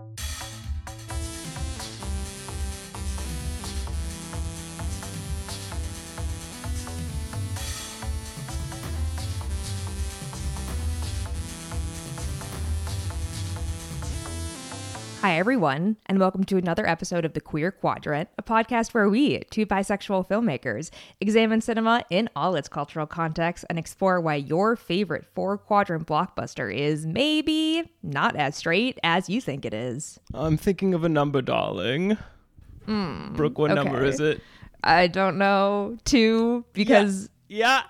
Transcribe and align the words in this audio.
you 0.00 0.29
Hi, 15.20 15.36
everyone, 15.38 15.98
and 16.06 16.18
welcome 16.18 16.44
to 16.44 16.56
another 16.56 16.86
episode 16.86 17.26
of 17.26 17.34
The 17.34 17.42
Queer 17.42 17.70
Quadrant, 17.70 18.30
a 18.38 18.42
podcast 18.42 18.94
where 18.94 19.06
we, 19.10 19.40
two 19.50 19.66
bisexual 19.66 20.26
filmmakers, 20.26 20.90
examine 21.20 21.60
cinema 21.60 22.04
in 22.08 22.30
all 22.34 22.54
its 22.56 22.70
cultural 22.70 23.06
contexts 23.06 23.66
and 23.68 23.78
explore 23.78 24.18
why 24.18 24.36
your 24.36 24.76
favorite 24.76 25.26
four 25.34 25.58
quadrant 25.58 26.06
blockbuster 26.06 26.74
is 26.74 27.04
maybe 27.04 27.90
not 28.02 28.34
as 28.34 28.56
straight 28.56 28.98
as 29.02 29.28
you 29.28 29.42
think 29.42 29.66
it 29.66 29.74
is. 29.74 30.18
I'm 30.32 30.56
thinking 30.56 30.94
of 30.94 31.04
a 31.04 31.08
number, 31.10 31.42
darling. 31.42 32.16
Hmm, 32.86 33.34
Brooke, 33.34 33.58
what 33.58 33.72
number 33.72 34.02
is 34.02 34.20
it? 34.20 34.40
I 34.82 35.06
don't 35.06 35.36
know, 35.36 35.98
two, 36.06 36.64
because 36.72 37.28
Yeah. 37.46 37.82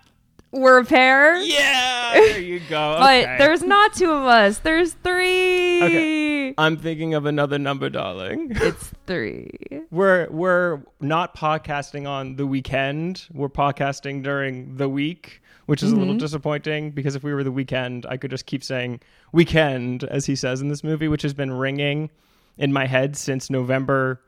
We're 0.52 0.78
a 0.80 0.84
pair. 0.84 1.36
Yeah. 1.36 2.12
There 2.14 2.40
you 2.40 2.60
go. 2.68 2.96
But 3.00 3.24
Okay. 3.24 3.36
there's 3.38 3.62
not 3.62 3.94
two 3.94 4.10
of 4.10 4.24
us, 4.24 4.58
there's 4.58 4.94
three. 4.94 5.82
Okay. 5.82 6.54
I'm 6.58 6.76
thinking 6.76 7.14
of 7.14 7.26
another 7.26 7.58
number, 7.58 7.88
darling. 7.88 8.52
It's 8.60 8.92
three. 9.06 9.50
We're 9.90 10.28
we're 10.30 10.82
not 11.00 11.36
podcasting 11.36 12.08
on 12.08 12.36
the 12.36 12.46
weekend. 12.46 13.26
We're 13.32 13.48
podcasting 13.48 14.22
during 14.22 14.76
the 14.76 14.88
week, 14.88 15.42
which 15.66 15.82
is 15.82 15.92
a 15.92 15.96
little 15.96 16.14
mm-hmm. 16.14 16.18
disappointing 16.18 16.90
because 16.90 17.14
if 17.14 17.22
we 17.22 17.32
were 17.32 17.44
the 17.44 17.52
weekend, 17.52 18.06
I 18.06 18.16
could 18.16 18.30
just 18.30 18.46
keep 18.46 18.64
saying 18.64 19.00
weekend 19.32 20.04
as 20.04 20.26
he 20.26 20.34
says 20.36 20.60
in 20.60 20.68
this 20.68 20.82
movie, 20.82 21.08
which 21.08 21.22
has 21.22 21.34
been 21.34 21.52
ringing 21.52 22.10
in 22.58 22.72
my 22.72 22.86
head 22.86 23.16
since 23.16 23.50
November 23.50 24.20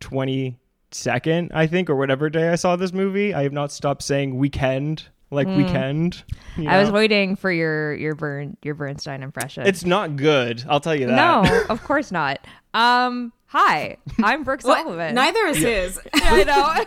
22nd, 0.00 1.50
I 1.52 1.66
think, 1.66 1.90
or 1.90 1.96
whatever 1.96 2.30
day 2.30 2.48
I 2.50 2.54
saw 2.54 2.76
this 2.76 2.92
movie. 2.92 3.34
I 3.34 3.42
have 3.42 3.52
not 3.52 3.72
stopped 3.72 4.02
saying 4.02 4.36
weekend 4.36 5.04
like 5.30 5.46
weekend. 5.48 6.22
you 6.56 6.68
I 6.68 6.80
was 6.80 6.90
waiting 6.90 7.36
for 7.36 7.50
your 7.50 7.94
your 7.94 8.14
Bern 8.14 8.56
your 8.62 8.74
Bernstein 8.74 9.22
impression. 9.22 9.66
It's 9.66 9.84
not 9.84 10.16
good. 10.16 10.64
I'll 10.68 10.80
tell 10.80 10.94
you 10.94 11.06
that. 11.06 11.16
No, 11.16 11.64
of 11.68 11.82
course 11.82 12.12
not. 12.12 12.38
Um, 12.74 13.32
hi, 13.46 13.96
I'm 14.22 14.44
Brooke 14.44 14.62
What? 14.62 14.82
Sullivan. 14.84 15.14
Neither 15.14 15.46
is 15.46 15.56
his. 15.58 16.00
I 16.14 16.44
know. 16.44 16.84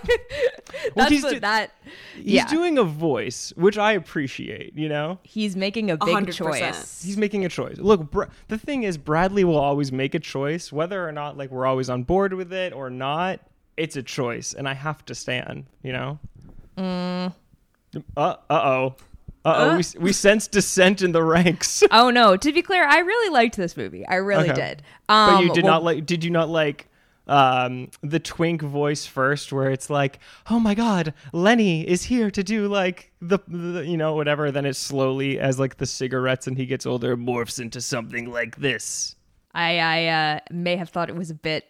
That's 0.95 1.11
he's 1.11 1.23
what 1.23 1.33
do- 1.33 1.39
that. 1.41 1.71
He's 2.15 2.25
yeah, 2.25 2.47
doing 2.47 2.77
a 2.77 2.83
voice, 2.83 3.51
which 3.55 3.77
I 3.77 3.93
appreciate, 3.93 4.77
you 4.77 4.87
know? 4.87 5.17
he's 5.23 5.55
making 5.55 5.89
a 5.89 5.97
big 5.97 6.13
100%. 6.15 6.33
choice. 6.33 7.01
He's 7.03 7.17
making 7.17 7.43
a 7.45 7.49
choice. 7.49 7.77
Look, 7.77 8.11
Br- 8.11 8.25
the 8.49 8.57
thing 8.57 8.83
is, 8.83 8.97
Bradley 8.97 9.43
will 9.43 9.57
always 9.57 9.91
make 9.91 10.13
a 10.13 10.19
choice, 10.19 10.71
whether 10.71 11.07
or 11.07 11.11
not 11.11 11.37
like 11.37 11.49
we're 11.49 11.65
always 11.65 11.89
on 11.89 12.03
board 12.03 12.33
with 12.33 12.53
it 12.53 12.71
or 12.71 12.89
not. 12.89 13.39
It's 13.75 13.95
a 13.95 14.03
choice, 14.03 14.53
and 14.53 14.67
I 14.69 14.73
have 14.73 15.03
to 15.05 15.15
stand. 15.15 15.65
You 15.81 15.93
know. 15.93 16.19
Mm. 16.77 17.33
Uh 18.17 18.35
oh. 18.49 18.95
Uh 19.45 19.55
oh. 19.57 19.77
We 19.77 19.83
we 19.99 20.13
sense 20.13 20.47
dissent 20.47 21.01
in 21.01 21.11
the 21.11 21.23
ranks. 21.23 21.83
Oh 21.91 22.09
no! 22.09 22.35
To 22.37 22.51
be 22.53 22.61
clear, 22.61 22.85
I 22.85 22.99
really 22.99 23.29
liked 23.33 23.55
this 23.57 23.75
movie. 23.77 24.05
I 24.05 24.15
really 24.15 24.49
Okay. 24.51 24.53
did. 24.53 24.83
Um, 25.07 25.33
but 25.35 25.43
you 25.43 25.53
did 25.53 25.63
well, 25.63 25.73
not 25.73 25.83
like. 25.83 26.05
Did 26.05 26.23
you 26.23 26.29
not 26.31 26.49
like? 26.49 26.87
Um, 27.27 27.91
the 28.01 28.19
twink 28.19 28.63
voice 28.63 29.05
first, 29.05 29.53
where 29.53 29.69
it's 29.69 29.87
like, 29.89 30.17
"Oh 30.49 30.59
my 30.59 30.73
God, 30.73 31.13
Lenny 31.31 31.87
is 31.87 32.03
here 32.03 32.31
to 32.31 32.43
do 32.43 32.67
like 32.67 33.11
the, 33.21 33.37
the 33.47 33.85
you 33.85 33.97
know 33.97 34.15
whatever." 34.15 34.49
Then 34.51 34.65
it 34.65 34.75
slowly, 34.75 35.39
as 35.39 35.59
like 35.59 35.77
the 35.77 35.85
cigarettes 35.85 36.47
and 36.47 36.57
he 36.57 36.65
gets 36.65 36.87
older, 36.87 37.15
morphs 37.15 37.59
into 37.59 37.81
something 37.81 38.31
like 38.31 38.55
this. 38.55 39.15
I 39.53 39.77
I 39.77 40.05
uh, 40.07 40.39
may 40.51 40.75
have 40.75 40.89
thought 40.89 41.07
it 41.09 41.15
was 41.15 41.29
a 41.29 41.35
bit 41.35 41.65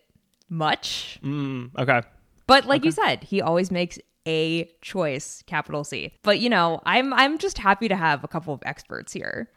much, 0.49 1.19
Mm, 1.23 1.71
okay. 1.77 2.03
but 2.47 2.65
like 2.65 2.85
you 2.85 2.91
said, 2.91 3.23
he 3.25 3.41
always 3.41 3.69
makes 3.69 3.99
a 4.29 4.69
choice, 4.81 5.43
capital 5.47 5.83
C. 5.83 6.13
But 6.21 6.39
you 6.39 6.49
know, 6.49 6.81
I'm 6.85 7.13
I'm 7.13 7.37
just 7.39 7.57
happy 7.57 7.87
to 7.87 7.95
have 7.95 8.23
a 8.23 8.27
couple 8.27 8.53
of 8.53 8.61
experts 8.63 9.11
here 9.11 9.49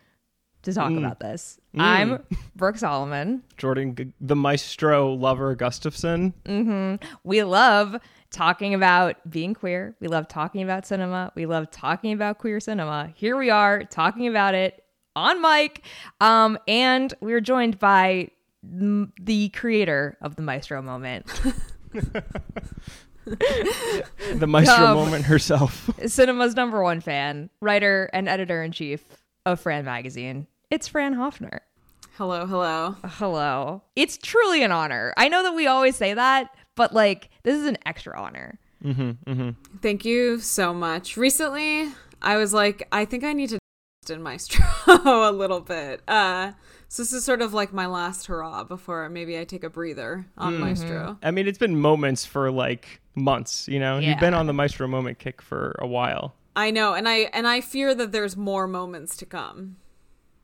to 0.63 0.73
talk 0.73 0.93
about 0.93 1.21
this. 1.21 1.59
I'm 1.77 2.23
Brooke 2.57 2.79
Solomon. 2.79 3.43
Jordan, 3.57 3.95
G- 3.95 4.13
the 4.21 4.37
maestro 4.37 5.13
lover 5.13 5.55
Gustafson. 5.57 6.33
We 7.25 7.43
love 7.43 7.97
talking 8.31 8.73
about 8.73 9.17
being 9.29 9.55
queer. 9.55 9.95
We 10.01 10.09
love 10.09 10.29
talking 10.29 10.63
about 10.63 10.87
cinema. 10.87 11.33
We 11.35 11.47
love 11.47 11.71
talking 11.71 12.13
about 12.13 12.39
queer 12.39 12.61
cinema. 12.61 13.13
Here 13.15 13.37
we 13.37 13.51
are 13.51 13.85
talking 13.85 14.27
about 14.29 14.55
it 14.55 14.83
on 15.15 15.43
mic. 15.43 15.85
Um, 16.21 16.59
and 16.67 17.13
we're 17.21 17.41
joined 17.41 17.79
by 17.79 18.31
mm, 18.67 19.11
the 19.21 19.49
creator 19.51 20.17
of 20.23 20.37
the 20.37 20.43
Maestro 20.43 20.81
moment, 20.81 21.27
the 24.35 24.47
maestro 24.47 24.87
Um, 24.87 24.95
moment 24.97 25.25
herself. 25.25 25.91
cinema's 26.07 26.55
number 26.57 26.83
one 26.83 27.01
fan, 27.01 27.51
writer, 27.61 28.11
and 28.13 28.29
editor 28.29 28.63
in 28.63 28.73
chief 28.73 29.05
of 29.47 29.61
Fran 29.61 29.85
Magazine. 29.85 30.47
It's 30.71 30.89
Fran 30.89 31.15
Hoepfner. 31.15 31.61
hello, 32.17 32.47
hello. 32.47 32.97
Hello. 33.05 33.83
It's 33.97 34.17
truly 34.17 34.63
an 34.63 34.73
honor. 34.73 35.13
I 35.17 35.29
know 35.29 35.43
that 35.43 35.55
we 35.55 35.67
always 35.67 35.97
say 35.97 36.15
that, 36.15 36.49
but 36.77 36.93
like, 36.95 37.31
this 37.43 37.57
is 37.59 37.67
an 37.67 37.79
extra 37.87 38.19
honor. 38.21 38.59
Thank 39.81 40.05
you 40.05 40.39
so 40.41 40.75
much. 40.75 41.17
Recently, 41.17 41.89
I 42.21 42.37
was 42.37 42.53
like, 42.53 42.87
I 42.91 43.05
think 43.05 43.23
I 43.25 43.33
need 43.33 43.51
to 43.51 43.59
in 44.11 44.23
Maestro 44.23 44.65
a 45.05 45.31
little 45.33 45.61
bit. 45.61 46.03
Uh, 46.09 46.53
so 46.93 47.03
this 47.03 47.15
is 47.15 47.25
sort 47.25 47.41
of 47.41 47.55
like 47.55 47.73
my 47.73 47.87
last 47.87 48.27
hurrah 48.27 48.65
before 48.65 49.09
maybe 49.09 49.39
I 49.39 49.45
take 49.45 49.65
a 49.65 49.71
breather 49.71 50.27
on 50.37 50.53
mm-hmm. 50.53 50.63
Maestro. 50.63 51.19
I 51.23 51.31
mean, 51.31 51.49
it's 51.49 51.57
been 51.57 51.81
moments 51.81 52.27
for 52.27 52.51
like 52.51 53.01
months. 53.15 53.67
You 53.67 53.81
know, 53.81 53.99
you've 53.99 54.21
been 54.21 54.35
on 54.35 54.47
the 54.47 54.53
maestro 54.53 54.87
moment 54.87 55.19
kick 55.19 55.41
for 55.41 55.75
a 55.79 55.87
while. 55.87 56.35
I 56.55 56.71
know, 56.71 56.93
and 56.93 57.09
I 57.09 57.31
and 57.33 57.49
I 57.49 57.63
fear 57.63 57.95
that 57.95 58.13
there's 58.13 58.37
more 58.37 58.67
moments 58.67 59.17
to 59.17 59.25
come. 59.25 59.77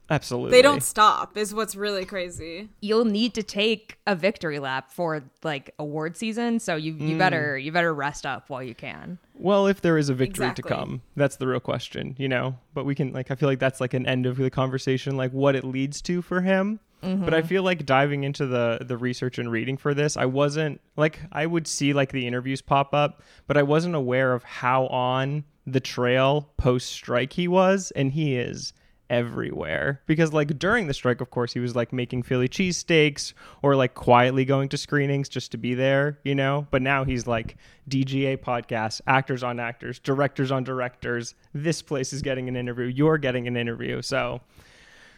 Absolutely. 0.09 0.53
They 0.53 0.63
don't 0.63 0.83
stop. 0.83 1.37
Is 1.37 1.53
what's 1.53 1.77
really 1.77 2.07
crazy. 2.07 2.71
you'll 2.81 3.05
need 3.05 3.35
to 3.35 3.43
take 3.43 3.99
a 4.07 4.17
victory 4.17 4.59
lap 4.59 4.91
for 4.91 5.23
like 5.43 5.75
award 5.79 6.17
season 6.17 6.61
so 6.61 6.77
you 6.77 6.95
you 6.95 7.19
better 7.19 7.59
mm. 7.59 7.63
you 7.63 7.73
better 7.73 7.93
rest 7.93 8.25
up 8.25 8.49
while 8.49 8.63
you 8.63 8.75
can 8.75 9.19
Well, 9.39 9.67
if 9.67 9.81
there 9.81 9.97
is 9.97 10.09
a 10.09 10.15
victory 10.15 10.47
Exactly. 10.47 10.63
to 10.63 10.69
come, 10.77 11.03
that's 11.17 11.37
the 11.37 11.47
real 11.47 11.61
question, 11.61 12.17
you 12.19 12.29
know. 12.29 12.57
But 12.75 12.85
we 12.85 12.95
can 12.95 13.13
like 13.13 13.31
I 13.31 13.35
feel 13.35 13.49
like 13.49 13.59
that's 13.59 13.81
like 13.81 13.95
an 13.95 14.07
end 14.07 14.27
of 14.27 14.37
the 14.37 14.51
conversation, 14.51 15.17
like 15.17 15.33
what 15.33 15.55
it 15.57 15.65
leads 15.65 16.03
to 16.03 16.23
for 16.23 16.41
him. 16.41 16.81
Mm-hmm. 17.03 17.25
But 17.25 17.33
I 17.35 17.43
feel 17.43 17.63
like 17.63 17.87
diving 17.87 18.25
into 18.25 18.47
the 18.47 18.79
the 18.81 18.97
research 18.97 19.39
and 19.39 19.51
reading 19.51 19.77
for 19.77 19.95
this, 19.95 20.17
I 20.17 20.25
wasn't 20.25 20.81
like 20.97 21.21
I 21.31 21.47
would 21.47 21.67
see 21.69 21.93
like 21.93 22.11
the 22.13 22.27
interviews 22.27 22.61
pop 22.61 22.93
up, 22.93 23.23
but 23.47 23.57
I 23.57 23.63
wasn't 23.63 23.95
aware 23.95 24.33
of 24.35 24.43
how 24.43 24.87
on 24.89 25.45
the 25.67 25.81
trail 25.81 26.51
post 26.57 26.89
strike 26.91 27.35
he 27.35 27.47
was, 27.47 27.93
and 27.95 28.13
he 28.13 28.37
is 28.37 28.73
everywhere. 29.11 30.03
Because 30.07 30.33
like 30.33 30.59
during 30.59 30.87
the 30.87 30.95
strike 30.95 31.21
of 31.21 31.31
course 31.31 31.53
he 31.53 31.61
was 31.61 31.75
like 31.75 31.93
making 31.93 32.23
philly 32.23 32.49
cheesesteaks 32.49 33.33
or 33.63 33.77
like 33.77 33.95
quietly 33.95 34.45
going 34.45 34.69
to 34.71 34.77
screenings 34.77 35.29
just 35.29 35.53
to 35.53 35.59
be 35.59 35.75
there 35.75 36.19
you 36.25 36.35
know? 36.35 36.67
But 36.71 36.83
now 36.83 37.05
he's 37.05 37.27
like 37.27 37.57
dga 37.89 38.39
podcasts 38.39 39.01
actors 39.07 39.43
on 39.43 39.61
actors 39.61 39.99
directors 39.99 40.51
on 40.51 40.65
directors. 40.65 41.35
This 41.55 41.83
place 41.83 42.13
is 42.13 42.23
getting 42.23 42.49
an 42.49 42.57
interview. 42.57 42.87
You're 42.87 43.19
getting 43.19 43.47
an 43.47 43.57
interview. 43.57 44.03
So 44.03 44.41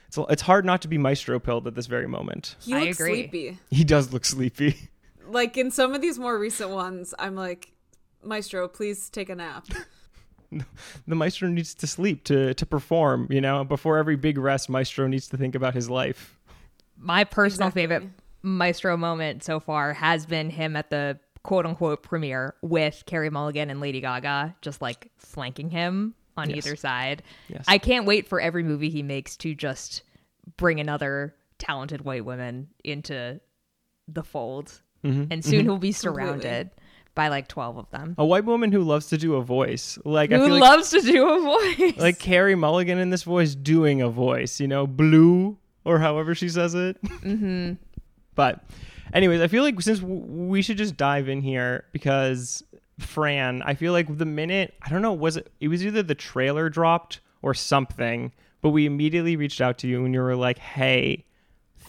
it's, 0.09 0.19
it's 0.29 0.43
hard 0.43 0.65
not 0.65 0.83
to 0.83 0.89
be 0.89 0.99
maestro 0.99 1.39
pilled 1.39 1.67
at 1.67 1.75
this 1.75 1.87
very 1.87 2.09
moment. 2.09 2.57
He 2.61 2.75
I 2.75 2.81
looks 2.81 2.99
agree. 2.99 3.15
sleepy. 3.15 3.59
he 3.71 3.85
does 3.85 4.13
look 4.13 4.25
sleepy. 4.25 4.77
Like 5.29 5.57
in 5.57 5.71
some 5.71 5.95
of 5.95 6.01
these 6.01 6.19
more 6.19 6.37
recent 6.37 6.71
ones, 6.71 7.15
I'm 7.17 7.37
like, 7.37 7.71
Maestro, 8.25 8.67
please 8.67 9.09
take 9.09 9.29
a 9.29 9.37
nap. 9.37 9.65
the 11.07 11.15
maestro 11.15 11.49
needs 11.49 11.75
to 11.75 11.87
sleep 11.87 12.25
to 12.25 12.55
to 12.55 12.67
perform 12.67 13.27
you 13.31 13.41
know 13.41 13.65
before 13.65 13.99
every 13.99 14.17
big 14.17 14.37
rest 14.39 14.69
maestro 14.69 15.07
needs 15.07 15.29
to 15.29 15.37
think 15.37 15.55
about 15.55 15.75
his 15.75 15.89
life 15.89 16.39
my 16.97 17.25
personal 17.25 17.69
Exactly. 17.69 17.83
favorite 17.83 18.09
maestro 18.43 18.97
moment 18.97 19.43
so 19.45 19.61
far 19.61 19.93
has 19.93 20.27
been 20.27 20.51
him 20.51 20.77
at 20.77 20.91
the 20.91 21.19
quote 21.43 21.65
unquote 21.67 22.03
premiere 22.03 22.55
with 22.63 23.03
Carey 23.07 23.31
Mulligan 23.31 23.71
and 23.71 23.81
Lady 23.81 24.01
Gaga 24.01 24.55
just 24.61 24.83
like 24.83 25.11
flanking 25.19 25.71
him 25.71 26.15
on 26.37 26.49
Yes. 26.51 26.67
either 26.67 26.77
side. 26.77 27.23
Yes. 27.49 27.65
I 27.69 27.79
can't 27.79 28.07
wait 28.07 28.27
for 28.29 28.41
every 28.41 28.63
movie 28.63 28.89
he 28.91 29.03
makes 29.03 29.37
to 29.39 29.55
just 29.55 30.03
bring 30.57 30.81
another 30.81 31.35
talented 31.59 32.03
white 32.03 32.25
woman 32.25 32.69
into 32.85 33.41
the 34.09 34.23
fold. 34.23 34.81
Mm-hmm. 35.05 35.25
And 35.31 35.45
soon 35.45 35.65
he'll 35.65 35.79
be 35.79 35.93
surrounded 35.93 36.71
by 37.21 37.29
like 37.29 37.49
12 37.49 37.77
of 37.77 37.91
them. 37.91 38.15
a 38.17 38.25
white 38.25 38.47
woman 38.47 38.73
who 38.73 38.83
loves 38.83 39.09
to 39.09 39.19
do 39.19 39.35
a 39.35 39.43
voice 39.43 39.99
like 40.05 40.33
i 40.33 40.39
Who 40.39 40.49
like 40.49 40.61
loves 40.63 40.89
to 40.91 41.01
do 41.03 41.29
a 41.29 41.39
voice. 41.41 41.97
like 41.99 42.19
Carey 42.19 42.55
Mulligan 42.55 42.99
in 42.99 43.11
this 43.11 43.25
voice 43.25 43.55
doing 43.55 44.01
a 44.01 44.09
voice, 44.09 44.59
you 44.59 44.67
know, 44.69 44.87
blue 44.87 45.59
or 45.85 45.99
however 45.99 46.35
she 46.35 46.49
says 46.49 46.75
it. 46.75 46.97
Mm-hmm. 47.03 47.73
But, 48.37 48.65
anyways, 49.13 49.41
I 49.43 49.49
feel 49.49 49.63
like 49.65 49.79
since 49.83 49.99
w- 49.99 50.21
we 50.55 50.63
should 50.63 50.79
just 50.79 50.97
dive 50.97 51.29
in 51.29 51.43
here 51.43 51.85
because 51.93 52.63
Fran, 52.99 53.61
I 53.71 53.75
feel 53.75 53.93
like 53.93 54.07
the 54.17 54.25
minute 54.25 54.73
I 54.81 54.89
don't 54.89 55.03
know, 55.03 55.13
was 55.13 55.37
it? 55.37 55.53
It 55.61 55.69
was 55.69 55.85
either 55.85 56.03
the 56.03 56.15
trailer 56.15 56.71
dropped 56.71 57.21
or 57.43 57.53
something, 57.53 58.33
but 58.63 58.71
we 58.71 58.87
immediately 58.87 59.37
reached 59.37 59.61
out 59.61 59.77
to 59.79 59.87
you 59.89 60.05
and 60.07 60.15
you 60.15 60.21
were 60.23 60.37
like, 60.37 60.59
"Hey." 60.59 61.27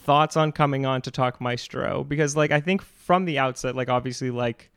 thoughts 0.03 0.35
on 0.35 0.51
coming 0.51 0.83
on 0.83 0.99
to 0.99 1.11
talk 1.11 1.39
Maestro 1.39 2.03
because 2.03 2.35
like 2.35 2.49
I 2.51 2.59
think 2.59 2.81
from 2.81 3.25
the 3.25 3.37
outset 3.37 3.75
like 3.75 3.87
obviously 3.87 4.31
like 4.31 4.71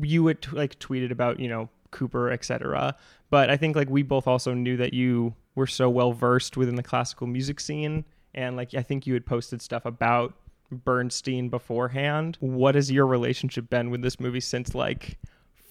you 0.00 0.26
had 0.26 0.52
like 0.52 0.78
tweeted 0.78 1.10
about 1.10 1.40
you 1.40 1.48
know 1.48 1.68
Cooper 1.90 2.30
etc. 2.30 2.96
But 3.30 3.50
I 3.50 3.56
think 3.56 3.76
like 3.76 3.88
we 3.88 4.02
both 4.02 4.26
also 4.26 4.54
knew 4.54 4.76
that 4.76 4.94
you 4.94 5.34
were 5.54 5.66
so 5.66 5.88
well 5.88 6.12
versed 6.12 6.56
within 6.56 6.74
the 6.74 6.82
classical 6.82 7.26
music 7.26 7.60
scene 7.60 8.04
and 8.34 8.56
like 8.56 8.74
I 8.74 8.82
think 8.82 9.06
you 9.06 9.14
had 9.14 9.26
posted 9.26 9.62
stuff 9.62 9.84
about 9.84 10.34
Bernstein 10.70 11.48
beforehand. 11.48 12.36
What 12.40 12.74
has 12.74 12.90
your 12.90 13.06
relationship 13.06 13.70
been 13.70 13.90
with 13.90 14.02
this 14.02 14.18
movie 14.18 14.40
since 14.40 14.74
like 14.74 15.18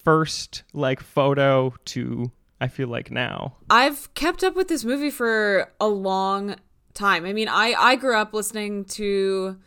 first 0.02 0.64
like 0.72 1.00
photo 1.00 1.74
to 1.86 2.32
I 2.60 2.68
feel 2.68 2.88
like 2.88 3.10
now? 3.10 3.56
I've 3.68 4.12
kept 4.14 4.42
up 4.42 4.56
with 4.56 4.68
this 4.68 4.84
movie 4.84 5.10
for 5.10 5.72
a 5.80 5.88
long 5.88 6.56
time. 6.94 7.26
I 7.26 7.32
mean, 7.32 7.48
I 7.48 7.74
I 7.76 7.96
grew 7.96 8.16
up 8.16 8.32
listening 8.32 8.84
to 8.86 9.58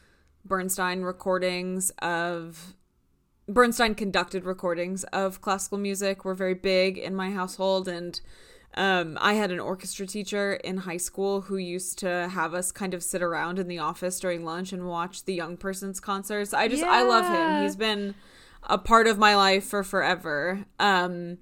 Bernstein 0.46 1.02
recordings 1.02 1.92
of 2.00 2.74
Bernstein 3.48 3.96
conducted 3.96 4.44
recordings 4.44 5.04
of 5.06 5.42
classical 5.42 5.78
music 5.78 6.26
were 6.26 6.34
very 6.34 6.54
big 6.54 6.98
in 6.98 7.16
my 7.16 7.32
household 7.32 7.88
and 7.88 8.20
um, 8.78 9.18
I 9.20 9.34
had 9.34 9.52
an 9.52 9.60
orchestra 9.60 10.06
teacher 10.06 10.54
in 10.54 10.78
high 10.78 10.98
school 10.98 11.42
who 11.42 11.58
used 11.58 11.98
to 12.00 12.30
have 12.30 12.54
us 12.54 12.72
kind 12.72 12.94
of 12.94 13.02
sit 13.02 13.24
around 13.24 13.58
in 13.58 13.68
the 13.68 13.80
office 13.80 14.20
during 14.20 14.46
lunch 14.46 14.72
and 14.72 14.88
watch 14.88 15.26
the 15.26 15.34
young 15.34 15.58
person's 15.58 16.00
concerts. 16.00 16.54
I 16.54 16.68
just 16.68 16.84
I 16.84 17.02
love 17.02 17.26
him. 17.26 17.64
He's 17.64 17.76
been 17.76 18.14
a 18.64 18.78
part 18.78 19.08
of 19.08 19.18
my 19.18 19.36
life 19.36 19.64
for 19.64 19.84
forever. 19.84 20.66
Um, 20.80 21.40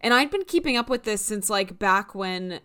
and 0.00 0.14
I'd 0.14 0.30
been 0.30 0.44
keeping 0.44 0.76
up 0.76 0.88
with 0.88 1.02
this 1.02 1.24
since 1.24 1.50
like 1.50 1.80
back 1.80 2.14
when 2.14 2.60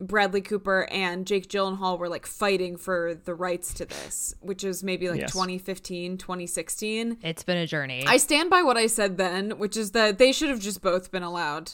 Bradley 0.00 0.40
Cooper 0.40 0.88
and 0.90 1.26
Jake 1.26 1.48
Gyllenhaal 1.48 1.98
were 1.98 2.08
like 2.08 2.26
fighting 2.26 2.76
for 2.76 3.14
the 3.14 3.34
rights 3.34 3.74
to 3.74 3.84
this, 3.84 4.34
which 4.40 4.64
is 4.64 4.82
maybe 4.82 5.08
like 5.10 5.20
Yes. 5.20 5.32
2015, 5.32 6.16
2016. 6.18 7.18
It's 7.22 7.42
been 7.42 7.58
a 7.58 7.66
journey. 7.66 8.04
I 8.06 8.16
stand 8.16 8.48
by 8.50 8.62
what 8.62 8.76
I 8.76 8.86
said 8.86 9.18
then, 9.18 9.58
which 9.58 9.76
is 9.76 9.90
that 9.92 10.18
they 10.18 10.32
should 10.32 10.48
have 10.48 10.60
just 10.60 10.80
both 10.82 11.10
been 11.10 11.22
allowed 11.22 11.72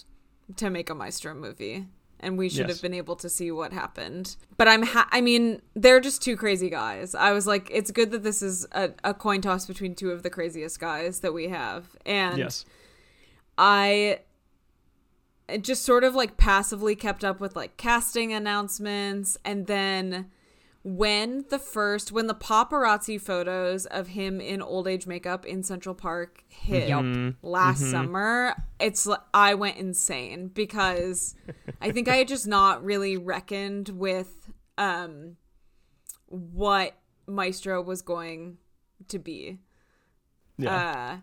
to 0.56 0.70
make 0.70 0.90
a 0.90 0.94
Maestro 0.94 1.34
movie. 1.34 1.86
And 2.18 2.38
we 2.38 2.48
should 2.48 2.66
Yes. 2.66 2.76
have 2.76 2.82
been 2.82 2.94
able 2.94 3.14
to 3.16 3.28
see 3.28 3.50
what 3.52 3.74
happened. 3.74 4.36
But 4.56 4.68
I'm, 4.68 4.82
ha- 4.84 5.08
I 5.12 5.20
mean, 5.20 5.60
they're 5.74 6.00
just 6.00 6.22
two 6.22 6.34
crazy 6.34 6.70
guys. 6.70 7.14
I 7.14 7.32
was 7.32 7.46
like, 7.46 7.68
it's 7.70 7.90
good 7.90 8.10
that 8.12 8.22
this 8.22 8.40
is 8.40 8.66
a, 8.72 8.90
a 9.04 9.12
coin 9.12 9.42
toss 9.42 9.66
between 9.66 9.94
two 9.94 10.10
of 10.12 10.22
the 10.22 10.30
craziest 10.30 10.80
guys 10.80 11.20
that 11.20 11.34
we 11.34 11.48
have. 11.48 11.84
And 12.06 12.38
Yes. 12.38 12.64
I 13.58 14.20
just 15.60 15.84
sort 15.84 16.04
of 16.04 16.14
like 16.14 16.36
passively 16.36 16.94
kept 16.96 17.24
up 17.24 17.40
with 17.40 17.56
like 17.56 17.76
casting 17.76 18.32
announcements. 18.32 19.36
And 19.44 19.66
then 19.66 20.30
when 20.82 21.44
the 21.50 21.58
first 21.58 22.12
when 22.12 22.28
the 22.28 22.34
paparazzi 22.34 23.20
photos 23.20 23.86
of 23.86 24.08
him 24.08 24.40
in 24.40 24.62
old 24.62 24.86
age 24.86 25.06
makeup 25.06 25.44
in 25.44 25.64
Central 25.64 25.96
Park 25.96 26.44
hit 26.48 26.88
last 27.42 27.90
summer 27.90 28.54
it's 28.78 29.04
li- 29.04 29.16
I 29.34 29.54
went 29.54 29.78
insane 29.78 30.46
because 30.46 31.34
I 31.80 31.90
think 31.90 32.06
I 32.06 32.16
had 32.18 32.28
just 32.28 32.46
not 32.46 32.84
really 32.84 33.16
reckoned 33.16 33.88
with 33.88 34.52
um 34.78 35.36
what 36.26 36.94
Maestro 37.26 37.82
was 37.82 38.02
going 38.02 38.58
to 39.08 39.18
be. 39.18 39.58
Yeah. 40.58 40.76
uh, 40.76 41.16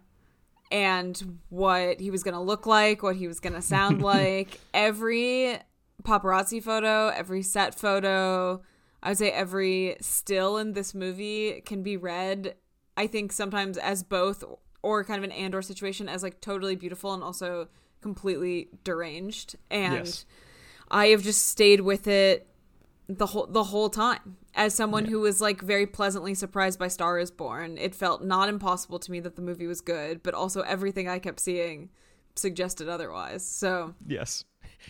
and 0.71 1.39
what 1.49 1.99
he 1.99 2.11
was 2.11 2.23
going 2.23 2.33
to 2.33 2.39
look 2.39 2.65
like, 2.65 3.03
what 3.03 3.15
he 3.15 3.27
was 3.27 3.39
going 3.39 3.53
to 3.53 3.61
sound 3.61 4.01
like. 4.13 4.59
Every 4.73 5.59
paparazzi 6.03 6.61
photo, 6.61 7.09
every 7.09 7.41
set 7.41 7.75
photo, 7.75 8.61
I 9.01 9.09
would 9.09 9.17
say 9.17 9.31
every 9.31 9.97
still 10.01 10.57
in 10.57 10.73
this 10.73 10.93
movie 10.93 11.61
can 11.65 11.83
be 11.83 11.97
read, 11.97 12.55
I 12.97 13.07
think, 13.07 13.31
sometimes 13.31 13.77
as 13.77 14.03
both 14.03 14.43
or 14.81 15.03
kind 15.03 15.17
of 15.17 15.23
an 15.23 15.31
and 15.31 15.55
or 15.55 15.61
situation 15.61 16.09
as 16.09 16.23
like 16.23 16.41
totally 16.41 16.75
beautiful 16.75 17.13
and 17.13 17.23
also 17.23 17.67
completely 18.01 18.69
deranged. 18.83 19.55
And 19.71 20.05
Yes. 20.05 20.25
I 20.91 21.07
have 21.07 21.23
just 21.23 21.47
stayed 21.47 21.81
with 21.81 22.07
it 22.07 22.47
the 23.17 23.27
whole 23.27 23.47
the 23.47 23.65
whole 23.65 23.89
time 23.89 24.37
as 24.55 24.73
someone 24.73 25.05
who 25.05 25.19
was 25.19 25.41
like 25.41 25.61
very 25.61 25.87
pleasantly 25.87 26.33
surprised 26.33 26.77
by 26.79 26.87
Star 26.87 27.19
is 27.19 27.31
Born. 27.31 27.77
It 27.77 27.95
felt 27.95 28.23
not 28.23 28.49
impossible 28.49 28.99
to 28.99 29.11
me 29.11 29.19
that 29.21 29.35
the 29.35 29.41
movie 29.41 29.67
was 29.67 29.81
good, 29.81 30.21
but 30.23 30.33
also 30.33 30.61
everything 30.61 31.07
I 31.07 31.19
kept 31.19 31.39
seeing 31.39 31.89
suggested 32.35 32.89
otherwise. 32.89 33.45
So 33.45 33.95
yes. 34.05 34.45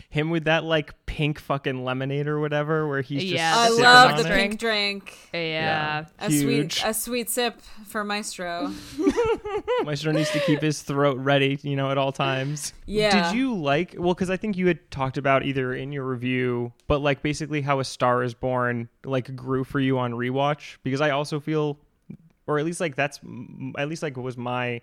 Him 0.10 0.30
with 0.30 0.46
that 0.46 0.64
like 0.64 0.94
pink 1.06 1.40
fucking 1.40 1.84
lemonade 1.84 2.28
or 2.28 2.40
whatever 2.40 2.88
where 2.88 3.02
he's 3.02 3.22
just 3.22 3.34
Yeah, 3.34 3.54
I 3.56 3.70
love 3.70 4.18
the 4.24 4.32
it. 4.32 4.36
pink 4.36 4.60
drink. 4.60 5.18
yeah. 5.34 6.06
A 6.20 6.30
Huge. 6.30 6.76
sweet 6.80 6.90
a 6.90 6.94
sweet 6.94 7.30
sip 7.30 7.62
for 7.86 8.04
Maestro. 8.04 8.72
Maestro 9.84 10.12
needs 10.12 10.32
to 10.32 10.40
keep 10.42 10.62
his 10.62 10.82
throat 10.82 11.18
ready, 11.20 11.60
you 11.62 11.76
know, 11.76 11.92
at 11.92 11.98
all 11.98 12.12
times. 12.12 12.74
Yeah. 12.86 13.30
Did 13.32 13.38
you 13.38 13.56
like? 13.56 13.96
Well, 13.98 14.14
because 14.14 14.30
I 14.30 14.38
think 14.38 14.58
you 14.58 14.68
had 14.68 14.90
talked 14.92 15.18
about 15.18 15.44
either 15.46 15.74
in 15.74 15.92
your 15.92 16.06
review, 16.06 16.74
but 16.88 17.00
like 17.00 17.22
basically 17.22 17.62
how 17.62 17.80
A 17.80 17.84
Star 17.84 18.24
Is 18.24 18.34
Born 18.34 18.90
like 19.04 19.36
grew 19.36 19.64
for 19.64 19.80
you 19.80 20.00
on 20.00 20.14
rewatch. 20.14 20.78
Because 20.84 21.02
I 21.02 21.12
also 21.12 21.40
feel, 21.40 21.78
or 22.48 22.60
at 22.60 22.66
least 22.66 22.80
like 22.80 22.96
that's 22.96 23.20
at 23.78 23.88
least 23.90 24.04
like 24.04 24.18
was 24.18 24.38
my 24.38 24.82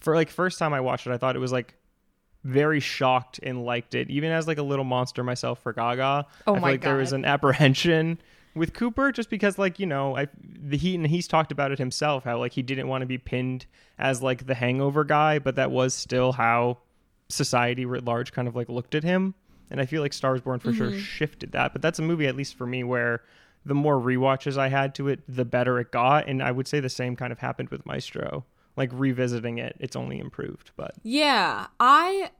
for 0.00 0.14
like 0.14 0.30
first 0.30 0.58
time 0.58 0.72
I 0.74 0.80
watched 0.80 1.06
it, 1.06 1.12
I 1.12 1.18
thought 1.18 1.36
it 1.36 1.40
was 1.40 1.52
like 1.52 1.74
very 2.44 2.80
shocked 2.80 3.40
and 3.42 3.64
liked 3.64 3.94
it, 3.94 4.10
even 4.10 4.30
as 4.30 4.46
like 4.46 4.58
a 4.58 4.62
little 4.62 4.84
monster 4.84 5.22
myself 5.22 5.60
for 5.60 5.72
Gaga. 5.72 6.26
Oh 6.46 6.52
I 6.52 6.54
feel 6.54 6.60
my 6.60 6.70
like 6.72 6.80
there 6.82 6.96
was 6.96 7.12
an 7.12 7.24
apprehension 7.24 8.18
with 8.54 8.74
Cooper 8.74 9.12
just 9.12 9.30
because 9.30 9.58
like 9.58 9.78
you 9.78 9.86
know 9.86 10.16
I 10.16 10.28
the 10.42 10.76
he 10.76 10.94
and 10.94 11.06
he's 11.06 11.26
talked 11.26 11.52
about 11.52 11.72
it 11.72 11.78
himself 11.78 12.24
how 12.24 12.38
like 12.38 12.52
he 12.52 12.62
didn't 12.62 12.88
want 12.88 13.00
to 13.00 13.06
be 13.06 13.16
pinned 13.16 13.64
as 13.98 14.22
like 14.22 14.46
the 14.46 14.54
hangover 14.54 15.04
guy 15.04 15.38
but 15.38 15.56
that 15.56 15.70
was 15.70 15.94
still 15.94 16.32
how 16.32 16.76
society 17.32 17.84
writ 17.84 18.04
large 18.04 18.32
kind 18.32 18.46
of 18.46 18.54
like 18.54 18.68
looked 18.68 18.94
at 18.94 19.02
him. 19.02 19.34
And 19.70 19.80
I 19.80 19.86
feel 19.86 20.02
like 20.02 20.12
Stars 20.12 20.42
Born 20.42 20.58
for 20.60 20.72
sure 20.72 20.90
mm-hmm. 20.90 20.98
shifted 20.98 21.52
that. 21.52 21.72
But 21.72 21.80
that's 21.80 21.98
a 21.98 22.02
movie 22.02 22.26
at 22.26 22.36
least 22.36 22.56
for 22.56 22.66
me 22.66 22.84
where 22.84 23.22
the 23.64 23.74
more 23.74 23.96
rewatches 23.96 24.58
I 24.58 24.68
had 24.68 24.94
to 24.96 25.08
it 25.08 25.20
the 25.26 25.44
better 25.44 25.80
it 25.80 25.90
got. 25.90 26.28
And 26.28 26.42
I 26.42 26.52
would 26.52 26.68
say 26.68 26.80
the 26.80 26.90
same 26.90 27.16
kind 27.16 27.32
of 27.32 27.38
happened 27.38 27.70
with 27.70 27.86
Maestro 27.86 28.44
like 28.76 28.90
revisiting 28.92 29.58
it 29.58 29.76
it's 29.80 29.96
only 29.96 30.18
improved 30.18 30.70
but 30.76 30.94
Yeah, 31.02 31.66
I 31.78 32.30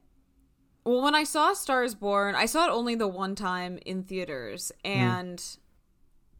well 0.84 1.02
when 1.02 1.14
I 1.14 1.25
saw 1.25 1.52
Stars 1.52 1.94
Born, 1.94 2.34
I 2.34 2.46
saw 2.46 2.67
it 2.67 2.70
only 2.70 2.94
the 2.94 3.08
one 3.08 3.34
time 3.34 3.79
in 3.87 4.02
theaters 4.02 4.73
and 4.84 5.43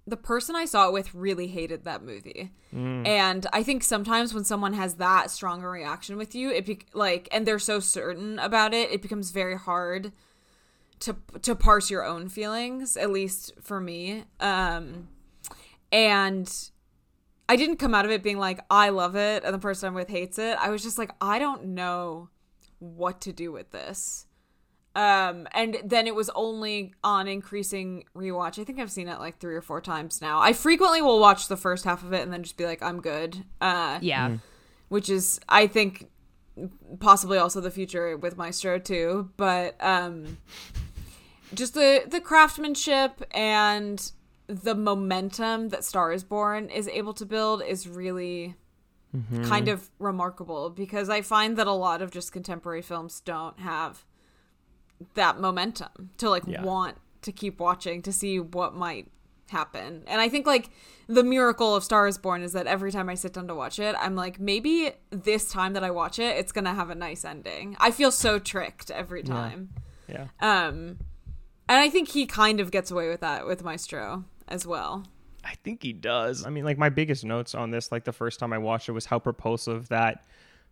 the 0.05 0.17
person 0.17 0.56
I 0.56 0.65
saw 0.65 0.89
it 0.89 0.93
with 0.93 1.15
really 1.15 1.47
hated 1.47 1.85
that 1.85 2.03
movie. 2.03 2.50
And 2.73 3.47
I 3.53 3.62
think 3.62 3.85
sometimes 3.85 4.35
when 4.35 4.44
someone 4.44 4.73
has 4.73 4.94
that 4.94 5.31
strong 5.31 5.62
a 5.62 5.69
reaction 5.69 6.16
with 6.16 6.35
you, 6.35 6.50
it 6.50 6.66
be- 6.66 6.87
like 6.95 7.28
and 7.31 7.47
they're 7.47 7.59
so 7.59 7.78
certain 7.81 8.38
about 8.38 8.73
it, 8.75 8.90
it 8.90 9.02
becomes 9.02 9.31
very 9.31 9.57
hard 9.57 10.11
to 11.00 11.16
to 11.43 11.55
parse 11.55 11.90
your 11.90 12.05
own 12.05 12.28
feelings, 12.28 12.97
at 12.97 13.11
least 13.11 13.52
for 13.61 13.78
me. 13.81 14.25
Um 14.40 15.09
and 15.93 16.71
I 17.52 17.56
didn't 17.56 17.76
come 17.76 17.94
out 17.94 18.06
of 18.06 18.11
it 18.11 18.23
being 18.23 18.38
like, 18.38 18.61
I 18.71 18.88
love 18.88 19.14
it, 19.14 19.44
and 19.44 19.52
the 19.52 19.59
person 19.59 19.88
I'm 19.88 19.94
with 19.94 20.09
hates 20.09 20.38
it. 20.38 20.56
I 20.59 20.71
was 20.71 20.82
just 20.82 20.97
like, 20.97 21.11
I 21.21 21.38
don't 21.38 21.64
know 21.75 22.30
what 22.78 23.21
to 23.23 23.32
do 23.32 23.52
with 23.52 23.71
this. 23.73 24.26
Um, 24.94 25.47
and 25.52 25.76
then 25.85 26.06
it 26.06 26.14
was 26.14 26.30
only 26.35 26.94
on 27.04 27.28
increasing 27.28 28.04
rewatch. 28.16 28.59
I 28.59 28.64
think 28.64 28.78
I've 28.78 28.90
seen 28.90 29.06
it 29.09 29.18
like 29.18 29.38
three 29.38 29.54
or 29.54 29.61
four 29.61 29.80
times 29.82 30.23
now. 30.23 30.40
I 30.40 30.54
frequently 30.54 31.02
will 31.02 31.21
watch 31.21 31.49
the 31.49 31.56
first 31.59 31.85
half 31.85 32.02
of 32.02 32.12
it 32.14 32.23
and 32.23 32.32
then 32.32 32.42
just 32.42 32.56
be 32.56 32.64
like, 32.64 32.82
I'm 32.82 33.00
good. 33.02 33.44
Uh, 33.61 33.99
Yeah. 34.00 34.37
which 34.88 35.11
is, 35.11 35.38
I 35.49 35.66
think, 35.66 36.09
possibly 37.00 37.37
also 37.37 37.61
the 37.61 37.71
future 37.71 38.16
with 38.16 38.37
Maestro 38.38 38.78
too. 38.78 39.30
But 39.37 39.76
um, 39.80 40.38
just 41.54 41.75
the 41.75 42.04
the 42.06 42.21
craftsmanship 42.21 43.23
and 43.32 44.11
the 44.62 44.75
momentum 44.75 45.71
that 45.71 45.85
Star 45.85 46.12
is 46.12 46.25
Born 46.25 46.68
is 46.68 46.87
able 46.88 47.14
to 47.14 47.25
build 47.26 47.62
is 47.62 47.88
really 47.88 48.54
kind 49.44 49.68
of 49.68 49.90
remarkable 49.99 50.71
because 50.71 51.11
I 51.11 51.21
find 51.21 51.56
that 51.59 51.66
a 51.66 51.73
lot 51.73 52.00
of 52.00 52.11
just 52.11 52.32
contemporary 52.32 52.80
films 52.80 53.21
don't 53.21 53.59
have 53.61 54.04
that 55.14 55.38
momentum 55.38 56.11
to 56.18 56.30
like 56.30 56.44
Yeah. 56.47 56.62
want 56.62 56.97
to 57.23 57.32
keep 57.32 57.61
watching 57.61 58.00
to 58.02 58.12
see 58.12 58.40
what 58.40 58.75
might 58.75 59.09
happen. 59.50 60.02
And 60.06 60.18
I 60.21 60.30
think 60.30 60.47
like 60.47 60.71
the 61.09 61.23
miracle 61.23 61.75
of 61.76 61.85
Star 61.85 62.06
is 62.06 62.16
Born 62.16 62.40
is 62.42 62.52
that 62.54 62.66
every 62.66 62.90
time 62.90 63.11
I 63.11 63.14
sit 63.14 63.35
down 63.35 63.49
to 63.49 63.54
watch 63.54 63.78
it, 63.78 63.94
I'm 64.00 64.14
like 64.16 64.40
maybe 64.40 64.92
this 65.11 65.50
time 65.50 65.75
that 65.75 65.85
I 65.85 65.90
watch 65.90 66.18
it, 66.18 66.37
it's 66.38 66.52
going 66.52 66.64
to 66.64 66.73
have 66.73 66.88
a 66.88 66.94
nice 66.94 67.23
ending. 67.25 67.76
I 67.80 67.90
feel 67.90 68.11
so 68.12 68.38
tricked 68.52 68.90
every 68.90 69.23
time. 69.23 69.71
yeah 70.09 70.28
Um 70.40 70.99
and 71.68 71.78
I 71.80 71.90
think 71.90 72.09
he 72.09 72.25
kind 72.26 72.61
of 72.61 72.71
gets 72.71 72.90
away 72.90 73.09
with 73.09 73.21
that 73.21 73.47
with 73.47 73.62
Maestro 73.62 74.25
as 74.49 74.66
well. 74.66 75.06
I 75.44 75.54
think 75.64 75.82
he 75.82 75.92
does. 75.92 76.46
I 76.46 76.50
mean, 76.50 76.64
like 76.64 76.78
my 76.78 76.88
biggest 76.88 77.25
notes 77.25 77.54
on 77.54 77.70
this, 77.70 77.90
like 77.90 78.04
the 78.04 78.12
first 78.12 78.38
time 78.38 78.52
I 78.52 78.58
watched 78.58 78.88
it, 78.88 78.92
was 78.92 79.06
how 79.06 79.18
propulsive 79.18 79.88
that 79.88 80.25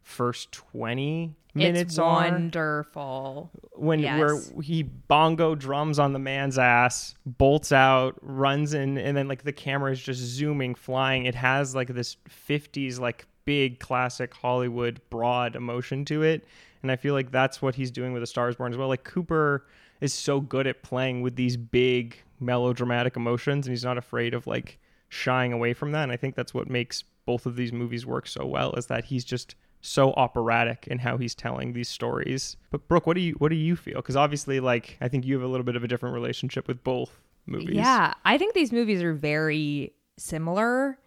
first 0.02 0.52
20 0.52 1.34
minutes 1.54 1.80
it's 1.92 1.98
are 1.98 2.30
wonderful. 2.30 3.50
when 3.72 3.98
Yes. 3.98 4.18
where 4.52 4.62
he 4.62 4.82
bongo 4.84 5.54
drums 5.54 5.98
on 5.98 6.12
the 6.12 6.18
man's 6.18 6.56
ass, 6.58 7.14
bolts 7.26 7.72
out, 7.72 8.16
runs 8.22 8.72
in, 8.74 8.96
and 8.96 9.16
then 9.16 9.28
like 9.28 9.42
the 9.42 9.52
camera 9.52 9.92
is 9.92 10.00
just 10.00 10.20
zooming, 10.20 10.74
flying. 10.74 11.26
It 11.26 11.34
has 11.34 11.74
like 11.74 11.88
this 11.88 12.16
'50s 12.28 12.98
like 13.00 13.26
big 13.44 13.80
classic 13.80 14.32
Hollywood 14.32 15.00
broad 15.10 15.56
emotion 15.56 16.04
to 16.06 16.22
it, 16.22 16.46
and 16.82 16.90
I 16.92 16.96
feel 16.96 17.14
like 17.14 17.32
that's 17.32 17.60
what 17.60 17.74
he's 17.74 17.90
doing 17.90 18.12
with 18.12 18.22
*A 18.22 18.26
Star 18.26 18.48
Is 18.48 18.56
Born* 18.56 18.72
as 18.72 18.78
well. 18.78 18.88
Like 18.88 19.04
Cooper 19.04 19.66
is 20.00 20.14
so 20.14 20.40
good 20.40 20.66
at 20.66 20.82
playing 20.82 21.20
with 21.20 21.36
these 21.36 21.56
big 21.56 22.16
melodramatic 22.40 23.16
emotions, 23.16 23.66
and 23.66 23.72
he's 23.72 23.84
not 23.84 23.98
afraid 23.98 24.34
of 24.34 24.46
like 24.46 24.78
shying 25.08 25.52
away 25.52 25.74
from 25.74 25.92
that. 25.92 26.04
And 26.04 26.12
I 26.12 26.16
think 26.16 26.34
that's 26.34 26.54
what 26.54 26.70
makes 26.70 27.04
both 27.26 27.46
of 27.46 27.56
these 27.56 27.72
movies 27.72 28.06
work 28.06 28.26
so 28.26 28.46
well 28.46 28.72
is 28.74 28.86
that 28.86 29.04
he's 29.06 29.24
just 29.24 29.54
so 29.82 30.12
operatic 30.12 30.86
in 30.88 30.98
how 30.98 31.16
he's 31.16 31.34
telling 31.34 31.72
these 31.72 31.88
stories. 31.88 32.56
But 32.70 32.86
Brooke, 32.88 33.06
what 33.06 33.14
do 33.14 33.20
you 33.20 33.32
what 33.34 33.48
do 33.48 33.56
you 33.56 33.76
feel? 33.76 33.96
Because 33.96 34.16
obviously, 34.16 34.60
like 34.60 34.96
I 35.00 35.08
think 35.08 35.24
you 35.24 35.34
have 35.34 35.42
a 35.42 35.48
little 35.48 35.64
bit 35.64 35.76
of 35.76 35.84
a 35.84 35.88
different 35.88 36.14
relationship 36.14 36.68
with 36.68 36.82
both 36.84 37.20
movies. 37.46 37.76
Yeah, 37.76 38.14
I 38.24 38.38
think 38.38 38.54
these 38.54 38.72
movies 38.72 39.02
are 39.02 39.14
very 39.14 39.94
similar 40.18 40.98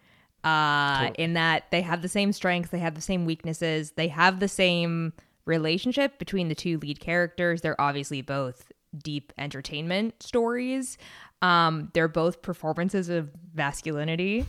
uh, 0.42 1.10
in 1.16 1.34
that 1.34 1.70
they 1.70 1.80
have 1.80 2.02
the 2.02 2.08
same 2.08 2.32
strengths, 2.32 2.70
they 2.70 2.78
have 2.78 2.94
the 2.94 3.00
same 3.00 3.24
weaknesses, 3.24 3.92
they 3.92 4.08
have 4.08 4.40
the 4.40 4.48
same 4.48 5.12
relationship 5.46 6.18
between 6.18 6.48
the 6.48 6.54
two 6.54 6.78
lead 6.78 7.00
characters. 7.00 7.60
They're 7.60 7.80
obviously 7.80 8.22
both 8.22 8.70
deep 9.02 9.32
entertainment 9.38 10.22
stories. 10.22 10.98
Um, 11.42 11.90
they're 11.94 12.08
both 12.08 12.42
performances 12.42 13.08
of 13.08 13.30
masculinity 13.54 14.46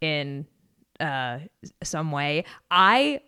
in 0.00 0.46
uh, 1.00 1.40
some 1.82 2.12
way. 2.12 2.44
I 2.70 3.20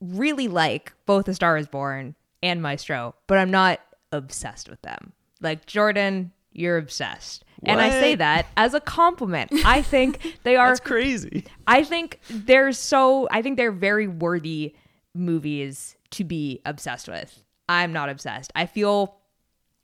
really 0.00 0.48
like 0.48 0.92
both 1.06 1.28
A 1.28 1.34
Star 1.34 1.56
Is 1.56 1.66
Born 1.66 2.14
and 2.42 2.62
Maestro, 2.62 3.14
but 3.26 3.38
I'm 3.38 3.50
not 3.50 3.80
obsessed 4.10 4.68
with 4.68 4.80
them. 4.82 5.12
Like 5.40 5.66
Jordan, 5.66 6.32
you're 6.52 6.78
obsessed. 6.78 7.44
And 7.64 7.80
I 7.80 7.90
say 7.90 8.16
that 8.16 8.46
as 8.56 8.74
a 8.74 8.80
compliment. 8.80 9.52
I 9.64 9.82
think 9.82 10.38
they 10.42 10.56
are 10.56 10.68
That's 10.70 10.80
crazy. 10.80 11.44
I 11.66 11.84
think 11.84 12.18
they're 12.28 12.72
so 12.72 13.28
I 13.30 13.40
think 13.42 13.56
they're 13.56 13.70
very 13.70 14.08
worthy 14.08 14.74
movies 15.14 15.96
to 16.10 16.24
be 16.24 16.60
obsessed 16.64 17.08
with. 17.08 17.42
I'm 17.68 17.92
not 17.92 18.08
obsessed. 18.08 18.52
I 18.56 18.66
feel 18.66 19.16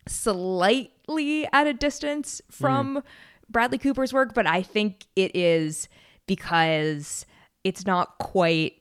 slightly 0.09 1.47
at 1.53 1.67
a 1.67 1.73
distance 1.75 2.41
from 2.51 3.03
Bradley 3.51 3.79
Cooper's 3.79 4.13
work, 4.13 4.35
but 4.35 4.47
I 4.47 4.63
think 4.63 5.07
it 5.17 5.35
is 5.35 5.89
because 6.27 7.25
it's 7.65 7.87
not 7.87 8.19
quite 8.19 8.75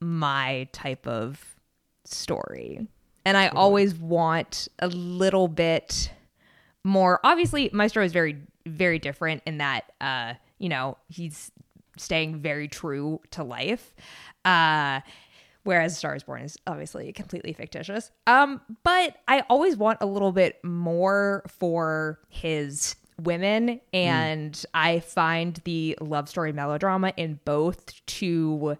my 0.00 0.68
type 0.72 1.06
of 1.06 1.56
story. 2.04 2.86
And 3.24 3.36
I 3.36 3.48
always 3.48 3.94
want 3.94 4.68
a 4.80 4.88
little 4.88 5.48
bit 5.48 6.12
more. 6.84 7.20
Obviously 7.24 7.70
maestro 7.72 8.04
is 8.04 8.12
very 8.12 8.36
very 8.66 8.98
different 8.98 9.42
in 9.44 9.58
that 9.58 9.92
uh 10.00 10.34
you 10.58 10.68
know 10.68 10.96
he's 11.08 11.50
staying 11.96 12.40
very 12.40 12.68
true 12.68 13.20
to 13.30 13.42
life. 13.44 13.94
Uh 14.44 15.00
whereas 15.64 15.96
star 15.96 16.14
is 16.14 16.22
born 16.22 16.42
is 16.42 16.56
obviously 16.66 17.12
completely 17.12 17.52
fictitious 17.52 18.10
um 18.26 18.60
but 18.82 19.16
i 19.28 19.40
always 19.48 19.76
want 19.76 19.98
a 20.00 20.06
little 20.06 20.32
bit 20.32 20.62
more 20.64 21.42
for 21.48 22.18
his 22.28 22.96
women 23.20 23.80
and 23.92 24.64
i 24.74 25.00
find 25.00 25.60
the 25.64 25.96
love 26.00 26.28
story 26.28 26.52
melodrama 26.52 27.12
in 27.16 27.38
both 27.44 28.04
to 28.06 28.76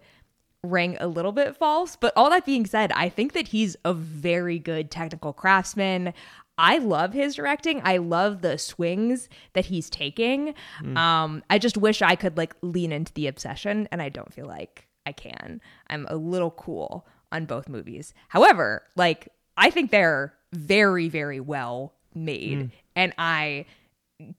ring 0.64 0.96
a 1.00 1.08
little 1.08 1.32
bit 1.32 1.56
false. 1.56 1.96
But 1.96 2.12
all 2.16 2.30
that 2.30 2.46
being 2.46 2.66
said, 2.66 2.92
I 2.92 3.08
think 3.08 3.32
that 3.32 3.48
he's 3.48 3.76
a 3.84 3.92
very 3.92 4.58
good 4.58 4.90
technical 4.90 5.32
craftsman. 5.32 6.14
I 6.58 6.78
love 6.78 7.12
his 7.12 7.34
directing. 7.34 7.80
I 7.82 7.96
love 7.96 8.42
the 8.42 8.58
swings 8.58 9.28
that 9.54 9.66
he's 9.66 9.88
taking. 9.90 10.54
Um, 10.96 11.42
I 11.50 11.58
just 11.58 11.76
wish 11.76 12.02
I 12.02 12.14
could 12.14 12.36
like 12.36 12.54
lean 12.62 12.92
into 12.92 13.12
the 13.14 13.26
obsession, 13.26 13.88
and 13.90 14.02
I 14.02 14.10
don't 14.10 14.32
feel 14.32 14.46
like 14.46 14.86
I 15.06 15.12
can. 15.12 15.60
I'm 15.88 16.06
a 16.08 16.16
little 16.16 16.50
cool 16.50 17.06
on 17.30 17.46
both 17.46 17.68
movies. 17.68 18.14
However, 18.28 18.82
like 18.96 19.28
I 19.56 19.70
think 19.70 19.90
they're 19.90 20.34
very, 20.52 21.08
very 21.08 21.40
well 21.40 21.94
made, 22.14 22.58
mm. 22.58 22.70
and 22.94 23.12
I 23.18 23.66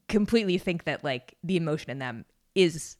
completely 0.08 0.58
think 0.58 0.86
that 0.86 1.04
like 1.04 1.36
the 1.44 1.58
emotion 1.58 1.92
in 1.92 2.00
them 2.00 2.26
is 2.56 2.98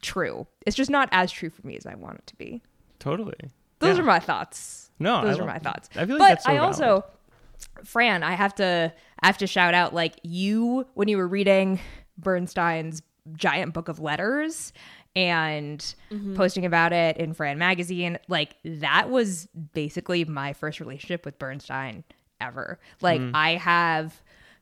true. 0.00 0.46
It's 0.66 0.76
just 0.76 0.90
not 0.90 1.08
as 1.12 1.32
true 1.32 1.50
for 1.50 1.66
me 1.66 1.76
as 1.76 1.86
I 1.86 1.94
want 1.94 2.18
it 2.18 2.26
to 2.28 2.36
be. 2.36 2.62
Totally. 2.98 3.50
Those 3.80 3.96
Yeah. 3.96 4.02
are 4.02 4.06
my 4.06 4.20
thoughts. 4.20 4.90
No, 4.98 5.16
I 5.16 5.24
those 5.24 5.38
are 5.40 5.46
my 5.46 5.58
thoughts. 5.58 5.88
I 5.96 6.06
feel 6.06 6.16
like 6.16 6.18
but 6.18 6.28
that's 6.28 6.44
so 6.44 6.50
I 6.50 6.54
valid. 6.54 6.66
also, 6.74 7.04
Fran, 7.84 8.22
I 8.22 8.32
have 8.32 8.54
to, 8.56 8.92
I 9.20 9.26
have 9.26 9.38
to 9.38 9.46
shout 9.46 9.74
out 9.74 9.92
like 9.94 10.20
you 10.22 10.86
when 10.94 11.08
you 11.08 11.16
were 11.16 11.26
reading 11.26 11.80
Bernstein's 12.16 13.02
giant 13.34 13.72
book 13.72 13.88
of 13.88 13.98
letters 14.00 14.72
and 15.14 15.94
posting 16.34 16.64
about 16.64 16.92
it 16.92 17.16
in 17.18 17.34
Fran 17.34 17.58
magazine. 17.58 18.18
Like 18.28 18.56
that 18.64 19.10
was 19.10 19.46
basically 19.74 20.24
my 20.24 20.52
first 20.52 20.80
relationship 20.80 21.24
with 21.24 21.38
Bernstein 21.38 22.04
ever. 22.40 22.78
Like 23.00 23.20
I 23.34 23.56
have 23.56 24.20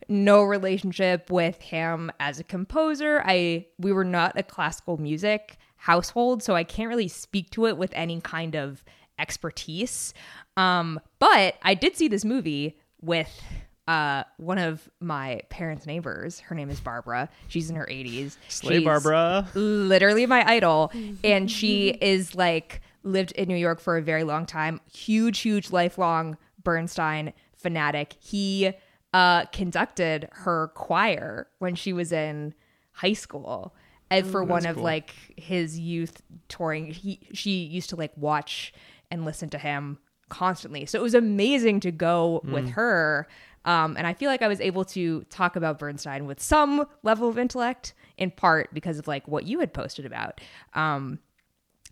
no 0.08 0.42
relationship 0.42 1.30
with 1.30 1.60
him 1.62 2.10
as 2.18 2.40
a 2.40 2.44
composer. 2.44 3.22
I 3.24 3.66
we 3.78 3.92
were 3.92 4.04
not 4.04 4.38
a 4.38 4.42
classical 4.42 4.98
music 4.98 5.56
household, 5.76 6.42
so 6.42 6.54
I 6.54 6.64
can't 6.64 6.88
really 6.88 7.08
speak 7.08 7.50
to 7.50 7.66
it 7.66 7.76
with 7.76 7.92
any 7.94 8.20
kind 8.20 8.54
of 8.54 8.84
expertise. 9.18 10.12
Um, 10.56 11.00
but 11.18 11.56
I 11.62 11.74
did 11.74 11.96
see 11.96 12.08
this 12.08 12.24
movie 12.24 12.78
with 13.00 13.42
uh, 13.90 14.22
one 14.36 14.58
of 14.58 14.88
my 15.00 15.40
parents' 15.48 15.84
neighbors. 15.84 16.38
Her 16.38 16.54
name 16.54 16.70
is 16.70 16.78
Barbara. 16.78 17.28
She's 17.48 17.70
in 17.70 17.74
her 17.74 17.88
80s. 17.90 18.36
Slay 18.46 18.76
She's 18.76 18.84
Barbara. 18.84 19.48
literally 19.54 20.26
my 20.26 20.48
idol 20.48 20.92
and 21.24 21.50
she 21.50 21.88
is 21.88 22.36
like 22.36 22.82
lived 23.02 23.32
in 23.32 23.48
New 23.48 23.56
York 23.56 23.80
for 23.80 23.96
a 23.96 24.02
very 24.02 24.22
long 24.22 24.46
time 24.46 24.80
huge 24.92 25.40
huge 25.40 25.72
lifelong 25.72 26.36
Bernstein 26.62 27.32
fanatic 27.56 28.14
he 28.20 28.72
uh 29.12 29.46
conducted 29.46 30.28
her 30.30 30.68
choir 30.74 31.48
when 31.58 31.74
she 31.74 31.92
was 31.92 32.12
in 32.12 32.54
high 32.92 33.14
school 33.14 33.74
and 34.10 34.26
for 34.26 34.44
one 34.44 34.66
of 34.66 34.76
cool. 34.76 34.84
like 34.84 35.14
his 35.36 35.78
youth 35.78 36.22
touring 36.48 36.86
he 36.92 37.20
she 37.32 37.64
used 37.64 37.88
to 37.90 37.96
like 37.96 38.12
watch 38.16 38.72
and 39.10 39.24
listen 39.24 39.48
to 39.48 39.58
him 39.58 39.98
constantly 40.28 40.86
so 40.86 40.98
it 40.98 41.02
was 41.02 41.14
amazing 41.14 41.80
to 41.80 41.90
go 41.90 42.40
with 42.44 42.70
her 42.70 43.26
um, 43.64 43.96
and 43.96 44.06
I 44.06 44.14
feel 44.14 44.30
like 44.30 44.42
I 44.42 44.48
was 44.48 44.60
able 44.60 44.84
to 44.86 45.22
talk 45.24 45.56
about 45.56 45.78
Bernstein 45.78 46.26
with 46.26 46.40
some 46.40 46.86
level 47.02 47.28
of 47.28 47.38
intellect, 47.38 47.94
in 48.16 48.30
part 48.30 48.72
because 48.72 48.98
of 48.98 49.08
like 49.08 49.26
what 49.28 49.44
you 49.44 49.60
had 49.60 49.72
posted 49.72 50.06
about, 50.06 50.40
um, 50.74 51.18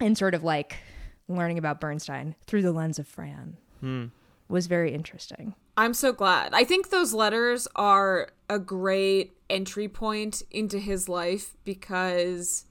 and 0.01 0.17
sort 0.17 0.35
of 0.35 0.45
like 0.45 0.77
learning 1.29 1.59
about 1.59 1.81
Bernstein 1.81 2.35
through 2.47 2.63
the 2.63 2.73
lens 2.73 2.99
of 2.99 3.07
Fran 3.07 3.57
was 4.49 4.67
very 4.67 4.95
interesting. 4.95 5.55
I'm 5.77 5.95
so 5.95 6.13
glad. 6.13 6.55
I 6.55 6.65
think 6.65 6.91
those 6.91 7.13
letters 7.13 7.69
are 7.77 8.31
a 8.49 8.59
great 8.59 9.37
entry 9.49 9.89
point 9.89 10.43
into 10.51 10.79
his 10.79 11.09
life 11.09 11.57
because 11.65 12.65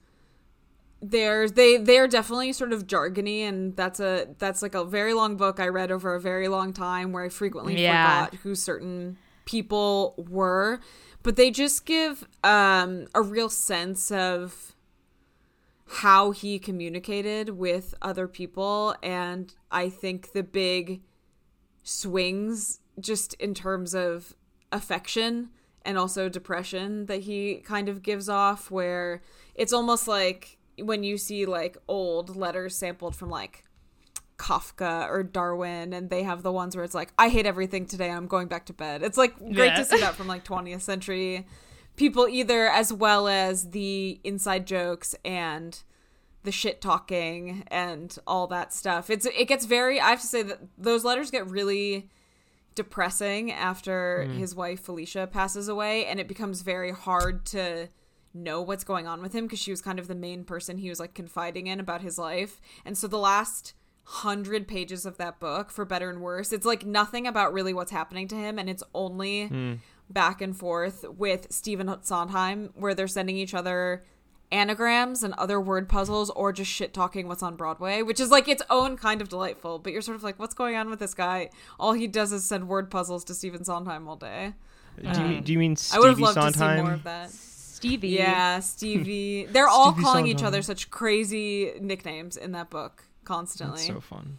they're 1.00 1.48
they 1.48 1.76
they're 1.76 2.08
definitely 2.08 2.52
sort 2.52 2.72
of 2.72 2.86
jargony 2.86 3.40
and 3.42 3.76
that's 3.76 4.00
a 4.00 4.26
that's 4.38 4.62
like 4.62 4.74
a 4.74 4.84
very 4.84 5.14
long 5.14 5.36
book 5.36 5.60
I 5.60 5.68
read 5.68 5.92
over 5.92 6.14
a 6.14 6.20
very 6.20 6.48
long 6.48 6.72
time 6.72 7.12
where 7.12 7.24
I 7.24 7.28
frequently 7.28 7.80
Yeah. 7.80 8.24
forgot 8.26 8.34
who 8.40 8.54
certain 8.56 9.16
people 9.44 10.14
were 10.16 10.80
but 11.22 11.36
they 11.36 11.50
just 11.52 11.86
give 11.86 12.26
um 12.42 13.06
a 13.14 13.22
real 13.22 13.48
sense 13.48 14.10
of 14.10 14.74
how 15.86 16.32
he 16.32 16.58
communicated 16.58 17.50
with 17.50 17.94
other 18.02 18.26
people 18.28 18.94
and 19.02 19.54
I 19.70 19.88
think 19.88 20.32
the 20.32 20.42
big 20.42 21.00
swings 21.84 22.80
just 23.00 23.34
in 23.34 23.54
terms 23.54 23.94
of 23.94 24.34
affection 24.72 25.50
and 25.84 25.96
also 25.96 26.28
depression 26.28 27.06
that 27.06 27.20
he 27.20 27.56
kind 27.64 27.88
of 27.88 28.02
gives 28.02 28.28
off 28.28 28.70
where 28.70 29.22
it's 29.54 29.72
almost 29.72 30.06
like 30.06 30.57
when 30.82 31.02
you 31.02 31.18
see 31.18 31.46
like 31.46 31.76
old 31.88 32.36
letters 32.36 32.76
sampled 32.76 33.16
from 33.16 33.30
like 33.30 33.64
Kafka 34.38 35.08
or 35.08 35.22
Darwin 35.22 35.92
and 35.92 36.10
they 36.10 36.22
have 36.22 36.42
the 36.42 36.52
ones 36.52 36.76
where 36.76 36.84
it's 36.84 36.94
like 36.94 37.12
I 37.18 37.28
hate 37.28 37.46
everything 37.46 37.86
today 37.86 38.10
I'm 38.10 38.26
going 38.26 38.48
back 38.48 38.66
to 38.66 38.72
bed. 38.72 39.02
It's 39.02 39.18
like 39.18 39.36
great 39.38 39.72
Yeah. 39.72 39.76
to 39.76 39.84
see 39.84 40.00
that 40.00 40.14
from 40.14 40.28
like 40.28 40.44
20th 40.44 40.82
century 40.82 41.46
people 41.96 42.28
either 42.28 42.68
as 42.68 42.92
well 42.92 43.26
as 43.26 43.70
the 43.70 44.20
inside 44.22 44.66
jokes 44.66 45.16
and 45.24 45.82
the 46.44 46.52
shit 46.52 46.80
talking 46.80 47.64
and 47.66 48.16
all 48.26 48.46
that 48.46 48.72
stuff. 48.72 49.10
It's 49.10 49.26
it 49.26 49.48
gets 49.48 49.64
very 49.64 50.00
I 50.00 50.10
have 50.10 50.20
to 50.20 50.26
say 50.26 50.42
that 50.44 50.60
those 50.78 51.04
letters 51.04 51.32
get 51.32 51.50
really 51.50 52.08
depressing 52.76 53.50
after 53.50 54.24
mm. 54.28 54.38
his 54.38 54.54
wife 54.54 54.80
Felicia 54.80 55.26
passes 55.26 55.68
away 55.68 56.06
and 56.06 56.20
it 56.20 56.28
becomes 56.28 56.62
very 56.62 56.92
hard 56.92 57.44
to 57.46 57.88
know 58.42 58.62
what's 58.62 58.84
going 58.84 59.06
on 59.06 59.20
with 59.22 59.32
him 59.34 59.44
because 59.46 59.58
she 59.58 59.70
was 59.70 59.80
kind 59.82 59.98
of 59.98 60.08
the 60.08 60.14
main 60.14 60.44
person 60.44 60.78
he 60.78 60.88
was 60.88 61.00
like 61.00 61.14
confiding 61.14 61.66
in 61.66 61.80
about 61.80 62.00
his 62.02 62.18
life. 62.18 62.60
And 62.84 62.96
so 62.96 63.06
the 63.06 63.18
last 63.18 63.74
hundred 64.04 64.66
pages 64.66 65.04
of 65.04 65.18
that 65.18 65.38
book 65.38 65.70
for 65.70 65.84
better 65.84 66.08
and 66.08 66.20
worse. 66.22 66.52
It's 66.52 66.64
like 66.64 66.86
nothing 66.86 67.26
about 67.26 67.52
really 67.52 67.74
what's 67.74 67.90
happening 67.90 68.26
to 68.28 68.34
him, 68.36 68.58
and 68.58 68.70
it's 68.70 68.82
only 68.94 69.48
Mm. 69.50 69.78
back 70.08 70.40
and 70.40 70.56
forth 70.56 71.04
with 71.08 71.46
Stephen 71.50 71.94
Sondheim, 72.02 72.70
where 72.74 72.94
they're 72.94 73.06
sending 73.06 73.36
each 73.36 73.52
other 73.52 74.02
anagrams 74.50 75.22
and 75.22 75.34
other 75.34 75.60
word 75.60 75.90
puzzles 75.90 76.30
or 76.30 76.54
just 76.54 76.70
shit 76.70 76.94
talking 76.94 77.28
what's 77.28 77.42
on 77.42 77.54
Broadway, 77.54 78.00
which 78.00 78.18
is 78.18 78.30
like 78.30 78.48
its 78.48 78.62
own 78.70 78.96
kind 78.96 79.20
of 79.20 79.28
delightful. 79.28 79.78
But 79.78 79.92
you're 79.92 80.00
sort 80.00 80.16
of 80.16 80.22
like, 80.22 80.38
what's 80.38 80.54
going 80.54 80.74
on 80.74 80.88
with 80.88 81.00
this 81.00 81.12
guy? 81.12 81.50
All 81.78 81.92
he 81.92 82.06
does 82.06 82.32
is 82.32 82.44
send 82.44 82.66
word 82.66 82.90
puzzles 82.90 83.24
to 83.24 83.34
Stephen 83.34 83.62
Sondheim 83.64 84.08
all 84.08 84.16
day. 84.16 84.54
do, 85.12 85.22
you, 85.28 85.40
do 85.42 85.52
you 85.52 85.58
mean 85.58 85.76
I 85.92 85.98
would 85.98 86.08
have 86.08 86.16
Stevie 86.16 86.22
loved 86.24 86.36
to 86.40 86.46
see 86.46 86.58
Sondheim? 86.58 86.84
more 86.84 86.94
of 86.94 87.02
that. 87.04 87.30
Stevie. 87.78 88.08
Yeah, 88.08 88.60
Stevie. 88.60 89.46
They're 89.50 89.68
all 89.68 89.92
Stevie 89.92 90.04
calling 90.04 90.26
each 90.26 90.42
other 90.42 90.62
such 90.62 90.90
crazy 90.90 91.72
nicknames 91.80 92.36
in 92.36 92.52
that 92.52 92.70
book 92.70 93.04
constantly. 93.24 93.76
That's 93.76 93.86
so 93.86 94.00
fun. 94.00 94.38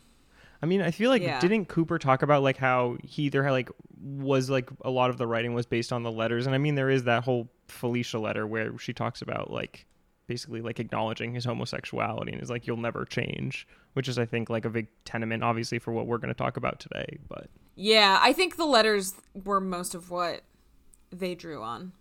I 0.62 0.65
mean, 0.65 0.81
I 0.81 0.91
feel 0.91 1.10
like 1.10 1.22
Yeah. 1.22 1.39
didn't 1.39 1.67
Cooper 1.67 1.98
talk 1.98 2.22
about 2.22 2.43
like 2.43 2.58
how 2.58 2.98
he 3.03 3.24
either 3.24 3.50
like 3.50 3.69
was 4.01 4.50
like 4.50 4.69
a 4.81 4.89
lot 4.89 5.10
of 5.10 5.17
the 5.17 5.25
writing 5.25 5.53
was 5.53 5.65
based 5.65 5.93
on 5.93 6.03
the 6.03 6.12
letters, 6.12 6.46
and 6.46 6.53
I 6.53 6.58
mean 6.58 6.75
there 6.75 6.89
is 6.89 7.05
that 7.05 7.24
whole 7.24 7.50
Felicia 7.69 8.19
letter 8.19 8.46
where 8.46 8.77
she 8.77 8.91
talks 8.91 9.22
about 9.22 9.51
like 9.51 9.86
basically 10.27 10.62
like 10.62 10.79
acknowledging 10.79 11.34
his 11.34 11.46
homosexuality 11.46 12.34
and 12.34 12.41
is 12.41 12.50
like 12.50 12.67
you'll 12.67 12.77
never 12.77 13.05
change, 13.05 13.65
which 13.93 14.10
is 14.10 14.19
I 14.19 14.25
think 14.25 14.50
like 14.50 14.65
a 14.65 14.69
big 14.69 14.88
tenement, 15.05 15.43
obviously 15.43 15.79
for 15.79 15.93
what 15.93 16.08
we're 16.08 16.17
going 16.17 16.34
to 16.34 16.38
talk 16.38 16.58
about 16.58 16.79
today. 16.81 17.17
But 17.29 17.50
yeah, 17.75 18.19
I 18.22 18.34
think 18.34 18.58
the 18.58 18.65
letters 18.65 19.13
were 19.46 19.62
most 19.62 19.96
of 19.96 20.12
what 20.12 20.41
they 21.12 21.36
drew 21.36 21.63
on, 21.63 21.93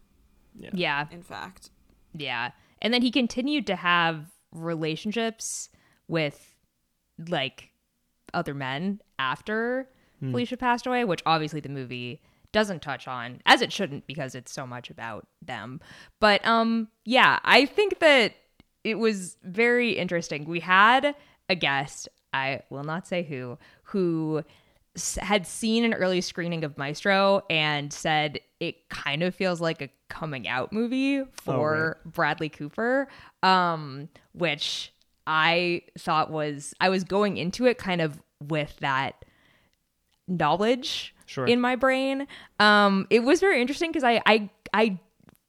Yeah. 0.73 1.07
in 1.11 1.23
fact. 1.23 1.71
Yeah. 2.15 2.51
And 2.81 2.93
then 2.95 3.03
he 3.03 3.11
continued 3.11 3.67
to 3.69 3.77
have 3.77 4.27
relationships 4.53 5.69
with 6.07 6.55
like 7.29 7.71
other 8.35 8.55
men 8.55 9.01
after 9.19 9.89
Felicia 10.21 10.57
passed 10.57 10.87
away, 10.87 11.05
which 11.05 11.23
obviously 11.27 11.61
the 11.61 11.69
movie 11.69 12.21
doesn't 12.51 12.83
touch 12.83 13.07
on 13.07 13.41
as 13.47 13.61
it 13.63 13.73
shouldn't 13.73 14.07
because 14.07 14.35
it's 14.35 14.51
so 14.51 14.67
much 14.67 14.91
about 14.91 15.27
them. 15.43 15.81
But 16.19 16.45
um 16.47 16.89
yeah, 17.05 17.39
I 17.45 17.67
think 17.67 17.99
that 18.01 18.35
it 18.85 18.97
was 18.97 19.37
very 19.45 19.93
interesting. 19.93 20.45
We 20.45 20.61
had 20.61 21.15
a 21.49 21.55
guest, 21.55 22.09
I 22.33 22.63
will 22.71 22.85
not 22.85 23.07
say 23.07 23.23
who, 23.23 23.59
who 23.85 24.39
s- 24.39 24.45
had 25.21 25.47
seen 25.47 25.85
an 25.85 25.95
early 25.95 26.21
screening 26.21 26.65
of 26.65 26.77
Maestro 26.79 27.43
and 27.51 27.93
said 27.93 28.41
it 28.61 28.89
kind 28.89 29.23
of 29.23 29.35
feels 29.35 29.61
like 29.61 29.83
a 29.83 29.89
coming 30.09 30.49
out 30.49 30.73
movie 30.73 31.23
for 31.45 31.99
Bradley 32.05 32.49
Cooper, 32.49 33.09
um, 33.43 34.09
which 34.33 34.93
I 35.27 35.83
thought 35.99 36.31
was 36.31 36.75
I 36.81 36.89
was 36.89 37.05
going 37.05 37.37
into 37.37 37.67
it 37.67 37.79
kind 37.79 38.01
of 38.01 38.21
with 38.43 38.77
that 38.81 39.25
knowledge 40.27 41.15
Sure. 41.27 41.47
in 41.47 41.61
my 41.61 41.77
brain. 41.77 42.27
Um, 42.59 43.07
it 43.11 43.23
was 43.23 43.41
very 43.41 43.61
interesting 43.61 43.91
because 43.91 44.05
I, 44.05 44.23
I 44.25 44.49
I 44.73 44.99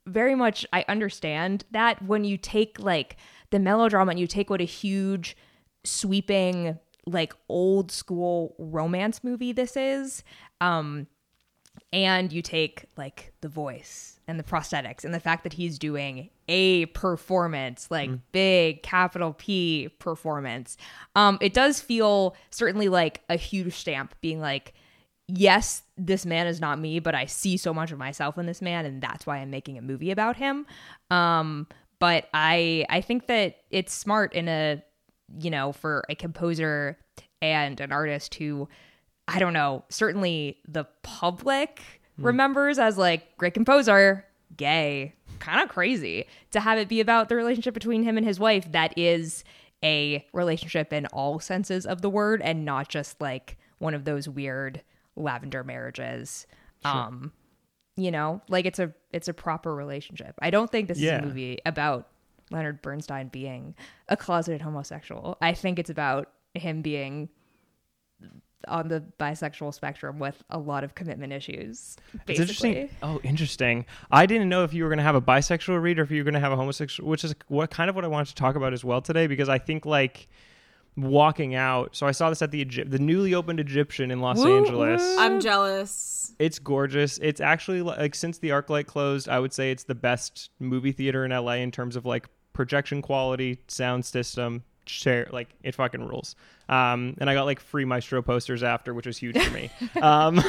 very 0.08 0.36
much 0.36 0.66
I 0.74 0.84
understand 0.90 1.64
that 1.72 2.02
when 2.04 2.24
you 2.26 2.38
take 2.38 2.80
like 2.80 3.16
the 3.52 3.60
melodrama 3.60 4.12
and 4.12 4.20
you 4.20 4.28
take 4.28 4.50
what 4.50 4.60
a 4.60 4.66
huge 4.66 5.38
sweeping 5.86 6.78
like 7.10 7.34
old 7.48 7.92
school 7.92 8.56
romance 8.58 9.24
movie 9.24 9.52
this 9.52 9.76
is 9.76 10.24
um 10.62 11.08
and 11.92 12.32
you 12.32 12.42
take 12.42 12.86
like 12.98 13.32
the 13.42 13.48
voice 13.48 14.20
and 14.28 14.40
the 14.40 14.44
prosthetics 14.44 15.04
and 15.04 15.14
the 15.14 15.20
fact 15.20 15.44
that 15.44 15.54
he's 15.54 15.80
doing 15.80 16.30
a 16.48 16.86
performance 16.88 17.88
like 17.90 18.10
big 18.32 18.84
capital 18.84 19.34
p 19.34 19.90
performance 20.00 20.78
um 21.16 21.38
it 21.42 21.54
does 21.54 21.80
feel 21.80 22.36
certainly 22.52 22.90
like 22.90 23.22
a 23.30 23.36
huge 23.36 23.74
stamp 23.74 24.14
being 24.22 24.40
like 24.40 24.74
yes 25.28 25.84
this 25.98 26.26
man 26.26 26.48
is 26.48 26.60
not 26.60 26.80
me 26.80 27.00
but 27.00 27.14
i 27.16 27.26
see 27.26 27.56
so 27.56 27.74
much 27.74 27.92
of 27.92 27.98
myself 27.98 28.38
in 28.38 28.46
this 28.46 28.62
man 28.62 28.86
and 28.86 29.02
that's 29.02 29.26
why 29.26 29.38
i'm 29.38 29.50
making 29.50 29.78
a 29.78 29.82
movie 29.82 30.12
about 30.12 30.36
him. 30.36 30.66
Um 31.12 31.68
but 32.00 32.28
i 32.34 32.86
i 32.90 33.02
think 33.02 33.28
that 33.28 33.58
it's 33.70 33.94
smart 33.94 34.34
in 34.34 34.48
a 34.48 34.82
you 35.40 35.50
know 35.50 35.72
for 35.72 36.04
a 36.10 36.16
composer 36.16 36.98
and 37.42 37.80
an 37.80 37.92
artist 37.92 38.36
who 38.36 38.68
I 39.28 39.40
don't 39.40 39.54
know, 39.54 39.84
certainly 39.90 40.58
the 40.68 40.86
public 41.04 41.82
remembers 42.18 42.80
as 42.80 42.98
like 42.98 43.38
great 43.38 43.54
composer, 43.54 44.26
gay, 44.58 45.14
kind 45.40 45.62
of 45.62 45.70
crazy 45.70 46.26
to 46.52 46.60
have 46.60 46.78
it 46.78 46.90
be 46.90 47.00
about 47.00 47.30
the 47.30 47.36
relationship 47.36 47.74
between 47.74 48.04
him 48.04 48.18
and 48.18 48.26
his 48.26 48.40
wife 48.40 48.72
that 48.72 48.98
is 48.98 49.44
a 49.84 50.26
relationship 50.34 50.92
in 50.92 51.06
all 51.08 51.40
senses 51.40 51.86
of 51.86 52.02
the 52.02 52.10
word 52.10 52.42
and 52.42 52.66
not 52.66 52.90
just 52.90 53.22
like 53.22 53.58
one 53.78 53.94
of 53.94 54.04
those 54.04 54.28
weird 54.28 54.82
lavender 55.16 55.64
marriages. 55.64 56.48
Um 56.84 57.32
you 57.96 58.12
know, 58.12 58.42
like 58.48 58.66
it's 58.66 58.80
a 58.80 58.94
it's 59.12 59.28
a 59.28 59.34
proper 59.34 59.76
relationship. 59.76 60.34
I 60.42 60.50
don't 60.50 60.72
think 60.72 60.88
this 60.88 60.98
is 60.98 61.04
a 61.24 61.26
movie 61.26 61.60
about 61.66 62.08
Leonard 62.50 62.82
Bernstein 62.82 63.28
being 63.28 63.76
a 64.08 64.18
closeted 64.18 64.62
homosexual. 64.62 65.38
I 65.42 65.54
think 65.54 65.80
it's 65.80 65.90
about 65.90 66.32
him 66.54 66.82
being 66.82 67.30
on 68.68 68.90
the 68.90 69.04
bisexual 69.20 69.74
spectrum 69.74 70.20
with 70.20 70.44
a 70.50 70.60
lot 70.60 70.84
of 70.84 70.94
commitment 70.96 71.32
issues. 71.32 71.96
It's 72.28 72.40
interesting. 72.40 72.90
Oh, 73.02 73.20
interesting. 73.24 73.86
I 74.12 74.26
didn't 74.26 74.50
know 74.50 74.64
if 74.64 74.74
you 74.74 74.84
were 74.84 74.90
going 74.90 74.98
to 74.98 75.04
have 75.04 75.16
a 75.16 75.22
bisexual 75.22 75.82
read 75.82 76.00
or 76.00 76.04
if 76.04 76.12
you 76.12 76.18
were 76.18 76.24
going 76.26 76.34
to 76.34 76.40
have 76.40 76.52
a 76.52 76.58
homosexual, 76.58 77.10
which 77.10 77.24
is 77.24 77.34
what 77.48 77.72
kind 77.72 77.90
of 77.90 77.96
what 77.96 78.04
I 78.04 78.10
wanted 78.10 78.28
to 78.30 78.36
talk 78.36 78.56
about 78.56 78.74
as 78.74 78.84
well 78.84 79.02
today 79.02 79.28
because 79.28 79.48
I 79.50 79.60
think 79.60 79.86
like 79.86 80.28
walking 80.98 81.56
out. 81.56 81.96
So 81.96 82.06
I 82.06 82.12
saw 82.12 82.30
this 82.30 82.42
at 82.42 82.52
the 82.52 82.60
Egypt, 82.60 82.92
the 82.92 83.00
newly 83.00 83.34
opened 83.34 83.60
Egyptian 83.60 84.12
in 84.12 84.20
Los 84.20 84.40
Woo, 84.40 84.58
Angeles. 84.58 85.02
woo. 85.02 85.20
I'm 85.20 85.40
jealous. 85.40 86.34
It's 86.40 86.60
gorgeous. 86.60 87.18
It's 87.22 87.42
actually 87.42 87.82
like 87.82 88.16
since 88.16 88.40
the 88.40 88.50
ArcLight 88.50 88.86
closed, 88.88 89.30
I 89.30 89.40
would 89.40 89.54
say 89.54 89.72
it's 89.72 89.84
the 89.84 89.96
best 89.96 90.50
movie 90.60 90.92
theater 90.92 91.26
in 91.26 91.32
LA 91.32 91.54
in 91.54 91.72
terms 91.72 91.96
of 91.96 92.06
like 92.06 92.28
projection 92.60 93.02
quality, 93.02 93.58
sound 93.70 94.04
system, 94.04 94.62
share 94.86 95.30
like 95.32 95.48
it 95.64 95.74
fucking 95.76 96.06
rules. 96.06 96.36
Um, 96.68 97.16
and 97.22 97.30
I 97.30 97.34
got 97.34 97.46
like 97.46 97.62
free 97.62 97.86
Maestro 97.86 98.22
posters 98.22 98.64
after, 98.64 98.94
which 98.94 99.08
was 99.08 99.18
huge 99.18 99.42
for 99.42 99.54
me. 99.54 99.70
um, 100.02 100.44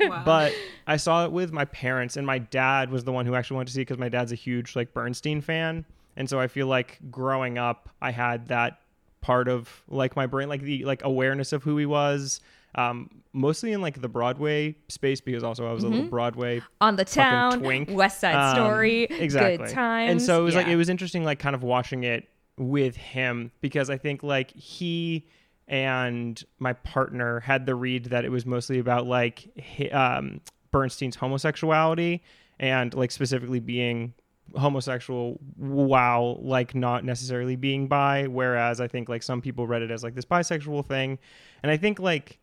Wow. 0.00 0.22
but 0.24 0.52
I 0.86 0.96
saw 0.96 1.24
it 1.24 1.32
with 1.32 1.52
my 1.52 1.64
parents, 1.64 2.16
and 2.16 2.24
my 2.24 2.38
dad 2.38 2.88
was 2.92 3.02
the 3.02 3.10
one 3.10 3.26
who 3.26 3.34
actually 3.34 3.56
wanted 3.56 3.66
to 3.66 3.72
see 3.72 3.80
it 3.80 3.86
because 3.86 3.98
my 3.98 4.08
dad's 4.08 4.30
a 4.30 4.36
huge 4.36 4.76
like 4.76 4.94
Bernstein 4.94 5.40
fan, 5.40 5.84
and 6.16 6.30
so 6.30 6.38
I 6.38 6.46
feel 6.46 6.68
like 6.68 7.00
growing 7.10 7.58
up, 7.58 7.88
I 8.00 8.12
had 8.12 8.46
that 8.46 8.78
part 9.22 9.48
of 9.48 9.82
like 9.88 10.14
my 10.14 10.26
brain, 10.26 10.48
like 10.48 10.62
the 10.62 10.84
like 10.84 11.02
awareness 11.02 11.52
of 11.52 11.64
who 11.64 11.76
he 11.76 11.86
was. 11.86 12.40
Um, 12.76 13.10
mostly 13.32 13.72
in 13.72 13.80
like 13.80 14.00
the 14.00 14.08
Broadway 14.08 14.76
space 14.88 15.20
because 15.20 15.42
also 15.42 15.66
I 15.66 15.72
was 15.72 15.82
a 15.82 15.88
little 15.88 16.06
Broadway 16.06 16.60
on 16.80 16.96
the 16.96 17.04
town, 17.04 17.60
twink. 17.60 17.90
West 17.90 18.20
Side 18.20 18.34
Um, 18.34 18.54
Story, 18.54 19.04
exactly. 19.04 19.56
good 19.66 19.72
times. 19.74 20.10
And 20.10 20.22
so 20.22 20.40
it 20.40 20.44
was 20.44 20.54
like 20.54 20.66
it 20.68 20.76
was 20.76 20.88
interesting, 20.88 21.24
like 21.24 21.38
kind 21.38 21.54
of 21.54 21.62
watching 21.62 22.04
it 22.04 22.28
with 22.58 22.96
him 22.96 23.50
because 23.60 23.88
I 23.90 23.96
think 23.98 24.22
like 24.22 24.50
he 24.52 25.26
and 25.68 26.42
my 26.58 26.72
partner 26.74 27.40
had 27.40 27.66
the 27.66 27.74
read 27.74 28.06
that 28.06 28.24
it 28.24 28.30
was 28.30 28.46
mostly 28.46 28.78
about 28.78 29.06
like 29.06 29.48
um, 29.92 30.40
Bernstein's 30.70 31.16
homosexuality 31.16 32.22
and 32.60 32.94
like 32.94 33.10
specifically 33.10 33.60
being 33.60 34.14
homosexual 34.54 35.40
while 35.56 36.38
like 36.42 36.74
not 36.74 37.04
necessarily 37.04 37.56
being 37.56 37.88
bi 37.88 38.26
whereas 38.28 38.80
i 38.80 38.86
think 38.86 39.08
like 39.08 39.20
some 39.22 39.42
people 39.42 39.66
read 39.66 39.82
it 39.82 39.90
as 39.90 40.04
like 40.04 40.14
this 40.14 40.24
bisexual 40.24 40.86
thing 40.86 41.18
and 41.64 41.70
i 41.72 41.76
think 41.76 41.98
like 41.98 42.38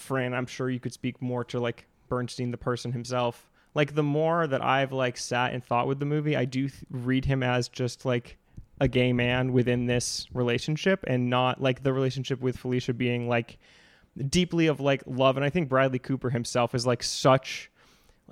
Fran, 0.00 0.34
I'm 0.34 0.46
sure 0.46 0.68
you 0.70 0.80
could 0.80 0.92
speak 0.92 1.20
more 1.22 1.44
to 1.44 1.60
like 1.60 1.86
Bernstein, 2.08 2.50
the 2.50 2.56
person 2.56 2.92
himself. 2.92 3.48
Like 3.74 3.94
the 3.94 4.02
more 4.02 4.46
that 4.46 4.64
I've 4.64 4.92
like 4.92 5.16
sat 5.16 5.52
and 5.52 5.64
thought 5.64 5.86
with 5.86 6.00
the 6.00 6.06
movie, 6.06 6.36
I 6.36 6.44
do 6.44 6.68
th- 6.68 6.82
read 6.90 7.24
him 7.24 7.42
as 7.42 7.68
just 7.68 8.04
like 8.04 8.36
a 8.80 8.88
gay 8.88 9.12
man 9.12 9.52
within 9.52 9.86
this 9.86 10.26
relationship, 10.34 11.04
and 11.06 11.30
not 11.30 11.60
like 11.60 11.82
the 11.82 11.92
relationship 11.92 12.40
with 12.40 12.56
Felicia 12.56 12.94
being 12.94 13.28
like 13.28 13.58
deeply 14.28 14.66
of 14.66 14.80
like 14.80 15.02
love. 15.06 15.36
And 15.36 15.44
I 15.44 15.50
think 15.50 15.68
Bradley 15.68 16.00
Cooper 16.00 16.30
himself 16.30 16.74
is 16.74 16.86
like 16.86 17.02
such. 17.02 17.70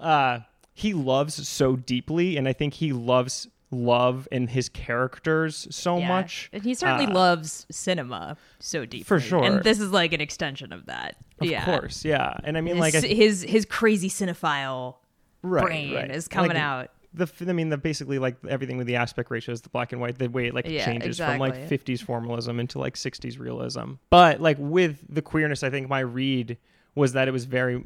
uh 0.00 0.40
He 0.74 0.94
loves 0.94 1.48
so 1.48 1.76
deeply, 1.76 2.36
and 2.36 2.48
I 2.48 2.52
think 2.52 2.74
he 2.74 2.92
loves 2.92 3.48
love 3.70 4.26
in 4.32 4.46
his 4.48 4.68
characters 4.68 5.68
so 5.70 5.98
Yeah. 5.98 6.08
much. 6.08 6.48
And 6.52 6.62
he 6.62 6.74
certainly 6.74 7.06
Uh, 7.06 7.12
loves 7.14 7.66
cinema 7.70 8.36
so 8.58 8.84
deeply. 8.86 9.04
For 9.04 9.20
sure. 9.20 9.44
And 9.44 9.62
this 9.62 9.78
is 9.80 9.90
like 9.90 10.12
an 10.12 10.20
extension 10.20 10.72
of 10.72 10.86
that. 10.86 11.16
Yeah. 11.40 11.44
Of 11.44 11.50
yeah. 11.50 11.64
course, 11.78 12.04
yeah. 12.04 12.34
And 12.44 12.56
I 12.56 12.60
mean, 12.60 12.76
His, 12.76 12.94
like, 12.94 13.04
his 13.04 13.42
his 13.42 13.64
crazy 13.66 14.08
cinephile 14.08 14.96
right, 15.42 15.64
brain 15.64 15.94
right. 15.94 16.10
is 16.10 16.28
coming 16.28 16.50
Like, 16.52 16.58
out. 16.58 16.90
The 17.14 17.26
I 17.48 17.52
mean, 17.52 17.68
the 17.70 17.78
basically 17.78 18.18
like 18.18 18.36
everything 18.48 18.76
with 18.76 18.86
the 18.86 18.96
aspect 18.96 19.30
ratios, 19.30 19.60
the 19.62 19.68
black 19.70 19.92
and 19.92 20.00
white, 20.00 20.18
the 20.18 20.28
way 20.28 20.46
it 20.46 20.54
like 20.54 20.66
Yeah, 20.68 20.84
changes 20.84 21.18
from 21.18 21.38
like 21.38 21.54
50s 21.68 22.02
formalism 22.02 22.60
into 22.60 22.78
like 22.78 22.94
60s 22.96 23.38
realism. 23.38 23.94
But 24.10 24.40
like 24.40 24.56
with 24.60 25.04
the 25.08 25.22
queerness, 25.22 25.62
I 25.62 25.70
think 25.70 25.88
my 25.88 26.00
read 26.00 26.58
was 26.94 27.12
that 27.14 27.28
it 27.28 27.30
was 27.30 27.44
very, 27.44 27.84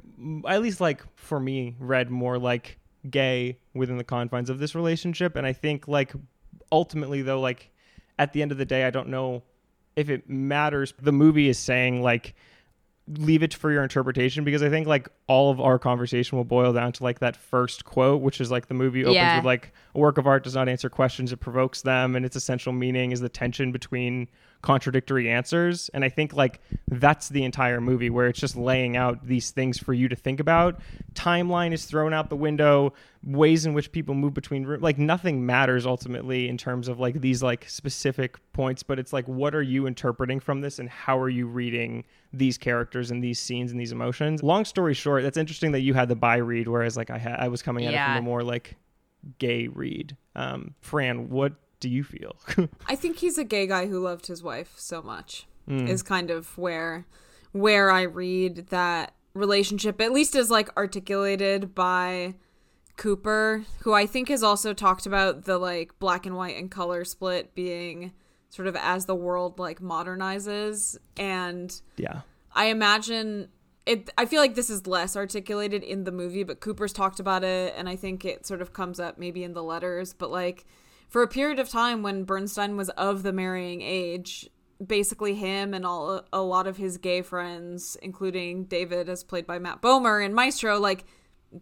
at 0.48 0.60
least 0.62 0.80
like 0.80 1.02
for 1.16 1.38
me, 1.38 1.76
read 1.78 2.10
more 2.10 2.38
like 2.38 2.78
gay 3.10 3.58
within 3.74 3.96
the 3.96 4.04
confines 4.04 4.50
of 4.50 4.58
this 4.58 4.74
relationship. 4.74 5.36
And 5.36 5.46
I 5.46 5.52
think 5.52 5.88
like 5.88 6.12
ultimately 6.70 7.22
though, 7.22 7.40
like 7.40 7.70
at 8.18 8.32
the 8.32 8.42
end 8.42 8.52
of 8.52 8.58
the 8.58 8.64
day, 8.64 8.84
I 8.84 8.90
don't 8.90 9.08
know 9.08 9.42
if 9.96 10.08
it 10.08 10.28
matters. 10.28 10.94
The 11.00 11.12
movie 11.12 11.48
is 11.48 11.58
saying 11.58 12.02
like 12.02 12.34
leave 13.18 13.42
it 13.42 13.52
for 13.52 13.72
your 13.72 13.82
interpretation 13.82 14.44
because 14.44 14.62
I 14.62 14.68
think 14.70 14.86
like 14.86 15.08
all 15.26 15.50
of 15.50 15.60
our 15.60 15.76
conversation 15.78 16.38
will 16.38 16.44
boil 16.44 16.72
down 16.72 16.92
to 16.92 17.02
like 17.02 17.18
that 17.18 17.36
first 17.36 17.84
quote, 17.84 18.22
which 18.22 18.40
is 18.40 18.50
like 18.50 18.68
the 18.68 18.74
movie 18.74 19.02
opens 19.02 19.16
Yeah. 19.16 19.36
with 19.36 19.44
like 19.44 19.72
a 19.94 19.98
work 19.98 20.18
of 20.18 20.26
art 20.26 20.44
does 20.44 20.54
not 20.54 20.68
answer 20.68 20.88
questions, 20.88 21.32
it 21.32 21.38
provokes 21.38 21.82
them, 21.82 22.14
and 22.14 22.24
its 22.24 22.36
essential 22.36 22.72
meaning 22.72 23.10
is 23.10 23.20
the 23.20 23.28
tension 23.28 23.72
between 23.72 24.28
contradictory 24.62 25.28
answers. 25.28 25.90
And 25.92 26.04
I 26.04 26.08
think 26.08 26.32
like 26.32 26.60
that's 26.88 27.28
the 27.28 27.44
entire 27.44 27.80
movie 27.80 28.10
where 28.10 28.28
it's 28.28 28.40
just 28.40 28.56
laying 28.56 28.96
out 28.96 29.26
these 29.26 29.50
things 29.50 29.78
for 29.78 29.92
you 29.92 30.08
to 30.08 30.16
think 30.16 30.40
about. 30.40 30.80
Timeline 31.14 31.72
is 31.72 31.84
thrown 31.84 32.14
out 32.14 32.30
the 32.30 32.36
window, 32.36 32.94
ways 33.24 33.66
in 33.66 33.74
which 33.74 33.90
people 33.90 34.14
move 34.14 34.34
between 34.34 34.64
rooms, 34.64 34.82
like 34.82 34.98
nothing 34.98 35.44
matters 35.44 35.84
ultimately 35.84 36.48
in 36.48 36.56
terms 36.56 36.86
of 36.86 37.00
like 37.00 37.20
these 37.20 37.42
like 37.42 37.68
specific 37.68 38.38
points, 38.52 38.82
but 38.84 38.98
it's 38.98 39.12
like 39.12 39.26
what 39.26 39.54
are 39.54 39.62
you 39.62 39.86
interpreting 39.86 40.38
from 40.38 40.60
this 40.60 40.78
and 40.78 40.88
how 40.88 41.18
are 41.18 41.28
you 41.28 41.46
reading 41.46 42.04
these 42.32 42.56
characters 42.56 43.10
and 43.10 43.22
these 43.22 43.38
scenes 43.38 43.72
and 43.72 43.80
these 43.80 43.92
emotions. 43.92 44.42
Long 44.42 44.64
story 44.64 44.94
short, 44.94 45.22
that's 45.22 45.36
interesting 45.36 45.72
that 45.72 45.80
you 45.80 45.92
had 45.92 46.08
the 46.08 46.16
bi 46.16 46.36
read, 46.36 46.68
whereas 46.68 46.96
like 46.96 47.10
I 47.10 47.18
had 47.18 47.34
I 47.34 47.48
was 47.48 47.62
coming 47.62 47.84
at 47.86 47.94
it 47.94 47.96
from 47.96 48.16
a 48.16 48.22
more 48.22 48.42
like 48.42 48.76
gay 49.38 49.68
read. 49.68 50.16
Um, 50.34 50.74
Fran, 50.80 51.28
what 51.28 51.52
do 51.82 51.90
you 51.90 52.04
feel? 52.04 52.36
I 52.86 52.94
think 52.94 53.18
he's 53.18 53.36
a 53.36 53.44
gay 53.44 53.66
guy 53.66 53.88
who 53.88 53.98
loved 53.98 54.28
his 54.28 54.40
wife 54.40 54.74
so 54.76 55.02
much. 55.02 55.46
Mm. 55.68 55.88
Is 55.88 56.02
kind 56.02 56.30
of 56.30 56.56
where 56.56 57.06
where 57.50 57.90
I 57.90 58.02
read 58.02 58.68
that 58.68 59.14
relationship, 59.34 60.00
at 60.00 60.12
least 60.12 60.34
is 60.34 60.50
like 60.50 60.74
articulated 60.76 61.74
by 61.74 62.34
Cooper, 62.96 63.64
who 63.80 63.92
I 63.92 64.06
think 64.06 64.28
has 64.28 64.42
also 64.42 64.72
talked 64.72 65.06
about 65.06 65.44
the 65.44 65.58
like 65.58 65.98
black 65.98 66.24
and 66.24 66.36
white 66.36 66.56
and 66.56 66.70
color 66.70 67.04
split 67.04 67.54
being 67.54 68.12
sort 68.48 68.68
of 68.68 68.76
as 68.76 69.06
the 69.06 69.14
world 69.14 69.58
like 69.58 69.80
modernizes 69.80 70.96
and 71.16 71.80
yeah. 71.96 72.20
I 72.52 72.66
imagine 72.66 73.48
it 73.86 74.10
I 74.16 74.26
feel 74.26 74.40
like 74.40 74.54
this 74.54 74.68
is 74.70 74.86
less 74.86 75.16
articulated 75.16 75.82
in 75.82 76.04
the 76.04 76.12
movie, 76.12 76.44
but 76.44 76.60
Cooper's 76.60 76.92
talked 76.92 77.18
about 77.18 77.42
it 77.44 77.74
and 77.76 77.88
I 77.88 77.96
think 77.96 78.24
it 78.24 78.46
sort 78.46 78.62
of 78.62 78.72
comes 78.72 79.00
up 79.00 79.18
maybe 79.18 79.42
in 79.42 79.54
the 79.54 79.62
letters, 79.62 80.12
but 80.12 80.30
like 80.30 80.64
for 81.12 81.22
a 81.22 81.28
period 81.28 81.58
of 81.58 81.68
time 81.68 82.02
when 82.02 82.24
Bernstein 82.24 82.74
was 82.74 82.88
of 82.88 83.22
the 83.22 83.34
marrying 83.34 83.82
age, 83.82 84.48
basically 84.84 85.34
him 85.34 85.74
and 85.74 85.84
all 85.84 86.24
a 86.32 86.40
lot 86.40 86.66
of 86.66 86.78
his 86.78 86.96
gay 86.96 87.20
friends, 87.20 87.98
including 88.00 88.64
David 88.64 89.10
as 89.10 89.22
played 89.22 89.46
by 89.46 89.58
Matt 89.58 89.82
Bomer 89.82 90.24
and 90.24 90.34
Maestro, 90.34 90.80
like 90.80 91.04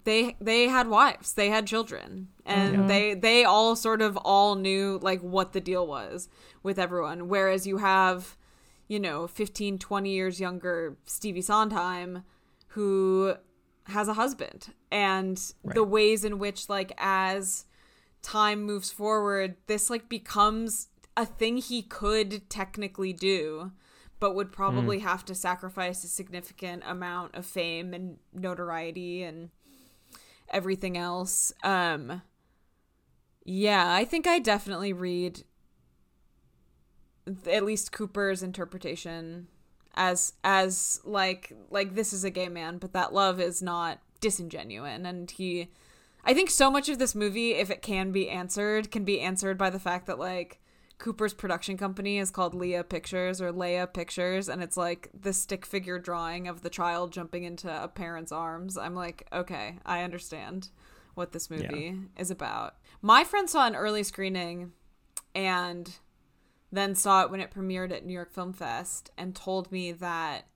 they 0.05 0.37
they 0.41 0.69
had 0.69 0.87
wives, 0.87 1.35
they 1.35 1.49
had 1.49 1.67
children, 1.67 2.29
and 2.47 2.77
mm-hmm. 2.77 2.87
they 2.87 3.15
they 3.15 3.45
all 3.45 3.75
sort 3.75 4.03
of 4.03 4.17
all 4.19 4.55
knew 4.55 5.01
like 5.03 5.21
what 5.21 5.53
the 5.53 5.61
deal 5.61 5.85
was 5.85 6.29
with 6.63 6.79
everyone. 6.79 7.27
Whereas 7.27 7.67
you 7.67 7.79
have, 7.79 8.37
you 8.87 9.01
know, 9.01 9.27
15, 9.27 9.81
20 9.81 10.11
years 10.11 10.39
younger 10.39 10.97
Stevie 11.07 11.43
Sondheim, 11.43 12.23
who 12.69 13.35
has 13.87 14.07
a 14.07 14.15
husband, 14.15 14.73
and 14.93 15.53
the 15.65 15.83
ways 15.83 16.25
in 16.25 16.39
which 16.39 16.69
like 16.69 16.93
as 16.99 17.65
time 18.23 18.63
moves 18.63 18.91
forward, 18.91 19.57
this 19.67 19.91
like 19.91 20.09
becomes 20.09 20.89
a 21.17 21.27
thing 21.27 21.57
he 21.57 21.83
could 21.83 22.49
technically 22.49 23.13
do, 23.13 23.73
but 24.19 24.35
would 24.35 24.53
probably 24.53 24.99
have 25.01 25.25
to 25.27 25.35
sacrifice 25.35 26.05
a 26.05 26.09
significant 26.09 26.83
amount 26.87 27.35
of 27.35 27.47
fame 27.47 27.93
and 27.95 28.19
notoriety 28.33 29.23
and 29.23 29.51
everything 30.51 30.97
else. 30.97 31.53
Um 31.63 32.23
yeah, 33.45 33.93
I 33.93 34.05
think 34.05 34.27
I 34.27 34.39
definitely 34.39 34.93
read 34.93 35.45
at 37.51 37.65
least 37.65 37.93
Cooper's 37.93 38.43
interpretation 38.43 39.49
as 39.95 40.35
as 40.45 41.01
like 41.05 41.53
like 41.71 41.95
this 41.95 42.13
is 42.13 42.25
a 42.25 42.31
gay 42.31 42.49
man, 42.49 42.79
but 42.79 42.93
that 42.93 43.13
love 43.13 43.41
is 43.41 43.63
not 43.63 44.01
disingenuine 44.21 45.07
and 45.07 45.31
he 45.31 45.69
I 46.25 46.35
think 46.35 46.51
so 46.51 46.71
much 46.71 46.89
of 46.89 46.99
this 46.99 47.15
movie, 47.15 47.53
if 47.53 47.71
it 47.71 47.83
can 47.83 48.13
be 48.13 48.29
answered, 48.29 48.91
can 48.91 49.05
be 49.05 49.21
answered 49.21 49.57
by 49.57 49.71
the 49.71 49.79
fact 49.81 50.07
that 50.07 50.19
like 50.19 50.61
Cooper's 50.99 51.35
production 51.35 51.77
company 51.77 52.19
is 52.19 52.31
called 52.31 52.55
Leah 52.55 52.85
Pictures 52.85 53.41
or 53.41 53.53
Leia 53.53 53.93
Pictures, 53.93 54.49
and 54.49 54.63
it's 54.63 54.77
like 54.77 55.11
the 55.19 55.33
stick 55.33 55.65
figure 55.65 55.99
drawing 55.99 56.47
of 56.47 56.63
the 56.63 56.71
child 56.71 57.13
jumping 57.13 57.45
into 57.45 57.71
a 57.71 57.89
parent's 57.89 58.33
arms. 58.33 58.77
I'm 58.77 58.95
like, 58.95 59.27
okay, 59.33 59.79
I 59.85 60.03
understand 60.03 60.69
what 61.15 61.33
this 61.33 61.51
movie 61.51 61.97
is 62.17 62.31
about. 62.31 62.77
My 63.03 63.25
friend 63.25 63.49
saw 63.49 63.67
an 63.67 63.75
early 63.75 64.03
screening 64.03 64.73
and 65.35 65.99
then 66.71 66.95
saw 66.95 67.23
it 67.23 67.31
when 67.31 67.41
it 67.41 67.51
premiered 67.51 67.93
at 67.93 68.05
New 68.05 68.13
York 68.13 68.31
Film 68.33 68.53
Fest 68.53 69.11
and 69.19 69.35
told 69.35 69.73
me 69.73 69.93
that 69.93 70.47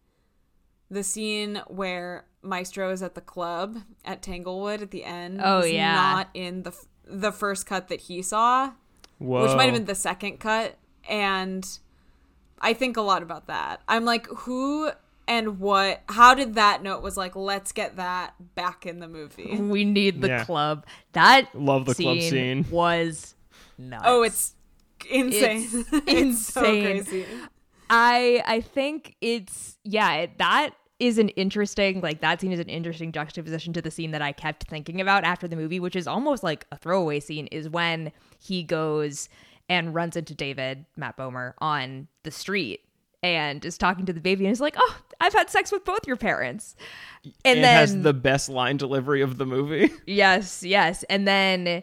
the 0.94 1.02
scene 1.04 1.60
where 1.68 2.24
Maestro 2.42 2.90
is 2.90 3.02
at 3.02 3.14
the 3.14 3.20
club 3.20 3.78
at 4.04 4.22
Tanglewood 4.22 4.80
at 4.82 4.90
the 4.90 5.04
end 5.04 5.40
Oh, 5.42 5.58
was 5.58 5.70
yeah. 5.70 5.92
not 5.94 6.28
in 6.34 6.62
the 6.62 6.70
f- 6.70 6.86
the 7.06 7.32
first 7.32 7.66
cut 7.66 7.88
that 7.88 8.00
he 8.02 8.22
saw, 8.22 8.72
Whoa. 9.18 9.42
which 9.42 9.56
might 9.56 9.64
have 9.64 9.74
been 9.74 9.84
the 9.84 9.94
second 9.94 10.38
cut 10.40 10.76
and 11.08 11.66
I 12.60 12.72
think 12.72 12.96
a 12.96 13.02
lot 13.02 13.22
about 13.22 13.46
that. 13.48 13.80
I'm 13.88 14.04
like 14.04 14.26
who 14.28 14.90
and 15.28 15.58
what 15.58 16.02
how 16.08 16.34
did 16.34 16.54
that 16.54 16.82
note 16.82 17.02
was 17.02 17.16
like 17.16 17.34
let's 17.36 17.72
get 17.72 17.96
that 17.96 18.34
back 18.54 18.86
in 18.86 19.00
the 19.00 19.08
movie. 19.08 19.56
We 19.58 19.84
need 19.84 20.20
the 20.20 20.28
Yeah. 20.28 20.44
club. 20.44 20.86
That 21.12 21.54
Love 21.54 21.84
the 21.86 21.94
club 21.94 22.20
scene. 22.20 22.64
was 22.70 23.34
nuts. 23.78 24.04
Oh, 24.06 24.22
it's 24.22 24.54
insane. 25.10 25.68
It's 25.72 25.90
It's 26.06 26.46
so 26.46 26.64
insane. 26.64 27.04
crazy. 27.04 27.26
I 27.90 28.42
I 28.46 28.60
think 28.60 29.16
it's 29.20 29.76
yeah 29.84 30.12
it, 30.14 30.38
that 30.38 30.70
is 31.00 31.18
an 31.18 31.28
interesting 31.30 32.00
like 32.00 32.20
that 32.20 32.40
scene 32.40 32.52
is 32.52 32.60
an 32.60 32.68
interesting 32.68 33.10
juxtaposition 33.12 33.72
to 33.72 33.82
the 33.82 33.90
scene 33.90 34.12
that 34.12 34.22
I 34.22 34.32
kept 34.32 34.64
thinking 34.68 35.00
about 35.00 35.24
after 35.24 35.48
the 35.48 35.56
movie, 35.56 35.80
which 35.80 35.96
is 35.96 36.06
almost 36.06 36.42
like 36.42 36.66
a 36.70 36.76
throwaway 36.76 37.20
scene. 37.20 37.46
Is 37.48 37.68
when 37.68 38.12
he 38.38 38.62
goes 38.62 39.28
and 39.68 39.94
runs 39.94 40.16
into 40.16 40.34
David 40.34 40.84
Matt 40.96 41.16
Bomer 41.16 41.54
on 41.58 42.06
the 42.22 42.30
street 42.30 42.80
and 43.22 43.64
is 43.64 43.78
talking 43.78 44.04
to 44.06 44.12
the 44.12 44.20
baby 44.20 44.44
and 44.44 44.52
is 44.52 44.60
like, 44.60 44.76
"Oh, 44.78 44.96
I've 45.20 45.32
had 45.32 45.50
sex 45.50 45.72
with 45.72 45.84
both 45.84 46.06
your 46.06 46.16
parents," 46.16 46.76
and 47.44 47.58
it 47.58 47.62
then 47.62 47.76
has 47.76 48.00
the 48.02 48.12
best 48.12 48.48
line 48.48 48.76
delivery 48.76 49.22
of 49.22 49.38
the 49.38 49.46
movie. 49.46 49.90
Yes, 50.06 50.62
yes. 50.62 51.02
And 51.10 51.26
then 51.26 51.82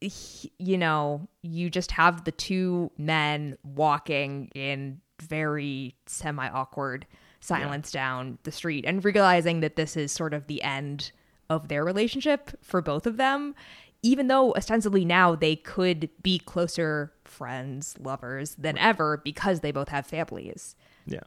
he- 0.00 0.52
you 0.58 0.78
know, 0.78 1.28
you 1.42 1.68
just 1.70 1.90
have 1.92 2.24
the 2.24 2.32
two 2.32 2.90
men 2.96 3.58
walking 3.64 4.48
in 4.54 5.00
very 5.20 5.96
semi 6.06 6.48
awkward 6.48 7.04
silence 7.48 7.90
down 7.90 8.38
the 8.44 8.52
street 8.52 8.84
and 8.86 9.04
realizing 9.04 9.60
that 9.60 9.74
this 9.76 9.96
is 9.96 10.12
sort 10.12 10.32
of 10.34 10.46
the 10.46 10.62
end 10.62 11.10
of 11.50 11.68
their 11.68 11.84
relationship 11.84 12.50
for 12.62 12.80
both 12.80 13.06
of 13.06 13.16
them. 13.16 13.54
Even 14.02 14.28
though 14.28 14.52
ostensibly 14.54 15.04
now 15.04 15.34
they 15.34 15.56
could 15.56 16.08
be 16.22 16.38
closer 16.38 17.12
friends, 17.24 17.96
lovers 17.98 18.54
than 18.56 18.78
ever 18.78 19.16
because 19.24 19.58
they 19.60 19.72
both 19.72 19.88
have 19.88 20.06
families 20.06 20.76
yeah. 21.04 21.18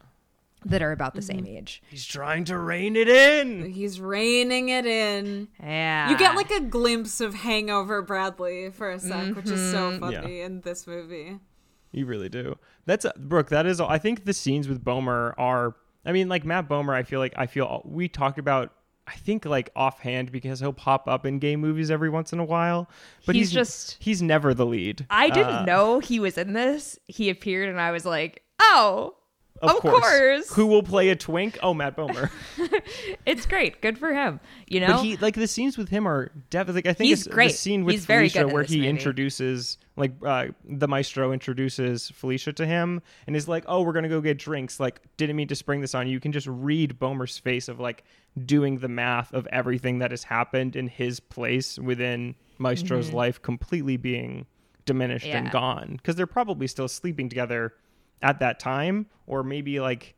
that 0.64 0.80
are 0.80 0.92
about 0.92 1.14
the 1.14 1.20
same 1.20 1.46
age. 1.46 1.82
He's 1.90 2.06
trying 2.06 2.44
to 2.44 2.56
rein 2.56 2.96
it 2.96 3.08
in. 3.10 3.70
He's 3.72 4.00
reining 4.00 4.70
it 4.70 4.86
in. 4.86 5.48
Yeah. 5.62 6.08
You 6.08 6.16
get 6.16 6.34
like 6.34 6.50
a 6.50 6.60
glimpse 6.60 7.20
of 7.20 7.34
Hangover 7.34 8.00
Bradley 8.00 8.70
for 8.70 8.90
a 8.90 8.98
sec, 8.98 9.36
which 9.36 9.50
is 9.50 9.70
so 9.70 9.90
Mm-hmm. 9.90 10.00
funny 10.00 10.40
in 10.40 10.60
this 10.62 10.86
movie. 10.86 11.40
You 11.90 12.06
really 12.06 12.30
do. 12.30 12.56
That's 12.86 13.04
Brooke. 13.18 13.50
That 13.50 13.66
is. 13.66 13.82
I 13.82 13.98
think 13.98 14.24
the 14.24 14.32
scenes 14.32 14.66
with 14.66 14.82
Bomer 14.82 15.34
are. 15.36 15.76
I 16.04 16.12
mean, 16.12 16.28
like 16.28 16.44
Matt 16.44 16.68
Bomer. 16.68 16.94
I 16.94 17.02
feel 17.02 17.20
like 17.20 17.34
I 17.36 17.46
feel 17.46 17.82
we 17.84 18.08
talked 18.08 18.38
about. 18.38 18.72
I 19.06 19.14
think 19.16 19.44
like 19.44 19.70
offhand 19.74 20.30
because 20.30 20.60
he'll 20.60 20.72
pop 20.72 21.08
up 21.08 21.26
in 21.26 21.40
gay 21.40 21.56
movies 21.56 21.90
every 21.90 22.08
once 22.08 22.32
in 22.32 22.38
a 22.38 22.44
while, 22.44 22.88
but 23.26 23.34
He's 23.34 23.48
he's, 23.48 23.52
just- 23.52 23.96
he's 24.00 24.22
never 24.22 24.54
the 24.54 24.64
lead. 24.64 25.06
I 25.10 25.28
didn't 25.28 25.48
Uh, 25.54 25.64
know 25.64 25.98
he 25.98 26.20
was 26.20 26.38
in 26.38 26.52
this. 26.52 26.98
He 27.08 27.28
appeared, 27.28 27.68
and 27.68 27.80
I 27.80 27.90
was 27.90 28.04
like, 28.04 28.42
"Oh, 28.60 29.16
Of, 29.62 29.70
Of 29.70 29.76
course. 29.76 30.00
course. 30.18 30.52
Who 30.54 30.66
will 30.66 30.82
play 30.82 31.10
a 31.10 31.16
twink? 31.16 31.56
Oh, 31.62 31.72
Matt 31.72 31.96
Bomer. 31.96 32.30
it's 33.26 33.46
great. 33.46 33.80
Good 33.80 33.96
for 33.96 34.12
him." 34.12 34.40
You 34.66 34.80
know, 34.80 34.88
But 34.88 35.04
he 35.04 35.16
like 35.18 35.34
the 35.34 35.46
scenes 35.46 35.78
with 35.78 35.88
him 35.88 36.06
are 36.06 36.30
definitely. 36.50 36.78
Like, 36.78 36.86
I 36.86 36.92
think 36.94 37.08
He's 37.08 37.26
great. 37.28 37.52
the 37.52 37.56
scene 37.56 37.84
with 37.84 37.94
He's 37.94 38.06
Felicia 38.06 38.48
where 38.48 38.64
he 38.64 38.78
movie. 38.78 38.88
introduces 38.88 39.78
like 39.96 40.12
uh, 40.26 40.46
the 40.64 40.88
maestro 40.88 41.32
introduces 41.32 42.10
Felicia 42.10 42.52
to 42.54 42.66
him 42.66 43.02
and 43.26 43.36
is 43.36 43.46
like, 43.46 43.64
"Oh, 43.68 43.82
we're 43.82 43.92
gonna 43.92 44.08
go 44.08 44.20
get 44.20 44.38
drinks." 44.38 44.80
Like, 44.80 45.00
didn't 45.16 45.36
mean 45.36 45.48
to 45.48 45.54
spring 45.54 45.80
this 45.80 45.94
on 45.94 46.06
you. 46.06 46.12
You 46.14 46.20
can 46.20 46.32
just 46.32 46.46
read 46.48 46.98
Bomer's 46.98 47.38
face 47.38 47.68
of 47.68 47.78
like 47.78 48.04
doing 48.44 48.78
the 48.78 48.88
math 48.88 49.32
of 49.32 49.46
everything 49.52 49.98
that 50.00 50.10
has 50.10 50.24
happened 50.24 50.74
in 50.74 50.88
his 50.88 51.20
place 51.20 51.78
within 51.78 52.34
Maestro's 52.58 53.12
life, 53.12 53.40
completely 53.42 53.96
being 53.96 54.46
diminished 54.86 55.26
and 55.26 55.46
Mm-hmm. 55.46 55.52
Gone 55.52 55.94
because 55.98 56.16
they're 56.16 56.26
probably 56.26 56.66
still 56.66 56.88
sleeping 56.88 57.28
together 57.28 57.74
at 58.22 58.38
that 58.40 58.58
time, 58.60 59.06
or 59.26 59.42
maybe 59.42 59.80
like 59.80 60.14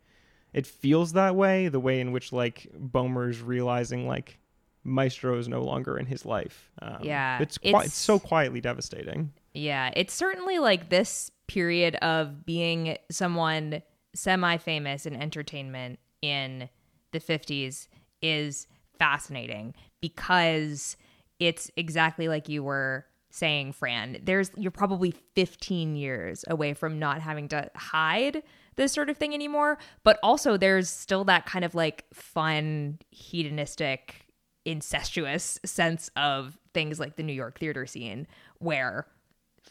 it 0.53 0.67
feels 0.67 1.13
that 1.15 1.35
way 1.35 1.69
the 1.69 1.81
way 1.81 2.01
in 2.01 2.13
which 2.13 2.33
like 2.33 2.69
Bomer's 2.79 3.41
realizing 3.41 4.07
like 4.07 4.39
Maestro 4.85 5.39
is 5.39 5.49
no 5.49 5.63
longer 5.63 5.97
in 5.99 6.07
his 6.07 6.25
life. 6.27 6.71
Um, 6.83 6.99
Yeah, 7.03 7.41
it's, 7.41 7.59
qui- 7.59 7.71
it's- 7.71 7.87
it's 7.87 7.95
so 7.97 8.19
quietly 8.19 8.61
devastating. 8.61 9.33
yeah, 9.55 9.91
it's 9.97 10.13
certainly 10.15 10.59
like 10.59 10.91
this 10.91 11.31
period 11.47 11.97
of 11.97 12.45
being 12.47 12.97
someone 13.11 13.83
semi 14.15 14.57
famous 14.59 15.07
in 15.07 15.17
entertainment 15.17 15.99
in 16.23 16.69
the 17.13 17.21
50s 17.21 17.89
is 18.23 18.67
fascinating 18.99 19.75
because 20.01 20.97
it's 21.39 21.71
exactly 21.77 22.29
like 22.29 22.49
you 22.49 22.63
were 22.63 23.05
saying, 23.35 23.73
Fran. 23.73 24.19
There's 24.23 24.51
you're 24.57 24.71
probably 24.71 25.13
15 25.35 25.97
years 25.97 26.45
away 26.49 26.73
from 26.73 27.01
not 27.01 27.21
having 27.21 27.49
to 27.49 27.69
hide 27.75 28.45
this 28.77 28.93
sort 28.93 29.11
of 29.11 29.17
thing 29.17 29.35
anymore, 29.35 29.77
but 30.05 30.19
also 30.23 30.57
there's 30.57 30.89
still 30.89 31.25
that 31.25 31.45
kind 31.45 31.65
of 31.65 31.75
like 31.75 32.05
fun, 32.13 32.99
hedonistic, 33.11 34.27
incestuous 34.65 35.59
sense 35.65 36.11
of 36.17 36.59
things 36.73 37.01
like 37.01 37.17
the 37.17 37.25
New 37.25 37.33
York 37.33 37.59
theater 37.59 37.87
scene 37.87 38.29
where 38.59 39.07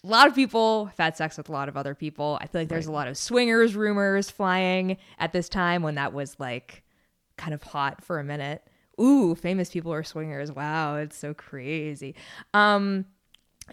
a 0.03 0.07
lot 0.07 0.27
of 0.27 0.35
people 0.35 0.87
have 0.87 0.97
had 0.97 1.15
sex 1.15 1.37
with 1.37 1.47
a 1.47 1.51
lot 1.53 1.69
of 1.69 1.77
other 1.77 1.95
people. 1.95 2.37
I 2.41 2.47
feel 2.47 2.61
like 2.61 2.69
there's 2.69 2.87
a 2.87 2.91
lot 2.91 3.07
of 3.07 3.17
swingers 3.17 3.75
rumors 3.75 4.29
flying 4.29 4.97
at 5.19 5.31
this 5.31 5.47
time 5.47 5.83
when 5.83 5.95
that 5.95 6.11
was 6.11 6.37
like 6.37 6.83
kind 7.37 7.53
of 7.53 7.63
hot 7.63 8.03
for 8.03 8.19
a 8.19 8.23
minute. 8.25 8.67
Ooh, 8.99 9.35
famous 9.35 9.69
people 9.69 9.93
are 9.93 10.03
swingers. 10.03 10.51
Wow, 10.51 10.97
it's 10.97 11.17
so 11.17 11.33
crazy. 11.33 12.15
Um 12.53 13.05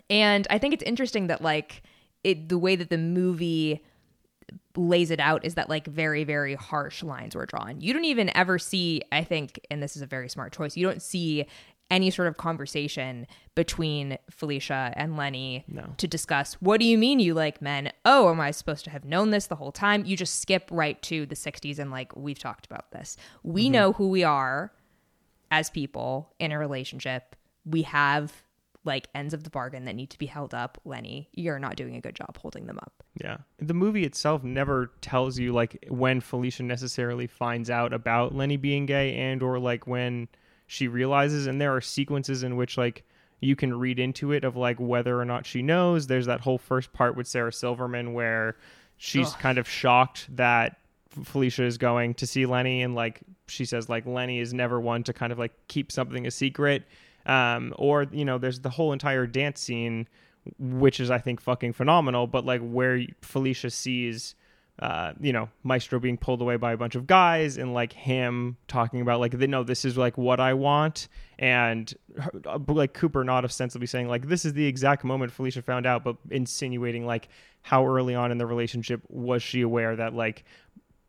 and 0.08 0.46
I 0.50 0.58
think 0.58 0.74
it's 0.74 0.82
interesting 0.82 1.28
that 1.28 1.42
like 1.42 1.82
it 2.24 2.48
the 2.48 2.58
way 2.58 2.76
that 2.76 2.90
the 2.90 2.98
movie 2.98 3.84
lays 4.76 5.10
it 5.10 5.20
out 5.20 5.44
is 5.44 5.54
that 5.54 5.68
like 5.68 5.86
very 5.86 6.24
very 6.24 6.54
harsh 6.54 7.02
lines 7.02 7.34
were 7.34 7.46
drawn. 7.46 7.80
You 7.80 7.92
don't 7.92 8.04
even 8.04 8.34
ever 8.36 8.58
see 8.58 9.02
I 9.12 9.24
think 9.24 9.60
and 9.70 9.82
this 9.82 9.96
is 9.96 10.02
a 10.02 10.06
very 10.06 10.28
smart 10.28 10.52
choice. 10.52 10.76
You 10.76 10.86
don't 10.86 11.02
see 11.02 11.46
any 11.90 12.08
sort 12.10 12.28
of 12.28 12.36
conversation 12.36 13.26
between 13.56 14.16
Felicia 14.30 14.92
and 14.94 15.16
Lenny 15.16 15.64
No. 15.66 15.94
to 15.96 16.06
discuss 16.06 16.54
what 16.54 16.78
do 16.78 16.86
you 16.86 16.96
mean 16.96 17.18
you 17.18 17.34
like 17.34 17.60
men? 17.60 17.92
Oh, 18.04 18.30
am 18.30 18.40
I 18.40 18.52
supposed 18.52 18.84
to 18.84 18.90
have 18.90 19.04
known 19.04 19.30
this 19.30 19.48
the 19.48 19.56
whole 19.56 19.72
time? 19.72 20.04
You 20.04 20.16
just 20.16 20.40
skip 20.40 20.68
right 20.70 21.00
to 21.02 21.26
the 21.26 21.34
60s 21.34 21.78
and 21.78 21.90
like 21.90 22.14
we've 22.14 22.38
talked 22.38 22.66
about 22.66 22.92
this. 22.92 23.16
We 23.42 23.64
mm-hmm. 23.64 23.72
know 23.72 23.92
who 23.92 24.08
we 24.08 24.22
are 24.22 24.72
as 25.50 25.68
people 25.68 26.32
in 26.38 26.52
a 26.52 26.58
relationship. 26.58 27.34
We 27.64 27.82
have 27.82 28.32
like 28.84 29.08
ends 29.14 29.34
of 29.34 29.44
the 29.44 29.50
bargain 29.50 29.84
that 29.84 29.94
need 29.94 30.10
to 30.10 30.18
be 30.18 30.26
held 30.26 30.54
up. 30.54 30.80
Lenny, 30.84 31.28
you're 31.32 31.58
not 31.58 31.76
doing 31.76 31.96
a 31.96 32.00
good 32.00 32.14
job 32.14 32.36
holding 32.38 32.66
them 32.66 32.78
up. 32.78 33.04
Yeah. 33.22 33.38
The 33.58 33.74
movie 33.74 34.04
itself 34.04 34.42
never 34.42 34.90
tells 35.00 35.38
you 35.38 35.52
like 35.52 35.84
when 35.88 36.20
Felicia 36.20 36.62
necessarily 36.62 37.26
finds 37.26 37.68
out 37.68 37.92
about 37.92 38.34
Lenny 38.34 38.56
being 38.56 38.86
gay 38.86 39.14
and 39.16 39.42
or 39.42 39.58
like 39.58 39.86
when 39.86 40.28
she 40.66 40.88
realizes 40.88 41.46
and 41.46 41.60
there 41.60 41.74
are 41.74 41.80
sequences 41.80 42.42
in 42.42 42.56
which 42.56 42.78
like 42.78 43.04
you 43.40 43.56
can 43.56 43.78
read 43.78 43.98
into 43.98 44.32
it 44.32 44.44
of 44.44 44.56
like 44.56 44.78
whether 44.78 45.18
or 45.18 45.24
not 45.24 45.44
she 45.44 45.62
knows. 45.62 46.06
There's 46.06 46.26
that 46.26 46.40
whole 46.40 46.58
first 46.58 46.92
part 46.92 47.16
with 47.16 47.26
Sarah 47.26 47.52
Silverman 47.52 48.12
where 48.14 48.56
she's 48.96 49.32
kind 49.32 49.58
of 49.58 49.68
shocked 49.68 50.28
that 50.36 50.76
Felicia 51.24 51.64
is 51.64 51.76
going 51.76 52.14
to 52.14 52.26
see 52.26 52.46
Lenny 52.46 52.82
and 52.82 52.94
like 52.94 53.20
she 53.48 53.64
says 53.64 53.88
like 53.88 54.06
Lenny 54.06 54.38
is 54.38 54.54
never 54.54 54.80
one 54.80 55.02
to 55.04 55.12
kind 55.12 55.32
of 55.32 55.38
like 55.38 55.52
keep 55.68 55.90
something 55.90 56.26
a 56.26 56.30
secret. 56.30 56.84
Um, 57.26 57.74
or 57.76 58.06
you 58.10 58.24
know, 58.24 58.38
there's 58.38 58.60
the 58.60 58.70
whole 58.70 58.92
entire 58.92 59.26
dance 59.26 59.60
scene, 59.60 60.08
which 60.58 61.00
is 61.00 61.10
I 61.10 61.18
think 61.18 61.40
fucking 61.40 61.72
phenomenal. 61.72 62.26
But 62.26 62.44
like 62.44 62.60
where 62.60 63.02
Felicia 63.22 63.70
sees, 63.70 64.34
uh, 64.78 65.12
you 65.20 65.32
know, 65.32 65.48
Maestro 65.62 66.00
being 66.00 66.16
pulled 66.16 66.40
away 66.40 66.56
by 66.56 66.72
a 66.72 66.76
bunch 66.76 66.94
of 66.94 67.06
guys, 67.06 67.58
and 67.58 67.74
like 67.74 67.92
him 67.92 68.56
talking 68.68 69.00
about 69.00 69.20
like, 69.20 69.34
no, 69.34 69.62
this 69.62 69.84
is 69.84 69.98
like 69.98 70.16
what 70.16 70.40
I 70.40 70.54
want, 70.54 71.08
and 71.38 71.92
uh, 72.46 72.58
like 72.68 72.94
Cooper 72.94 73.24
not 73.24 73.44
ostensibly 73.44 73.86
saying 73.86 74.08
like 74.08 74.28
this 74.28 74.44
is 74.44 74.54
the 74.54 74.66
exact 74.66 75.04
moment 75.04 75.32
Felicia 75.32 75.62
found 75.62 75.86
out, 75.86 76.04
but 76.04 76.16
insinuating 76.30 77.06
like 77.06 77.28
how 77.62 77.86
early 77.86 78.14
on 78.14 78.32
in 78.32 78.38
the 78.38 78.46
relationship 78.46 79.02
was 79.08 79.42
she 79.42 79.60
aware 79.60 79.94
that 79.96 80.14
like 80.14 80.44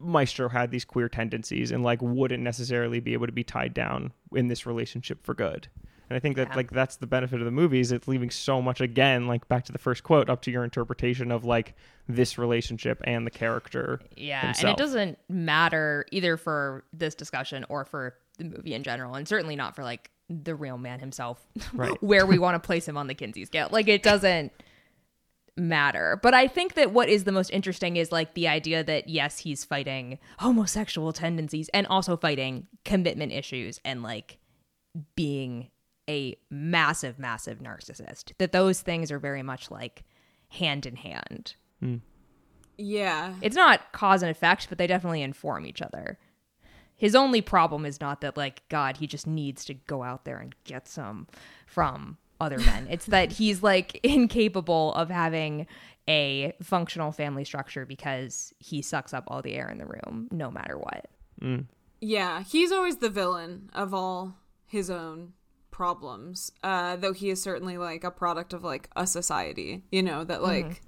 Maestro 0.01 0.49
had 0.49 0.71
these 0.71 0.85
queer 0.85 1.07
tendencies 1.07 1.71
and 1.71 1.83
like 1.83 1.99
wouldn't 2.01 2.43
necessarily 2.43 2.99
be 2.99 3.13
able 3.13 3.27
to 3.27 3.31
be 3.31 3.43
tied 3.43 3.73
down 3.73 4.11
in 4.35 4.47
this 4.47 4.65
relationship 4.65 5.23
for 5.23 5.33
good. 5.33 5.67
And 6.11 6.17
I 6.17 6.19
think 6.19 6.35
that 6.35 6.49
Yeah. 6.49 6.55
like 6.57 6.71
that's 6.71 6.97
the 6.97 7.07
benefit 7.07 7.39
of 7.39 7.45
the 7.45 7.51
movies. 7.51 7.93
it's 7.93 8.05
leaving 8.05 8.29
so 8.29 8.61
much 8.61 8.81
again, 8.81 9.27
like 9.27 9.47
back 9.47 9.63
to 9.63 9.71
the 9.71 9.77
first 9.77 10.03
quote, 10.03 10.29
up 10.29 10.41
to 10.41 10.51
your 10.51 10.65
interpretation 10.65 11.31
of 11.31 11.45
like 11.45 11.73
this 12.09 12.37
relationship 12.37 12.99
and 13.05 13.25
the 13.25 13.31
character. 13.31 14.01
Yeah, 14.17 14.53
and 14.59 14.67
it 14.69 14.75
doesn't 14.75 15.17
matter 15.29 16.05
either 16.11 16.35
for 16.35 16.83
this 16.91 17.15
discussion 17.15 17.65
or 17.69 17.85
for 17.85 18.17
the 18.37 18.43
movie 18.43 18.73
in 18.73 18.83
general, 18.83 19.15
and 19.15 19.25
certainly 19.25 19.55
not 19.55 19.73
for 19.73 19.83
like 19.83 20.11
the 20.27 20.53
real 20.53 20.77
man 20.77 20.99
himself, 20.99 21.47
Right. 21.73 21.91
where 22.03 22.25
we 22.25 22.37
want 22.37 22.55
to 22.55 22.59
place 22.65 22.85
him 22.85 22.97
on 22.97 23.07
the 23.07 23.13
Kinsey 23.15 23.45
scale. 23.45 23.69
Like 23.71 23.87
it 23.87 24.03
doesn't 24.03 24.51
matter. 25.57 26.19
But 26.21 26.33
I 26.33 26.47
think 26.47 26.73
that 26.73 26.91
what 26.91 27.07
is 27.07 27.23
the 27.23 27.31
most 27.31 27.51
interesting 27.51 27.95
is 27.95 28.11
like 28.11 28.33
the 28.33 28.49
idea 28.49 28.83
that 28.83 29.07
yes, 29.07 29.39
he's 29.39 29.63
fighting 29.63 30.19
homosexual 30.39 31.13
tendencies 31.13 31.69
and 31.69 31.87
also 31.87 32.17
fighting 32.17 32.67
commitment 32.83 33.31
issues 33.31 33.79
and 33.85 34.03
like 34.03 34.37
being 35.15 35.69
a 36.09 36.37
massive, 36.49 37.19
massive 37.19 37.59
narcissist. 37.59 38.33
That 38.37 38.51
those 38.51 38.81
things 38.81 39.11
are 39.11 39.19
very 39.19 39.43
much 39.43 39.71
like 39.71 40.03
hand 40.49 40.85
in 40.85 40.95
hand. 40.95 41.55
Hmm. 41.79 41.97
Yeah. 42.77 43.35
It's 43.41 43.55
not 43.55 43.91
cause 43.91 44.21
and 44.21 44.31
effect, 44.31 44.67
but 44.69 44.77
they 44.77 44.87
definitely 44.87 45.21
inform 45.21 45.65
each 45.65 45.81
other. 45.81 46.17
His 46.95 47.15
only 47.15 47.41
problem 47.41 47.85
is 47.85 47.99
not 47.99 48.21
that 48.21 48.37
like 48.37 48.61
God, 48.69 48.97
he 48.97 49.07
just 49.07 49.25
needs 49.27 49.65
to 49.65 49.73
go 49.73 50.03
out 50.03 50.25
there 50.25 50.37
and 50.37 50.55
get 50.65 50.87
some 50.87 51.27
from 51.65 52.17
other 52.39 52.57
men. 52.65 52.87
it's 52.89 53.05
that 53.07 53.31
he's 53.33 53.61
like 53.63 53.99
incapable 54.03 54.93
of 54.93 55.09
having 55.09 55.67
a 56.09 56.53
functional 56.61 57.11
family 57.11 57.45
structure 57.45 57.85
because 57.85 58.53
he 58.57 58.81
sucks 58.81 59.13
up 59.13 59.23
all 59.27 59.41
the 59.41 59.53
air 59.53 59.69
in 59.69 59.77
the 59.77 59.85
room 59.85 60.27
no 60.31 60.49
matter 60.49 60.77
what. 60.77 61.07
Hmm. 61.39 61.59
Yeah, 61.99 62.43
he's 62.43 62.71
always 62.71 62.97
the 62.97 63.09
villain 63.09 63.69
of 63.73 63.93
all 63.93 64.35
his 64.65 64.89
own 64.89 65.33
problems. 65.71 66.51
Uh, 66.63 66.95
though 66.95 67.13
he 67.13 67.29
is 67.29 67.41
certainly 67.41 67.77
like 67.77 68.03
a 68.03 68.11
product 68.11 68.53
of 68.53 68.63
like 68.63 68.89
a 68.95 69.07
society, 69.07 69.83
you 69.91 70.03
know, 70.03 70.23
that 70.23 70.43
like 70.43 70.81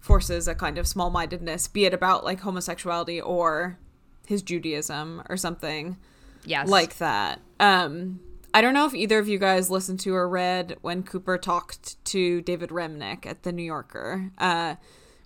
forces 0.00 0.46
a 0.48 0.54
kind 0.54 0.76
of 0.76 0.86
small 0.86 1.08
mindedness, 1.10 1.66
be 1.68 1.84
it 1.86 1.94
about 1.94 2.24
like 2.24 2.40
homosexuality 2.40 3.20
or 3.20 3.78
his 4.26 4.42
Judaism 4.42 5.22
or 5.28 5.36
something 5.36 5.96
Yes. 6.44 6.68
like 6.68 6.98
that. 6.98 7.40
Um, 7.58 8.20
I 8.52 8.60
don't 8.60 8.74
know 8.74 8.86
if 8.86 8.94
either 8.94 9.18
of 9.18 9.26
you 9.28 9.38
guys 9.38 9.70
listened 9.70 10.00
to 10.00 10.14
or 10.14 10.28
read 10.28 10.76
when 10.82 11.02
Cooper 11.02 11.38
talked 11.38 12.02
to 12.06 12.40
David 12.42 12.70
Remnick 12.70 13.24
at 13.26 13.42
the 13.42 13.52
New 13.52 13.62
Yorker, 13.64 14.30
uh, 14.38 14.74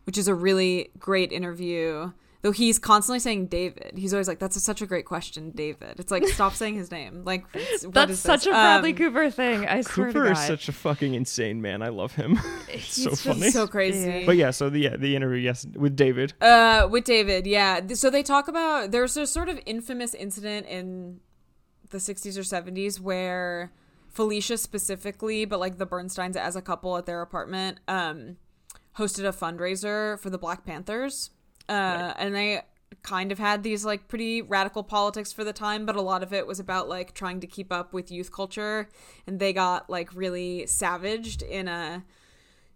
which 0.05 0.17
is 0.17 0.29
a 0.29 0.35
really 0.35 0.91
great 0.99 1.33
interview. 1.33 2.13
Though 2.43 2.53
he's 2.53 2.79
constantly 2.79 3.19
saying 3.19 3.47
David, 3.49 3.95
he's 3.97 4.15
always 4.15 4.29
like, 4.29 4.39
"That's 4.39 4.55
a, 4.55 4.61
such 4.61 4.81
a 4.81 4.87
great 4.87 5.05
question, 5.07 5.51
David." 5.51 5.99
It's 5.99 6.13
like, 6.13 6.25
stop 6.29 6.55
saying 6.55 6.77
his 6.77 6.91
name. 6.93 7.25
Like, 7.25 7.53
what 7.53 7.93
That's 7.93 8.13
is 8.13 8.21
such 8.21 8.41
this? 8.41 8.47
a 8.47 8.51
Bradley 8.51 8.91
Um, 8.93 8.97
Cooper 8.97 9.29
thing. 9.31 9.67
I 9.67 9.81
swear 9.81 10.07
Cooper 10.13 10.25
to 10.27 10.31
is 10.33 10.39
such 10.47 10.69
a 10.69 10.73
fucking 10.73 11.15
insane 11.15 11.61
man. 11.61 11.83
I 11.83 11.89
love 11.89 12.15
him. 12.15 12.39
it's 12.69 13.03
so 13.03 13.11
It's 13.11 13.23
funny. 13.25 13.51
so 13.51 13.67
crazy. 13.67 14.25
but 14.25 14.37
yeah, 14.37 14.53
so 14.53 14.71
the 14.71 14.79
yeah, 14.79 14.97
the 14.97 15.17
interview, 15.17 15.39
yes, 15.41 15.67
with 15.75 15.97
David. 15.97 16.33
Uh, 16.41 16.87
with 16.89 17.03
David, 17.05 17.45
yeah. 17.45 17.81
So 17.95 18.09
they 18.09 18.23
talk 18.23 18.47
about 18.47 18.93
there's 18.93 19.17
a 19.17 19.27
sort 19.27 19.49
of 19.49 19.59
infamous 19.67 20.15
incident 20.15 20.67
in 20.69 21.19
the 21.91 21.99
60s 21.99 22.37
or 22.37 22.43
70s 22.43 23.01
where 23.01 23.73
Felicia 24.11 24.59
specifically, 24.59 25.45
but 25.45 25.59
like 25.59 25.79
the 25.79 25.87
Bernsteins 25.87 26.37
as 26.37 26.55
a 26.55 26.63
couple 26.63 26.97
at 26.97 27.07
their 27.07 27.21
apartment, 27.21 27.81
um, 27.89 28.37
hosted 28.97 29.25
a 29.29 29.33
fundraiser 29.33 30.21
for 30.21 30.31
the 30.31 30.39
Black 30.39 30.65
Panthers. 30.65 31.31
Uh, 31.69 32.15
and 32.17 32.35
they 32.35 32.63
kind 33.03 33.33
of 33.33 33.39
had 33.39 33.63
these 33.63 33.85
like 33.85 34.09
pretty 34.09 34.43
radical 34.43 34.83
politics 34.83 35.33
for 35.33 35.45
the 35.45 35.53
time, 35.53 35.87
but 35.87 35.97
a 35.97 36.03
lot 36.03 36.23
of 36.23 36.33
it 36.33 36.47
was 36.47 36.61
about 36.61 36.89
like 36.89 37.15
trying 37.15 37.41
to 37.41 37.47
keep 37.47 37.73
up 37.73 37.93
with 37.93 38.11
youth 38.11 38.33
culture. 38.33 38.89
And 39.27 39.39
they 39.39 39.53
got 39.53 39.89
like 39.89 40.15
really 40.15 40.67
savaged 40.67 41.43
in 41.43 41.69
a 41.69 42.05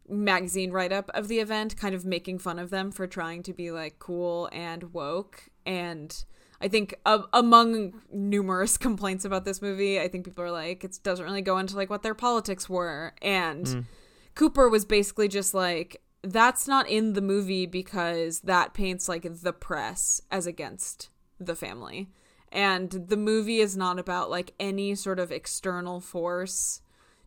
magazine 0.09 0.71
write 0.73 0.93
up 0.93 1.11
of 1.15 1.29
the 1.29 1.39
event, 1.39 1.77
kind 1.77 1.95
of 1.95 2.05
making 2.05 2.39
fun 2.39 2.59
of 2.59 2.71
them 2.71 2.91
for 2.91 3.07
trying 3.07 3.43
to 3.45 3.53
be 3.53 3.71
like 3.71 3.99
cool 3.99 4.49
and 4.53 4.93
woke. 4.93 5.45
And 5.65 6.25
I 6.61 6.69
think 6.69 6.95
uh, 7.05 7.23
among 7.33 8.03
numerous 8.13 8.77
complaints 8.79 9.25
about 9.25 9.45
this 9.45 9.63
movie, 9.63 10.01
I 10.01 10.09
think 10.09 10.25
people 10.25 10.45
are 10.45 10.51
like, 10.51 10.85
it 10.85 10.99
doesn't 11.03 11.25
really 11.25 11.43
go 11.43 11.59
into 11.59 11.77
like 11.77 11.91
what 11.91 12.03
their 12.03 12.15
politics 12.15 12.69
were. 12.69 13.15
And 13.23 13.87
Cooper 14.35 14.69
was 14.69 14.85
basically 14.85 15.29
just 15.29 15.55
like, 15.55 16.01
that's 16.23 16.69
not 16.69 16.89
in 16.89 17.15
the 17.15 17.21
movie 17.21 17.67
because 17.67 18.41
that 18.41 18.75
paints 18.75 19.09
like 19.09 19.27
the 19.43 19.53
press 19.53 20.21
as 20.31 20.47
against 20.47 21.11
the 21.41 21.57
family. 21.57 22.09
And 22.51 22.91
the 22.91 23.17
movie 23.17 23.59
is 23.61 23.77
not 23.77 23.99
about 23.99 24.31
like 24.31 24.55
any 24.61 24.95
sort 24.95 25.19
of 25.19 25.33
external 25.33 26.01
force 26.01 26.83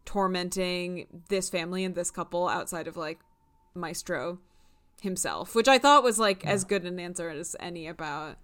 tormenting 0.06 1.08
this 1.30 1.50
family 1.50 1.84
and 1.84 1.96
this 1.96 2.12
couple 2.12 2.48
outside 2.48 2.88
of 2.88 2.96
like 2.96 3.20
Maestro 3.74 4.40
himself, 5.02 5.56
which 5.56 5.68
I 5.68 5.78
thought 5.78 6.04
was 6.04 6.20
like 6.20 6.46
as 6.46 6.64
good 6.64 6.86
an 6.86 7.00
answer 7.00 7.30
as 7.30 7.56
any 7.60 7.88
about 7.88 8.38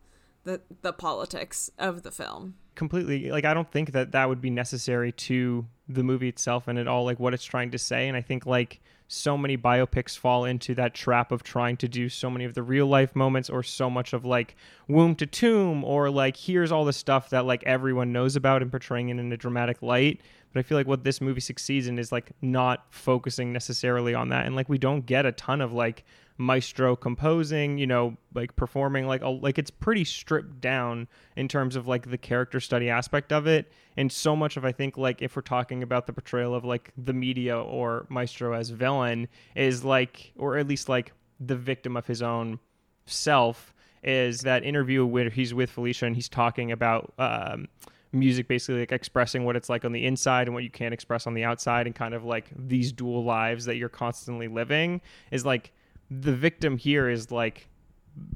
the 0.44 0.62
the 0.82 0.92
politics 0.92 1.70
of 1.78 2.04
the 2.04 2.12
film. 2.12 2.56
completely 2.74 3.30
like 3.30 3.46
i 3.46 3.54
don't 3.54 3.72
think 3.72 3.92
that 3.92 4.14
that 4.14 4.28
would 4.28 4.42
be 4.42 4.50
necessary 4.50 5.12
to 5.12 5.68
the 5.88 6.04
movie 6.04 6.30
itself 6.30 6.68
and 6.68 6.80
at 6.80 6.88
all 6.88 7.04
like 7.06 7.20
what 7.20 7.34
it's 7.34 7.44
trying 7.44 7.70
to 7.70 7.78
say 7.78 8.08
and 8.08 8.18
i 8.18 8.22
think 8.22 8.46
like 8.46 8.82
so 9.12 9.38
many 9.38 9.58
biopics 9.58 10.18
fall 10.18 10.46
into 10.46 10.74
that 10.76 10.94
trap 10.94 11.32
of 11.32 11.44
trying 11.44 11.76
to 11.76 11.88
do 11.88 12.08
so 12.08 12.30
many 12.30 12.46
of 12.46 12.54
the 12.54 12.64
real 12.64 12.88
life 12.88 13.14
moments 13.14 13.50
or 13.50 13.62
so 13.62 13.90
much 13.90 14.14
of 14.14 14.24
like 14.24 14.56
womb 14.88 15.16
to 15.16 15.26
tomb 15.26 15.84
or 15.84 16.10
like 16.10 16.38
here's 16.38 16.72
all 16.72 16.86
the 16.86 16.94
stuff 16.94 17.30
that 17.30 17.46
like 17.46 17.62
everyone 17.66 18.14
knows 18.14 18.38
about 18.38 18.62
and 18.62 18.72
portraying 18.72 19.10
it 19.10 19.20
in 19.20 19.32
a 19.32 19.38
dramatic 19.38 19.82
light 19.82 20.22
but 20.52 20.60
i 20.60 20.64
feel 20.64 20.78
like 20.78 20.88
what 20.88 21.04
this 21.04 21.22
movie 21.22 21.42
succeeds 21.42 21.88
in 21.88 21.98
is 22.00 22.12
like 22.12 22.32
not 22.42 22.86
focusing 22.90 23.54
necessarily 23.54 24.14
on 24.14 24.30
that. 24.30 24.46
And 24.46 24.56
like 24.56 24.70
we 24.70 24.78
don't 24.78 25.06
get 25.06 25.26
a 25.26 25.32
ton 25.32 25.62
of 25.62 25.74
like 25.74 26.04
maestro 26.38 26.96
composing 26.96 27.78
you 27.78 27.86
know 27.86 28.18
like 28.34 28.56
performing 28.56 29.06
like 29.06 29.22
a, 29.22 29.30
like 29.30 29.60
it's 29.60 29.70
pretty 29.70 30.04
stripped 30.04 30.60
down 30.60 31.08
in 31.36 31.48
terms 31.48 31.76
of 31.76 31.88
like 31.88 32.10
the 32.10 32.18
character 32.18 32.60
study 32.60 32.90
aspect 32.90 33.32
of 33.32 33.48
it. 33.48 33.72
And 33.98 34.12
so 34.12 34.36
much 34.36 34.58
of 34.58 34.66
i 34.66 34.72
think 34.72 34.98
like 34.98 35.22
if 35.22 35.36
we're 35.36 35.42
talking 35.42 35.84
about 35.84 36.08
the 36.08 36.14
portrayal 36.14 36.56
of 36.56 36.64
like 36.66 36.92
the 36.98 37.14
media 37.14 37.60
or 37.60 38.06
maestro 38.10 38.54
as 38.54 38.70
villain 38.70 39.28
is 39.56 39.84
like 39.84 40.34
or 40.38 40.58
at 40.58 40.68
least 40.68 40.90
like 40.90 41.14
the 41.40 41.56
victim 41.56 41.98
of 41.98 42.08
his 42.08 42.22
own 42.22 42.60
self 43.06 43.74
is 44.04 44.42
that 44.42 44.64
interview 44.64 45.06
where 45.06 45.30
he's 45.30 45.54
with 45.54 45.70
felicia 45.70 46.06
and 46.06 46.16
he's 46.16 46.30
talking 46.30 46.72
about 46.72 47.14
um 47.20 47.68
music 48.12 48.48
basically 48.48 48.82
like 48.82 48.92
expressing 48.92 49.46
what 49.46 49.56
it's 49.56 49.70
like 49.70 49.86
on 49.86 49.92
the 49.92 50.06
inside 50.06 50.48
and 50.48 50.54
what 50.54 50.64
you 50.64 50.70
can't 50.70 50.94
express 50.94 51.26
on 51.26 51.34
the 51.34 51.44
outside 51.44 51.86
and 51.88 51.96
kind 51.96 52.14
of 52.14 52.24
like 52.26 52.50
these 52.56 52.92
dual 52.92 53.24
lives 53.24 53.66
that 53.66 53.78
you're 53.78 53.90
constantly 53.90 54.48
living 54.48 55.02
is 55.32 55.46
like 55.46 55.72
the 56.10 56.34
victim 56.34 56.78
here 56.78 57.10
is 57.10 57.32
like 57.32 57.70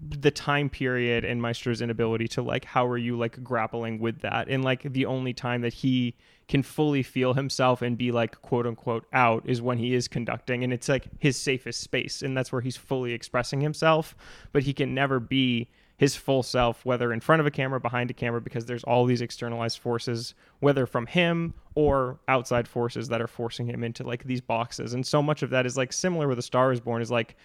the 0.07 0.31
time 0.31 0.69
period 0.69 1.25
and 1.25 1.41
Maestro's 1.41 1.81
inability 1.81 2.27
to 2.29 2.41
like 2.41 2.63
how 2.63 2.87
are 2.87 2.97
you 2.97 3.17
like 3.17 3.43
grappling 3.43 3.99
with 3.99 4.21
that? 4.21 4.47
And 4.47 4.63
like 4.63 4.83
the 4.83 5.05
only 5.05 5.33
time 5.33 5.61
that 5.61 5.73
he 5.73 6.15
can 6.47 6.63
fully 6.63 7.03
feel 7.03 7.33
himself 7.33 7.81
and 7.81 7.97
be 7.97 8.11
like 8.11 8.41
quote 8.41 8.65
unquote 8.65 9.05
out 9.11 9.43
is 9.45 9.61
when 9.61 9.77
he 9.77 9.93
is 9.93 10.07
conducting 10.07 10.63
and 10.63 10.71
it's 10.71 10.87
like 10.87 11.07
his 11.19 11.35
safest 11.35 11.81
space 11.81 12.21
and 12.21 12.37
that's 12.37 12.51
where 12.51 12.61
he's 12.61 12.77
fully 12.77 13.13
expressing 13.13 13.61
himself 13.61 14.15
but 14.53 14.63
he 14.63 14.73
can 14.73 14.93
never 14.93 15.19
be 15.19 15.67
his 15.97 16.15
full 16.15 16.43
self 16.43 16.83
whether 16.85 17.13
in 17.13 17.19
front 17.19 17.39
of 17.39 17.45
a 17.45 17.51
camera 17.51 17.79
behind 17.79 18.09
a 18.11 18.13
camera 18.13 18.41
because 18.41 18.65
there's 18.65 18.83
all 18.83 19.05
these 19.05 19.21
externalized 19.21 19.79
forces 19.79 20.33
whether 20.59 20.85
from 20.85 21.05
him 21.05 21.53
or 21.73 22.19
outside 22.27 22.67
forces 22.67 23.07
that 23.09 23.21
are 23.21 23.27
forcing 23.27 23.67
him 23.67 23.83
into 23.83 24.03
like 24.03 24.23
these 24.23 24.41
boxes. 24.41 24.93
And 24.93 25.05
so 25.05 25.21
much 25.21 25.43
of 25.43 25.49
that 25.51 25.65
is 25.65 25.77
like 25.77 25.93
similar 25.93 26.27
with 26.27 26.39
a 26.39 26.43
star 26.43 26.71
is 26.71 26.79
born 26.79 27.01
is 27.01 27.11
like 27.11 27.35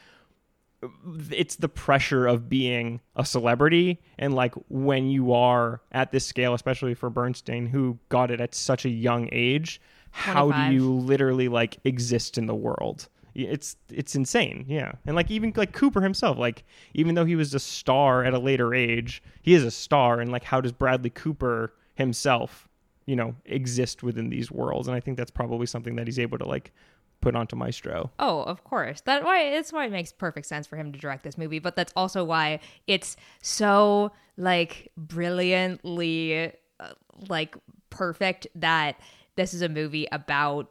it's 1.31 1.57
the 1.57 1.69
pressure 1.69 2.27
of 2.27 2.49
being 2.49 3.01
a 3.15 3.25
celebrity. 3.25 4.01
And 4.19 4.35
like 4.35 4.55
when 4.69 5.11
you 5.11 5.33
are 5.33 5.83
at 5.93 6.11
this 6.11 6.27
scale 6.27 6.55
especially 6.55 6.95
for 6.95 7.11
Bernstein 7.11 7.67
who 7.67 7.99
got 8.09 8.31
it 8.31 8.41
at 8.41 8.55
such 8.55 8.85
a 8.85 8.91
young 8.91 9.29
age 9.33 9.81
how 10.13 10.47
25. 10.47 10.71
do 10.71 10.75
you 10.75 10.93
literally 10.93 11.49
like 11.49 11.79
exist 11.85 12.37
in 12.37 12.47
the 12.47 12.55
world 12.55 13.09
it's 13.35 13.77
it's 13.91 14.15
insane 14.15 14.65
yeah. 14.69 14.93
And 15.07 15.17
like 15.17 15.31
even 15.31 15.53
like 15.57 15.73
Cooper 15.73 16.01
himself 16.01 16.39
like 16.39 16.65
even 16.95 17.15
though 17.15 17.25
he 17.25 17.37
was 17.37 17.55
a 17.55 17.61
star 17.61 18.25
at 18.25 18.35
a 18.35 18.39
later 18.39 18.75
age 18.75 19.23
he 19.43 19.55
is 19.55 19.65
a 19.65 19.71
star 19.71 20.21
and 20.21 20.31
like 20.33 20.45
how 20.45 20.61
does 20.61 20.73
Bradley 20.73 21.11
Cooper 21.11 21.73
himself 21.95 22.69
you 23.07 23.17
know 23.17 23.35
exist 23.45 24.03
within 24.03 24.31
these 24.31 24.51
worlds? 24.51 24.89
And 24.89 24.97
I 24.97 25.01
think 25.01 25.17
that's 25.17 25.31
probably 25.31 25.67
something 25.67 25.97
that 25.97 26.07
he's 26.07 26.19
able 26.19 26.39
to 26.39 26.47
like 26.47 26.73
put 27.21 27.37
onto 27.37 27.57
Maestro. 27.57 28.11
Oh, 28.19 28.43
of 28.43 28.65
course. 28.65 29.03
That 29.03 29.25
why 29.25 29.43
it's 29.43 29.73
why 29.73 29.87
it 29.87 29.93
makes 29.93 30.13
perfect 30.13 30.47
sense 30.47 30.67
for 30.67 30.77
him 30.77 30.93
to 30.93 30.99
direct 30.99 31.23
this 31.23 31.37
movie, 31.39 31.59
but 31.59 31.77
that's 31.77 31.93
also 31.97 32.25
why 32.25 32.61
it's 32.87 33.17
so 33.43 34.13
like 34.37 34.91
brilliantly 34.97 36.53
uh, 36.81 36.93
like 37.29 37.57
perfect 37.91 38.47
that 38.55 38.99
this 39.37 39.55
is 39.55 39.63
a 39.63 39.69
movie 39.69 40.07
about 40.13 40.71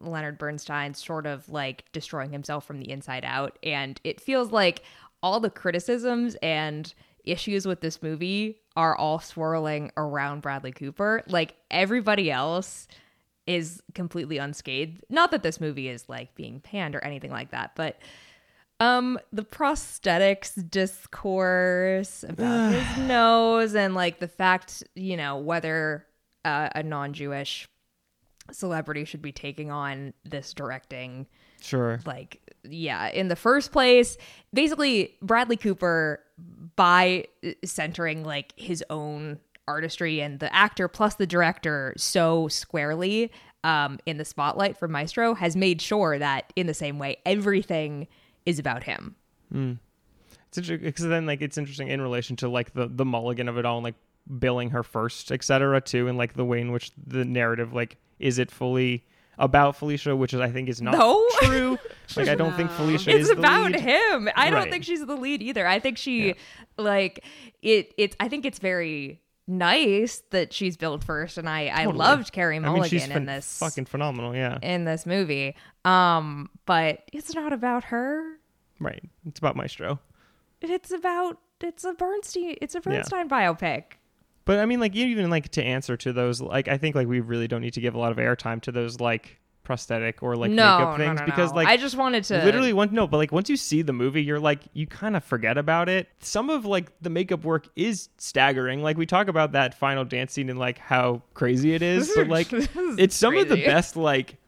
Leonard 0.00 0.38
Bernstein 0.38 0.94
sort 0.94 1.26
of 1.26 1.48
like 1.48 1.84
destroying 1.92 2.30
himself 2.30 2.66
from 2.66 2.78
the 2.78 2.90
inside 2.90 3.24
out 3.24 3.58
and 3.62 4.00
it 4.04 4.20
feels 4.20 4.52
like 4.52 4.82
all 5.22 5.40
the 5.40 5.50
criticisms 5.50 6.36
and 6.42 6.94
issues 7.24 7.66
with 7.66 7.80
this 7.80 8.02
movie 8.02 8.60
are 8.76 8.96
all 8.96 9.18
swirling 9.18 9.90
around 9.96 10.40
Bradley 10.40 10.72
Cooper. 10.72 11.22
Like 11.28 11.56
everybody 11.70 12.30
else 12.30 12.88
is 13.46 13.82
completely 13.94 14.38
unscathed. 14.38 15.04
Not 15.08 15.30
that 15.30 15.42
this 15.42 15.60
movie 15.60 15.88
is 15.88 16.08
like 16.08 16.34
being 16.34 16.60
panned 16.60 16.94
or 16.94 17.04
anything 17.04 17.30
like 17.30 17.50
that, 17.50 17.72
but 17.74 17.98
um 18.80 19.18
the 19.32 19.42
prosthetics 19.42 20.70
discourse 20.70 22.24
about 22.28 22.72
his 22.72 22.98
nose 23.08 23.74
and 23.74 23.94
like 23.94 24.20
the 24.20 24.28
fact, 24.28 24.84
you 24.94 25.16
know, 25.16 25.38
whether 25.38 26.06
uh, 26.44 26.68
a 26.74 26.82
non-Jewish 26.82 27.68
celebrity 28.52 29.04
should 29.04 29.22
be 29.22 29.32
taking 29.32 29.70
on 29.70 30.12
this 30.24 30.54
directing 30.54 31.26
sure. 31.60 32.00
like 32.06 32.40
yeah 32.64 33.08
in 33.08 33.28
the 33.28 33.36
first 33.36 33.72
place. 33.72 34.16
Basically 34.52 35.16
bradley 35.22 35.56
cooper 35.56 36.20
by 36.76 37.26
centering 37.64 38.24
like 38.24 38.52
his 38.56 38.84
own 38.90 39.38
artistry 39.66 40.20
and 40.20 40.40
the 40.40 40.54
actor 40.54 40.88
plus 40.88 41.16
the 41.16 41.26
director 41.26 41.92
so 41.96 42.48
squarely 42.48 43.30
um, 43.64 43.98
in 44.06 44.16
the 44.16 44.24
spotlight 44.24 44.78
for 44.78 44.88
maestro 44.88 45.34
has 45.34 45.56
made 45.56 45.82
sure 45.82 46.18
that 46.18 46.52
in 46.56 46.66
the 46.66 46.74
same 46.74 46.98
way 46.98 47.16
everything 47.26 48.08
is 48.46 48.58
about 48.58 48.84
him. 48.84 49.14
It's 50.48 50.58
interesting 50.58 50.86
because 50.86 51.04
then 51.04 51.26
like 51.26 51.42
it's 51.42 51.58
interesting 51.58 51.88
in 51.88 52.00
relation 52.00 52.36
to 52.36 52.48
like 52.48 52.72
the 52.72 52.88
the 52.88 53.04
mulligan 53.04 53.48
of 53.48 53.58
it 53.58 53.66
all 53.66 53.76
and 53.76 53.84
like 53.84 53.94
billing 54.38 54.70
her 54.70 54.82
first, 54.82 55.30
etc. 55.32 55.80
Too, 55.80 56.08
and 56.08 56.18
like 56.18 56.34
the 56.34 56.44
way 56.44 56.60
in 56.60 56.72
which 56.72 56.90
the 57.06 57.24
narrative 57.24 57.72
like 57.72 57.96
is 58.18 58.38
it 58.38 58.50
fully 58.50 59.04
about 59.38 59.76
Felicia, 59.76 60.16
which 60.16 60.34
is 60.34 60.40
I 60.40 60.50
think 60.50 60.68
is 60.68 60.82
not 60.82 60.92
No. 60.98 61.24
true. 61.42 61.78
Like 62.16 62.28
I 62.28 62.34
don't 62.34 62.54
think 62.56 62.70
Felicia 62.70 63.10
it's 63.10 63.28
is 63.28 63.28
the 63.28 63.38
about 63.38 63.72
lead. 63.72 63.80
him 63.80 64.30
i 64.34 64.48
don't 64.48 64.70
think 64.70 64.82
she's 64.82 65.04
the 65.04 65.14
lead 65.14 65.42
either 65.42 65.66
i 65.66 65.78
think 65.78 65.98
she 65.98 66.34
like 66.78 67.22
it 67.60 67.92
it's 67.98 68.16
i 68.18 68.28
think 68.28 68.46
it's 68.46 68.58
very 68.58 69.20
nice 69.46 70.22
that 70.30 70.54
she's 70.54 70.78
billed 70.78 71.04
first 71.04 71.36
and 71.36 71.46
i 71.46 71.66
i 71.66 71.84
loved 71.84 72.32
Carey 72.32 72.56
I 72.56 72.60
mulligan 72.60 72.80
mean, 72.80 72.88
she's 72.88 73.08
in 73.10 73.26
this 73.26 73.58
fucking 73.58 73.84
phenomenal. 73.84 74.34
Yeah, 74.34 74.58
in 74.62 74.84
this 74.86 75.04
movie 75.04 75.54
um 75.84 76.48
but 76.64 77.02
it's 77.12 77.34
not 77.34 77.52
about 77.52 77.84
her 77.84 78.24
right. 78.80 79.02
It's 79.26 79.38
about 79.38 79.54
Maestro. 79.54 80.00
it's 80.62 80.90
about 80.90 81.38
it's 81.60 81.84
a 81.84 81.92
bernstein 81.92 82.56
it's 82.62 82.74
a 82.74 82.80
bernstein 82.80 83.28
biopic 83.28 83.97
But 84.48 84.60
I 84.60 84.64
mean, 84.64 84.80
like 84.80 84.94
you 84.94 85.04
even 85.08 85.28
like 85.28 85.50
to 85.50 85.62
answer 85.62 85.94
to 85.98 86.10
those, 86.10 86.40
like 86.40 86.68
I 86.68 86.78
think 86.78 86.96
like 86.96 87.06
we 87.06 87.20
really 87.20 87.46
don't 87.46 87.60
need 87.60 87.74
to 87.74 87.82
give 87.82 87.94
a 87.94 87.98
lot 87.98 88.12
of 88.12 88.16
airtime 88.16 88.62
to 88.62 88.72
those 88.72 88.98
like 88.98 89.38
prosthetic 89.62 90.22
or 90.22 90.36
like 90.36 90.50
no, 90.50 90.78
makeup 90.78 90.98
no, 90.98 91.04
things 91.04 91.20
no, 91.20 91.26
because 91.26 91.52
like 91.52 91.68
I 91.68 91.76
just 91.76 91.98
wanted 91.98 92.24
to 92.24 92.42
literally 92.42 92.72
one 92.72 92.88
no 92.90 93.06
but 93.06 93.18
like 93.18 93.30
once 93.30 93.50
you 93.50 93.58
see 93.58 93.82
the 93.82 93.92
movie 93.92 94.22
you're 94.22 94.40
like 94.40 94.60
you 94.72 94.86
kind 94.86 95.16
of 95.16 95.22
forget 95.22 95.58
about 95.58 95.90
it. 95.90 96.08
Some 96.20 96.48
of 96.48 96.64
like 96.64 96.90
the 97.02 97.10
makeup 97.10 97.44
work 97.44 97.68
is 97.76 98.08
staggering. 98.16 98.82
Like 98.82 98.96
we 98.96 99.04
talk 99.04 99.28
about 99.28 99.52
that 99.52 99.74
final 99.74 100.06
dance 100.06 100.32
scene 100.32 100.48
and 100.48 100.58
like 100.58 100.78
how 100.78 101.20
crazy 101.34 101.74
it 101.74 101.82
is 101.82 102.10
but 102.16 102.28
like 102.28 102.50
is 102.50 102.68
it's 102.98 103.16
some 103.16 103.36
of 103.36 103.50
the 103.50 103.62
best 103.66 103.98
like 103.98 104.38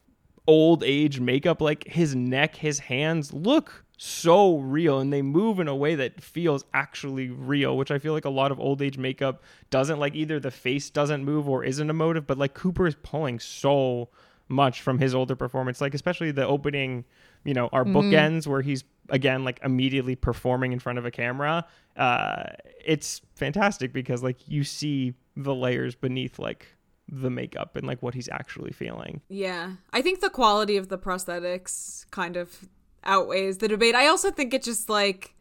old 0.46 0.82
age 0.82 1.20
makeup. 1.20 1.60
Like 1.60 1.86
his 1.86 2.14
neck 2.16 2.56
his 2.56 2.78
hands 2.78 3.34
look 3.34 3.84
so 4.02 4.56
real 4.56 4.98
and 4.98 5.12
they 5.12 5.20
move 5.20 5.60
in 5.60 5.68
a 5.68 5.76
way 5.76 5.94
that 5.94 6.22
feels 6.22 6.64
actually 6.72 7.28
real 7.28 7.76
which 7.76 7.90
i 7.90 7.98
feel 7.98 8.14
like 8.14 8.24
a 8.24 8.30
lot 8.30 8.50
of 8.50 8.58
old 8.58 8.80
age 8.80 8.96
makeup 8.96 9.42
doesn't. 9.68 9.98
Like 9.98 10.14
either 10.14 10.40
the 10.40 10.50
face 10.50 10.88
doesn't 10.88 11.22
move 11.22 11.46
or 11.46 11.64
isn't 11.64 11.90
emotive 11.90 12.26
but 12.26 12.38
like 12.38 12.54
cooper 12.54 12.86
is 12.86 12.96
pulling 13.02 13.38
so 13.38 14.08
much 14.48 14.80
from 14.80 14.98
his 14.98 15.14
older 15.14 15.36
performance 15.36 15.82
like 15.82 15.92
especially 15.92 16.30
the 16.30 16.46
opening 16.46 17.04
you 17.44 17.52
know 17.52 17.68
our 17.72 17.84
bookends 17.84 18.46
where 18.46 18.62
he's 18.62 18.84
again 19.10 19.44
like 19.44 19.60
immediately 19.62 20.16
performing 20.16 20.72
in 20.72 20.78
front 20.78 20.98
of 20.98 21.04
a 21.04 21.10
camera. 21.10 21.66
Uh 21.96 22.44
it's 22.84 23.20
fantastic 23.34 23.92
because 23.92 24.22
like 24.22 24.48
you 24.48 24.64
see 24.64 25.14
the 25.36 25.54
layers 25.54 25.94
beneath 25.94 26.38
like 26.38 26.66
the 27.08 27.28
makeup 27.28 27.76
and 27.76 27.86
like 27.86 28.02
what 28.02 28.14
he's 28.14 28.28
actually 28.30 28.72
feeling. 28.72 29.20
Yeah. 29.28 29.72
I 29.92 30.00
think 30.00 30.20
the 30.20 30.30
quality 30.30 30.76
of 30.76 30.88
the 30.88 30.98
prosthetics 30.98 32.08
kind 32.10 32.36
of 32.36 32.68
outweighs 33.04 33.58
the 33.58 33.68
debate. 33.68 33.94
I 33.94 34.06
also 34.06 34.30
think 34.30 34.52
it 34.54 34.62
just 34.62 34.88
like 34.88 35.34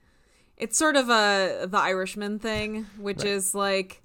it's 0.58 0.78
sort 0.78 0.96
of 0.96 1.10
a 1.10 1.66
the 1.68 1.80
Irishman 1.80 2.40
thing, 2.40 2.86
which 2.98 3.20
Right. 3.20 3.28
is 3.28 3.56
like 3.56 4.02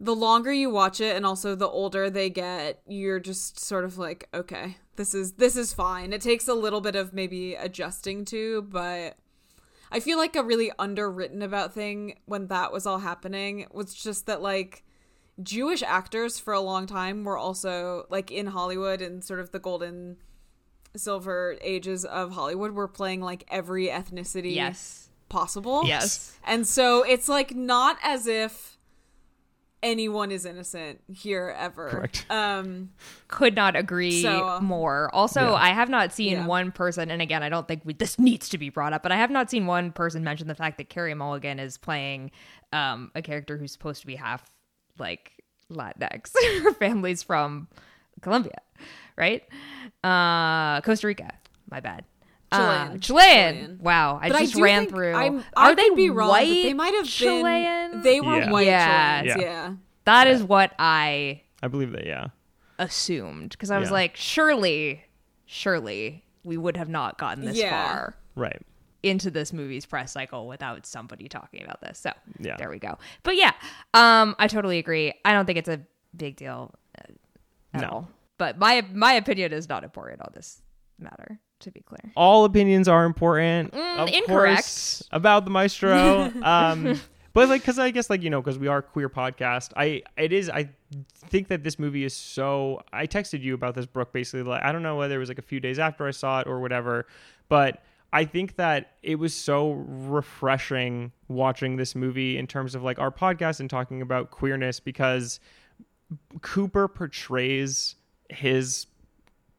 the 0.00 0.14
longer 0.14 0.52
you 0.52 0.70
watch 0.70 1.00
it 1.00 1.16
and 1.16 1.24
also 1.24 1.54
the 1.54 1.68
older 1.68 2.10
they 2.10 2.28
get, 2.28 2.82
you're 2.86 3.20
just 3.20 3.58
sort 3.60 3.84
of 3.84 3.96
like, 3.96 4.28
okay, 4.34 4.76
this 4.96 5.14
is 5.14 5.32
this 5.34 5.56
is 5.56 5.72
fine. 5.72 6.12
It 6.12 6.20
takes 6.20 6.48
a 6.48 6.54
little 6.54 6.80
bit 6.80 6.96
of 6.96 7.12
maybe 7.12 7.54
adjusting 7.54 8.24
to, 8.26 8.62
but 8.62 9.16
I 9.90 10.00
feel 10.00 10.18
like 10.18 10.36
a 10.36 10.42
really 10.42 10.72
underwritten 10.78 11.40
about 11.42 11.72
thing 11.72 12.18
when 12.26 12.48
that 12.48 12.72
was 12.72 12.86
all 12.86 12.98
happening 12.98 13.66
was 13.72 13.94
just 13.94 14.26
that 14.26 14.42
like 14.42 14.84
Jewish 15.42 15.82
actors 15.82 16.38
for 16.38 16.52
a 16.52 16.60
long 16.60 16.86
time 16.86 17.24
were 17.24 17.38
also 17.38 18.06
like 18.10 18.30
in 18.30 18.48
Hollywood 18.48 19.00
and 19.00 19.24
sort 19.24 19.40
of 19.40 19.52
the 19.52 19.58
golden 19.60 20.16
silver 20.96 21.56
ages 21.60 22.04
of 22.04 22.32
Hollywood 22.32 22.72
were 22.72 22.88
playing 22.88 23.20
like 23.20 23.44
every 23.48 23.88
ethnicity 23.88 24.54
yes 24.54 25.08
possible. 25.28 25.82
yes 25.84 26.36
And 26.46 26.66
so 26.66 27.02
it's 27.02 27.28
like 27.28 27.54
not 27.54 27.98
as 28.02 28.26
if 28.26 28.78
anyone 29.82 30.30
is 30.30 30.46
innocent 30.46 31.00
here 31.12 31.54
ever. 31.58 31.90
Correct. 31.90 32.24
Um, 32.30 32.90
Could 33.28 33.54
not 33.54 33.76
agree 33.76 34.22
So- 34.22 34.58
more. 34.62 35.10
Also, 35.12 35.40
Yeah. 35.42 35.52
I 35.54 35.68
have 35.70 35.90
not 35.90 36.10
seen 36.12 36.32
Yeah. 36.32 36.46
one 36.46 36.72
person, 36.72 37.10
and 37.10 37.20
again, 37.20 37.42
I 37.42 37.50
don't 37.50 37.68
think 37.68 37.82
we, 37.84 37.92
this 37.92 38.18
needs 38.18 38.48
to 38.50 38.58
be 38.58 38.70
brought 38.70 38.94
up, 38.94 39.02
but 39.02 39.12
I 39.12 39.16
have 39.16 39.30
not 39.30 39.50
seen 39.50 39.66
one 39.66 39.92
person 39.92 40.24
mention 40.24 40.48
the 40.48 40.54
fact 40.54 40.78
that 40.78 40.88
Carey 40.88 41.12
Mulligan 41.12 41.58
is 41.58 41.76
playing 41.76 42.30
um, 42.72 43.10
a 43.14 43.20
character 43.20 43.58
who's 43.58 43.72
supposed 43.72 44.00
to 44.00 44.06
be 44.06 44.16
half 44.16 44.50
like 44.98 45.32
Latinx. 45.70 46.30
Her 46.62 46.72
family's 46.72 47.22
from 47.22 47.68
Colombia, 48.22 48.56
right? 49.16 49.42
Uh, 50.02 50.80
Costa 50.82 51.06
Rica. 51.06 51.30
My 51.70 51.80
bad. 51.80 52.04
Uh, 52.52 52.58
Chilean. 52.58 53.00
Chilean. 53.00 53.54
Chilean. 53.54 53.78
Wow, 53.82 54.18
I 54.22 54.28
but 54.28 54.38
just 54.40 54.54
do 54.54 54.62
ran 54.62 54.86
through. 54.88 55.14
I'm, 55.14 55.44
Are 55.56 55.74
they 55.74 55.90
be 55.90 56.10
wrong, 56.10 56.28
white? 56.28 56.46
They 56.62 56.72
might 56.74 56.94
have 56.94 57.06
Chilean. 57.06 57.90
been. 57.92 58.02
They 58.02 58.20
were 58.20 58.38
Yeah. 58.38 58.50
white 58.50 58.66
Yeah. 58.66 59.20
Chileans. 59.22 59.40
Yeah. 59.40 59.44
Yeah. 59.68 59.74
that 60.04 60.26
is 60.28 60.42
what 60.42 60.72
I 60.78 61.42
I 61.62 61.68
believe 61.68 61.92
that. 61.92 62.06
Yeah. 62.06 62.28
assumed 62.78 63.50
because 63.50 63.70
I 63.70 63.78
was 63.78 63.88
Yeah. 63.88 63.94
like, 63.94 64.16
surely, 64.16 65.04
surely 65.46 66.24
we 66.44 66.56
would 66.56 66.76
have 66.76 66.88
not 66.88 67.18
gotten 67.18 67.44
this 67.44 67.56
Yeah. 67.56 67.70
far 67.70 68.16
Right. 68.36 68.60
into 69.02 69.30
this 69.30 69.52
movie's 69.52 69.86
press 69.86 70.12
cycle 70.12 70.46
without 70.46 70.84
somebody 70.86 71.28
talking 71.28 71.62
about 71.64 71.80
this. 71.80 71.98
So 72.00 72.12
Yeah. 72.38 72.56
there 72.56 72.68
we 72.70 72.78
go. 72.78 72.98
But 73.22 73.36
yeah, 73.36 73.52
um, 73.94 74.34
I 74.38 74.46
totally 74.48 74.78
agree. 74.78 75.14
I 75.24 75.32
don't 75.32 75.46
think 75.46 75.58
it's 75.58 75.68
a 75.68 75.80
big 76.16 76.36
deal 76.36 76.74
uh, 76.98 77.12
at 77.74 77.80
No. 77.82 77.88
all. 77.88 78.08
But 78.38 78.58
my 78.58 78.84
my 78.92 79.14
opinion 79.14 79.52
is 79.52 79.68
not 79.68 79.84
important 79.84 80.20
on 80.22 80.30
this 80.34 80.62
matter. 80.98 81.38
To 81.60 81.70
be 81.70 81.80
clear. 81.80 82.12
all 82.14 82.44
opinions 82.44 82.88
are 82.88 83.06
important. 83.06 83.72
Mm, 83.72 83.98
of 83.98 84.08
incorrect. 84.08 84.56
course, 84.62 85.02
about 85.12 85.44
the 85.44 85.50
maestro. 85.50 86.30
um, 86.42 87.00
but 87.32 87.48
like, 87.48 87.62
because 87.62 87.78
I 87.78 87.90
guess 87.90 88.10
like 88.10 88.22
you 88.22 88.28
know, 88.28 88.42
because 88.42 88.58
we 88.58 88.66
are 88.66 88.78
a 88.78 88.82
queer 88.82 89.08
podcast, 89.08 89.72
I 89.76 90.02
it 90.18 90.32
is. 90.32 90.50
I 90.50 90.68
think 91.30 91.48
that 91.48 91.62
this 91.62 91.78
movie 91.78 92.04
is 92.04 92.12
so. 92.12 92.82
I 92.92 93.06
texted 93.06 93.40
you 93.40 93.54
about 93.54 93.74
this, 93.76 93.86
Brooke. 93.86 94.12
Basically, 94.12 94.42
like 94.42 94.62
I 94.62 94.72
don't 94.72 94.82
know 94.82 94.96
whether 94.96 95.14
it 95.14 95.18
was 95.18 95.28
like 95.28 95.38
a 95.38 95.42
few 95.42 95.58
days 95.58 95.78
after 95.78 96.06
I 96.06 96.10
saw 96.10 96.40
it 96.40 96.46
or 96.46 96.60
whatever, 96.60 97.06
but. 97.48 97.82
I 98.12 98.24
think 98.26 98.54
that 98.54 98.92
it 99.02 99.16
was 99.16 99.34
so 99.34 99.72
refreshing 99.72 101.10
watching 101.26 101.74
this 101.74 101.96
movie 101.96 102.38
in 102.38 102.46
terms 102.46 102.76
of 102.76 102.84
like 102.84 103.00
our 103.00 103.10
podcast 103.10 103.58
and 103.58 103.68
talking 103.68 104.02
about 104.02 104.30
queerness 104.30 104.78
because 104.78 105.40
Cooper 106.40 106.86
portrays 106.86 107.96
his 108.34 108.86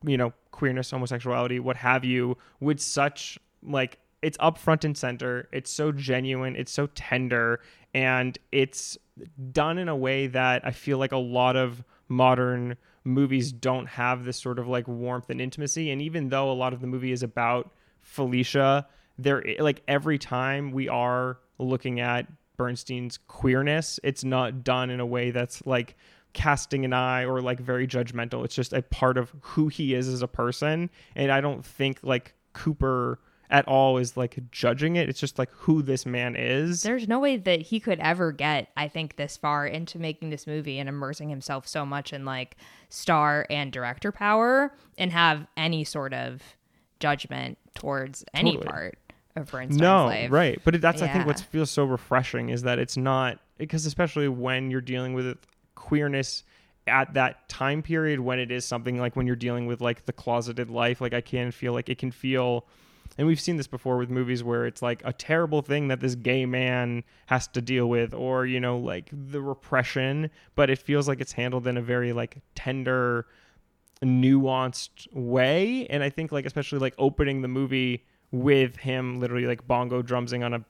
you 0.03 0.17
know 0.17 0.33
queerness 0.51 0.91
homosexuality 0.91 1.59
what 1.59 1.75
have 1.75 2.05
you 2.05 2.37
with 2.59 2.79
such 2.79 3.37
like 3.63 3.99
it's 4.25 4.37
up 4.39 4.57
front 4.57 4.83
and 4.83 4.97
center. 4.97 5.47
It's 5.51 5.69
so 5.69 5.91
genuine. 5.91 6.55
It's 6.55 6.71
so 6.71 6.87
tender. 6.87 7.61
And 7.93 8.35
it's 8.51 8.97
done 9.51 9.77
in 9.77 9.87
a 9.87 9.95
way 9.95 10.27
that 10.27 10.65
i 10.65 10.71
feel 10.71 10.97
like 10.97 11.13
a 11.13 11.17
lot 11.17 11.55
of 11.55 11.81
modern 12.09 12.75
movies 13.05 13.53
don't 13.53 13.85
have 13.85 14.25
this 14.25 14.35
sort 14.35 14.59
of 14.59 14.67
like 14.67 14.87
warmth 14.87 15.29
and 15.29 15.39
intimacy. 15.39 15.91
And 15.91 16.01
even 16.01 16.29
though 16.29 16.51
a 16.51 16.53
lot 16.53 16.73
of 16.73 16.81
the 16.81 16.87
movie 16.87 17.11
is 17.11 17.23
about 17.23 17.71
felicia 18.01 18.87
there 19.17 19.43
like 19.59 19.81
every 19.87 20.17
time 20.17 20.71
we 20.71 20.89
are 20.89 21.39
looking 21.57 21.99
at 21.99 22.27
bernstein's 22.57 23.17
queerness 23.27 23.99
it's 24.03 24.23
not 24.23 24.63
done 24.63 24.91
in 24.91 24.99
a 24.99 25.05
way 25.05 25.31
that's 25.31 25.65
like 25.65 25.95
casting 26.35 26.85
an 26.85 26.93
eye 26.93 27.25
or 27.25 27.41
like 27.41 27.59
very 27.59 27.87
judgmental. 27.87 28.45
It's 28.45 28.53
just 28.53 28.73
a 28.73 28.83
part 28.83 29.17
of 29.17 29.33
who 29.41 29.69
he 29.69 29.95
is 29.95 30.07
as 30.07 30.21
a 30.21 30.27
person. 30.27 30.91
And 31.15 31.31
I 31.31 31.41
don't 31.41 31.65
think 31.65 31.99
like 32.03 32.35
Cooper 32.53 33.19
at 33.49 33.67
all 33.67 33.97
is 33.97 34.17
like 34.17 34.37
judging 34.51 34.95
it. 34.95 35.09
It's 35.09 35.19
just 35.19 35.39
like 35.39 35.49
who 35.51 35.81
this 35.81 36.05
man 36.05 36.35
is. 36.35 36.83
There's 36.83 37.07
no 37.07 37.19
way 37.19 37.37
that 37.37 37.61
he 37.61 37.79
could 37.79 37.99
ever 37.99 38.31
get, 38.31 38.69
I 38.75 38.87
think, 38.87 39.15
this 39.15 39.37
far 39.37 39.65
into 39.65 39.97
making 39.97 40.29
this 40.29 40.45
movie 40.45 40.77
and 40.77 40.89
immersing 40.89 41.29
himself 41.29 41.67
so 41.67 41.85
much 41.85 42.11
in 42.13 42.25
like 42.25 42.57
star 42.89 43.45
and 43.49 43.71
director 43.71 44.11
power 44.11 44.73
and 44.97 45.11
have 45.11 45.47
any 45.57 45.83
sort 45.83 46.13
of 46.13 46.41
judgment 46.99 47.57
towards 47.75 48.25
any 48.33 48.53
Totally. 48.53 48.67
part 48.71 48.97
of 49.35 49.51
Bernstein's 49.51 49.81
no, 49.81 50.05
life. 50.05 50.31
right. 50.31 50.59
But 50.63 50.75
it, 50.75 50.81
that's 50.81 51.01
I 51.01 51.07
think 51.07 51.25
what 51.25 51.39
feels 51.39 51.69
so 51.69 51.83
refreshing 51.83 52.49
is 52.49 52.63
that 52.63 52.79
it's 52.79 52.97
not 52.97 53.39
because 53.57 53.85
especially 53.85 54.27
when 54.27 54.71
you're 54.71 54.81
dealing 54.81 55.13
with 55.13 55.37
queerness 55.75 56.43
at 56.87 57.13
that 57.13 57.47
time 57.49 57.81
period 57.81 58.19
when 58.19 58.39
it 58.39 58.51
is 58.51 58.65
something 58.65 58.99
like 58.99 59.15
when 59.15 59.25
you're 59.25 59.35
dealing 59.35 59.65
with 59.65 59.81
like 59.81 60.05
the 60.05 60.13
closeted 60.13 60.69
life. 60.69 61.01
Like 61.01 61.13
I 61.13 61.21
can 61.21 61.51
feel 61.51 61.73
like 61.73 61.89
it 61.89 61.97
can 61.97 62.11
feel 62.11 62.65
and 63.17 63.27
we've 63.27 63.39
seen 63.39 63.57
this 63.57 63.67
before 63.67 63.97
with 63.97 64.09
movies 64.09 64.43
where 64.43 64.65
it's 64.65 64.81
like 64.81 65.01
a 65.05 65.13
terrible 65.13 65.61
thing 65.61 65.87
that 65.87 65.99
this 65.99 66.15
gay 66.15 66.45
man 66.45 67.03
has 67.27 67.47
to 67.49 67.61
deal 67.61 67.87
with 67.87 68.13
or 68.13 68.45
you 68.45 68.59
know 68.59 68.77
like 68.77 69.09
the 69.11 69.41
repression 69.41 70.29
but 70.55 70.69
it 70.69 70.77
feels 70.77 71.07
like 71.07 71.21
it's 71.21 71.31
handled 71.31 71.67
in 71.67 71.77
a 71.77 71.81
very 71.81 72.13
like 72.13 72.37
tender 72.55 73.25
nuanced 74.03 75.11
way. 75.13 75.87
And 75.87 76.03
i 76.03 76.09
think 76.09 76.31
like 76.31 76.45
especially 76.45 76.79
like 76.79 76.95
opening 76.97 77.41
the 77.41 77.47
movie 77.47 78.05
with 78.31 78.75
him 78.77 79.19
literally 79.19 79.45
like 79.45 79.65
bongo 79.67 80.01
drumsing 80.01 80.43
on 80.43 80.53
a 80.53 80.65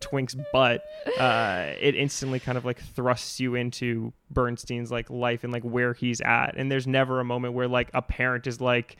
twink's 0.00 0.36
butt 0.52 0.84
uh 1.18 1.72
it 1.80 1.94
instantly 1.94 2.38
kind 2.38 2.58
of 2.58 2.64
like 2.64 2.78
thrusts 2.78 3.40
you 3.40 3.54
into 3.54 4.12
bernstein's 4.30 4.90
like 4.90 5.08
life 5.08 5.44
and 5.44 5.52
like 5.52 5.62
where 5.62 5.94
he's 5.94 6.20
at. 6.20 6.54
And 6.56 6.70
there's 6.70 6.86
never 6.86 7.20
a 7.20 7.24
moment 7.24 7.54
where 7.54 7.68
like 7.68 7.90
a 7.94 8.02
parent 8.02 8.46
is 8.46 8.60
like 8.60 8.96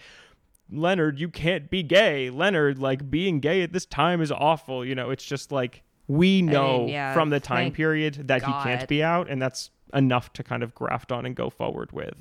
leonard 0.70 1.20
you 1.20 1.28
can't 1.28 1.68
be 1.68 1.82
gay. 1.82 2.30
Leonard 2.30 2.78
like 2.78 3.10
being 3.10 3.40
gay 3.40 3.62
at 3.62 3.72
this 3.72 3.84
time 3.84 4.22
is 4.22 4.32
awful. 4.32 4.84
You 4.84 4.94
know 4.94 5.10
it's 5.10 5.24
just 5.24 5.52
like 5.52 5.82
we 6.08 6.42
know 6.42 6.86
yeah, 6.86 7.12
from 7.12 7.30
the 7.30 7.40
time 7.40 7.72
period 7.72 8.28
that 8.28 8.42
he 8.42 8.52
can't 8.62 8.88
be 8.88 9.02
out 9.02 9.28
and 9.28 9.42
that's 9.42 9.70
enough 9.92 10.32
to 10.34 10.42
kind 10.42 10.62
of 10.62 10.74
graft 10.74 11.12
on 11.12 11.26
and 11.26 11.36
go 11.36 11.50
forward 11.50 11.92
with 11.92 12.14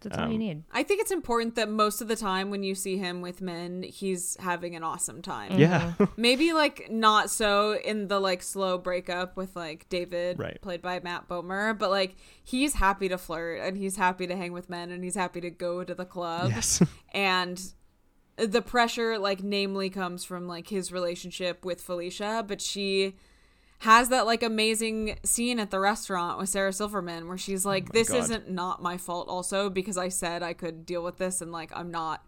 That's 0.00 0.16
all 0.18 0.28
you 0.28 0.34
Um, 0.34 0.38
need. 0.38 0.62
I 0.72 0.82
think 0.82 1.00
it's 1.00 1.10
important 1.10 1.54
that 1.56 1.68
most 1.68 2.00
of 2.00 2.08
the 2.08 2.16
time 2.16 2.50
when 2.50 2.62
you 2.62 2.74
see 2.74 2.96
him 2.98 3.20
with 3.22 3.40
men, 3.40 3.82
he's 3.82 4.36
having 4.40 4.74
an 4.76 4.82
awesome 4.82 5.22
time. 5.22 5.58
yeah 5.58 5.92
Maybe 6.16 6.52
like 6.52 6.90
not 6.90 7.30
so 7.30 7.76
in 7.76 8.08
the 8.08 8.20
like 8.20 8.42
slow 8.42 8.78
breakup 8.78 9.36
with 9.36 9.56
like 9.56 9.88
David, 9.88 10.38
Right. 10.38 10.60
played 10.60 10.82
by 10.82 11.00
Matt 11.00 11.28
Bomer, 11.28 11.76
but 11.78 11.90
like 11.90 12.16
he's 12.44 12.74
happy 12.74 13.08
to 13.08 13.18
flirt 13.18 13.60
and 13.60 13.76
he's 13.76 13.96
happy 13.96 14.26
to 14.26 14.36
hang 14.36 14.52
with 14.52 14.68
men 14.70 14.90
and 14.90 15.02
he's 15.04 15.14
happy 15.16 15.40
to 15.40 15.50
go 15.50 15.84
to 15.84 15.94
the 15.94 16.04
club. 16.04 16.50
yes 16.54 16.82
And 17.14 17.60
the 18.36 18.60
pressure, 18.60 19.18
like, 19.18 19.42
namely 19.42 19.88
comes 19.88 20.22
from 20.24 20.46
like 20.46 20.68
his 20.68 20.92
relationship 20.92 21.64
with 21.64 21.80
Felicia, 21.80 22.44
but 22.46 22.60
she 22.60 23.16
has 23.80 24.08
that 24.08 24.26
like 24.26 24.42
amazing 24.42 25.18
scene 25.22 25.60
at 25.60 25.70
the 25.70 25.78
restaurant 25.80 26.38
with 26.38 26.48
Sarah 26.48 26.72
Silverman 26.72 27.28
where 27.28 27.38
she's 27.38 27.66
oh 27.66 27.68
like, 27.70 27.92
This 27.92 28.08
God. 28.08 28.18
isn't 28.18 28.50
not 28.50 28.82
my 28.82 28.96
fault, 28.96 29.28
also, 29.28 29.68
because 29.70 29.96
I 29.98 30.08
said 30.08 30.42
I 30.42 30.52
could 30.54 30.86
deal 30.86 31.02
with 31.04 31.18
this 31.18 31.40
and 31.40 31.52
like 31.52 31.70
I'm 31.76 31.90
not 31.90 32.24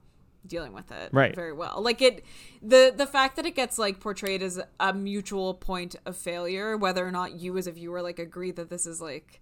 dealing 0.47 0.73
with 0.73 0.91
it 0.93 1.11
Right. 1.13 1.35
very 1.35 1.53
well 1.53 1.83
like 1.83 2.01
it 2.01 2.25
the 2.63 2.95
the 2.97 3.07
fact 3.07 3.37
that 3.37 3.45
it 3.45 3.55
gets 3.57 3.77
like 3.77 3.99
portrayed 4.01 4.41
as 4.43 4.59
a 4.81 4.95
mutual 4.95 5.53
point 5.53 5.97
of 6.07 6.17
failure 6.17 6.77
whether 6.77 7.07
or 7.07 7.11
not 7.11 7.39
you 7.39 7.59
as 7.59 7.67
a 7.67 7.73
viewer 7.73 8.01
like 8.01 8.19
agree 8.19 8.53
that 8.53 8.71
this 8.71 8.87
is 8.87 9.01
like 9.01 9.41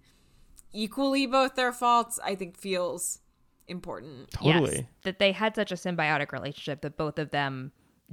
equally 0.73 1.27
both 1.27 1.55
their 1.55 1.71
faults 1.71 2.19
i 2.25 2.35
think 2.35 2.57
feels 2.57 3.21
important 3.69 4.31
totally 4.31 4.77
Yes, 4.77 4.85
that 5.05 5.19
they 5.19 5.33
had 5.33 5.55
such 5.55 5.71
a 5.71 5.75
symbiotic 5.77 6.33
relationship 6.33 6.81
that 6.81 6.97
both 6.97 7.19
of 7.19 7.31
them 7.31 7.73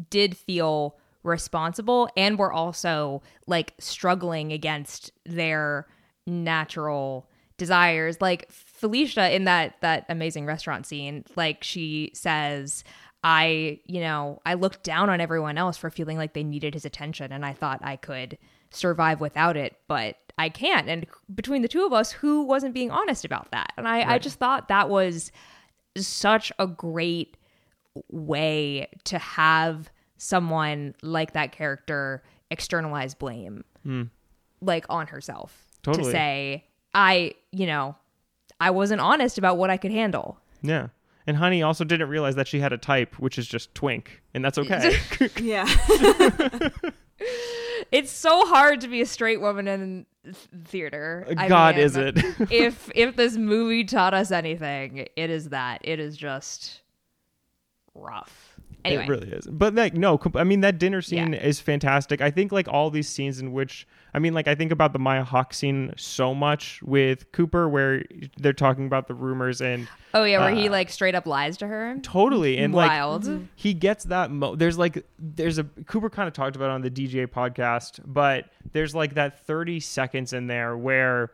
did 0.10 0.36
feel 0.38 0.98
responsible 1.24 2.09
and 2.15 2.38
were 2.38 2.51
also 2.51 3.21
like 3.47 3.74
struggling 3.80 4.51
against 4.51 5.11
their 5.26 5.88
natural 6.26 7.30
desires. 7.57 8.21
Like 8.21 8.51
Felicia 8.51 9.34
in 9.34 9.45
that 9.45 9.76
that 9.82 10.05
amazing 10.09 10.45
restaurant 10.45 10.86
scene 10.86 11.24
like 11.36 11.63
she 11.63 12.11
says 12.13 12.84
I 13.24 13.80
you 13.86 14.01
know 14.01 14.41
I 14.45 14.55
looked 14.55 14.84
down 14.84 15.09
on 15.09 15.21
everyone 15.21 15.57
else 15.57 15.78
for 15.78 15.89
feeling 15.89 16.17
like 16.17 16.34
they 16.34 16.43
needed 16.43 16.74
his 16.74 16.84
attention 16.84 17.32
and 17.32 17.45
I 17.45 17.53
thought 17.53 17.80
I 17.82 17.95
could 17.95 18.38
survive 18.71 19.21
without 19.21 19.55
it 19.55 19.78
but 19.88 20.17
I 20.38 20.49
can't. 20.49 20.89
And 20.89 21.05
between 21.34 21.61
the 21.61 21.67
two 21.67 21.86
of 21.86 21.93
us 21.93 22.11
who 22.11 22.43
wasn't 22.43 22.74
being 22.74 22.91
honest 22.91 23.24
about 23.24 23.51
that? 23.51 23.71
And 23.78 23.88
I 23.88 24.15
I 24.15 24.17
just 24.19 24.39
thought 24.39 24.67
that 24.67 24.89
was 24.89 25.32
such 25.95 26.51
a 26.59 26.67
great 26.67 27.38
way 28.09 28.88
to 29.05 29.17
have 29.19 29.91
someone 30.24 30.95
like 31.01 31.34
that 31.34 31.51
character 31.51 32.24
externalize 32.49 33.13
blame 33.13 33.63
hmm. 33.84 34.03
like 34.61 34.86
on 34.89 35.07
herself 35.07 35.67
Totally. 35.82 36.05
to 36.05 36.11
say 36.11 36.63
i 36.93 37.34
you 37.51 37.65
know 37.65 37.95
i 38.59 38.69
wasn't 38.69 39.01
honest 39.01 39.38
about 39.38 39.57
what 39.57 39.69
i 39.69 39.78
could 39.78 39.91
handle 39.91 40.38
Yeah. 40.61 40.88
And 41.26 41.38
Honey 41.38 41.63
also 41.63 41.86
didn't 41.86 42.09
realize 42.09 42.36
that 42.36 42.49
she 42.49 42.59
had 42.59 42.74
a 42.74 42.78
type, 42.78 43.17
which 43.17 43.38
is 43.38 43.47
just 43.47 43.74
twink, 43.74 44.21
and 44.34 44.43
that's 44.43 44.57
okay. 44.57 44.97
yeah 45.41 45.65
it's 47.91 48.11
so 48.11 48.45
hard 48.47 48.82
to 48.82 48.89
be 48.89 49.01
a 49.01 49.05
straight 49.05 49.39
woman 49.39 49.67
in 49.67 50.05
th- 50.26 50.36
theater 50.65 51.26
I 51.38 51.47
God, 51.47 51.76
mean, 51.76 51.86
is 51.86 51.95
it? 51.95 52.17
if 52.51 52.91
if 52.93 53.15
this 53.15 53.38
movie 53.38 53.84
taught 53.86 54.13
us 54.13 54.32
anything 54.32 55.07
it 55.15 55.30
is 55.30 55.49
that 55.49 55.80
it 55.84 55.99
is 55.99 56.17
just 56.17 56.82
rough 57.95 58.53
Anyway. 58.86 59.04
It 59.06 59.10
really 59.10 59.30
is. 59.32 59.48
But 59.48 59.76
like 59.76 59.94
no, 59.94 60.18
comp- 60.18 60.36
I 60.38 60.44
mean 60.44 60.62
that 60.62 60.78
dinner 60.78 61.02
scene 61.02 61.34
Yeah. 61.34 61.40
is 61.40 61.60
fantastic. 61.60 62.22
I 62.22 62.30
think 62.32 62.52
like 62.52 62.68
all 62.68 62.90
these 62.90 63.08
scenes 63.08 63.40
in 63.40 63.54
which 63.54 63.88
I 64.14 64.20
mean 64.20 64.34
like 64.34 64.48
I 64.48 64.56
think 64.56 64.72
about 64.72 64.92
the 64.94 65.00
Maya 65.00 65.24
Hawke 65.24 65.54
scene 65.54 65.94
so 65.98 66.36
much 66.36 66.82
with 66.84 67.32
Cooper 67.32 67.70
where 67.70 68.04
they're 68.38 68.52
talking 68.54 68.86
about 68.86 69.08
the 69.08 69.14
rumors 69.14 69.62
and 69.62 69.88
Oh 70.14 70.24
yeah, 70.26 70.40
where 70.40 70.54
he 70.54 70.68
Uh, 70.68 70.72
like 70.72 70.90
straight 70.90 71.16
up 71.16 71.26
lies 71.26 71.58
to 71.58 71.68
her. 71.68 71.98
totally 72.04 72.58
and 72.58 72.74
Wild. 72.74 73.26
like 73.26 73.42
he 73.56 73.74
gets 73.74 74.04
that 74.06 74.32
mo- 74.32 74.56
there's 74.56 74.78
like 74.78 75.06
there's 75.18 75.58
a 75.58 75.64
Cooper 75.88 76.10
kind 76.10 76.28
of 76.28 76.34
talked 76.34 76.56
about 76.56 76.66
it 76.66 76.72
on 76.74 76.82
the 76.82 76.92
DJ 76.92 77.26
podcast, 77.28 78.00
but 78.06 78.50
there's 78.74 78.94
like 78.94 79.14
that 79.16 79.46
30 79.48 79.80
seconds 79.80 80.34
in 80.34 80.48
there 80.48 80.76
where 80.78 81.32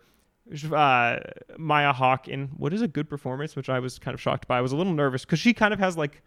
uh 0.74 1.20
Maya 1.58 1.93
Hawke 1.93 2.28
in 2.28 2.47
what 2.58 2.74
is 2.74 2.82
a 2.82 2.88
good 2.88 3.10
performance, 3.10 3.56
which 3.56 3.70
I 3.70 3.80
was 3.80 4.00
kind 4.00 4.16
of 4.16 4.22
shocked 4.22 4.47
by. 4.47 4.58
I 4.58 4.62
was 4.62 4.72
a 4.72 4.76
little 4.76 4.93
nervous 4.93 5.26
because 5.26 5.39
she 5.39 5.54
kind 5.54 5.74
of 5.74 5.80
has 5.80 5.95
like 5.97 6.22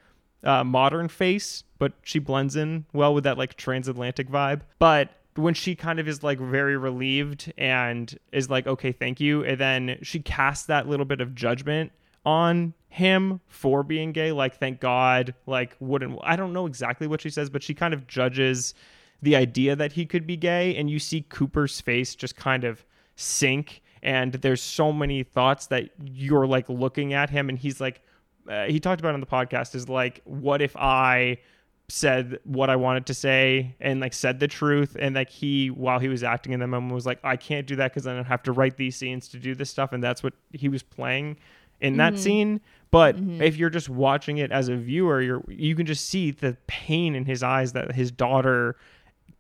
uh, 0.45 0.65
modern 0.65 1.09
face, 1.09 1.65
but 1.79 1.93
she 2.03 2.19
blends 2.19 2.57
in 2.57 2.85
well 2.93 3.15
with 3.15 3.25
that 3.25 3.39
like 3.39 3.57
transatlantic 3.57 4.29
vibe. 4.29 4.63
But 4.79 5.11
when 5.35 5.55
she 5.55 5.75
kind 5.75 5.99
of 5.99 6.09
is 6.09 6.23
like 6.23 6.39
very 6.39 6.77
relieved 6.77 7.53
and 7.57 8.19
is 8.33 8.51
like, 8.51 8.67
okay, 8.67 8.93
thank 8.93 9.21
you, 9.21 9.45
and 9.45 9.59
then 9.59 9.99
she 10.03 10.21
casts 10.21 10.67
that 10.67 10.89
little 10.89 11.07
bit 11.07 11.21
of 11.21 11.35
judgment 11.35 11.93
on 12.25 12.75
him 12.89 13.41
for 13.49 13.83
being 13.83 14.13
gay, 14.13 14.33
like, 14.33 14.59
thank 14.59 14.79
God, 14.79 15.35
like, 15.47 15.77
wouldn't 15.81 16.19
I 16.23 16.37
don't 16.37 16.53
know 16.53 16.67
exactly 16.67 17.07
what 17.07 17.21
she 17.21 17.31
says, 17.31 17.51
but 17.51 17.63
she 17.63 17.75
kind 17.75 17.95
of 17.95 18.07
judges 18.07 18.75
the 19.23 19.37
idea 19.37 19.75
that 19.77 19.93
he 19.93 20.05
could 20.05 20.27
be 20.27 20.37
gay, 20.37 20.77
and 20.77 20.91
you 20.91 20.99
see 20.99 21.23
Cooper's 21.23 21.81
face 21.81 22.15
just 22.15 22.37
kind 22.37 22.65
of 22.65 22.85
sink 23.17 23.83
and 24.03 24.33
there's 24.35 24.61
so 24.61 24.93
many 24.93 25.23
thoughts 25.23 25.67
that 25.69 25.91
you're 26.05 26.47
like 26.47 26.69
looking 26.69 27.13
at 27.13 27.31
him 27.31 27.49
and 27.49 27.59
he's 27.59 27.81
like 27.81 28.03
uh, 28.49 28.67
he 28.67 28.81
talked 28.81 29.01
about 29.01 29.15
on 29.15 29.21
the 29.21 29.27
podcast 29.27 29.75
is 29.75 29.89
like 29.89 30.21
what 30.25 30.61
if 30.63 30.77
i 30.77 31.37
said 31.89 32.39
what 32.45 32.71
i 32.71 32.77
wanted 32.77 33.05
to 33.07 33.15
say 33.15 33.75
and 33.81 34.01
like 34.01 34.15
said 34.15 34.41
the 34.41 34.49
truth 34.49 34.97
and 34.99 35.15
like 35.15 35.29
he 35.29 35.69
while 35.71 35.99
he 35.99 36.09
was 36.09 36.23
acting 36.23 36.53
in 36.53 36.61
the 36.61 36.67
moment 36.67 36.95
was 36.95 37.05
like 37.05 37.19
i 37.23 37.37
can't 37.37 37.67
do 37.67 37.77
that 37.77 37.91
because 37.91 38.05
then 38.05 38.17
i 38.17 38.23
have 38.23 38.43
to 38.43 38.53
write 38.53 38.77
these 38.77 38.97
scenes 38.97 39.29
to 39.29 39.37
do 39.37 39.55
this 39.55 39.69
stuff 39.69 39.93
and 39.93 40.03
that's 40.03 40.23
what 40.23 40.33
he 40.53 40.69
was 40.69 40.83
playing 40.83 41.37
in 41.83 41.97
that 41.97 42.17
scene. 42.19 42.61
But 42.93 43.17
if 43.41 43.57
you're 43.57 43.71
just 43.71 43.89
watching 43.89 44.39
it 44.39 44.53
as 44.53 44.69
a 44.69 44.77
viewer 44.77 45.21
you're 45.21 45.43
you 45.49 45.75
can 45.75 45.85
just 45.85 46.07
see 46.09 46.31
the 46.31 46.57
pain 46.67 47.15
in 47.15 47.25
his 47.25 47.43
eyes 47.43 47.73
that 47.73 47.93
his 47.93 48.11
daughter 48.11 48.77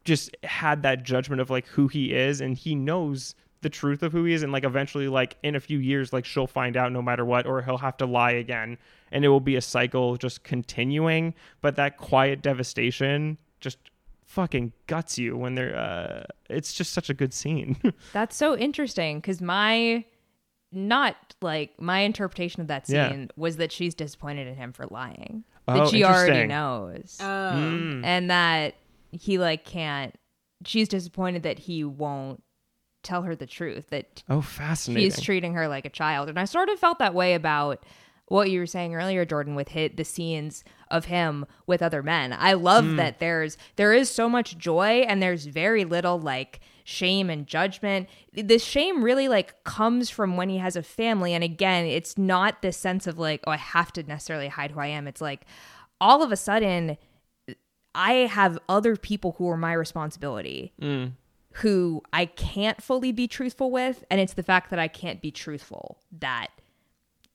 just 0.05 0.36
had 0.42 0.82
that 0.82 1.05
judgment 1.05 1.40
of 1.40 1.50
like 1.50 1.66
who 1.66 1.86
he 1.86 2.12
is 2.12 2.40
and 2.40 2.57
he 2.57 2.74
knows 2.74 3.34
the 3.62 3.70
truth 3.70 4.02
of 4.02 4.12
who 4.12 4.24
he 4.24 4.32
is 4.34 4.42
and 4.42 4.52
like 4.52 4.64
eventually 4.64 5.08
like 5.08 5.36
in 5.42 5.54
a 5.56 5.60
few 5.60 5.78
years 5.78 6.12
like 6.12 6.24
she'll 6.24 6.46
find 6.46 6.76
out 6.76 6.92
no 6.92 7.00
matter 7.00 7.24
what 7.24 7.46
or 7.46 7.62
he'll 7.62 7.78
have 7.78 7.96
to 7.96 8.04
lie 8.06 8.32
again 8.32 8.76
and 9.10 9.24
it 9.24 9.28
will 9.28 9.40
be 9.40 9.56
a 9.56 9.60
cycle 9.60 10.16
just 10.16 10.42
continuing 10.44 11.32
but 11.60 11.76
that 11.76 11.96
quiet 11.96 12.42
devastation 12.42 13.38
just 13.60 13.78
fucking 14.26 14.72
guts 14.86 15.18
you 15.18 15.36
when 15.36 15.54
they're 15.54 15.76
uh 15.76 16.24
it's 16.50 16.72
just 16.74 16.92
such 16.92 17.08
a 17.10 17.14
good 17.14 17.32
scene 17.32 17.76
That's 18.12 18.36
so 18.36 18.56
interesting 18.56 19.18
because 19.18 19.40
my 19.40 20.04
not 20.72 21.16
like 21.42 21.78
my 21.80 22.00
interpretation 22.00 22.62
of 22.62 22.68
that 22.68 22.86
scene 22.86 22.96
Yeah. 22.96 23.26
was 23.36 23.58
that 23.58 23.70
she's 23.72 23.94
disappointed 23.94 24.46
in 24.48 24.54
him 24.56 24.72
for 24.72 24.86
lying. 24.86 25.44
Oh, 25.68 25.74
that 25.84 25.88
she 25.90 26.02
already 26.02 26.46
knows. 26.46 27.18
Oh. 27.20 27.24
Mm. 27.24 28.04
and 28.04 28.30
that 28.30 28.74
he 29.10 29.36
like 29.38 29.64
can't 29.66 30.14
she's 30.64 30.88
disappointed 30.88 31.42
that 31.42 31.58
he 31.58 31.84
won't 31.84 32.42
tell 33.03 33.22
her 33.22 33.34
the 33.36 33.46
truth 33.46 33.88
that 33.90 34.22
oh 34.30 34.40
fascinating. 34.40 35.05
he's 35.05 35.20
treating 35.20 35.55
her 35.55 35.68
like 35.68 35.84
a 35.84 35.90
child. 35.90 36.28
And 36.28 36.38
i 36.38 36.44
sort 36.44 36.68
of 36.68 36.78
felt 36.78 36.98
that 36.98 37.14
way 37.14 37.34
about 37.34 37.84
what 38.26 38.50
you 38.50 38.61
were 38.61 38.66
saying 38.66 38.94
earlier 38.94 39.24
jordan 39.24 39.55
with 39.55 39.68
hit 39.68 39.96
the 39.96 40.05
scenes 40.05 40.64
of 40.90 41.07
him 41.07 41.44
with 41.66 41.82
other 41.82 42.03
men. 42.03 42.32
I 42.38 42.53
love 42.55 42.84
Hmm. 42.84 42.96
that 42.96 43.18
there's 43.18 43.57
there 43.76 43.92
is 43.92 44.11
so 44.11 44.28
much 44.28 44.57
joy 44.59 45.05
and 45.09 45.22
there's 45.22 45.46
very 45.46 45.84
little 45.84 46.18
like 46.18 46.61
shame 46.84 47.30
and 47.30 47.46
judgment. 47.46 48.09
This 48.32 48.64
shame 48.64 49.05
really 49.05 49.28
like 49.28 49.62
comes 49.64 50.11
from 50.11 50.36
when 50.36 50.48
he 50.48 50.59
has 50.59 50.76
a 50.76 50.82
family. 50.82 51.32
And 51.34 51.42
again 51.44 51.86
it's 51.86 52.16
not 52.18 52.61
this 52.62 52.76
sense 52.76 53.07
of 53.07 53.18
like 53.18 53.40
oh 53.46 53.53
i 53.53 53.57
have 53.57 53.92
to 53.94 54.03
necessarily 54.03 54.48
hide 54.48 54.70
who 54.72 54.80
i 54.80 54.86
am. 54.86 55.07
It's 55.09 55.20
like 55.20 55.46
all 56.00 56.22
of 56.22 56.30
a 56.32 56.36
sudden 56.36 56.96
I 57.94 58.12
have 58.12 58.59
other 58.70 58.96
people 58.96 59.32
who 59.38 59.48
are 59.50 59.57
my 59.59 59.74
responsibility 59.74 60.72
who 61.55 62.03
I 62.12 62.26
can't 62.26 62.82
fully 62.82 63.12
be 63.12 63.28
truthful 63.28 63.70
with. 63.70 64.05
And 64.11 64.20
it's 64.20 64.34
the 64.34 64.42
fact 64.42 64.70
that 64.70 64.78
I 64.78 64.88
can't 64.88 65.20
be 65.20 65.30
truthful 65.30 65.98
that 66.18 66.48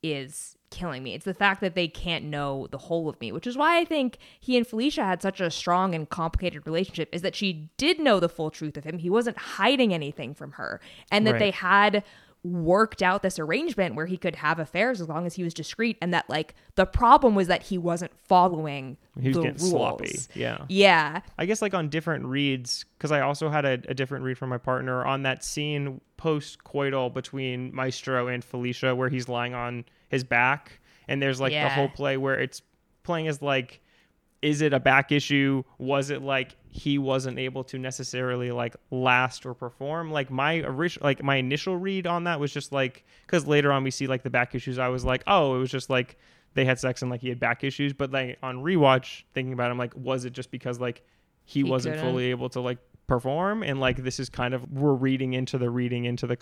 is 0.04 0.58
killing 0.70 1.02
me. 1.02 1.14
It's 1.14 1.26
the 1.26 1.34
fact 1.34 1.62
that 1.62 1.76
they 1.76 1.88
can't 1.88 2.26
know 2.26 2.68
the 2.72 2.78
whole 2.78 3.08
of 3.10 3.20
me, 3.22 3.32
which 3.32 3.48
is 3.48 3.58
why 3.58 3.80
I 3.80 3.86
think 3.86 4.18
he 4.40 4.58
and 4.58 4.68
Felicia 4.68 5.04
had 5.04 5.22
such 5.22 5.40
a 5.40 5.50
strong 5.50 5.96
and 5.96 6.10
complicated 6.10 6.66
relationship 6.66 7.10
is 7.14 7.22
that 7.22 7.36
she 7.36 7.70
did 7.78 8.00
know 8.00 8.20
the 8.20 8.30
full 8.30 8.52
truth 8.52 8.78
of 8.78 8.84
him. 8.84 9.00
He 9.00 9.10
wasn't 9.10 9.38
hiding 9.38 9.94
anything 9.94 10.34
from 10.34 10.52
her. 10.54 10.82
And 11.12 11.26
that 11.26 11.34
Right. 11.34 11.40
they 11.40 11.52
had 11.52 12.04
worked 12.48 13.04
out 13.04 13.22
this 13.22 13.38
arrangement 13.38 13.94
where 13.96 14.06
he 14.08 14.18
could 14.18 14.36
have 14.36 14.58
affairs 14.60 15.00
as 15.02 15.08
long 15.08 15.26
as 15.26 15.36
he 15.36 15.44
was 15.44 15.54
discreet 15.54 15.98
and 16.02 16.14
that 16.14 16.28
like 16.30 16.56
the 16.76 16.86
problem 16.86 17.36
was 17.36 17.48
that 17.48 17.62
he 17.64 17.78
wasn't 17.78 18.12
following 18.18 18.98
he 19.20 19.28
was 19.28 19.38
the 19.38 19.44
getting 19.44 19.60
rules. 19.60 19.70
sloppy 19.70 20.16
yeah 20.34 20.66
Yeah. 20.70 21.22
I 21.38 21.46
guess 21.46 21.62
like 21.62 21.74
on 21.74 21.90
different 21.90 22.26
reads, 22.26 22.86
because 22.98 23.12
I 23.12 23.22
also 23.22 23.50
had 23.50 23.66
a, 23.66 23.74
a 23.90 23.94
different 23.94 24.24
read 24.24 24.38
from 24.38 24.50
my 24.50 24.58
partner 24.58 25.06
on 25.06 25.24
that 25.24 25.44
scene 25.44 26.02
post 26.18 26.64
coital 26.64 27.14
between 27.14 27.74
Maestro 27.76 28.28
and 28.28 28.44
Felicia, 28.44 28.96
where 28.96 29.10
he's 29.10 29.28
lying 29.30 29.54
on 29.54 29.86
his 30.10 30.24
back, 30.24 30.80
and 31.08 31.22
there's 31.22 31.40
like 31.40 31.52
the 31.54 31.70
whole 31.70 31.90
play 31.90 32.18
where 32.18 32.40
it's 32.40 32.62
playing 33.04 33.28
as 33.28 33.42
like, 33.42 33.82
is 34.42 34.62
it 34.62 34.74
a 34.74 34.80
back 34.80 35.12
issue? 35.12 35.64
Was 35.80 36.10
it 36.10 36.22
like 36.22 36.56
he 36.70 36.98
wasn't 36.98 37.40
able 37.40 37.64
to 37.66 37.78
necessarily 37.80 38.52
like 38.52 38.76
last 38.92 39.46
or 39.46 39.54
perform? 39.54 40.12
Like 40.12 40.30
my 40.30 40.60
original, 40.62 41.06
like 41.06 41.24
my 41.24 41.38
initial 41.38 41.76
read 41.78 42.06
on 42.06 42.26
that 42.26 42.40
was 42.40 42.52
just 42.52 42.72
like, 42.72 43.04
because 43.26 43.48
later 43.48 43.72
on 43.72 43.84
we 43.84 43.92
see 43.92 44.08
like 44.08 44.24
the 44.24 44.30
back 44.30 44.54
issues. 44.54 44.78
I 44.78 44.90
was 44.90 45.04
like, 45.04 45.24
oh, 45.28 45.56
it 45.56 45.60
was 45.60 45.72
just 45.72 45.90
like 45.90 46.18
they 46.54 46.66
had 46.66 46.80
sex 46.80 47.02
and 47.02 47.10
like 47.10 47.22
he 47.22 47.30
had 47.30 47.40
back 47.40 47.64
issues. 47.64 47.94
But 47.94 48.12
like 48.12 48.38
on 48.44 48.58
rewatch, 48.58 49.24
thinking 49.34 49.54
about, 49.54 49.70
it, 49.70 49.72
I'm 49.72 49.78
like, 49.78 49.94
was 49.96 50.26
it 50.26 50.34
just 50.34 50.52
because 50.52 50.80
like 50.80 51.04
he, 51.46 51.62
He 51.62 51.64
wasn't 51.64 51.96
couldn't. 51.96 52.12
fully 52.12 52.26
able 52.26 52.50
to 52.50 52.62
like 52.62 52.78
perform 53.08 53.64
and 53.64 53.80
like 53.80 54.04
this 54.04 54.20
is 54.20 54.28
kind 54.30 54.54
of 54.54 54.70
we're 54.70 54.94
reading 54.94 55.32
into 55.34 55.58
the 55.58 55.70
reading 55.70 56.04
into 56.04 56.28
the 56.28 56.38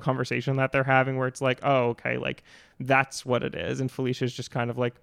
conversation 0.00 0.56
that 0.56 0.72
they're 0.72 0.82
having 0.82 1.18
where 1.18 1.28
it's 1.28 1.42
like 1.42 1.60
oh 1.62 1.88
okay 1.90 2.16
like 2.16 2.42
that's 2.80 3.26
what 3.26 3.42
it 3.42 3.54
is 3.54 3.80
and 3.80 3.92
felicia's 3.92 4.32
just 4.32 4.50
kind 4.50 4.70
of 4.70 4.78
like 4.78 4.94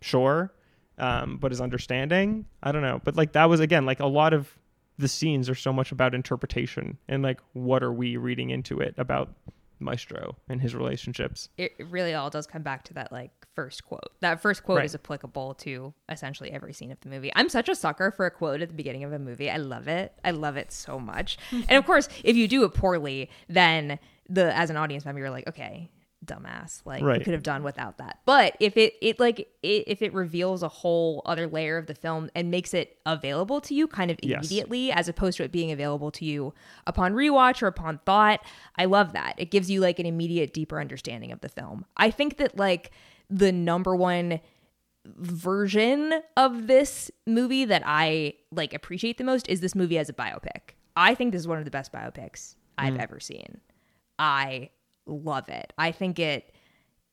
sure 0.00 0.50
um 0.98 1.36
but 1.38 1.52
is 1.52 1.60
understanding 1.60 2.44
i 2.62 2.70
don't 2.72 2.82
know 2.82 3.00
but 3.04 3.16
like 3.16 3.32
that 3.32 3.48
was 3.48 3.60
again 3.60 3.86
like 3.86 4.00
a 4.00 4.06
lot 4.06 4.32
of 4.32 4.58
the 4.98 5.08
scenes 5.08 5.48
are 5.48 5.54
so 5.54 5.72
much 5.72 5.90
about 5.92 6.14
interpretation 6.14 6.98
and 7.08 7.22
like 7.22 7.40
what 7.54 7.82
are 7.82 7.92
we 7.92 8.16
reading 8.16 8.50
into 8.50 8.80
it 8.80 8.94
about 8.98 9.34
maestro 9.80 10.36
and 10.48 10.60
his 10.60 10.74
relationships 10.74 11.48
it 11.56 11.72
it 11.78 11.86
really 11.88 12.14
all 12.14 12.30
does 12.30 12.46
come 12.46 12.62
back 12.62 12.84
to 12.84 12.94
that 12.94 13.10
like 13.10 13.30
first 13.54 13.84
quote. 13.84 14.12
That 14.20 14.40
first 14.40 14.64
quote 14.64 14.78
Right. 14.78 14.86
is 14.86 14.94
applicable 14.94 15.54
to 15.56 15.92
essentially 16.08 16.50
every 16.50 16.72
scene 16.72 16.90
of 16.90 16.98
the 17.00 17.10
movie. 17.10 17.30
I'm 17.36 17.50
such 17.50 17.68
a 17.68 17.74
sucker 17.74 18.10
for 18.10 18.24
a 18.24 18.30
quote 18.30 18.62
at 18.62 18.68
the 18.70 18.74
beginning 18.74 19.04
of 19.04 19.12
a 19.12 19.18
movie. 19.18 19.50
I 19.50 19.58
love 19.58 19.88
it. 19.88 20.14
I 20.24 20.30
love 20.30 20.56
it 20.56 20.72
so 20.72 20.98
much. 20.98 21.36
and 21.50 21.72
of 21.72 21.84
course, 21.84 22.08
if 22.24 22.34
you 22.34 22.48
do 22.48 22.64
it 22.64 22.72
poorly, 22.72 23.28
then 23.48 23.98
the 24.28 24.56
as 24.56 24.70
an 24.70 24.76
audience 24.78 25.04
member, 25.04 25.20
you're 25.20 25.30
like, 25.30 25.46
okay, 25.48 25.90
dumbass. 26.24 26.82
Like 26.84 27.02
you 27.02 27.24
could 27.24 27.32
have 27.32 27.42
done 27.42 27.62
without 27.62 27.98
that. 27.98 28.20
But 28.24 28.56
if 28.60 28.76
it 28.76 28.94
it 29.00 29.18
like 29.18 29.40
it, 29.62 29.84
if 29.86 30.02
it 30.02 30.12
reveals 30.14 30.62
a 30.62 30.68
whole 30.68 31.22
other 31.24 31.46
layer 31.46 31.76
of 31.76 31.86
the 31.86 31.94
film 31.94 32.30
and 32.34 32.50
makes 32.50 32.74
it 32.74 32.98
available 33.06 33.60
to 33.62 33.74
you 33.74 33.86
kind 33.86 34.10
of 34.10 34.18
Yes. 34.22 34.46
immediately 34.46 34.92
as 34.92 35.08
opposed 35.08 35.36
to 35.38 35.44
it 35.44 35.52
being 35.52 35.72
available 35.72 36.10
to 36.12 36.24
you 36.24 36.54
upon 36.86 37.14
rewatch 37.14 37.62
or 37.62 37.66
upon 37.66 37.98
thought, 37.98 38.40
I 38.76 38.84
love 38.84 39.12
that. 39.12 39.34
It 39.36 39.50
gives 39.50 39.70
you 39.70 39.80
like 39.80 39.98
an 39.98 40.06
immediate 40.06 40.52
deeper 40.52 40.80
understanding 40.80 41.32
of 41.32 41.40
the 41.40 41.48
film. 41.48 41.84
I 41.96 42.10
think 42.10 42.36
that 42.36 42.56
like 42.56 42.90
the 43.28 43.52
number 43.52 43.96
one 43.96 44.40
version 45.04 46.14
of 46.36 46.66
this 46.68 47.10
movie 47.26 47.64
that 47.64 47.82
I 47.84 48.34
like 48.52 48.72
appreciate 48.72 49.18
the 49.18 49.24
most 49.24 49.48
is 49.48 49.60
this 49.60 49.74
movie 49.74 49.98
as 49.98 50.08
a 50.08 50.12
biopic. 50.12 50.74
I 50.96 51.14
think 51.14 51.32
this 51.32 51.40
is 51.40 51.48
one 51.48 51.58
of 51.58 51.64
the 51.64 51.70
best 51.70 51.92
biopics 51.92 52.54
I've 52.78 52.94
mm. 52.94 53.02
ever 53.02 53.18
seen. 53.18 53.60
I 54.18 54.70
love 55.06 55.48
it. 55.48 55.72
I 55.78 55.92
think 55.92 56.18
it 56.18 56.52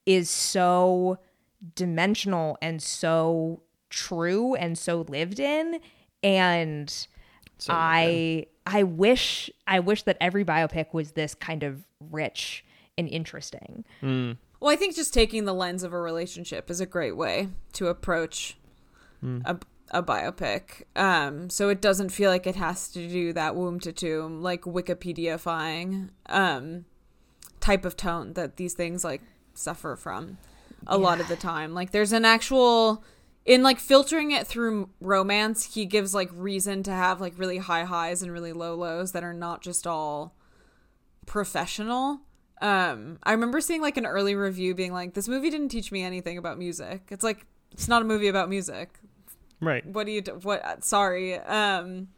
is 0.06 0.30
so 0.30 1.20
dimensional 1.76 2.58
and 2.62 2.82
so 2.82 3.62
true 3.90 4.56
and 4.56 4.78
so 4.78 5.02
lived 5.10 5.40
in 5.40 5.80
and 6.24 7.08
So 7.58 7.74
I 7.76 8.46
I 8.66 8.84
wish 8.84 9.50
I 9.68 9.80
wish 9.80 10.04
that 10.04 10.18
every 10.22 10.46
biopic 10.46 10.94
was 10.94 11.12
this 11.14 11.34
kind 11.36 11.64
of 11.64 11.86
rich 12.00 12.64
and 12.98 13.08
interesting. 13.10 13.84
Well, 14.62 14.72
I 14.72 14.76
think 14.76 14.96
just 14.96 15.14
taking 15.14 15.46
the 15.46 15.54
lens 15.54 15.84
of 15.84 15.94
a 15.94 16.00
relationship 16.00 16.70
is 16.70 16.80
a 16.82 16.86
great 16.86 17.16
way 17.18 17.50
to 17.74 17.88
approach 17.88 18.58
a, 19.46 19.58
a 19.92 20.04
biopic. 20.04 20.84
Um, 20.96 21.50
so 21.50 21.70
it 21.70 21.82
doesn't 21.82 22.10
feel 22.10 22.30
like 22.30 22.46
it 22.46 22.56
has 22.56 22.90
to 22.90 23.08
do 23.08 23.34
that 23.34 23.56
womb 23.56 23.80
to 23.82 23.92
tomb, 23.92 24.42
like 24.42 24.62
Wikipedia-fying 24.64 26.12
um, 26.28 26.86
type 27.60 27.86
of 27.86 27.98
tone 27.98 28.34
that 28.34 28.58
these 28.58 28.74
things 28.74 29.04
like 29.04 29.22
suffer 29.54 29.96
from 29.96 30.38
a 30.88 30.98
lot 30.98 31.20
of 31.20 31.28
the 31.28 31.36
time. 31.36 31.74
Like 31.74 31.92
there's 31.92 32.14
an 32.14 32.26
actual 32.26 33.04
in 33.46 33.64
like 33.64 33.80
filtering 33.80 34.32
it 34.32 34.46
through 34.46 34.90
romance, 35.02 35.74
he 35.74 35.86
gives 35.86 36.14
like 36.14 36.30
reason 36.34 36.84
to 36.84 36.92
have 36.92 37.20
like 37.20 37.34
really 37.38 37.58
high 37.58 37.84
highs 37.84 38.22
and 38.22 38.32
really 38.32 38.54
low 38.54 38.76
lows 38.76 39.12
that 39.14 39.24
are 39.24 39.34
not 39.34 39.62
just 39.62 39.88
all 39.88 40.36
professional. 41.26 42.22
Um, 42.62 43.18
I 43.24 43.32
remember 43.32 43.62
seeing 43.62 43.82
like 43.82 43.98
an 43.98 44.06
early 44.06 44.36
review 44.36 44.76
being 44.76 44.92
like, 44.92 45.14
"This 45.14 45.28
movie 45.28 45.50
didn't 45.50 45.70
teach 45.70 45.92
me 45.92 46.04
anything 46.04 46.38
about 46.38 46.58
music." 46.58 47.08
It's 47.10 47.24
like 47.24 47.46
it's 47.72 47.88
not 47.88 48.02
a 48.02 48.06
movie 48.06 48.28
about 48.28 48.50
music. 48.50 49.00
Right. 49.62 49.86
What 49.86 50.06
do 50.06 50.12
you 50.12 50.22
do? 50.22 50.34
What? 50.42 50.84
Sorry. 50.84 51.36
Um, 51.36 52.10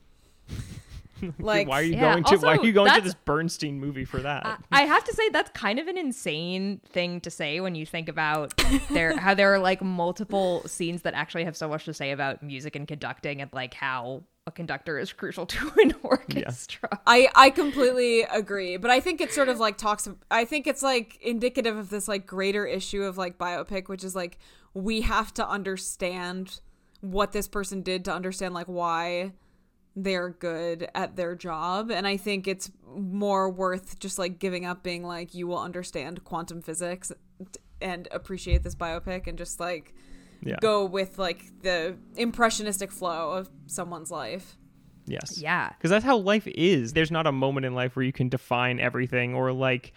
like 1.40 1.68
why 1.68 1.80
are 1.80 1.84
you 1.84 1.94
Yeah, 1.94 2.14
going 2.14 2.24
to 2.26 2.38
why 2.38 2.56
are 2.58 2.66
you 2.66 2.74
going 2.74 2.94
to 2.94 3.02
this 3.02 3.14
Bernstein 3.14 3.80
movie 3.80 4.06
for 4.06 4.20
that? 4.22 4.46
I- 4.72 4.82
I 4.82 4.86
have 4.86 5.04
to 5.04 5.14
say 5.14 5.30
that's 5.30 5.52
kind 5.52 5.80
of 5.80 5.88
an 5.88 5.98
insane 5.98 6.82
thing 6.90 7.22
to 7.22 7.30
say 7.32 7.60
when 7.60 7.76
you 7.76 7.86
think 7.86 8.10
about 8.10 8.54
there 8.90 9.18
how 9.26 9.34
there 9.34 9.54
are 9.54 9.60
like 9.60 9.82
multiple 9.82 10.64
scenes 10.68 11.04
that 11.04 11.14
actually 11.14 11.44
have 11.46 11.56
so 11.58 11.68
much 11.70 11.86
to 11.86 11.94
say 11.94 12.12
about 12.12 12.42
music 12.42 12.76
and 12.76 12.88
conducting 12.88 13.42
and 13.42 13.52
like 13.54 13.74
how 13.74 14.24
a 14.48 14.52
conductor 14.52 14.98
is 14.98 15.14
crucial 15.14 15.46
to 15.56 15.72
an 15.82 15.94
orchestra. 16.04 16.90
I 17.06 17.30
I 17.36 17.50
completely 17.52 18.22
agree, 18.24 18.78
but 18.78 18.90
I 18.90 19.00
think 19.00 19.22
it's 19.22 19.36
sort 19.36 19.50
of 19.50 19.60
like 19.60 19.78
talks. 19.78 20.08
I 20.32 20.46
think 20.46 20.66
it's 20.66 20.82
like 20.82 21.20
indicative 21.22 21.78
of 21.78 21.90
this 21.92 22.08
like 22.08 22.26
greater 22.26 22.66
issue 22.66 23.04
of 23.04 23.18
like 23.18 23.38
biopic, 23.38 23.88
which 23.88 24.04
is 24.04 24.16
like 24.16 24.40
we 24.74 25.02
have 25.02 25.34
to 25.36 25.48
understand 25.48 26.60
what 27.02 27.32
this 27.34 27.48
person 27.48 27.82
did 27.82 28.06
to 28.06 28.14
understand 28.14 28.54
like 28.54 28.68
why 28.68 29.34
they're 29.96 30.30
good 30.30 30.90
at 30.96 31.16
their 31.16 31.36
job, 31.36 31.92
and 31.92 32.08
I 32.08 32.18
think 32.18 32.48
it's 32.48 32.72
more 32.96 33.50
worth 33.50 34.00
just 34.00 34.18
like 34.20 34.40
giving 34.40 34.66
up 34.66 34.84
being 34.84 35.04
like 35.04 35.34
you 35.34 35.48
will 35.48 35.60
understand 35.60 36.24
quantum 36.24 36.62
physics 36.62 37.12
and 37.82 38.08
appreciate 38.12 38.64
this 38.64 38.76
biopic 38.76 39.28
and 39.28 39.38
just 39.38 39.60
like 39.60 39.94
yeah. 40.44 40.58
go 40.62 40.86
with 40.86 41.18
like 41.18 41.46
the 41.62 41.96
impressionistic 42.16 42.92
flow 42.92 43.32
of 43.32 43.50
someone's 43.68 44.12
life. 44.12 44.58
Yes. 45.06 45.40
Yeah. 45.42 45.70
Because 45.70 45.90
that's 45.90 46.06
how 46.06 46.18
life 46.18 46.48
is. 46.48 46.94
There's 46.94 47.12
not 47.12 47.28
a 47.28 47.32
moment 47.32 47.66
in 47.66 47.74
life 47.74 47.96
where 47.96 48.06
you 48.06 48.14
can 48.14 48.30
define 48.30 48.80
everything 48.80 49.34
or 49.34 49.52
like, 49.52 49.94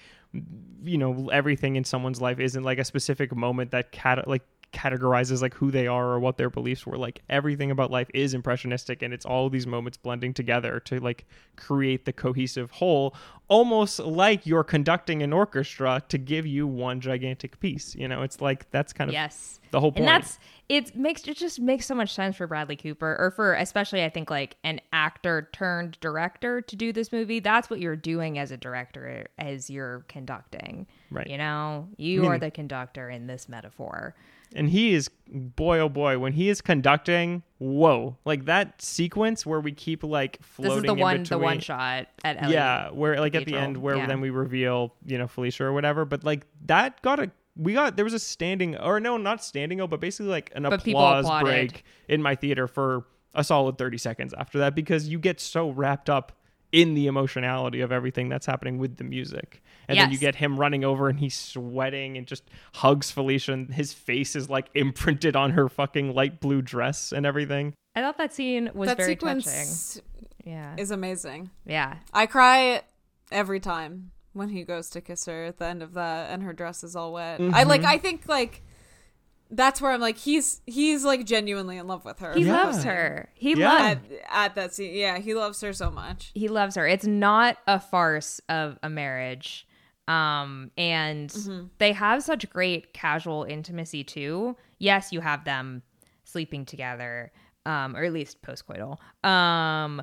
you 0.82 0.99
know, 0.99 1.28
everything 1.30 1.76
in 1.76 1.84
someone's 1.84 2.20
life 2.20 2.40
isn't 2.40 2.62
like 2.62 2.78
a 2.78 2.84
specific 2.84 3.34
moment 3.34 3.70
that 3.70 3.92
cat 3.92 4.26
like 4.26 4.42
categorizes 4.74 5.40
like 5.40 5.54
who 5.54 5.70
they 5.70 5.86
are 5.86 6.08
or 6.08 6.20
what 6.20 6.36
their 6.36 6.50
beliefs 6.50 6.86
were. 6.86 6.98
Like 6.98 7.22
everything 7.30 7.70
about 7.70 7.90
life 7.90 8.08
is 8.12 8.34
impressionistic 8.34 9.00
and 9.00 9.14
it's 9.14 9.24
all 9.24 9.48
these 9.48 9.66
moments 9.66 9.96
blending 9.96 10.34
together 10.34 10.80
to 10.80 11.00
like 11.00 11.24
create 11.56 12.04
the 12.04 12.12
cohesive 12.12 12.70
whole, 12.72 13.14
almost 13.48 14.00
like 14.00 14.46
you're 14.46 14.64
conducting 14.64 15.22
an 15.22 15.32
orchestra 15.32 16.02
to 16.08 16.18
give 16.18 16.46
you 16.46 16.66
one 16.66 17.00
gigantic 17.00 17.58
piece. 17.60 17.94
You 17.94 18.08
know, 18.08 18.22
it's 18.22 18.40
like 18.40 18.70
that's 18.70 18.92
kind 18.92 19.08
of 19.08 19.12
Yes. 19.14 19.60
the 19.70 19.80
whole 19.80 19.92
point. 19.92 20.00
And 20.00 20.08
that's 20.08 20.38
it 20.68 20.96
makes 20.96 21.28
it 21.28 21.36
just 21.36 21.60
makes 21.60 21.84
so 21.86 21.94
much 21.94 22.14
sense 22.14 22.36
for 22.36 22.46
Bradley 22.46 22.76
Cooper 22.76 23.16
or 23.18 23.30
for 23.30 23.54
especially 23.54 24.02
I 24.02 24.08
think 24.08 24.30
like 24.30 24.56
an 24.64 24.80
actor 24.92 25.48
turned 25.52 25.98
director 26.00 26.60
to 26.62 26.76
do 26.76 26.92
this 26.92 27.12
movie. 27.12 27.38
That's 27.40 27.68
what 27.70 27.80
you're 27.80 27.96
doing 27.96 28.38
as 28.38 28.50
a 28.50 28.56
director 28.56 29.26
as 29.38 29.68
you're 29.70 30.04
conducting. 30.08 30.86
Right. 31.10 31.26
You 31.26 31.38
know, 31.38 31.88
you 31.96 32.26
are 32.26 32.38
the 32.38 32.50
conductor 32.50 33.10
in 33.10 33.26
this 33.26 33.48
metaphor. 33.48 34.14
And 34.55 34.70
he 34.70 34.94
is 34.94 35.11
boy 35.28 35.78
oh 35.80 35.88
boy 35.88 36.18
when 36.18 36.32
he 36.32 36.48
is 36.48 36.61
conducting 36.61 37.42
whoa 37.59 38.16
like 38.24 38.44
that 38.44 38.80
sequence 38.80 39.44
where 39.44 39.61
we 39.61 39.72
keep 39.72 40.05
like 40.05 40.38
floating 40.42 40.82
This 40.82 40.84
is 40.84 40.86
the 40.86 40.94
one 40.94 41.22
the 41.24 41.38
one 41.38 41.61
shot 41.61 42.07
at 42.22 42.36
Elliot. 42.36 42.50
yeah 42.52 42.90
where 42.90 43.18
like 43.20 43.34
at 43.34 43.44
the 43.46 43.57
end 43.57 43.76
where 43.76 43.96
yeah. 43.96 44.07
then 44.07 44.20
we 44.20 44.30
reveal 44.30 44.94
you 45.05 45.18
know 45.18 45.26
felicia 45.26 45.64
or 45.64 45.72
whatever 45.72 46.05
but 46.05 46.24
like 46.24 46.46
that 46.66 47.02
got 47.02 47.18
a 47.20 47.30
we 47.57 47.72
got 47.72 47.96
there 47.96 48.05
was 48.05 48.14
a 48.14 48.18
standing 48.18 48.76
or 48.76 49.00
no 49.00 49.16
not 49.16 49.42
standing 49.42 49.80
oh 49.80 49.86
but 49.86 50.00
basically 50.00 50.30
like 50.30 50.52
an 50.55 50.64
But 50.64 50.86
applause 50.86 51.42
break 51.42 51.84
in 52.09 52.22
my 52.22 52.34
theater 52.34 52.66
for 52.66 53.07
a 53.34 53.42
solid 53.42 53.78
30 53.78 53.98
seconds 53.98 54.34
after 54.34 54.59
that 54.59 54.74
because 54.74 55.09
you 55.09 55.18
get 55.18 55.40
so 55.40 55.70
wrapped 55.70 56.09
up 56.09 56.32
in 56.74 56.94
the 56.94 57.06
emotionality 57.06 57.80
of 57.80 57.92
everything 57.92 58.28
that's 58.28 58.46
happening 58.46 58.78
with 58.78 58.96
the 58.96 59.04
music 59.04 59.62
and 59.86 59.96
then 59.96 60.10
you 60.10 60.18
get 60.18 60.34
him 60.34 60.58
running 60.58 60.84
over 60.84 61.08
and 61.08 61.20
he's 61.20 61.36
sweating 61.36 62.16
and 62.18 62.26
just 62.26 62.42
hugs 62.74 63.12
felicia 63.12 63.52
and 63.52 63.72
his 63.72 63.92
face 63.92 64.34
is 64.34 64.50
like 64.50 64.68
imprinted 64.74 65.36
on 65.36 65.52
her 65.52 65.68
fucking 65.68 66.12
light 66.12 66.40
blue 66.40 66.60
dress 66.60 67.12
and 67.12 67.24
everything 67.24 67.72
I 67.94 68.00
thought 68.00 68.18
that 68.18 68.34
scene 68.34 68.72
was 68.74 68.88
that 68.88 68.96
very 68.96 69.12
sequence 69.12 69.94
touching. 69.94 70.52
Yeah. 70.52 70.74
is 70.76 70.90
amazing. 70.90 71.50
yeah. 71.64 71.98
I 72.12 72.26
cry 72.26 72.82
every 73.30 73.60
time 73.60 74.10
when 74.32 74.48
he 74.48 74.64
goes 74.64 74.90
to 74.90 75.00
kiss 75.00 75.26
her 75.26 75.44
at 75.44 75.58
the 75.58 75.66
end 75.66 75.80
of 75.80 75.94
that 75.94 76.30
and 76.30 76.42
her 76.42 76.52
dress 76.52 76.82
is 76.82 76.96
all 76.96 77.12
wet. 77.12 77.40
I 77.40 77.62
like 77.62 77.82
mm-hmm. 77.82 77.90
I 77.90 77.98
think 77.98 78.28
like 78.28 78.62
that's 79.57 79.80
where 79.80 79.92
I'm 79.92 80.00
like 80.00 80.16
he's 80.18 80.61
he's 80.66 81.05
like 81.05 81.24
genuinely 81.26 81.76
in 81.78 81.86
love 81.86 82.05
with 82.05 82.18
her. 82.18 82.34
He 82.34 82.44
Yeah. 82.44 82.52
loves 82.64 82.84
her. 82.84 83.28
He 83.34 83.55
Yeah. 83.55 83.68
loves 83.72 83.84
at, 83.84 84.02
at 84.30 84.55
that 84.57 84.74
scene. 84.74 84.94
Yeah, 84.94 85.18
he 85.18 85.34
loves 85.34 85.61
her 85.61 85.72
so 85.72 85.90
much. 85.90 86.30
he 86.34 86.48
loves 86.48 86.74
her. 86.76 86.86
It's 86.86 87.07
not 87.07 87.57
a 87.66 87.78
farce 87.80 88.40
of 88.48 88.78
a 88.82 88.90
marriage. 88.90 89.66
Um 90.09 90.70
and 90.76 91.34
they 91.78 91.92
have 91.92 92.22
such 92.22 92.48
great 92.50 92.92
casual 92.92 93.44
intimacy 93.44 94.05
too. 94.05 94.57
Yes, 94.78 95.12
you 95.12 95.20
have 95.20 95.44
them 95.44 95.82
sleeping 96.24 96.64
together 96.66 97.32
um 97.66 97.96
or 97.96 98.05
at 98.05 98.12
least 98.12 98.42
postcoital. 98.42 98.98
Um 99.28 100.02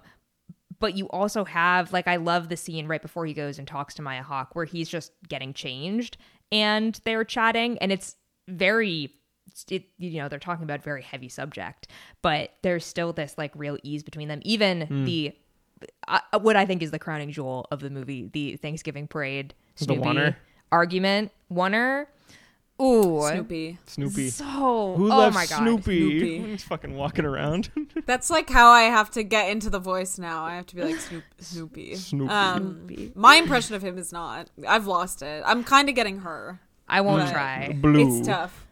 but 0.80 0.96
you 0.96 1.08
also 1.10 1.44
have 1.46 1.94
like 1.94 2.08
I 2.08 2.16
love 2.16 2.50
the 2.50 2.58
scene 2.58 2.88
right 2.88 3.02
before 3.02 3.26
he 3.28 3.34
goes 3.34 3.60
and 3.60 3.68
talks 3.68 3.94
to 3.96 4.02
Maya 4.02 4.24
Hawke 4.24 4.56
where 4.56 4.66
he's 4.66 4.90
just 4.90 5.12
getting 5.28 5.54
changed 5.54 6.18
and 6.52 7.00
they're 7.06 7.24
chatting 7.24 7.78
and 7.80 7.92
it's 7.92 8.16
very 8.48 9.14
it, 9.70 9.84
you 9.98 10.20
know 10.22 10.28
they're 10.30 10.40
talking 10.40 10.64
about 10.64 10.80
a 10.80 10.84
very 10.84 11.02
heavy 11.02 11.28
subject 11.30 11.88
but 12.22 12.52
there's 12.62 12.86
still 12.86 13.12
this 13.14 13.36
like 13.38 13.52
real 13.56 13.78
ease 13.84 14.02
between 14.04 14.28
them 14.28 14.40
even 14.44 15.04
the 15.06 15.34
uh, 16.08 16.20
what 16.40 16.56
I 16.56 16.66
think 16.66 16.82
is 16.84 16.92
the 16.92 17.00
crowning 17.00 17.32
jewel 17.32 17.66
of 17.72 17.80
the 17.82 17.90
movie 17.90 18.30
the 18.32 18.56
Thanksgiving 18.58 19.08
parade 19.08 19.54
The 19.78 19.86
Snoopy 19.86 20.02
oneer? 20.02 20.36
argument 20.72 21.32
oneer 21.52 22.06
ooh 22.82 23.22
Snoopy. 23.30 23.78
snoopy 23.86 24.30
so 24.30 24.44
who 24.98 25.06
oh 25.12 25.18
loves 25.18 25.36
my 25.36 25.46
god 25.46 25.58
snoopy, 25.60 25.84
Snoopy. 25.84 26.40
he's 26.52 26.64
fucking 26.64 26.96
walking 26.96 27.26
around 27.26 27.70
That's 28.06 28.30
like 28.30 28.50
how 28.50 28.70
I 28.70 28.84
have 28.84 29.12
to 29.12 29.24
get 29.24 29.50
into 29.52 29.70
the 29.70 29.80
voice 29.80 30.18
now. 30.18 30.44
I 30.46 30.56
have 30.56 30.66
to 30.68 30.76
be 30.76 30.84
like 30.84 30.96
Snoop, 31.00 31.24
Snoopy. 31.40 31.96
Snoopy. 31.96 32.32
Um, 32.32 33.12
my 33.16 33.36
impression 33.36 33.76
of 33.76 33.84
him 33.84 33.98
is 33.98 34.12
not. 34.12 34.50
I've 34.68 34.88
lost 34.88 35.22
it. 35.22 35.44
I'm 35.46 35.64
kind 35.64 35.90
of 35.90 35.96
getting 35.96 36.20
her. 36.20 36.60
I 36.88 37.02
won't 37.02 37.30
try 37.30 37.74
blue 37.80 38.20
It's 38.20 38.28
tough. 38.28 38.66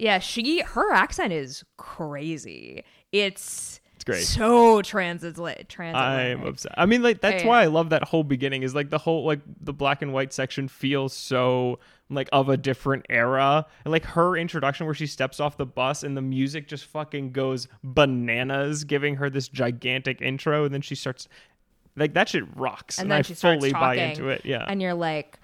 Yeah, 0.00 0.18
she 0.18 0.60
her 0.62 0.92
accent 0.92 1.32
is 1.32 1.64
crazy. 1.76 2.84
It's 3.12 3.80
It's 3.96 4.04
great. 4.04 4.24
So 4.24 4.80
transatlantic. 4.82 5.68
transatlantic. 5.68 6.38
I'm 6.40 6.46
obsessed. 6.46 6.74
I 6.78 6.86
mean, 6.86 7.02
like 7.02 7.20
that's 7.20 7.42
Yeah, 7.42 7.48
why 7.48 7.60
yeah. 7.60 7.64
I 7.64 7.68
love 7.68 7.90
that 7.90 8.04
whole 8.04 8.24
beginning. 8.24 8.62
Is 8.62 8.74
like 8.74 8.90
the 8.90 8.98
whole 8.98 9.24
like 9.24 9.40
the 9.60 9.72
black 9.72 10.00
and 10.02 10.12
white 10.12 10.32
section 10.32 10.68
feels 10.68 11.12
so 11.12 11.78
like 12.08 12.28
of 12.32 12.48
a 12.48 12.56
different 12.56 13.06
era, 13.08 13.66
and 13.84 13.92
like 13.92 14.04
her 14.04 14.36
introduction 14.36 14.86
where 14.86 14.94
she 14.94 15.06
steps 15.06 15.38
off 15.38 15.56
the 15.56 15.66
bus 15.66 16.02
and 16.02 16.16
the 16.16 16.22
music 16.22 16.66
just 16.66 16.86
fucking 16.86 17.32
goes 17.32 17.68
bananas, 17.84 18.84
giving 18.84 19.16
her 19.16 19.28
this 19.30 19.48
gigantic 19.48 20.20
intro, 20.22 20.64
and 20.64 20.72
then 20.74 20.80
she 20.82 20.94
starts 20.94 21.28
like 21.96 22.14
that 22.14 22.28
shit 22.28 22.44
rocks, 22.56 22.98
And 22.98 23.04
and, 23.04 23.10
then 23.12 23.18
I 23.18 23.22
she 23.22 23.34
fully 23.34 23.72
buy 23.72 23.96
into 23.96 24.28
it. 24.28 24.42
Yeah, 24.44 24.64
And 24.66 24.80
you're 24.80 24.94
like, 24.94 25.38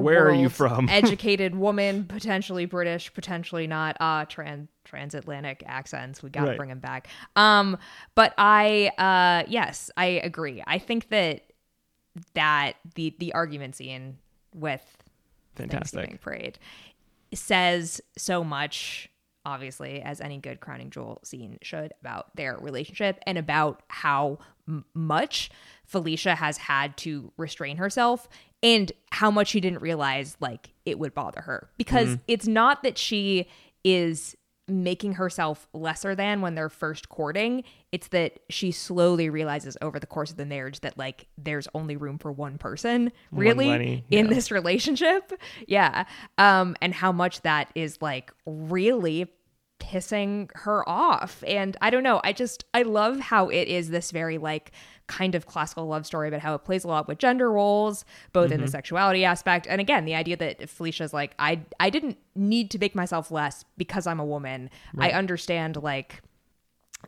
Where 0.00 0.26
are 0.28 0.34
you 0.34 0.48
from? 0.48 0.88
educated 0.90 1.54
woman, 1.54 2.04
potentially 2.04 2.66
British, 2.66 3.12
potentially 3.12 3.66
not. 3.66 3.96
Uh, 4.00 4.24
trans 4.26 4.68
transatlantic 4.84 5.62
accents. 5.66 6.22
We 6.22 6.30
got 6.30 6.42
to 6.44 6.48
Right. 6.50 6.56
bring 6.56 6.70
them 6.70 6.78
back. 6.80 7.08
Um, 7.36 7.76
but 8.14 8.32
I, 8.38 8.90
uh, 8.96 9.46
yes, 9.48 9.90
I 9.96 10.06
agree. 10.06 10.62
I 10.66 10.78
think 10.78 11.08
that 11.10 11.42
that 12.34 12.72
the 12.94 13.14
the 13.18 13.32
argument 13.34 13.76
scene 13.76 14.18
with 14.54 14.82
fantastic. 15.54 16.20
Parade 16.20 16.58
says 17.34 18.00
so 18.16 18.42
much 18.42 19.08
obviously 19.44 20.02
as 20.02 20.20
any 20.20 20.36
good 20.38 20.60
crowning 20.60 20.90
jewel 20.90 21.20
scene 21.24 21.58
should 21.62 21.92
about 22.02 22.34
their 22.36 22.58
relationship 22.58 23.18
and 23.26 23.38
about 23.38 23.82
how 23.88 24.38
m- 24.66 24.84
much 24.94 25.48
Felicia 25.86 26.34
has 26.34 26.58
had 26.58 26.94
to 26.98 27.32
restrain 27.38 27.78
herself 27.78 28.28
and 28.62 28.90
how 29.10 29.30
much 29.30 29.48
she 29.48 29.60
didn't 29.60 29.80
realize 29.80 30.36
like 30.40 30.70
it 30.84 30.98
would 30.98 31.14
bother 31.14 31.42
her. 31.42 31.70
Because 31.76 32.18
it's 32.26 32.46
not 32.46 32.82
that 32.82 32.98
she 32.98 33.48
is 33.84 34.36
making 34.68 35.14
herself 35.14 35.66
lesser 35.72 36.14
than 36.14 36.40
when 36.42 36.54
they're 36.54 36.68
first 36.68 37.08
courting. 37.08 37.64
It's 37.90 38.08
that 38.08 38.40
she 38.50 38.70
slowly 38.70 39.30
realizes 39.30 39.76
over 39.80 39.98
the 39.98 40.06
course 40.06 40.30
of 40.30 40.36
the 40.36 40.44
marriage 40.44 40.80
that 40.80 40.98
like 40.98 41.26
there's 41.38 41.66
only 41.74 41.96
room 41.96 42.18
for 42.18 42.30
one 42.30 42.58
person 42.58 43.10
really 43.32 43.68
Lenny, 43.68 44.04
in 44.10 44.28
this 44.28 44.50
relationship. 44.50 45.32
Yeah. 45.66 46.04
Um 46.36 46.76
and 46.82 46.92
how 46.92 47.12
much 47.12 47.40
that 47.42 47.70
is 47.74 48.02
like 48.02 48.30
really 48.44 49.26
pissing 49.80 50.50
her 50.54 50.88
off. 50.88 51.42
And 51.46 51.76
I 51.80 51.90
don't 51.90 52.02
know, 52.02 52.20
I 52.24 52.32
just 52.32 52.64
I 52.74 52.82
love 52.82 53.20
how 53.20 53.48
it 53.48 53.68
is 53.68 53.90
this 53.90 54.10
very 54.10 54.38
like 54.38 54.72
kind 55.06 55.34
of 55.34 55.46
classical 55.46 55.86
love 55.86 56.04
story 56.04 56.28
but 56.28 56.40
how 56.40 56.54
it 56.54 56.64
plays 56.64 56.84
a 56.84 56.88
lot 56.88 57.08
with 57.08 57.18
gender 57.18 57.50
roles, 57.50 58.04
both 58.32 58.50
in 58.50 58.60
the 58.60 58.66
mm-hmm. 58.66 58.72
sexuality 58.72 59.24
aspect. 59.24 59.66
And 59.68 59.80
again, 59.80 60.04
the 60.04 60.14
idea 60.14 60.36
that 60.36 60.68
Felicia's 60.68 61.12
like, 61.12 61.34
I 61.38 61.60
I 61.80 61.90
didn't 61.90 62.18
need 62.34 62.70
to 62.72 62.78
make 62.78 62.94
myself 62.94 63.30
less 63.30 63.64
because 63.76 64.06
I'm 64.06 64.20
a 64.20 64.24
woman. 64.24 64.70
I 64.98 65.10
understand 65.10 65.76
like 65.76 66.22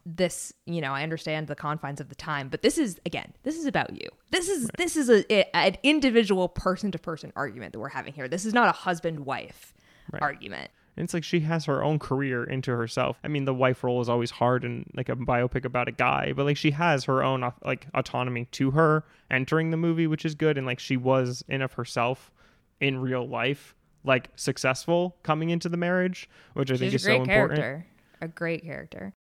this 0.06 0.52
you 0.66 0.80
know 0.80 0.92
i 0.92 1.02
understand 1.02 1.48
the 1.48 1.56
confines 1.56 2.00
of 2.00 2.08
the 2.08 2.14
time 2.14 2.48
but 2.48 2.62
this 2.62 2.78
is 2.78 3.00
again 3.04 3.32
this 3.42 3.56
is 3.56 3.66
about 3.66 3.92
you. 3.92 4.08
This 4.30 4.48
is 4.48 4.70
this 4.78 4.96
is 4.96 5.10
a, 5.10 5.24
a- 5.32 5.56
an 5.56 5.76
individual 5.82 6.48
person 6.48 6.92
to 6.92 6.98
person 6.98 7.32
argument 7.34 7.72
that 7.72 7.80
we're 7.80 7.88
having 7.88 8.12
here. 8.12 8.28
This 8.28 8.44
is 8.44 8.54
not 8.54 8.68
a 8.68 8.72
husband 8.72 9.26
wife 9.26 9.74
argument 10.20 10.70
And 10.96 11.04
it's 11.04 11.14
like 11.14 11.24
she 11.24 11.40
has 11.40 11.64
her 11.64 11.82
own 11.82 11.98
career 11.98 12.44
into 12.44 12.72
herself. 12.72 13.18
I 13.24 13.28
mean, 13.28 13.44
the 13.44 13.54
wife 13.54 13.82
role 13.84 14.00
is 14.00 14.08
always 14.08 14.30
hard 14.30 14.64
and 14.64 14.90
like 14.94 15.08
a 15.08 15.16
biopic 15.16 15.64
about 15.64 15.88
a 15.88 15.92
guy, 15.92 16.32
but 16.34 16.44
like 16.44 16.56
she 16.56 16.72
has 16.72 17.04
her 17.04 17.22
own 17.22 17.50
like 17.64 17.86
autonomy 17.94 18.46
to 18.52 18.72
her 18.72 19.04
entering 19.30 19.70
the 19.70 19.76
movie, 19.76 20.06
which 20.06 20.24
is 20.24 20.34
good. 20.34 20.58
And 20.58 20.66
like 20.66 20.78
she 20.78 20.96
was 20.96 21.44
in 21.48 21.62
of 21.62 21.74
herself 21.74 22.30
in 22.80 22.98
real 22.98 23.26
life, 23.26 23.74
like 24.04 24.30
successful 24.36 25.16
coming 25.22 25.50
into 25.50 25.68
the 25.68 25.76
marriage, 25.76 26.28
which 26.54 26.70
I 26.70 26.76
think 26.76 26.94
is 26.94 27.04
a 27.04 27.06
great 27.06 27.16
so 27.16 27.22
important. 27.22 27.60
character 27.60 27.86
a 28.22 28.28
great 28.28 28.62
character 28.62 29.14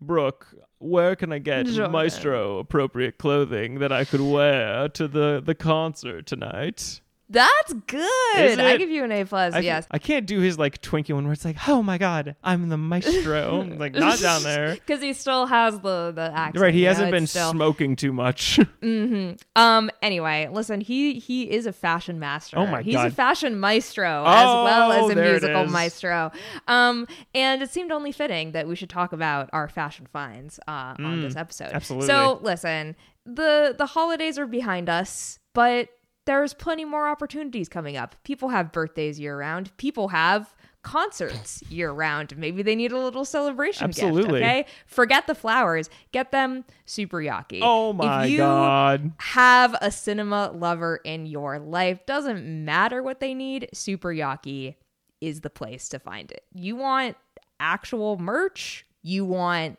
Brooke, 0.00 0.46
where 0.78 1.14
can 1.14 1.32
I 1.32 1.38
get 1.38 1.66
Jordan. 1.66 1.92
maestro 1.92 2.58
appropriate 2.58 3.18
clothing 3.18 3.80
that 3.80 3.92
I 3.92 4.04
could 4.04 4.22
wear 4.22 4.88
to 4.88 5.06
the 5.06 5.42
the 5.44 5.54
concert 5.54 6.26
tonight? 6.26 7.00
That's 7.30 7.72
good 7.86 8.58
i 8.60 8.76
give 8.76 8.90
you 8.90 9.04
an 9.04 9.12
a 9.12 9.24
plus 9.24 9.54
I, 9.54 9.60
yes 9.60 9.86
I 9.90 9.98
can't 9.98 10.26
do 10.26 10.40
his 10.40 10.58
like 10.58 10.82
Twinkie 10.82 11.14
one 11.14 11.24
where 11.24 11.32
it's 11.32 11.44
like, 11.44 11.56
oh 11.68 11.82
my 11.82 11.96
god, 11.96 12.34
I'm 12.42 12.68
the 12.68 12.76
maestro. 12.76 13.62
like 13.78 13.94
not 13.94 14.18
down 14.20 14.42
there. 14.42 14.74
because 14.74 15.00
he 15.00 15.12
still 15.12 15.46
has 15.46 15.78
the 15.80 16.12
the 16.14 16.32
accent 16.34 16.60
Right, 16.62 16.74
he 16.74 16.82
hasn't 16.82 17.08
it's 17.08 17.12
been 17.12 17.26
still- 17.26 17.52
smoking 17.52 17.96
too 17.96 18.12
much. 18.12 18.58
Um. 19.56 19.90
Anyway, 20.02 20.48
listen. 20.50 20.80
He 20.80 21.14
he 21.18 21.50
is 21.50 21.66
a 21.66 21.72
fashion 21.72 22.18
master. 22.18 22.58
Oh 22.58 22.66
my 22.66 22.82
He's 22.82 22.94
God. 22.94 23.08
a 23.08 23.10
fashion 23.10 23.58
maestro 23.60 24.24
as 24.26 24.44
well 24.46 24.92
Oh, 24.92 25.08
as 25.10 25.16
a 25.16 25.20
musical 25.20 25.66
maestro. 25.66 26.32
Um. 26.68 27.06
And 27.34 27.62
it 27.62 27.70
seemed 27.70 27.92
only 27.92 28.12
fitting 28.12 28.52
that 28.52 28.66
we 28.68 28.74
should 28.76 28.90
talk 28.90 29.12
about 29.12 29.50
our 29.52 29.68
fashion 29.68 30.06
finds 30.12 30.58
uh, 30.66 30.94
on 30.98 31.20
this 31.22 31.36
episode. 31.36 31.68
Mm, 31.70 31.74
absolutely. 31.74 32.06
So 32.08 32.40
listen, 32.42 32.96
the 33.26 33.74
the 33.76 33.86
holidays 33.86 34.38
are 34.38 34.46
behind 34.46 34.88
us, 34.88 35.38
but 35.54 35.88
there's 36.26 36.54
plenty 36.54 36.84
more 36.84 37.08
opportunities 37.08 37.68
coming 37.68 37.96
up. 37.96 38.14
People 38.24 38.50
have 38.50 38.72
birthdays 38.72 39.18
year 39.18 39.38
round. 39.38 39.76
People 39.76 40.08
have 40.08 40.54
concerts 40.82 41.62
year 41.70 41.90
round. 41.90 42.36
Maybe 42.36 42.62
they 42.62 42.74
need 42.74 42.92
a 42.92 42.98
little 42.98 43.24
celebration 43.24 43.84
Absolutely. 43.84 44.22
gift. 44.22 44.34
Okay, 44.34 44.66
forget 44.86 45.26
the 45.26 45.34
flowers. 45.34 45.90
Get 46.12 46.32
them 46.32 46.64
super 46.86 47.18
yaki. 47.18 47.60
oh 47.62 47.92
my 47.92 48.24
if 48.24 48.30
you 48.30 48.38
god. 48.38 49.12
have 49.18 49.76
a 49.80 49.90
cinema 49.90 50.52
lover 50.54 51.00
in 51.04 51.26
your 51.26 51.58
life, 51.58 52.04
doesn't 52.06 52.64
matter 52.64 53.02
what 53.02 53.20
they 53.20 53.34
need, 53.34 53.68
Super 53.72 54.08
Yaki 54.10 54.76
is 55.20 55.40
the 55.42 55.50
place 55.50 55.88
to 55.90 55.98
find 55.98 56.30
it. 56.30 56.44
You 56.54 56.76
want 56.76 57.16
actual 57.58 58.18
merch, 58.18 58.86
you 59.02 59.24
want 59.24 59.78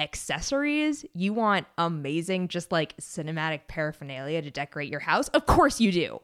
accessories, 0.00 1.04
you 1.14 1.32
want 1.32 1.66
amazing, 1.78 2.48
just 2.48 2.72
like 2.72 2.96
cinematic 2.96 3.62
paraphernalia 3.68 4.42
to 4.42 4.50
decorate 4.50 4.88
your 4.90 5.00
house. 5.00 5.28
Of 5.28 5.46
course 5.46 5.80
you 5.80 5.92
do. 5.92 6.20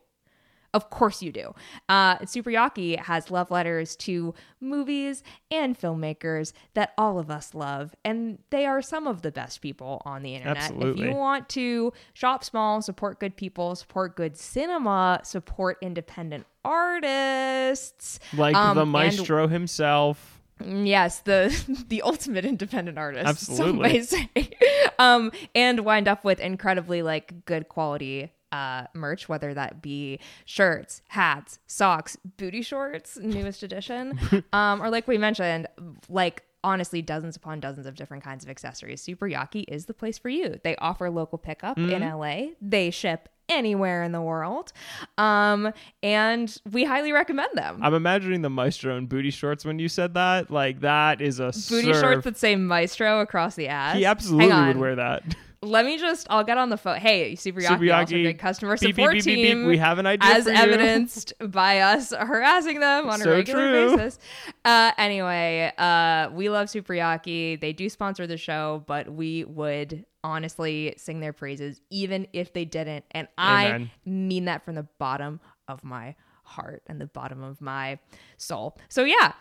Of 0.75 0.91
course 0.91 1.23
you 1.23 1.33
do. 1.33 1.55
Uh, 1.89 2.27
Super 2.27 2.51
Yaki 2.51 2.99
has 2.99 3.31
love 3.31 3.51
letters 3.51 3.97
to 3.97 4.35
movies 4.61 5.23
and 5.51 5.79
filmmakers 5.79 6.53
that 6.75 6.93
all 6.99 7.19
of 7.19 7.31
us 7.31 7.55
love, 7.55 7.95
and 8.05 8.39
they 8.51 8.67
are 8.67 8.83
some 8.83 9.07
of 9.07 9.23
the 9.23 9.33
best 9.33 9.63
people 9.63 10.03
on 10.05 10.23
the 10.23 10.35
internet. 10.35 10.59
Absolutely. 10.59 11.05
If 11.07 11.09
you 11.11 11.17
want 11.17 11.49
to 11.51 11.95
shop 12.13 12.45
small, 12.45 12.83
support 12.83 13.21
good 13.21 13.37
people, 13.37 13.75
support 13.75 14.17
good 14.17 14.37
cinema, 14.37 15.21
support 15.23 15.79
independent 15.81 16.45
artists, 16.63 18.19
Like 18.37 18.55
um, 18.55 18.75
the 18.77 18.83
and- 18.83 18.91
maestro 18.93 19.49
himself. 19.49 20.36
Yes, 20.65 21.21
the 21.21 21.85
the 21.89 22.03
ultimate 22.03 22.45
independent 22.45 22.99
artist. 22.99 23.27
Absolutely. 23.27 23.67
Some 23.67 23.79
may 23.79 24.03
say. 24.03 24.51
um, 24.99 25.33
and 25.55 25.81
wind 25.81 26.09
up 26.09 26.25
with 26.25 26.41
incredibly 26.41 27.03
like 27.03 27.45
good 27.45 27.69
quality 27.69 28.33
uh 28.53 28.87
merch, 28.95 29.29
whether 29.29 29.53
that 29.55 29.83
be 29.83 30.21
shirts, 30.45 31.03
hats, 31.09 31.59
socks, 31.67 32.17
booty 32.37 32.63
shorts, 32.63 33.19
newest 33.19 33.63
edition, 33.63 34.19
um, 34.53 34.83
or 34.83 34.89
like 34.89 35.07
we 35.09 35.19
mentioned, 35.19 35.67
like 36.09 36.45
honestly 36.65 37.01
dozens 37.01 37.37
upon 37.37 37.61
dozens 37.61 37.87
of 37.87 37.95
different 37.95 38.25
kinds 38.25 38.45
of 38.45 38.51
accessories. 38.51 39.01
Super 39.01 39.29
Yaki 39.29 39.65
is 39.69 39.87
the 39.87 39.95
place 39.95 40.19
for 40.19 40.29
you. 40.29 40.59
They 40.65 40.75
offer 40.77 41.11
local 41.11 41.39
pickup 41.39 41.79
in 41.79 42.03
LA. 42.03 42.49
They 42.61 42.91
ship 42.91 43.29
anywhere 43.49 44.03
in 44.03 44.13
the 44.13 44.21
world. 44.21 44.73
Um, 45.19 45.73
and 46.03 46.55
we 46.71 46.85
highly 46.85 47.13
recommend 47.13 47.51
them. 47.55 47.81
I'm 47.83 47.95
imagining 47.95 48.43
the 48.43 48.51
maestro 48.51 48.97
in 48.97 49.07
booty 49.07 49.31
shorts 49.31 49.65
when 49.65 49.79
you 49.79 49.89
said 49.89 50.15
that. 50.15 50.51
Like 50.51 50.81
that 50.81 51.21
is 51.21 51.41
a 51.41 51.47
booty 51.69 51.93
serve. 51.93 52.01
shorts 52.01 52.25
that 52.25 52.37
say 52.37 52.57
maestro 52.57 53.21
across 53.21 53.55
the 53.55 53.69
ass. 53.69 53.97
He 53.97 54.05
absolutely 54.05 54.49
would 54.49 54.77
wear 54.77 54.97
that. 54.97 55.23
Let 55.67 55.85
me 55.85 55.99
just, 55.99 56.27
I'll 56.31 56.45
get 56.45 56.59
on 56.59 56.71
the 56.71 56.77
phone. 56.77 56.99
Hey, 56.99 57.35
Super 57.35 57.61
Yaki, 57.61 57.69
Super 57.69 57.93
also 57.93 58.17
a 58.17 58.23
good 58.23 58.39
customer 58.39 58.77
support 58.77 59.13
beep, 59.13 59.25
beep, 59.25 59.37
beep. 59.37 59.47
team. 59.47 59.67
We 59.67 59.79
have 59.79 59.99
an 59.99 60.07
idea 60.07 60.31
As 60.31 60.47
evidenced 60.47 61.33
by 61.41 61.81
us 61.81 62.13
harassing 62.13 62.81
them 62.81 63.09
on 63.11 63.21
So 63.21 63.31
a 63.33 63.35
regular 63.35 63.69
true. 63.89 63.97
basis. 63.97 64.19
Uh, 64.65 64.93
anyway, 64.97 65.73
uh, 65.77 66.31
we 66.33 66.49
love 66.49 66.71
Super 66.71 66.95
Yaki. 66.95 67.61
They 67.61 67.73
do 67.73 67.89
sponsor 67.89 68.27
the 68.27 68.37
show, 68.37 68.85
but 68.87 69.09
we 69.13 69.45
would 69.45 70.07
honestly 70.23 70.95
sing 70.97 71.21
their 71.21 71.33
praises 71.33 71.81
even 71.91 72.27
if 72.33 72.53
they 72.53 72.65
didn't. 72.65 73.05
And 73.11 73.29
I 73.39 73.91
mean 74.05 74.47
that 74.47 74.65
from 74.65 74.75
the 74.75 74.87
bottom 74.99 75.41
of 75.69 75.85
my 75.85 76.15
heart 76.47 76.83
and 76.87 77.01
the 77.01 77.07
bottom 77.07 77.43
of 77.43 77.61
my 77.61 77.99
soul. 78.39 78.79
So 78.89 79.05
yeah, 79.05 79.33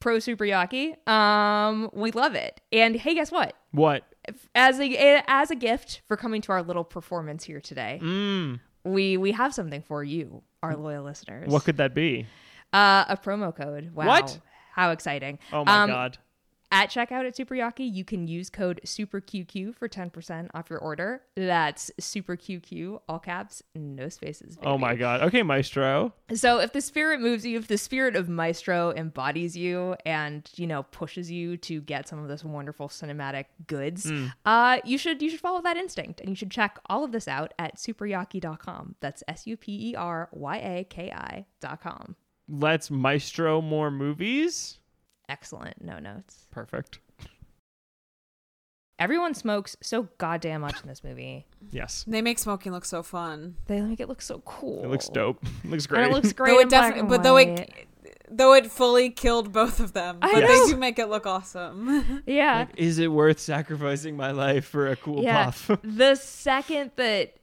pro 0.00 0.18
Super 0.18 0.44
Yaki. 0.44 0.96
Um, 1.08 1.90
we 1.92 2.10
love 2.10 2.34
it. 2.34 2.60
And 2.72 2.96
hey, 2.96 3.14
guess 3.14 3.30
what? 3.30 3.54
What? 3.72 4.04
as 4.56 4.80
a 4.80 5.22
as 5.28 5.52
a 5.52 5.54
gift 5.54 6.02
for 6.08 6.16
coming 6.16 6.40
to 6.42 6.52
our 6.52 6.62
little 6.62 6.82
performance 6.82 7.44
here 7.44 7.60
today, 7.60 8.00
Mm. 8.02 8.58
we 8.84 9.16
we 9.16 9.30
have 9.32 9.54
something 9.54 9.82
for 9.82 10.02
you, 10.02 10.42
our 10.62 10.74
loyal 10.76 11.04
listeners. 11.04 11.48
What 11.52 11.64
could 11.64 11.76
that 11.76 11.94
be? 11.94 12.26
uh, 12.72 13.04
a 13.08 13.16
promo 13.16 13.54
code? 13.54 13.92
Wow, 13.94 14.06
What? 14.06 14.40
How 14.74 14.90
exciting! 14.90 15.38
Oh 15.52 15.64
my 15.64 15.82
Um, 15.84 15.90
god. 15.90 16.18
At 16.76 16.90
checkout 16.90 17.26
at 17.26 17.34
Super 17.34 17.54
Yaki, 17.54 17.90
you 17.90 18.04
can 18.04 18.28
use 18.28 18.50
code 18.50 18.82
SuperQQ 18.84 19.74
for 19.74 19.88
ten 19.88 20.10
percent 20.10 20.50
off 20.52 20.68
your 20.68 20.78
order. 20.78 21.22
That's 21.34 21.90
SuperQQ, 21.98 23.00
all 23.08 23.18
caps, 23.18 23.62
no 23.74 24.10
spaces. 24.10 24.58
Oh 24.62 24.76
my 24.76 24.94
god. 24.94 25.22
Okay, 25.22 25.42
maestro. 25.42 26.12
So 26.34 26.58
if 26.58 26.74
the 26.74 26.82
spirit 26.82 27.22
moves 27.22 27.46
you, 27.46 27.56
if 27.56 27.66
the 27.66 27.78
spirit 27.78 28.14
of 28.14 28.28
Maestro 28.28 28.92
embodies 28.94 29.56
you 29.56 29.96
and 30.04 30.46
you 30.56 30.66
know 30.66 30.82
pushes 30.82 31.30
you 31.30 31.56
to 31.56 31.80
get 31.80 32.08
some 32.08 32.18
of 32.18 32.28
this 32.28 32.44
wonderful 32.44 32.88
cinematic 32.88 33.46
goods, 33.66 34.12
uh, 34.44 34.80
you 34.84 34.98
should 34.98 35.22
you 35.22 35.30
should 35.30 35.40
follow 35.40 35.62
that 35.62 35.78
instinct 35.78 36.20
and 36.20 36.28
you 36.28 36.34
should 36.34 36.50
check 36.50 36.78
all 36.90 37.02
of 37.04 37.10
this 37.10 37.26
out 37.26 37.54
at 37.58 37.76
superyaki.com. 37.76 38.96
That's 39.00 39.22
S 39.28 39.46
U 39.46 39.56
P 39.56 39.92
E 39.92 39.94
R 39.94 40.28
Y 40.30 40.56
A 40.58 40.84
K 40.84 41.10
I.com. 41.10 42.16
Let's 42.46 42.90
maestro 42.90 43.62
more 43.62 43.90
movies. 43.90 44.78
Excellent. 45.28 45.82
No 45.82 45.98
notes. 45.98 46.46
Perfect. 46.50 47.00
Everyone 48.98 49.34
smokes 49.34 49.76
so 49.82 50.08
goddamn 50.16 50.62
much 50.62 50.80
in 50.82 50.88
this 50.88 51.04
movie. 51.04 51.44
Yes. 51.70 52.04
They 52.08 52.22
make 52.22 52.38
smoking 52.38 52.72
look 52.72 52.86
so 52.86 53.02
fun. 53.02 53.56
They 53.66 53.80
make 53.82 54.00
it 54.00 54.08
look 54.08 54.22
so 54.22 54.38
cool. 54.46 54.82
It 54.84 54.88
looks 54.88 55.08
dope. 55.08 55.44
It 55.64 55.70
looks 55.70 55.84
And 55.84 55.88
great. 55.96 56.06
it 56.06 56.12
looks 56.12 56.32
great. 56.32 56.50
Though 56.50 56.60
in 56.60 56.66
it 56.66 56.70
black 56.70 56.80
definitely, 56.94 57.00
and 57.00 57.08
but 57.10 57.22
though 57.22 57.34
white. 57.34 57.48
it, 57.60 57.86
though 58.30 58.54
it 58.54 58.70
fully 58.72 59.10
killed 59.10 59.52
both 59.52 59.80
of 59.80 59.92
them, 59.92 60.18
I 60.22 60.32
but 60.32 60.40
know. 60.40 60.46
they 60.64 60.70
do 60.72 60.76
make 60.78 60.98
it 60.98 61.10
look 61.10 61.26
awesome. 61.26 62.22
yeah. 62.26 62.60
Like, 62.60 62.68
is 62.78 62.98
it 62.98 63.08
worth 63.12 63.38
sacrificing 63.38 64.16
my 64.16 64.30
life 64.30 64.64
for 64.64 64.86
a 64.88 64.96
cool 64.96 65.22
yeah. 65.22 65.44
puff? 65.46 65.70
the 65.84 66.14
second 66.14 66.92
that 66.96 67.34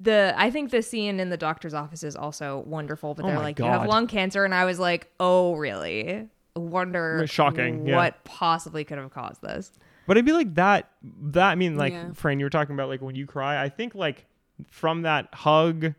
the 0.00 0.34
I 0.36 0.50
think 0.50 0.72
the 0.72 0.82
scene 0.82 1.20
in 1.20 1.30
the 1.30 1.36
doctor's 1.36 1.72
office 1.72 2.02
is 2.02 2.16
also 2.16 2.64
wonderful, 2.66 3.14
but 3.14 3.24
Oh 3.24 3.28
they're 3.28 3.36
my 3.36 3.42
like, 3.44 3.58
You 3.60 3.64
have 3.66 3.86
lung 3.86 4.08
cancer, 4.08 4.44
and 4.44 4.52
I 4.52 4.64
was 4.64 4.80
like, 4.80 5.08
Oh, 5.20 5.54
really? 5.54 6.28
Wonder 6.56 7.26
Shocking, 7.26 7.86
yeah. 7.86 7.96
what 7.96 8.24
possibly 8.24 8.84
could 8.84 8.98
have 8.98 9.12
caused 9.12 9.42
this. 9.42 9.70
But 10.06 10.16
I'd 10.16 10.24
be 10.24 10.32
like 10.32 10.54
that. 10.54 10.90
That 11.02 11.50
I 11.50 11.54
mean, 11.54 11.76
like, 11.76 11.92
Yeah. 11.92 12.12
Fran, 12.12 12.38
you 12.38 12.46
were 12.46 12.50
talking 12.50 12.74
about 12.74 12.88
like 12.88 13.02
when 13.02 13.14
you 13.14 13.26
cry. 13.26 13.62
I 13.62 13.68
think 13.68 13.94
like 13.94 14.26
from 14.68 15.02
that 15.02 15.28
hug, 15.34 15.94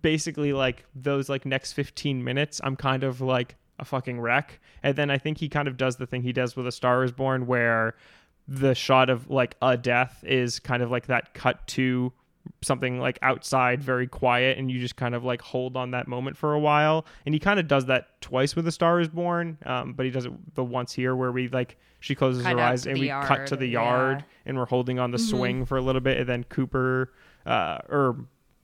basically 0.00 0.52
like 0.52 0.84
those 0.94 1.28
like 1.28 1.44
next 1.44 1.72
fifteen 1.72 2.24
minutes, 2.24 2.60
I'm 2.62 2.76
kind 2.76 3.04
of 3.04 3.20
like 3.20 3.56
a 3.78 3.84
fucking 3.84 4.20
wreck. 4.20 4.60
And 4.82 4.96
then 4.96 5.10
I 5.10 5.18
think 5.18 5.38
he 5.38 5.48
kind 5.48 5.68
of 5.68 5.76
does 5.76 5.96
the 5.96 6.06
thing 6.06 6.22
he 6.22 6.32
does 6.32 6.56
with 6.56 6.66
A 6.66 6.72
Star 6.72 7.02
Is 7.02 7.12
Born, 7.12 7.46
where 7.46 7.94
the 8.46 8.74
shot 8.74 9.10
of 9.10 9.30
like 9.30 9.56
a 9.62 9.76
death 9.76 10.24
is 10.26 10.58
kind 10.58 10.82
of 10.82 10.90
like 10.90 11.06
that 11.06 11.34
cut 11.34 11.66
to 11.68 12.12
something 12.62 12.98
like 12.98 13.18
outside 13.22 13.82
very 13.82 14.06
quiet 14.06 14.56
and 14.58 14.70
you 14.70 14.78
just 14.80 14.96
kind 14.96 15.14
of 15.14 15.24
like 15.24 15.40
hold 15.42 15.76
on 15.76 15.90
that 15.92 16.08
moment 16.08 16.36
for 16.36 16.54
a 16.54 16.58
while 16.60 17.04
and 17.26 17.34
he 17.34 17.38
kind 17.38 17.60
of 17.60 17.68
does 17.68 17.86
that 17.86 18.20
twice 18.20 18.56
with 18.56 18.66
a 18.66 18.72
star 18.72 18.98
is 19.00 19.08
born 19.08 19.58
um, 19.66 19.92
but 19.92 20.04
he 20.06 20.10
does 20.12 20.24
it 20.26 20.54
the 20.54 20.64
once 20.64 20.92
here 20.92 21.14
where 21.14 21.30
we 21.32 21.48
like 21.48 21.76
she 22.00 22.14
closes 22.14 22.42
Cut 22.42 22.52
her 22.52 22.60
eyes 22.60 22.86
and 22.86 22.98
we 22.98 23.08
cut 23.08 23.46
to 23.48 23.54
yard, 23.54 23.60
the 23.60 23.66
yeah. 23.66 23.82
yard 23.82 24.24
and 24.46 24.56
we're 24.56 24.66
holding 24.66 24.98
on 24.98 25.10
the 25.10 25.18
Mm-hmm. 25.18 25.36
swing 25.36 25.64
for 25.66 25.76
a 25.76 25.82
little 25.82 26.00
bit 26.00 26.18
and 26.18 26.28
then 26.28 26.44
cooper 26.44 27.12
uh, 27.46 27.78
or 27.88 28.16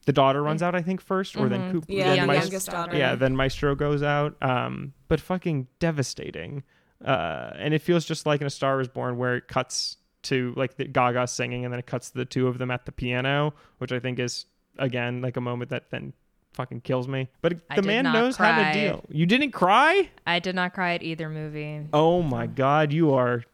the 0.06 0.12
daughter 0.12 0.42
runs 0.42 0.62
out 0.62 0.74
i 0.74 0.80
think 0.82 1.00
first 1.00 1.36
or 1.36 1.48
then 1.48 1.70
cooper 1.72 1.92
Yeah, 1.92 2.14
then 2.16 2.28
youngest 2.30 2.70
daughter. 2.70 2.96
yeah 2.96 3.14
then 3.14 3.36
maestro 3.36 3.74
goes 3.74 4.02
out 4.02 4.36
um, 4.42 4.94
but 5.08 5.20
fucking 5.20 5.66
devastating 5.80 6.62
uh, 7.04 7.50
and 7.58 7.74
it 7.74 7.82
feels 7.82 8.06
just 8.06 8.24
like 8.24 8.40
in 8.40 8.46
a 8.46 8.50
star 8.50 8.80
is 8.80 8.88
born 8.88 9.18
where 9.18 9.36
it 9.36 9.48
cuts 9.48 9.98
to 10.26 10.52
like 10.56 10.76
the 10.76 10.84
gaga 10.84 11.26
singing 11.26 11.64
and 11.64 11.72
then 11.72 11.78
it 11.80 11.86
cuts 11.86 12.10
to 12.10 12.18
the 12.18 12.24
two 12.24 12.46
of 12.48 12.58
them 12.58 12.70
at 12.70 12.84
the 12.86 12.92
piano 12.92 13.52
which 13.78 13.92
i 13.92 13.98
think 13.98 14.18
is 14.18 14.46
again 14.78 15.20
like 15.22 15.36
a 15.36 15.40
moment 15.40 15.70
that 15.70 15.90
then 15.90 16.12
fucking 16.52 16.80
kills 16.80 17.06
me 17.06 17.28
but 17.42 17.52
I 17.68 17.76
the 17.76 17.82
man 17.82 18.04
not 18.04 18.14
knows 18.14 18.36
how 18.36 18.56
to 18.56 18.72
deal 18.72 19.04
you 19.10 19.26
didn't 19.26 19.50
cry 19.52 20.08
I 20.26 20.38
did 20.38 20.54
not 20.54 20.72
cry 20.72 20.94
at 20.94 21.02
either 21.02 21.28
movie. 21.28 21.86
oh 21.92 22.22
my 22.22 22.46
god 22.46 22.92
you 22.94 23.12
are 23.12 23.44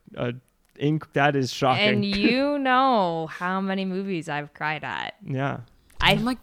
inc- 0.79 1.12
that 1.14 1.35
is 1.37 1.53
shocking 1.53 1.89
And 1.89 2.05
you 2.05 2.59
know 2.59 3.27
how 3.27 3.61
many 3.61 3.85
movies 3.85 4.29
I've 4.29 4.55
cried 4.55 4.85
at. 4.85 5.14
yeah 5.25 5.61
I 6.01 6.12
I'm 6.12 6.25
like, 6.25 6.39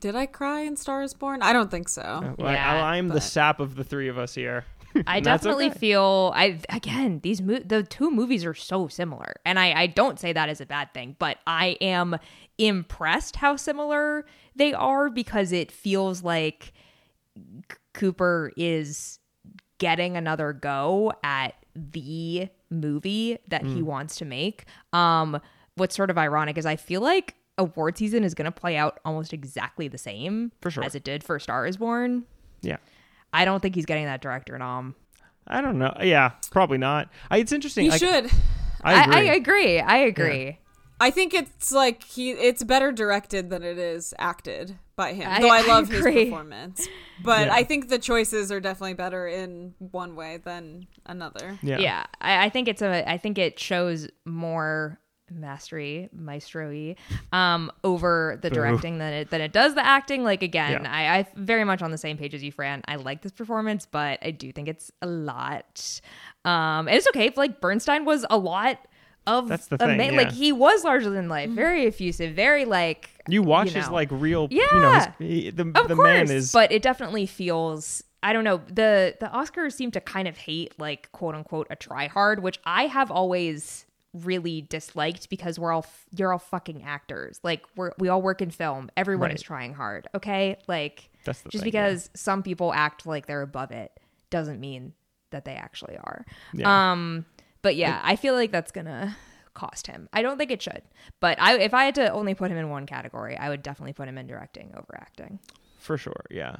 did 0.00 0.14
I 0.16 0.24
cry 0.26 0.60
in 0.60 0.76
Star 0.76 1.02
is 1.02 1.12
Born? 1.12 1.42
I 1.42 1.52
don't 1.52 1.70
think 1.70 1.86
so. 1.88 2.34
Well, 2.38 2.48
I- 2.48 2.54
Yeah, 2.54 2.82
I, 2.84 2.96
am 2.96 3.08
the 3.08 3.20
sap 3.20 3.60
of 3.60 3.74
the 3.76 3.84
three 3.84 4.08
of 4.08 4.16
us 4.18 4.34
here 4.34 4.64
I 5.06 5.20
definitely 5.32 5.66
okay. 5.70 5.78
feel 5.78 6.32
I 6.34 6.58
again 6.68 7.20
these 7.22 7.40
mo- 7.42 7.60
the 7.64 7.82
two 7.82 8.10
movies 8.10 8.44
are 8.44 8.54
so 8.54 8.88
similar, 8.88 9.34
and 9.44 9.58
I 9.58 9.72
I 9.72 9.86
don't 9.86 10.18
say 10.20 10.32
that 10.32 10.48
as 10.48 10.60
a 10.60 10.66
bad 10.66 10.92
thing, 10.94 11.16
but 11.18 11.38
I 11.46 11.76
am 11.80 12.16
impressed 12.58 13.36
how 13.36 13.56
similar 13.56 14.24
they 14.56 14.72
are 14.74 15.10
because 15.10 15.52
it 15.52 15.72
feels 15.72 16.22
like 16.22 16.72
Cooper 17.94 18.52
is 18.56 19.18
getting 19.78 20.16
another 20.16 20.52
go 20.52 21.12
at 21.24 21.54
the 21.74 22.48
movie 22.70 23.38
that 23.48 23.62
Mm. 23.64 23.74
he 23.76 23.82
wants 23.82 24.16
to 24.16 24.24
make. 24.24 24.64
Um, 24.92 25.40
what's 25.76 25.96
sort 25.96 26.10
of 26.10 26.18
ironic 26.18 26.58
is 26.58 26.66
I 26.66 26.76
feel 26.76 27.00
like 27.00 27.34
award 27.58 27.98
season 27.98 28.24
is 28.24 28.34
going 28.34 28.44
to 28.46 28.52
play 28.52 28.76
out 28.76 29.00
almost 29.04 29.32
exactly 29.32 29.88
the 29.88 29.98
same 29.98 30.52
For 30.60 30.70
sure. 30.70 30.84
as 30.84 30.94
it 30.94 31.04
did 31.04 31.22
for 31.24 31.38
Star 31.38 31.66
Is 31.66 31.76
Born. 31.76 32.24
yeah 32.62 32.76
I 33.32 33.44
don't 33.44 33.60
think 33.60 33.74
he's 33.74 33.86
getting 33.86 34.04
that 34.06 34.20
director 34.20 34.58
nom. 34.58 34.94
I 35.46 35.60
don't 35.60 35.78
know. 35.78 35.94
Yeah, 36.02 36.32
probably 36.50 36.78
not. 36.78 37.08
I, 37.30 37.38
it's 37.38 37.52
interesting. 37.52 37.86
He 37.86 37.90
I, 37.90 37.96
should. 37.96 38.30
I 38.82 38.94
I, 38.94 39.02
agree. 39.02 39.28
I 39.30 39.34
agree. 39.34 39.80
I 39.80 39.96
agree. 39.98 40.58
I 41.00 41.10
think 41.10 41.34
it's 41.34 41.72
like 41.72 42.04
he 42.04 42.30
it's 42.30 42.62
better 42.62 42.92
directed 42.92 43.50
than 43.50 43.64
it 43.64 43.76
is 43.76 44.14
acted 44.20 44.78
by 44.94 45.14
him. 45.14 45.28
I- 45.28 45.40
though 45.40 45.48
I 45.50 45.58
I 45.62 45.66
love 45.66 45.88
his 45.88 46.00
performance. 46.02 46.86
But 47.24 47.46
Yeah. 47.48 47.54
I 47.54 47.64
think 47.64 47.88
the 47.88 47.98
choices 47.98 48.52
are 48.52 48.60
definitely 48.60 48.94
better 48.94 49.26
in 49.26 49.74
one 49.78 50.14
way 50.14 50.36
than 50.36 50.86
another. 51.06 51.58
yeah. 51.62 51.78
Yeah, 51.78 52.04
I, 52.20 52.44
I 52.46 52.48
think 52.50 52.68
it's 52.68 52.82
a. 52.82 53.08
I 53.10 53.18
think 53.18 53.36
it 53.38 53.58
shows 53.58 54.08
more 54.24 55.00
mastery, 55.30 56.08
maestro 56.12 56.94
um, 57.32 57.70
over 57.84 58.38
the 58.42 58.50
Boo. 58.50 58.54
directing 58.56 58.98
than 58.98 59.12
it 59.12 59.30
than 59.30 59.40
it 59.40 59.52
does 59.52 59.74
the 59.74 59.84
acting. 59.84 60.24
Like 60.24 60.42
again, 60.42 60.82
Yeah. 60.84 60.92
I, 60.92 61.18
I 61.18 61.26
very 61.36 61.64
much 61.64 61.82
on 61.82 61.90
the 61.90 61.98
same 61.98 62.16
page 62.18 62.34
as 62.34 62.42
you, 62.42 62.52
Fran. 62.52 62.82
I 62.86 62.96
like 62.96 63.22
this 63.22 63.32
performance, 63.32 63.86
but 63.86 64.18
I 64.22 64.30
do 64.30 64.52
think 64.52 64.68
it's 64.68 64.90
a 65.00 65.06
lot. 65.06 66.00
Um, 66.44 66.88
and 66.88 66.90
it's 66.96 67.06
okay. 67.08 67.26
if, 67.26 67.36
Like 67.36 67.60
Bernstein 67.60 68.04
was 68.04 68.24
a 68.30 68.36
lot 68.36 68.78
of 69.26 69.48
That's 69.48 69.68
the 69.68 69.78
thing, 69.78 69.96
man- 69.96 70.12
yeah. 70.14 70.18
Like 70.22 70.32
he 70.32 70.50
was 70.52 70.82
larger 70.84 71.08
than 71.10 71.28
life, 71.28 71.50
very 71.50 71.86
effusive, 71.86 72.34
very 72.34 72.64
like 72.64 73.08
You 73.28 73.42
watch 73.42 73.68
you 73.72 73.80
his 73.80 73.88
like 73.88 74.08
real. 74.10 74.48
You 74.50 74.66
know, 74.72 74.80
Yeah. 74.92 75.12
his, 75.18 75.28
he, 75.44 75.50
the 75.50 75.62
Of 75.74 75.88
the 75.88 75.94
course, 75.94 76.04
man 76.28 76.30
is. 76.30 76.52
but 76.52 76.72
it 76.72 76.82
definitely 76.82 77.26
feels. 77.26 78.02
I 78.24 78.32
don't 78.32 78.44
know. 78.44 78.60
the 78.68 79.16
The 79.20 79.26
Oscars 79.26 79.72
seem 79.72 79.90
to 79.92 80.00
kind 80.00 80.26
of 80.28 80.36
hate 80.36 80.78
like 80.78 81.10
quote 81.12 81.34
unquote 81.34 81.66
a 81.70 81.76
try 81.76 82.06
hard, 82.08 82.42
which 82.42 82.58
I 82.64 82.86
have 82.86 83.10
always 83.10 83.84
really 84.14 84.60
disliked 84.62 85.30
because 85.30 85.58
we're 85.58 85.72
all 85.72 85.84
f- 85.86 86.04
you're 86.16 86.32
all 86.32 86.38
fucking 86.38 86.82
actors. 86.84 87.40
Like 87.42 87.64
we're 87.76 87.92
we 87.98 88.08
all 88.08 88.20
work 88.22 88.42
in 88.42 88.50
film. 88.50 88.90
Everyone 88.96 89.28
Right. 89.28 89.34
is 89.34 89.42
trying 89.42 89.72
hard. 89.74 90.06
Okay, 90.14 90.58
like 90.68 91.10
That's 91.24 91.42
just 91.44 91.52
thing, 91.64 91.72
yeah. 91.72 91.86
because 91.86 92.10
some 92.14 92.42
people 92.42 92.72
act 92.74 93.06
like 93.06 93.26
they're 93.26 93.42
above 93.42 93.70
it 93.70 93.98
doesn't 94.30 94.60
mean 94.60 94.92
that 95.30 95.44
they 95.44 95.54
actually 95.54 95.96
are. 95.96 96.24
Yeah. 96.52 96.92
Um, 96.92 97.24
but 97.62 97.76
yeah, 97.76 98.00
I 98.04 98.16
feel 98.16 98.34
like 98.34 98.50
that's 98.52 98.70
gonna 98.72 99.16
cost 99.54 99.86
him. 99.86 100.08
I 100.12 100.20
don't 100.22 100.36
think 100.38 100.50
it 100.50 100.60
should, 100.60 100.82
but 101.20 101.40
I 101.40 101.58
if 101.58 101.72
I 101.72 101.84
had 101.84 101.94
to 101.94 102.12
only 102.12 102.34
put 102.34 102.50
him 102.50 102.58
in 102.58 102.68
one 102.68 102.84
category, 102.86 103.36
I 103.36 103.48
would 103.48 103.62
definitely 103.62 103.92
put 103.94 104.08
him 104.08 104.18
in 104.18 104.26
directing 104.26 104.72
over 104.76 104.94
acting. 105.00 105.38
For 105.78 105.96
sure, 105.96 106.24
yeah. 106.30 106.56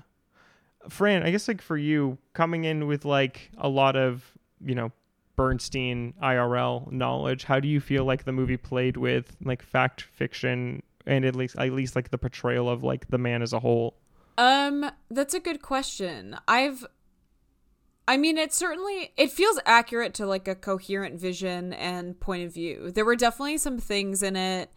Fran, 0.89 1.23
I 1.23 1.31
guess 1.31 1.47
like 1.49 1.63
for 1.63 1.77
you 1.77 2.19
coming 2.33 2.65
in 2.65 2.87
with 2.87 3.05
like 3.05 3.51
a 3.57 3.69
lot 3.69 3.95
of, 3.95 4.25
you 4.65 4.75
know, 4.75 4.91
Bernstein 5.43 6.15
IRL 6.23 6.89
knowledge, 6.93 7.43
how 7.43 7.59
do 7.59 7.67
you 7.67 7.81
feel 7.81 8.05
like 8.05 8.25
the 8.25 8.31
movie 8.31 8.57
played 8.57 8.97
with 8.97 9.37
like 9.43 9.61
fact 9.61 10.03
fiction 10.03 10.85
and 11.05 11.25
at 11.25 11.35
least 11.35 11.57
at 11.59 11.73
least 11.73 11.97
like 11.97 12.13
the 12.13 12.19
portrayal 12.19 12.71
of 12.71 12.85
like 12.85 13.09
the 13.09 13.19
man 13.19 13.43
as 13.43 13.53
a 13.53 13.59
whole? 13.59 13.97
Um, 14.39 14.89
that's 15.11 15.35
a 15.35 15.41
good 15.41 15.61
question. 15.61 16.37
I've 16.47 16.87
I 18.07 18.19
mean, 18.19 18.39
it 18.39 18.55
certainly 18.55 19.11
it 19.17 19.33
feels 19.33 19.59
accurate 19.67 20.15
to 20.15 20.27
like 20.27 20.47
a 20.47 20.55
coherent 20.55 21.19
vision 21.19 21.73
and 21.73 22.21
point 22.21 22.45
of 22.45 22.55
view. 22.55 22.93
There 22.93 23.05
were 23.05 23.17
definitely 23.17 23.59
some 23.59 23.79
things 23.79 24.23
in 24.23 24.37
it 24.37 24.71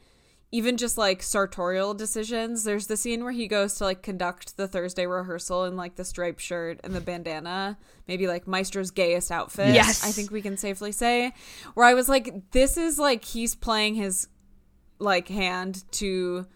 even 0.55 0.77
just 0.77 0.97
like 0.97 1.21
sartorial 1.21 1.93
decisions. 1.93 2.63
There's 2.63 2.87
the 2.87 2.95
scene 2.95 3.23
where 3.23 3.33
he 3.33 3.45
goes 3.45 3.73
to 3.75 3.83
like 3.83 4.01
conduct 4.01 4.55
the 4.55 4.69
Thursday 4.69 5.05
rehearsal 5.05 5.65
in 5.65 5.75
like 5.75 5.95
the 5.95 6.05
striped 6.05 6.39
shirt 6.39 6.79
and 6.81 6.93
the 6.93 7.01
bandana, 7.01 7.77
maybe 8.07 8.25
like 8.25 8.47
Maestro's 8.47 8.89
gayest 8.89 9.31
outfit. 9.31 9.75
Yes. 9.75 10.05
I 10.05 10.11
think 10.11 10.31
we 10.31 10.41
can 10.41 10.55
safely 10.55 10.93
say. 10.93 11.33
Where 11.73 11.85
I 11.85 11.93
was 11.93 12.07
like, 12.07 12.51
this 12.51 12.77
is 12.77 12.97
like 12.97 13.25
he's 13.25 13.53
playing 13.53 13.95
his 13.95 14.29
like 14.97 15.27
hand 15.27 15.83
to 15.91 16.47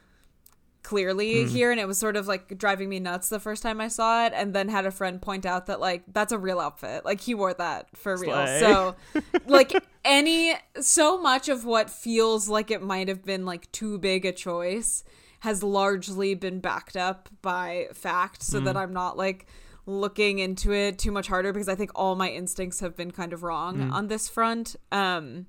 clearly 0.89 1.43
hmm. 1.43 1.49
here 1.49 1.69
and 1.69 1.79
it 1.79 1.87
was 1.87 1.99
sort 1.99 2.15
of 2.15 2.27
like 2.27 2.57
driving 2.57 2.89
me 2.89 2.99
nuts 2.99 3.29
the 3.29 3.39
first 3.39 3.61
time 3.61 3.79
I 3.79 3.89
saw 3.89 4.25
it 4.25 4.33
and 4.35 4.55
then 4.55 4.69
had 4.69 4.87
a 4.87 4.91
friend 4.91 5.21
point 5.21 5.45
out 5.45 5.67
that 5.67 5.79
like 5.79 6.01
that's 6.11 6.31
a 6.31 6.37
real 6.39 6.59
outfit. 6.59 7.05
Like 7.05 7.21
he 7.21 7.35
wore 7.35 7.53
that 7.53 7.95
for 7.95 8.17
real. 8.17 8.47
So 8.47 8.95
like 9.45 9.71
any 10.03 10.55
so 10.81 11.21
much 11.21 11.47
of 11.47 11.63
what 11.63 11.91
feels 11.91 12.49
like 12.49 12.71
it 12.71 12.81
might 12.81 13.07
have 13.07 13.23
been 13.23 13.45
like 13.45 13.71
too 13.71 13.99
big 13.99 14.25
a 14.25 14.31
choice 14.31 15.03
has 15.41 15.61
largely 15.61 16.33
been 16.33 16.59
backed 16.59 16.97
up 16.97 17.29
by 17.43 17.85
fact 17.93 18.41
so 18.41 18.59
that 18.59 18.71
hmm. 18.71 18.77
I'm 18.79 18.93
not 18.93 19.15
like 19.15 19.45
looking 19.85 20.39
into 20.39 20.73
it 20.73 20.97
too 20.97 21.11
much 21.11 21.27
harder 21.27 21.53
because 21.53 21.69
I 21.69 21.75
think 21.75 21.91
all 21.93 22.15
my 22.15 22.31
instincts 22.31 22.79
have 22.79 22.95
been 22.95 23.11
kind 23.11 23.31
of 23.31 23.43
wrong 23.43 23.75
hmm. 23.75 23.93
on 23.93 24.07
this 24.07 24.27
front. 24.27 24.75
Um 24.91 25.45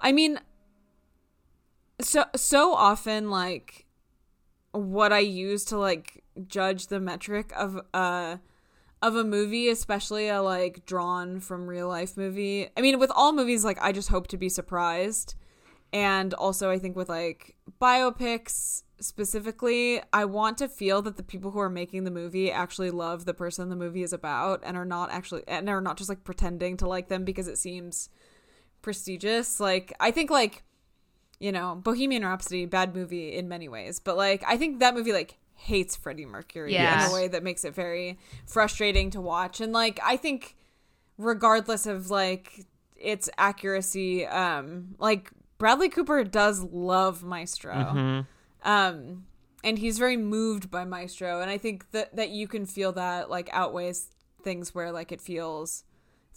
I 0.00 0.12
mean 0.12 0.40
so 2.00 2.24
so 2.34 2.72
often 2.72 3.28
like 3.28 3.83
what 4.74 5.12
I 5.12 5.20
use 5.20 5.64
to 5.66 5.78
like 5.78 6.24
judge 6.48 6.88
the 6.88 7.00
metric 7.00 7.52
of 7.56 7.80
uh 7.94 8.38
of 9.02 9.16
a 9.16 9.24
movie, 9.24 9.68
especially 9.68 10.28
a 10.28 10.40
like 10.40 10.86
drawn 10.86 11.38
from 11.38 11.66
real 11.66 11.88
life 11.88 12.16
movie. 12.16 12.68
I 12.76 12.80
mean, 12.80 12.98
with 12.98 13.10
all 13.14 13.32
movies, 13.32 13.64
like 13.64 13.78
I 13.80 13.92
just 13.92 14.08
hope 14.08 14.28
to 14.28 14.38
be 14.38 14.48
surprised. 14.48 15.34
And 15.92 16.34
also 16.34 16.70
I 16.70 16.78
think 16.78 16.96
with 16.96 17.08
like 17.08 17.54
biopics 17.80 18.82
specifically, 19.00 20.00
I 20.12 20.24
want 20.24 20.58
to 20.58 20.68
feel 20.68 21.02
that 21.02 21.16
the 21.16 21.22
people 21.22 21.50
who 21.50 21.60
are 21.60 21.70
making 21.70 22.04
the 22.04 22.10
movie 22.10 22.50
actually 22.50 22.90
love 22.90 23.26
the 23.26 23.34
person 23.34 23.68
the 23.68 23.76
movie 23.76 24.02
is 24.02 24.12
about 24.12 24.62
and 24.64 24.76
are 24.76 24.86
not 24.86 25.10
actually 25.10 25.42
and 25.46 25.68
are 25.68 25.80
not 25.80 25.98
just 25.98 26.08
like 26.08 26.24
pretending 26.24 26.76
to 26.78 26.88
like 26.88 27.08
them 27.08 27.24
because 27.24 27.46
it 27.46 27.58
seems 27.58 28.08
prestigious. 28.82 29.60
Like 29.60 29.92
I 30.00 30.10
think 30.10 30.30
like 30.30 30.64
you 31.40 31.52
know, 31.52 31.74
Bohemian 31.82 32.24
Rhapsody, 32.24 32.64
bad 32.66 32.94
movie 32.94 33.34
in 33.34 33.48
many 33.48 33.68
ways, 33.68 34.00
but 34.00 34.16
like 34.16 34.42
I 34.46 34.56
think 34.56 34.80
that 34.80 34.94
movie 34.94 35.12
like 35.12 35.36
hates 35.56 35.96
Freddie 35.96 36.26
Mercury 36.26 36.72
Yeah. 36.74 37.04
in 37.06 37.10
a 37.10 37.14
way 37.14 37.28
that 37.28 37.42
makes 37.42 37.64
it 37.64 37.74
very 37.74 38.18
frustrating 38.46 39.10
to 39.10 39.20
watch. 39.20 39.60
And 39.60 39.72
like 39.72 39.98
I 40.02 40.16
think 40.16 40.56
regardless 41.18 41.86
of 41.86 42.10
like 42.10 42.66
its 42.96 43.28
accuracy, 43.38 44.26
um 44.26 44.94
like 44.98 45.30
Bradley 45.58 45.88
Cooper 45.88 46.24
does 46.24 46.62
love 46.62 47.22
Maestro. 47.22 48.24
Um 48.62 49.26
and 49.62 49.78
he's 49.78 49.98
very 49.98 50.16
moved 50.16 50.70
by 50.70 50.84
Maestro 50.84 51.40
and 51.40 51.50
I 51.50 51.58
think 51.58 51.90
that 51.92 52.16
that 52.16 52.30
you 52.30 52.48
can 52.48 52.66
feel 52.66 52.92
that 52.92 53.30
like 53.30 53.48
outweighs 53.52 54.10
things 54.42 54.74
where 54.74 54.92
like 54.92 55.10
it 55.12 55.20
feels 55.20 55.84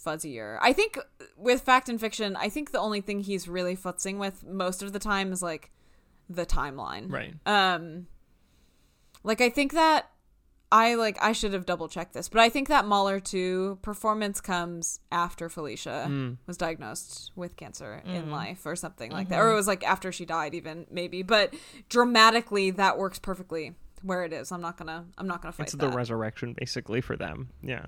fuzzier. 0.04 0.58
I 0.62 0.72
think 0.72 0.98
with 1.36 1.62
fact 1.62 1.88
and 1.88 2.00
fiction, 2.00 2.36
I 2.36 2.48
think 2.48 2.72
the 2.72 2.78
only 2.80 3.00
thing 3.00 3.20
he's 3.20 3.48
really 3.48 3.76
futzing 3.76 4.18
with 4.18 4.44
most 4.46 4.82
of 4.82 4.92
the 4.92 4.98
time 4.98 5.32
is 5.32 5.42
like 5.42 5.70
the 6.28 6.46
timeline. 6.46 7.10
Right. 7.12 7.34
Um 7.46 8.06
like 9.24 9.40
I 9.40 9.48
think 9.50 9.72
that 9.72 10.10
I 10.70 10.94
like 10.96 11.16
I 11.22 11.32
should 11.32 11.54
have 11.54 11.64
double 11.66 11.88
checked 11.88 12.12
this, 12.12 12.28
but 12.28 12.40
I 12.40 12.48
think 12.50 12.68
that 12.68 12.84
Mahler 12.84 13.20
2 13.20 13.78
performance 13.82 14.40
comes 14.40 15.00
after 15.10 15.48
Felicia 15.48 16.06
Mm. 16.08 16.36
was 16.46 16.56
diagnosed 16.58 17.32
with 17.34 17.56
cancer 17.56 18.02
in 18.04 18.24
Mhm. 18.26 18.30
life 18.30 18.66
or 18.66 18.76
something 18.76 19.10
like 19.10 19.26
Mhm. 19.28 19.30
that. 19.30 19.40
Or 19.40 19.50
it 19.50 19.54
was 19.54 19.66
like 19.66 19.82
after 19.82 20.12
she 20.12 20.26
died 20.26 20.54
even 20.54 20.86
maybe, 20.90 21.22
but 21.22 21.54
dramatically 21.88 22.70
that 22.72 22.98
works 22.98 23.18
perfectly 23.18 23.74
where 24.02 24.24
it 24.24 24.32
is. 24.32 24.52
I'm 24.52 24.60
not 24.60 24.76
going 24.76 24.88
to 24.88 25.04
I'm 25.16 25.26
not 25.26 25.40
going 25.42 25.50
to 25.52 25.56
fight 25.56 25.64
It's 25.68 25.72
the 25.72 25.88
that. 25.88 25.94
resurrection 25.96 26.52
basically 26.52 27.00
for 27.00 27.16
them. 27.16 27.48
Yeah. 27.62 27.86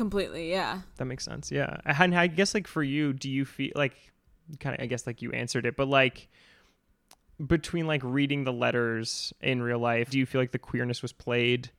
Completely, 0.00 0.50
yeah. 0.50 0.80
That 0.96 1.04
makes 1.04 1.26
sense. 1.26 1.52
Yeah. 1.52 1.76
And 1.84 2.16
I 2.16 2.26
guess 2.26 2.54
like 2.54 2.66
for 2.66 2.82
you, 2.82 3.12
do 3.12 3.28
you 3.28 3.44
feel 3.44 3.72
like 3.74 3.92
kind 4.58 4.74
of 4.74 4.82
I 4.82 4.86
guess 4.86 5.06
like 5.06 5.20
you 5.20 5.30
answered 5.32 5.66
it, 5.66 5.76
but 5.76 5.88
like 5.88 6.30
between 7.46 7.86
like 7.86 8.00
reading 8.02 8.44
the 8.44 8.52
letters 8.52 9.34
in 9.42 9.62
real 9.62 9.78
life, 9.78 10.08
do 10.08 10.18
you 10.18 10.24
feel 10.24 10.40
like 10.40 10.52
the 10.52 10.58
queerness 10.58 11.02
was 11.02 11.12
played 11.12 11.70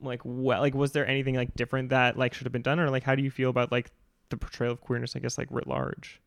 like 0.00 0.22
well 0.24 0.62
like 0.62 0.74
was 0.74 0.92
there 0.92 1.06
anything 1.06 1.34
like 1.34 1.54
different 1.54 1.90
that 1.90 2.16
like 2.16 2.32
should 2.32 2.46
have 2.46 2.52
been 2.52 2.62
done 2.62 2.80
or 2.80 2.88
like 2.88 3.02
how 3.02 3.14
do 3.14 3.22
you 3.22 3.30
feel 3.30 3.50
about 3.50 3.70
like 3.70 3.90
the 4.30 4.38
portrayal 4.38 4.72
of 4.72 4.80
queerness 4.80 5.14
I 5.14 5.18
guess 5.18 5.36
like 5.36 5.48
writ 5.50 5.66
large? 5.66 6.22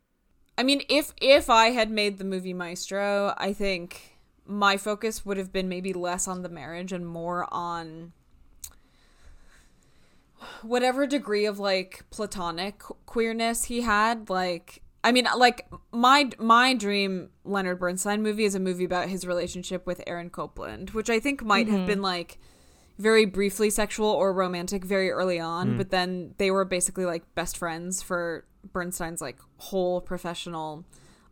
I 0.56 0.62
mean, 0.62 0.84
if 0.88 1.14
if 1.20 1.50
I 1.50 1.70
had 1.70 1.90
made 1.90 2.20
the 2.20 2.26
movie 2.26 2.54
Maestro, 2.54 3.34
I 3.40 3.54
think 3.54 4.20
my 4.46 4.78
focus 4.78 5.26
would 5.26 5.38
have 5.38 5.52
been 5.52 5.68
maybe 5.68 5.94
less 5.94 6.28
on 6.28 6.44
the 6.44 6.50
marriage 6.50 6.92
and 6.94 7.08
more 7.08 7.52
on 7.52 8.14
whatever 10.62 11.08
degree 11.08 11.46
of 11.46 11.60
like 11.60 12.04
platonic 12.10 12.80
queerness 13.06 13.66
he 13.66 13.82
had. 13.82 14.30
Like, 14.30 14.82
I 15.04 15.12
mean, 15.12 15.28
like 15.38 15.68
my 15.92 16.30
my 16.40 16.74
dream 16.74 17.30
Leonard 17.44 17.80
Bernstein 17.80 18.22
movie 18.22 18.46
is 18.46 18.56
a 18.56 18.60
movie 18.60 18.86
about 18.86 19.10
his 19.10 19.26
relationship 19.26 19.86
with 19.86 20.02
Aaron 20.08 20.30
Copland, 20.30 20.92
which 20.92 21.10
I 21.10 21.20
think 21.20 21.44
might 21.44 21.68
have 21.68 21.80
mm-hmm. 21.80 21.88
been 21.88 22.02
like 22.02 22.40
very 22.98 23.26
briefly 23.26 23.70
sexual 23.70 24.10
or 24.10 24.34
romantic 24.34 24.84
very 24.84 25.12
early 25.12 25.40
on, 25.40 25.74
mm. 25.74 25.78
but 25.78 25.92
then 25.92 26.34
they 26.38 26.50
were 26.50 26.66
basically 26.66 27.06
like 27.06 27.24
best 27.36 27.58
friends 27.58 28.02
for 28.02 28.46
Bernstein's 28.74 29.22
like 29.22 29.38
whole 29.58 30.02
professional 30.02 30.84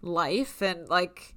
life 0.02 0.62
and 0.62 0.88
like 0.90 1.36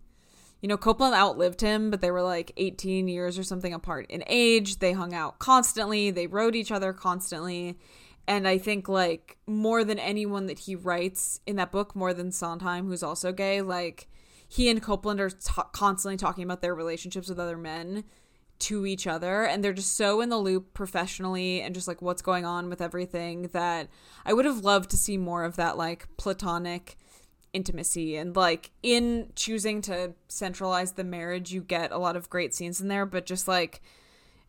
you 0.60 0.68
know 0.68 0.76
Copland 0.76 1.14
outlived 1.14 1.60
him, 1.60 1.90
but 1.90 2.00
they 2.00 2.10
were 2.10 2.22
like 2.22 2.52
18 2.56 3.08
years 3.08 3.38
or 3.38 3.42
something 3.42 3.72
apart 3.72 4.06
in 4.08 4.24
age. 4.26 4.78
They 4.78 4.92
hung 4.92 5.14
out 5.14 5.38
constantly, 5.38 6.10
they 6.10 6.26
wrote 6.26 6.54
each 6.54 6.72
other 6.72 6.92
constantly. 6.92 7.78
And 8.26 8.46
I 8.46 8.58
think 8.58 8.88
like 8.88 9.38
more 9.46 9.84
than 9.84 9.98
anyone 9.98 10.46
that 10.46 10.60
he 10.60 10.74
writes 10.74 11.40
in 11.46 11.56
that 11.56 11.72
book, 11.72 11.96
more 11.96 12.12
than 12.12 12.30
Sondheim, 12.30 12.86
who's 12.86 13.02
also 13.02 13.32
gay, 13.32 13.62
like 13.62 14.08
he 14.48 14.68
and 14.68 14.82
Copland 14.82 15.20
are 15.20 15.30
t- 15.30 15.62
constantly 15.72 16.16
talking 16.16 16.44
about 16.44 16.60
their 16.60 16.74
relationships 16.74 17.28
with 17.28 17.38
other 17.38 17.56
men 17.56 18.04
to 18.58 18.86
each 18.86 19.06
other 19.06 19.44
and 19.44 19.62
they're 19.62 19.72
just 19.72 19.96
so 19.96 20.20
in 20.20 20.30
the 20.30 20.36
loop 20.36 20.74
professionally 20.74 21.62
and 21.62 21.74
just 21.74 21.86
like 21.86 22.02
what's 22.02 22.22
going 22.22 22.44
on 22.44 22.68
with 22.68 22.80
everything 22.80 23.42
that 23.52 23.88
I 24.26 24.32
would 24.32 24.46
have 24.46 24.64
loved 24.64 24.90
to 24.90 24.96
see 24.96 25.16
more 25.16 25.44
of 25.44 25.56
that 25.56 25.78
like 25.78 26.08
platonic 26.16 26.98
intimacy 27.52 28.16
and 28.16 28.36
like 28.36 28.70
in 28.82 29.30
choosing 29.34 29.80
to 29.82 30.12
centralize 30.28 30.92
the 30.92 31.04
marriage 31.04 31.50
you 31.52 31.60
get 31.62 31.90
a 31.90 31.98
lot 31.98 32.14
of 32.16 32.28
great 32.28 32.54
scenes 32.54 32.80
in 32.80 32.88
there 32.88 33.06
but 33.06 33.24
just 33.26 33.48
like 33.48 33.80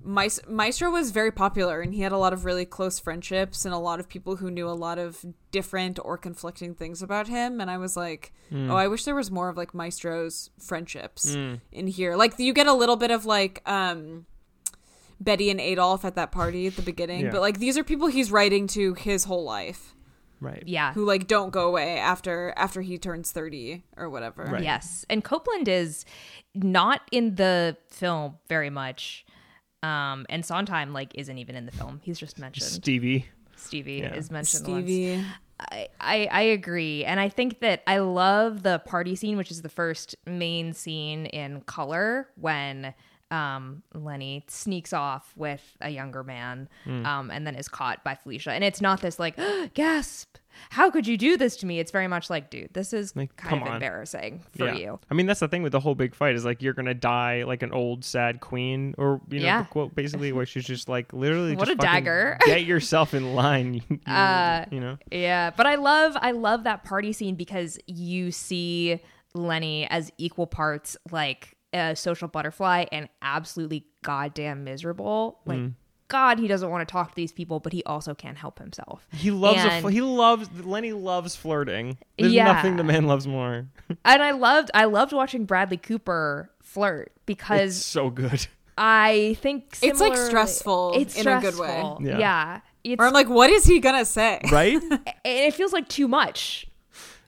Maes- 0.01 0.39
Maestro 0.47 0.89
was 0.91 1.11
very 1.11 1.31
popular 1.31 1.81
and 1.81 1.93
he 1.93 2.01
had 2.01 2.13
a 2.13 2.17
lot 2.17 2.31
of 2.31 2.45
really 2.45 2.63
close 2.65 2.99
friendships 2.99 3.65
and 3.65 3.73
a 3.73 3.77
lot 3.77 3.99
of 3.99 4.07
people 4.07 4.37
who 4.37 4.49
knew 4.49 4.67
a 4.67 4.71
lot 4.71 4.97
of 4.97 5.25
different 5.51 5.99
or 6.03 6.17
conflicting 6.17 6.73
things 6.73 7.01
about 7.01 7.27
him 7.27 7.59
and 7.59 7.69
I 7.69 7.77
was 7.77 7.97
like 7.97 8.31
oh 8.53 8.75
I 8.75 8.87
wish 8.87 9.03
there 9.05 9.15
was 9.15 9.29
more 9.29 9.49
of 9.49 9.57
like 9.57 9.73
Maestro's 9.73 10.49
friendships 10.59 11.35
Mm. 11.35 11.61
in 11.71 11.87
here 11.87 12.15
like 12.15 12.37
you 12.39 12.53
get 12.53 12.67
a 12.67 12.73
little 12.73 12.95
bit 12.95 13.11
of 13.11 13.25
like 13.25 13.61
um 13.69 14.25
Betty 15.21 15.49
and 15.49 15.59
Adolf 15.59 16.05
at 16.05 16.15
that 16.15 16.31
party 16.31 16.67
at 16.67 16.75
the 16.77 16.81
beginning 16.81 17.25
Yeah. 17.25 17.31
but 17.31 17.41
like 17.41 17.59
these 17.59 17.77
are 17.77 17.83
people 17.83 18.07
he's 18.07 18.31
writing 18.31 18.67
to 18.67 18.93
his 18.93 19.25
whole 19.25 19.43
life 19.43 19.93
Right. 20.41 20.63
Yeah. 20.65 20.93
who 20.93 21.05
like 21.05 21.27
don't 21.27 21.49
go 21.51 21.67
away 21.67 21.97
after 21.97 22.53
after 22.55 22.81
he 22.81 22.97
turns 22.97 23.31
30 23.31 23.83
or 23.97 24.09
whatever 24.09 24.43
Right. 24.45 24.63
Yes. 24.63 25.05
And 25.09 25.23
Copland 25.23 25.67
is 25.67 26.05
not 26.55 27.01
in 27.11 27.35
the 27.35 27.77
film 27.89 28.37
very 28.47 28.69
much. 28.69 29.25
Um, 29.83 30.25
and 30.29 30.45
Sondheim 30.45 30.91
like 30.93 31.11
isn't 31.15 31.37
even 31.37 31.55
in 31.55 31.65
the 31.65 31.71
film. 31.71 31.99
He's 32.03 32.19
just 32.19 32.37
mentioned. 32.39 32.69
Stevie. 32.69 33.27
Stevie 33.55 33.93
Yeah. 33.99 34.13
is 34.13 34.29
mentioned 34.31 34.67
once. 34.67 34.85
Stevie 34.85 35.23
I, 35.59 35.87
I 35.99 36.27
I 36.31 36.41
agree, 36.41 37.03
and 37.03 37.19
I 37.19 37.27
think 37.27 37.59
that 37.59 37.83
I 37.85 37.97
love 37.97 38.63
the 38.63 38.79
party 38.79 39.17
scene, 39.17 39.35
which 39.35 39.51
is 39.51 39.61
the 39.61 39.67
first 39.67 40.15
main 40.25 40.71
scene 40.71 41.25
in 41.25 41.59
color 41.61 42.29
when 42.35 42.93
um, 43.31 43.83
Lenny 43.93 44.43
sneaks 44.47 44.91
off 44.93 45.33
with 45.35 45.61
a 45.81 45.89
younger 45.89 46.23
man, 46.23 46.67
Hmm. 46.83 47.05
um, 47.05 47.31
and 47.31 47.45
then 47.45 47.55
is 47.55 47.67
caught 47.67 48.03
by 48.03 48.15
Felicia. 48.15 48.51
And 48.51 48.63
it's 48.63 48.81
not 48.81 49.01
this 49.01 49.19
like 49.19 49.37
gasp, 49.75 50.37
how 50.71 50.89
could 50.89 51.05
you 51.07 51.15
do 51.15 51.37
this 51.37 51.55
to 51.57 51.65
me? 51.67 51.79
It's 51.79 51.91
very 51.91 52.07
much 52.07 52.29
like, 52.29 52.49
dude, 52.49 52.73
this 52.73 52.91
is 52.91 53.15
Like, 53.15 53.35
kind 53.37 53.61
of 53.61 53.67
on. 53.67 53.75
embarrassing 53.75 54.41
for 54.57 54.65
yeah. 54.65 54.73
you. 54.73 54.99
I 55.09 55.13
mean, 55.13 55.25
that's 55.27 55.39
the 55.39 55.47
thing 55.47 55.61
with 55.63 55.71
the 55.71 55.79
whole 55.79 55.93
big 55.95 56.15
fight 56.15 56.33
is 56.35 56.43
like 56.43 56.61
you're 56.61 56.73
gonna 56.73 56.95
die 56.95 57.43
like 57.43 57.61
an 57.61 57.71
old 57.71 58.03
sad 58.03 58.39
queen, 58.39 58.95
or 58.97 59.21
you 59.29 59.39
know, 59.39 59.45
Yeah. 59.45 59.61
the 59.63 59.69
quote 59.69 59.93
basically 59.95 60.31
where 60.31 60.45
she's 60.47 60.65
just 60.65 60.89
like 60.89 61.13
literally 61.13 61.55
What 61.55 61.67
just 61.67 61.79
a 61.79 61.81
dagger. 61.81 62.37
get 62.45 62.65
yourself 62.65 63.13
in 63.13 63.35
line. 63.35 63.75
You, 63.75 63.81
you- 63.89 63.99
Uh, 64.11 64.65
you 64.71 64.79
know, 64.79 64.97
Yeah, 65.11 65.51
but 65.55 65.67
I 65.67 65.75
love 65.75 66.17
I 66.19 66.31
love 66.31 66.63
that 66.63 66.83
party 66.83 67.13
scene 67.13 67.35
because 67.35 67.77
you 67.85 68.31
see 68.31 68.99
Lenny 69.35 69.85
as 69.87 70.11
equal 70.17 70.47
parts 70.47 70.97
like 71.11 71.55
a 71.73 71.95
social 71.95 72.27
butterfly 72.27 72.85
and 72.91 73.09
absolutely 73.21 73.85
goddamn 74.03 74.63
miserable. 74.63 75.39
Like 75.45 75.59
Mm. 75.59 75.73
God, 76.07 76.39
he 76.39 76.47
doesn't 76.47 76.71
want 76.71 76.87
to 76.87 76.91
talk 76.91 77.09
to 77.11 77.15
these 77.15 77.31
people, 77.31 77.59
but 77.59 77.71
he 77.71 77.83
also 77.83 78.15
can't 78.15 78.37
help 78.37 78.57
himself. 78.57 79.05
he 79.11 79.29
loves 79.29 79.63
a, 79.63 79.69
And- 79.71 79.81
fl- 79.83 79.89
he 79.89 80.01
loves 80.01 80.49
Lenny 80.63 80.91
loves 80.93 81.35
flirting. 81.35 81.97
There's 82.17 82.33
Yeah. 82.33 82.45
nothing 82.51 82.77
the 82.77 82.83
man 82.83 83.05
loves 83.05 83.27
more. 83.27 83.67
And 84.05 84.23
I 84.23 84.31
loved 84.31 84.71
I 84.73 84.85
loved 84.85 85.13
watching 85.13 85.45
Bradley 85.45 85.77
Cooper 85.77 86.49
flirt 86.63 87.11
It's 87.15 87.21
because 87.25 87.85
so 87.85 88.09
good. 88.09 88.47
I 88.77 89.35
think 89.41 89.75
so. 89.75 89.85
It's, 89.85 89.99
like, 89.99 90.15
stressful 90.17 90.93
It's 90.95 91.17
in 91.17 91.27
a 91.27 91.39
good 91.41 91.57
way. 91.59 91.83
Yeah. 92.01 92.17
Yeah. 92.17 92.59
It's, 92.83 92.99
or 93.01 93.07
i'm 93.07 93.13
like 93.13 93.27
what 93.27 93.49
is 93.49 93.65
he 93.65 93.79
gonna 93.81 94.05
say 94.05 94.39
Right? 94.51 94.81
and 94.91 95.01
it 95.25 95.53
feels 95.53 95.73
like 95.73 95.87
too 95.89 96.07
much. 96.07 96.65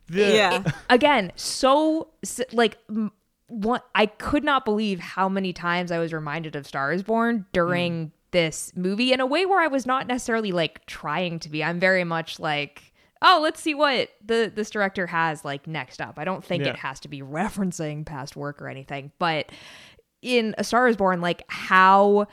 The- 0.08 0.34
yeah 0.34 0.64
again 0.90 1.32
so 1.36 2.08
like 2.54 2.78
m- 2.90 3.12
what 3.52 3.86
i 3.96 4.06
could 4.06 4.44
not 4.46 4.64
believe 4.64 5.00
how 5.00 5.28
many 5.28 5.52
times 5.52 5.92
i 5.92 6.00
was 6.00 6.14
reminded 6.14 6.56
of 6.56 6.66
star 6.66 6.94
is 6.94 7.04
born 7.04 7.46
during 7.52 8.08
Mm. 8.08 8.12
this 8.32 8.72
movie 8.78 9.12
in 9.12 9.20
a 9.20 9.26
way 9.26 9.46
where 9.46 9.60
i 9.60 9.68
was 9.68 9.86
not 9.86 10.08
necessarily 10.08 10.52
like 10.54 10.86
trying 10.86 11.38
to 11.40 11.50
be 11.50 11.62
i'm 11.64 11.78
very 11.80 12.06
much 12.06 12.40
like 12.40 12.94
oh 13.22 13.40
let's 13.44 13.60
see 13.60 13.76
what 13.76 14.10
the 14.26 14.50
this 14.56 14.70
director 14.70 15.06
has 15.08 15.44
like 15.44 15.68
next 15.68 16.00
up 16.02 16.18
i 16.18 16.24
don't 16.24 16.46
think 16.46 16.64
Yeah. 16.64 16.70
it 16.72 16.78
has 16.78 17.02
to 17.02 17.10
be 17.10 17.22
referencing 17.22 18.06
past 18.06 18.38
work 18.38 18.62
or 18.62 18.70
anything 18.70 19.12
but 19.20 19.52
in 20.22 20.56
a 20.58 20.64
star 20.64 20.88
is 20.88 20.96
born 20.96 21.20
like 21.20 21.44
how 21.50 22.28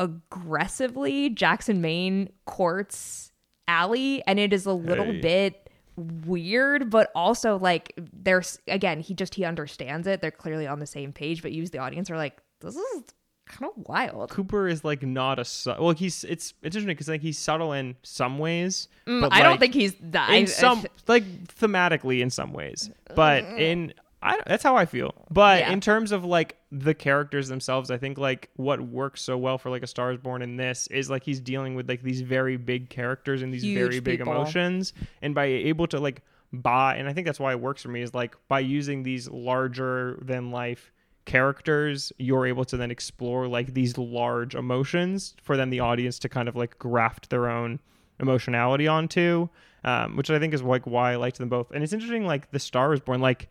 aggressively 0.00 1.30
jackson 1.30 1.80
maine 1.80 2.30
courts 2.46 3.30
Allie, 3.66 4.22
and 4.26 4.38
it 4.38 4.52
is 4.52 4.66
a 4.66 4.74
little 4.74 5.06
Hey. 5.06 5.20
bit 5.22 5.63
weird, 5.96 6.90
but 6.90 7.10
also 7.14 7.58
like 7.58 7.92
there's 8.12 8.58
again, 8.68 9.00
he 9.00 9.14
just 9.14 9.34
he 9.34 9.44
understands 9.44 10.06
it. 10.06 10.20
They're 10.20 10.30
clearly 10.30 10.66
on 10.66 10.78
the 10.80 10.86
same 10.86 11.12
page, 11.12 11.42
but 11.42 11.52
you 11.52 11.62
as 11.62 11.70
the 11.70 11.78
audience 11.78 12.10
are 12.10 12.16
like, 12.16 12.40
this 12.60 12.76
is 12.76 13.02
kind 13.46 13.70
of 13.76 13.86
wild. 13.86 14.30
Cooper 14.30 14.68
is 14.68 14.84
like 14.84 15.02
not 15.02 15.38
a 15.38 15.44
su- 15.44 15.74
well. 15.78 15.90
He's 15.92 16.24
it's 16.24 16.54
it's 16.62 16.74
interesting 16.76 16.86
because 16.88 17.08
like 17.08 17.20
he's 17.20 17.38
subtle 17.38 17.72
in 17.72 17.96
some 18.02 18.38
ways, 18.38 18.88
but 19.04 19.12
Mm, 19.12 19.28
I 19.32 19.42
don't 19.42 19.58
think 19.60 19.74
he's 19.74 19.94
that. 20.00 20.30
in 20.30 20.34
I- 20.34 20.38
I 20.40 20.44
some 20.46 20.80
th- 20.80 20.90
like 21.06 21.24
thematically 21.48 22.20
in 22.20 22.30
some 22.30 22.52
ways 22.52 22.90
but 23.14 23.44
in 23.44 23.92
I, 24.24 24.40
that's 24.46 24.62
how 24.62 24.76
i 24.76 24.86
feel 24.86 25.14
but 25.30 25.60
Yeah. 25.60 25.72
in 25.72 25.80
terms 25.80 26.10
of 26.12 26.24
like 26.24 26.56
the 26.72 26.94
characters 26.94 27.48
themselves 27.48 27.90
i 27.90 27.98
think 27.98 28.16
like 28.18 28.48
what 28.56 28.80
works 28.80 29.20
so 29.22 29.36
well 29.36 29.58
for 29.58 29.70
like 29.70 29.82
a 29.82 29.86
star 29.86 30.10
is 30.12 30.18
born 30.18 30.40
in 30.42 30.56
this 30.56 30.86
is 30.88 31.10
like 31.10 31.22
he's 31.24 31.40
dealing 31.40 31.74
with 31.74 31.88
like 31.88 32.02
these 32.02 32.22
very 32.22 32.56
big 32.56 32.88
characters 32.90 33.42
and 33.42 33.52
these 33.52 33.62
Huge 33.62 33.78
very 33.78 34.00
big 34.00 34.18
people. 34.20 34.32
emotions 34.32 34.92
and 35.22 35.34
by 35.34 35.44
able 35.44 35.86
to 35.88 36.00
like 36.00 36.22
buy 36.52 36.96
and 36.96 37.08
i 37.08 37.12
think 37.12 37.26
that's 37.26 37.38
why 37.40 37.52
it 37.52 37.60
works 37.60 37.82
for 37.82 37.88
me 37.90 38.00
is 38.00 38.14
like 38.14 38.34
by 38.48 38.60
using 38.60 39.02
these 39.02 39.28
larger 39.28 40.18
than 40.22 40.50
life 40.50 40.90
characters 41.26 42.12
you're 42.18 42.46
able 42.46 42.64
to 42.64 42.76
then 42.76 42.90
explore 42.90 43.48
like 43.48 43.74
these 43.74 43.98
large 43.98 44.54
emotions 44.54 45.34
for 45.42 45.56
then 45.56 45.68
the 45.70 45.80
audience 45.80 46.18
to 46.18 46.28
kind 46.28 46.48
of 46.48 46.54
like 46.54 46.78
graft 46.78 47.28
their 47.30 47.48
own 47.50 47.80
emotionality 48.20 48.86
onto 48.86 49.48
um, 49.84 50.16
which 50.16 50.30
i 50.30 50.38
think 50.38 50.54
is 50.54 50.62
like 50.62 50.86
why 50.86 51.12
i 51.12 51.16
liked 51.16 51.38
them 51.38 51.48
both 51.48 51.70
and 51.72 51.82
it's 51.82 51.92
interesting 51.92 52.24
like 52.24 52.50
the 52.52 52.58
star 52.60 52.92
is 52.94 53.00
born 53.00 53.20
like 53.20 53.48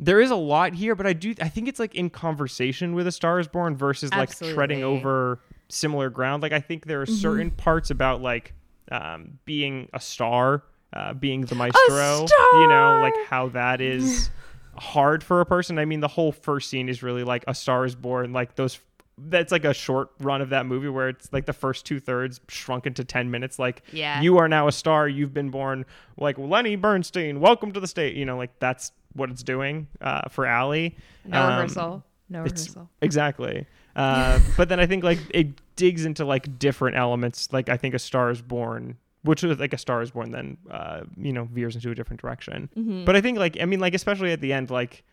there 0.00 0.20
is 0.20 0.30
a 0.30 0.36
lot 0.36 0.74
here 0.74 0.94
but 0.94 1.06
i 1.06 1.12
do 1.12 1.34
i 1.40 1.48
think 1.48 1.68
it's 1.68 1.78
like 1.78 1.94
in 1.94 2.10
conversation 2.10 2.94
with 2.94 3.06
a 3.06 3.12
star 3.12 3.38
is 3.38 3.46
born 3.48 3.76
versus 3.76 4.10
like 4.12 4.36
treading 4.36 4.82
over 4.82 5.40
similar 5.68 6.10
ground. 6.10 6.42
Like 6.42 6.52
i 6.52 6.60
think 6.60 6.86
there 6.86 7.00
are 7.00 7.06
certain 7.06 7.50
parts 7.50 7.90
about 7.90 8.20
like 8.20 8.52
um, 8.92 9.38
being 9.44 9.88
a 9.92 10.00
star 10.00 10.62
uh, 10.92 11.14
being 11.14 11.40
the 11.46 11.54
maestro 11.54 12.26
you 12.60 12.68
know 12.68 12.98
like 13.02 13.14
how 13.28 13.48
that 13.48 13.80
is 13.80 14.30
hard 14.76 15.22
for 15.24 15.40
a 15.40 15.46
person. 15.46 15.78
I 15.78 15.84
mean 15.84 16.00
the 16.00 16.08
whole 16.08 16.32
first 16.32 16.68
scene 16.70 16.88
is 16.88 17.02
really 17.02 17.24
like 17.24 17.44
a 17.48 17.54
star 17.54 17.84
is 17.84 17.94
born 17.94 18.32
like 18.32 18.56
those 18.56 18.78
that's 19.16 19.52
like 19.52 19.64
a 19.64 19.72
short 19.72 20.10
run 20.18 20.42
of 20.42 20.50
that 20.50 20.66
movie 20.66 20.88
where 20.88 21.08
it's 21.08 21.32
like 21.32 21.46
the 21.46 21.52
first 21.52 21.86
two 21.86 22.00
thirds 22.00 22.40
shrunk 22.48 22.84
into 22.84 23.04
10 23.04 23.30
minutes 23.30 23.58
like 23.60 23.82
Yeah. 23.92 24.20
you 24.20 24.38
are 24.38 24.48
now 24.48 24.66
a 24.68 24.72
star. 24.72 25.08
You've 25.08 25.32
been 25.32 25.50
born 25.50 25.86
like 26.18 26.36
lenny 26.36 26.74
bernstein. 26.76 27.38
Welcome 27.40 27.70
to 27.72 27.80
the 27.80 27.86
state 27.86 28.16
you 28.16 28.24
know 28.26 28.36
like 28.36 28.58
that's 28.58 28.90
what 29.14 29.30
it's 29.30 29.42
doing 29.42 29.86
uh, 30.00 30.28
for 30.28 30.46
Allie. 30.46 30.96
No 31.24 31.40
Um, 31.42 31.48
rehearsal. 31.48 32.04
No 32.28 32.42
rehearsal. 32.42 32.88
Exactly. 33.00 33.66
Uh, 33.96 34.40
but 34.56 34.68
then 34.68 34.80
I 34.80 34.86
think 34.86 35.04
like 35.04 35.18
it 35.30 35.48
digs 35.76 36.04
into 36.04 36.24
like 36.24 36.58
different 36.58 36.96
elements. 36.96 37.52
Like 37.52 37.68
I 37.68 37.76
think 37.76 37.94
A 37.94 37.98
Star 37.98 38.30
is 38.30 38.42
Born, 38.42 38.96
which 39.22 39.42
was 39.42 39.58
like 39.58 39.72
A 39.72 39.78
Star 39.78 40.02
is 40.02 40.10
Born, 40.10 40.30
then 40.32 40.56
uh, 40.70 41.02
you 41.16 41.32
know 41.32 41.44
veers 41.44 41.74
into 41.76 41.90
a 41.90 41.94
different 41.94 42.20
direction. 42.20 42.68
Mm-hmm. 42.76 43.04
But 43.04 43.16
I 43.16 43.20
think 43.20 43.38
like 43.38 43.56
I 43.60 43.64
mean 43.64 43.80
like 43.80 43.94
especially 43.94 44.32
at 44.32 44.40
the 44.40 44.52
end 44.52 44.70
like 44.70 45.04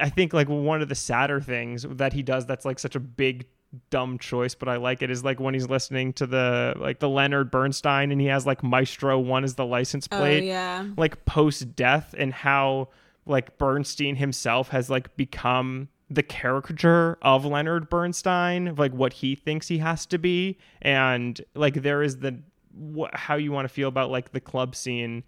I 0.00 0.08
think 0.10 0.32
like 0.32 0.48
one 0.48 0.82
of 0.82 0.88
the 0.88 0.94
sadder 0.94 1.40
things 1.40 1.86
that 1.88 2.12
he 2.12 2.22
does 2.22 2.46
that's 2.46 2.64
like 2.64 2.78
such 2.78 2.96
a 2.96 3.00
big 3.00 3.46
dumb 3.90 4.16
choice 4.18 4.54
but 4.54 4.68
I 4.68 4.76
like 4.76 5.02
it 5.02 5.10
is 5.10 5.22
like 5.24 5.38
when 5.38 5.52
he's 5.52 5.68
listening 5.68 6.12
to 6.14 6.26
the 6.26 6.74
like 6.78 6.98
the 6.98 7.08
Leonard 7.08 7.50
Bernstein 7.50 8.10
and 8.10 8.20
he 8.20 8.28
has 8.28 8.46
like 8.46 8.62
Maestro 8.62 9.18
one 9.18 9.44
is 9.44 9.54
the 9.54 9.66
license 9.66 10.08
Oh 10.10 10.18
plate 10.18 10.44
yeah. 10.44 10.86
like 10.96 11.24
post 11.26 11.76
death 11.76 12.14
and 12.16 12.32
how 12.32 12.88
like 13.26 13.58
Bernstein 13.58 14.16
himself 14.16 14.68
has 14.68 14.88
like 14.88 15.16
become 15.16 15.88
the 16.08 16.22
caricature 16.22 17.18
of 17.22 17.44
Leonard 17.44 17.90
Bernstein, 17.90 18.68
of, 18.68 18.78
like 18.78 18.92
what 18.92 19.12
he 19.12 19.34
thinks 19.34 19.68
he 19.68 19.78
has 19.78 20.06
to 20.06 20.18
be, 20.18 20.56
and 20.80 21.40
like 21.54 21.82
there 21.82 22.02
is 22.02 22.18
the 22.18 22.38
wh- 22.96 23.12
how 23.12 23.34
you 23.34 23.50
want 23.50 23.66
to 23.68 23.74
feel 23.74 23.88
about 23.88 24.10
like 24.10 24.32
the 24.32 24.40
club 24.40 24.76
scene, 24.76 25.24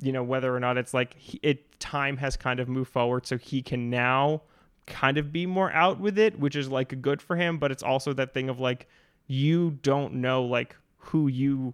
you 0.00 0.12
know 0.12 0.22
whether 0.22 0.54
or 0.54 0.60
not 0.60 0.76
it's 0.76 0.92
like 0.92 1.16
he, 1.16 1.40
it 1.42 1.80
time 1.80 2.18
has 2.18 2.36
kind 2.36 2.60
of 2.60 2.68
moved 2.68 2.90
forward, 2.92 3.26
so 3.26 3.38
he 3.38 3.62
can 3.62 3.88
now 3.88 4.42
kind 4.86 5.16
of 5.18 5.32
be 5.32 5.46
more 5.46 5.72
out 5.72 5.98
with 5.98 6.18
it, 6.18 6.38
which 6.38 6.56
is 6.56 6.68
like 6.68 7.00
good 7.00 7.22
for 7.22 7.36
him, 7.36 7.58
but 7.58 7.70
it's 7.70 7.82
also 7.82 8.12
that 8.12 8.34
thing 8.34 8.50
of 8.50 8.60
like 8.60 8.86
you 9.26 9.78
don't 9.82 10.14
know 10.14 10.44
like 10.44 10.76
who 10.96 11.28
you 11.28 11.72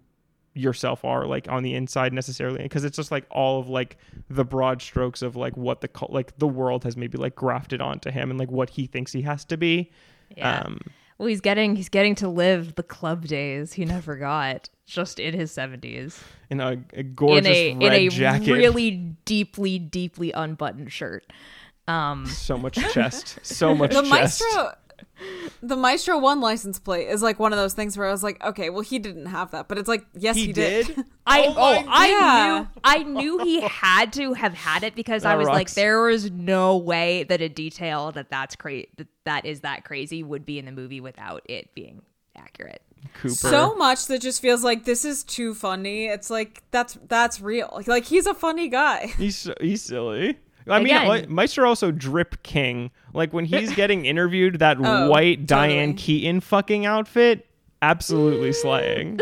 yourself 0.55 1.03
are 1.03 1.25
like 1.27 1.49
on 1.49 1.63
the 1.63 1.75
inside 1.75 2.13
necessarily 2.13 2.63
because 2.63 2.83
it's 2.85 2.95
just 2.95 3.11
like 3.11 3.25
all 3.29 3.59
of 3.59 3.67
like 3.67 3.97
the 4.29 4.45
broad 4.45 4.81
strokes 4.81 5.21
of 5.21 5.35
like 5.35 5.55
what 5.57 5.81
the 5.81 5.89
like 6.09 6.35
the 6.37 6.47
world 6.47 6.83
has 6.85 6.95
maybe 6.95 7.17
like 7.17 7.35
grafted 7.35 7.81
onto 7.81 8.09
him 8.09 8.29
and 8.31 8.39
like 8.39 8.49
what 8.49 8.69
he 8.71 8.87
thinks 8.87 9.11
he 9.11 9.21
has 9.21 9.43
to 9.45 9.57
be. 9.57 9.91
Yeah. 10.35 10.61
um 10.61 10.79
Well, 11.17 11.27
he's 11.27 11.41
getting 11.41 11.75
he's 11.75 11.89
getting 11.89 12.15
to 12.15 12.29
live 12.29 12.75
the 12.75 12.83
club 12.83 13.27
days 13.27 13.73
he 13.73 13.83
never 13.85 14.15
got 14.15 14.69
just 14.85 15.19
in 15.19 15.33
his 15.33 15.51
seventies. 15.51 16.23
In 16.49 16.61
a, 16.61 16.77
a 16.93 17.03
gorgeous 17.03 17.47
in 17.47 17.81
a 17.81 17.87
red 17.87 17.93
in 18.01 18.07
a 18.07 18.09
jacket. 18.09 18.53
really 18.53 18.91
deeply 19.25 19.77
deeply 19.77 20.31
unbuttoned 20.31 20.91
shirt. 20.91 21.31
Um, 21.87 22.25
so 22.25 22.57
much 22.57 22.75
chest. 22.93 23.39
So 23.43 23.75
much 23.75 23.91
The 23.91 24.01
chest. 24.01 24.09
Maestro 24.09 24.71
the 25.61 25.75
Maestro 25.75 26.17
one 26.19 26.41
license 26.41 26.79
plate 26.79 27.07
is 27.07 27.21
like 27.21 27.39
one 27.39 27.53
of 27.53 27.57
those 27.57 27.73
things 27.73 27.97
where 27.97 28.07
I 28.07 28.11
was 28.11 28.23
like, 28.23 28.43
okay, 28.43 28.69
well 28.69 28.81
he 28.81 28.99
didn't 28.99 29.27
have 29.27 29.51
that, 29.51 29.67
but 29.67 29.77
it's 29.77 29.87
like, 29.87 30.05
yes, 30.13 30.35
he, 30.35 30.47
he 30.47 30.53
did 30.53 30.87
I 31.27 31.45
Oh 31.47 31.53
oh, 31.57 31.83
I 31.87 32.09
Yeah. 32.09 32.59
knew 32.59 32.67
I 32.83 33.03
knew 33.03 33.37
he 33.39 33.61
had 33.61 34.13
to 34.13 34.33
have 34.33 34.53
had 34.53 34.83
it 34.83 34.95
because 34.95 35.25
I 35.25 35.31
That 35.31 35.37
was 35.39 35.47
like 35.47 35.57
rocks. 35.67 35.73
there 35.75 36.01
was 36.01 36.29
no 36.31 36.77
way 36.77 37.23
that 37.23 37.41
a 37.41 37.49
detail 37.49 38.11
that 38.11 38.29
that's 38.29 38.55
cra- 38.55 38.83
that, 38.97 39.07
that 39.25 39.45
is 39.45 39.61
that 39.61 39.83
crazy 39.85 40.23
would 40.23 40.45
be 40.45 40.59
in 40.59 40.65
the 40.65 40.71
movie 40.71 41.01
without 41.01 41.41
it 41.49 41.73
being 41.73 42.01
accurate. 42.37 42.81
cooper 43.13 43.33
so 43.33 43.75
much 43.75 44.07
that 44.07 44.21
just 44.21 44.41
feels 44.41 44.63
like 44.63 44.83
this 44.83 45.05
is 45.05 45.23
too 45.23 45.53
funny. 45.53 46.07
It's 46.07 46.29
like 46.29 46.63
that's 46.71 46.97
that's 47.07 47.39
real. 47.39 47.81
Like 47.87 48.05
he's 48.05 48.27
a 48.27 48.33
funny 48.33 48.67
guy. 48.67 49.07
he's 49.17 49.37
so- 49.37 49.53
he's 49.61 49.81
silly 49.81 50.37
I 50.67 50.79
mean, 50.79 50.95
Again- 50.95 51.25
uh, 51.25 51.29
Meister 51.29 51.65
also 51.65 51.91
drip 51.91 52.41
king. 52.43 52.91
Like 53.13 53.33
when 53.33 53.45
he's 53.45 53.73
getting 53.75 54.05
interviewed, 54.05 54.59
that 54.59 54.77
Oh, 54.79 55.09
white 55.09 55.45
Diane. 55.45 55.93
Keaton 55.95 56.39
fucking 56.41 56.85
outfit, 56.85 57.45
absolutely 57.81 58.51
slaying. 58.63 59.19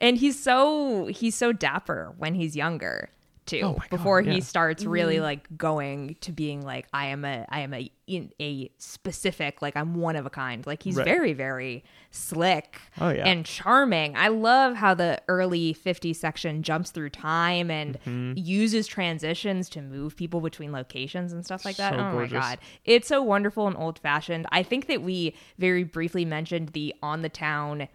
and 0.00 0.16
he's 0.18 0.38
so 0.40 1.06
he's 1.06 1.34
so 1.34 1.52
dapper 1.52 2.14
when 2.18 2.34
he's 2.34 2.56
younger 2.56 3.10
too 3.48 3.60
Oh 3.64 3.72
my 3.72 3.78
God, 3.78 3.90
before 3.90 4.20
yeah. 4.20 4.32
he 4.34 4.40
starts 4.40 4.84
really 4.84 5.16
Mm-hmm. 5.16 5.22
like 5.24 5.58
going 5.58 6.16
to 6.20 6.30
being 6.32 6.62
like 6.64 6.86
i 6.92 7.06
am 7.06 7.24
a 7.24 7.44
i 7.48 7.60
am 7.60 7.74
a 7.74 7.90
in 8.06 8.30
a 8.40 8.70
specific 8.78 9.60
like 9.62 9.76
i'm 9.76 9.94
one 9.96 10.16
of 10.16 10.24
a 10.26 10.30
kind 10.30 10.66
like 10.66 10.82
he's 10.82 10.96
Right. 10.96 11.04
very 11.04 11.32
very 11.32 11.82
slick 12.10 12.80
Oh, 13.00 13.10
yeah. 13.10 13.26
and 13.26 13.44
charming 13.44 14.16
i 14.16 14.28
love 14.28 14.74
how 14.76 14.94
the 14.94 15.20
early 15.28 15.72
50 15.72 16.12
section 16.12 16.62
jumps 16.62 16.90
through 16.90 17.10
time 17.10 17.70
and 17.70 17.98
Mm-hmm. 18.06 18.32
uses 18.36 18.86
transitions 18.86 19.68
to 19.70 19.82
move 19.82 20.16
people 20.16 20.40
between 20.40 20.70
locations 20.72 21.32
and 21.32 21.44
stuff 21.44 21.64
like 21.64 21.76
that 21.76 21.94
So 21.94 21.98
oh 22.00 22.12
gorgeous. 22.12 22.32
my 22.34 22.40
god 22.40 22.58
it's 22.84 23.08
so 23.08 23.22
wonderful 23.22 23.66
and 23.66 23.76
old 23.76 23.98
fashioned 23.98 24.46
i 24.52 24.62
think 24.62 24.86
that 24.86 25.02
we 25.02 25.34
very 25.58 25.84
briefly 25.84 26.24
mentioned 26.24 26.68
the 26.70 26.94
on 27.02 27.22
the 27.22 27.28
town 27.28 27.88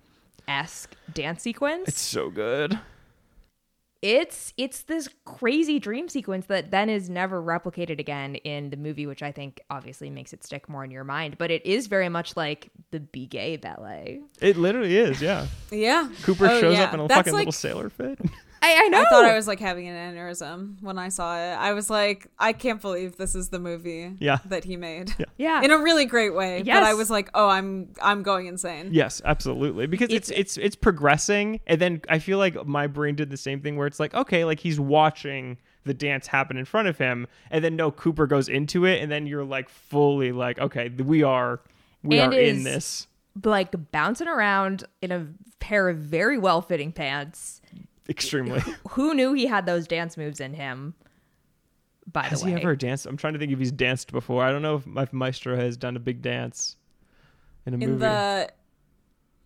esque 0.47 0.95
dance 1.14 1.41
sequence 1.43 1.88
It's 1.88 2.01
so 2.01 2.30
good. 2.30 2.78
It's 4.04 4.54
it's 4.58 4.84
this 4.84 5.08
crazy 5.24 5.80
dream 5.80 6.10
sequence 6.10 6.47
that 6.47 6.72
then 6.72 6.89
is 6.89 7.10
never 7.10 7.41
replicated 7.41 7.99
again 8.01 8.36
in 8.36 8.70
the 8.70 8.76
movie 8.76 9.08
which 9.08 9.24
i 9.24 9.32
think 9.32 9.62
obviously 9.70 10.10
makes 10.10 10.34
it 10.34 10.43
stick 10.43 10.68
more 10.68 10.84
in 10.84 10.91
your 10.91 11.06
mind 11.06 11.38
but 11.38 11.49
it 11.49 11.66
is 11.66 11.88
very 11.88 12.10
much 12.10 12.36
like 12.36 12.70
the 12.91 12.99
be 12.99 13.26
gay 13.26 13.56
ballet 13.56 14.20
It 14.41 14.58
literally 14.58 14.97
is, 14.97 15.22
yeah. 15.22 15.47
Yeah. 15.72 16.10
Cooper 16.24 16.47
Oh, 16.47 16.60
shows 16.60 16.74
yeah. 16.78 16.84
up 16.84 16.93
in 16.93 16.99
a 16.99 17.08
That's 17.08 17.20
fucking 17.20 17.34
like- 17.34 17.39
little 17.45 17.51
sailor 17.54 17.89
fit. 17.89 18.20
i, 18.64 18.86
I 18.86 18.88
know 18.88 19.01
I 19.01 19.05
thought 19.05 19.26
I 19.26 19.36
was 19.36 19.47
like 19.47 19.59
having 19.59 19.88
an 19.88 20.16
aneurysm 20.16 20.82
when 20.82 20.97
I 20.97 21.09
saw 21.09 21.38
it. 21.38 21.53
I 21.53 21.74
was 21.74 21.89
like, 21.89 22.28
I 22.39 22.53
can't 22.53 22.82
believe 22.82 23.18
this 23.18 23.36
is 23.36 23.49
the 23.49 23.59
movie 23.59 24.14
Yeah. 24.20 24.38
that 24.45 24.64
he 24.64 24.78
made. 24.78 25.14
yeah 25.38 25.61
In 25.61 25.72
a 25.72 25.78
really 25.78 26.05
great 26.05 26.34
way. 26.34 26.61
Yes. 26.66 26.78
But 26.80 26.84
I 26.84 26.93
was 26.93 27.09
like, 27.09 27.30
oh, 27.34 27.47
I'm 27.49 27.89
I'm 28.01 28.24
going 28.24 28.47
insane. 28.47 28.89
yes, 28.93 29.22
absolutely. 29.26 29.86
Because 29.88 30.09
it's 30.11 30.32
it's 30.32 30.57
it's 30.57 30.76
progressing, 30.78 31.59
and 31.68 31.80
then 31.82 32.01
I 32.09 32.20
feel 32.20 32.38
like 32.38 32.66
my 32.66 32.88
brain 32.88 33.16
did 33.16 33.30
the 33.30 33.38
same 33.38 33.61
thing 33.61 33.76
where 33.76 33.88
it's 33.88 33.99
like, 33.99 34.14
okay, 34.14 34.45
like 34.45 34.59
he's 34.59 34.80
watching 34.80 35.57
the 35.86 35.93
dance 35.93 36.28
happen 36.28 36.55
in 36.57 36.64
front 36.66 36.88
of 36.88 36.97
him, 36.97 37.28
and 37.51 37.64
then 37.64 37.76
no, 37.76 37.91
Cooper 37.91 38.26
goes 38.28 38.47
into 38.47 38.86
it, 38.86 39.01
and 39.01 39.11
then 39.11 39.28
you're 39.28 39.43
like 39.43 39.68
fully 39.70 40.32
like, 40.32 40.57
okay, 40.59 40.88
we 40.89 41.22
are 41.24 41.59
we 42.03 42.20
And 42.20 42.34
are 42.34 42.39
in 42.39 42.64
this 42.64 43.07
like 43.43 43.74
bouncing 43.91 44.28
around 44.28 44.86
in 45.01 45.11
a 45.11 45.28
pair 45.59 45.89
of 45.89 45.97
very 45.97 46.38
well 46.38 46.61
fitting 46.61 46.91
pants 46.91 47.61
extremely. 48.10 48.62
who 48.89 49.14
knew 49.14 49.34
he 49.34 49.45
had 49.47 49.66
those 49.66 49.88
dance 49.88 50.18
moves 50.18 50.39
in 50.39 50.54
him 50.54 50.93
by 52.12 52.24
Has 52.24 52.41
the 52.41 52.45
way 52.47 52.51
has 52.51 52.60
he 52.60 52.64
ever 52.64 52.76
danced? 52.76 53.06
I'm 53.06 53.18
trying 53.18 53.34
to 53.34 53.39
think 53.39 53.51
if 53.51 53.60
he's 53.60 53.72
danced 53.72 54.12
before. 54.12 54.43
I 54.43 54.51
don't 54.51 54.62
know 54.62 54.84
if, 54.97 55.14
Maestro 55.14 55.56
has 55.56 55.78
done 55.78 55.95
a 55.95 55.99
big 55.99 56.22
dance 56.22 56.76
in 57.66 57.74
a 57.74 57.78
In 57.78 57.80
movie. 57.82 57.99
the 57.99 58.51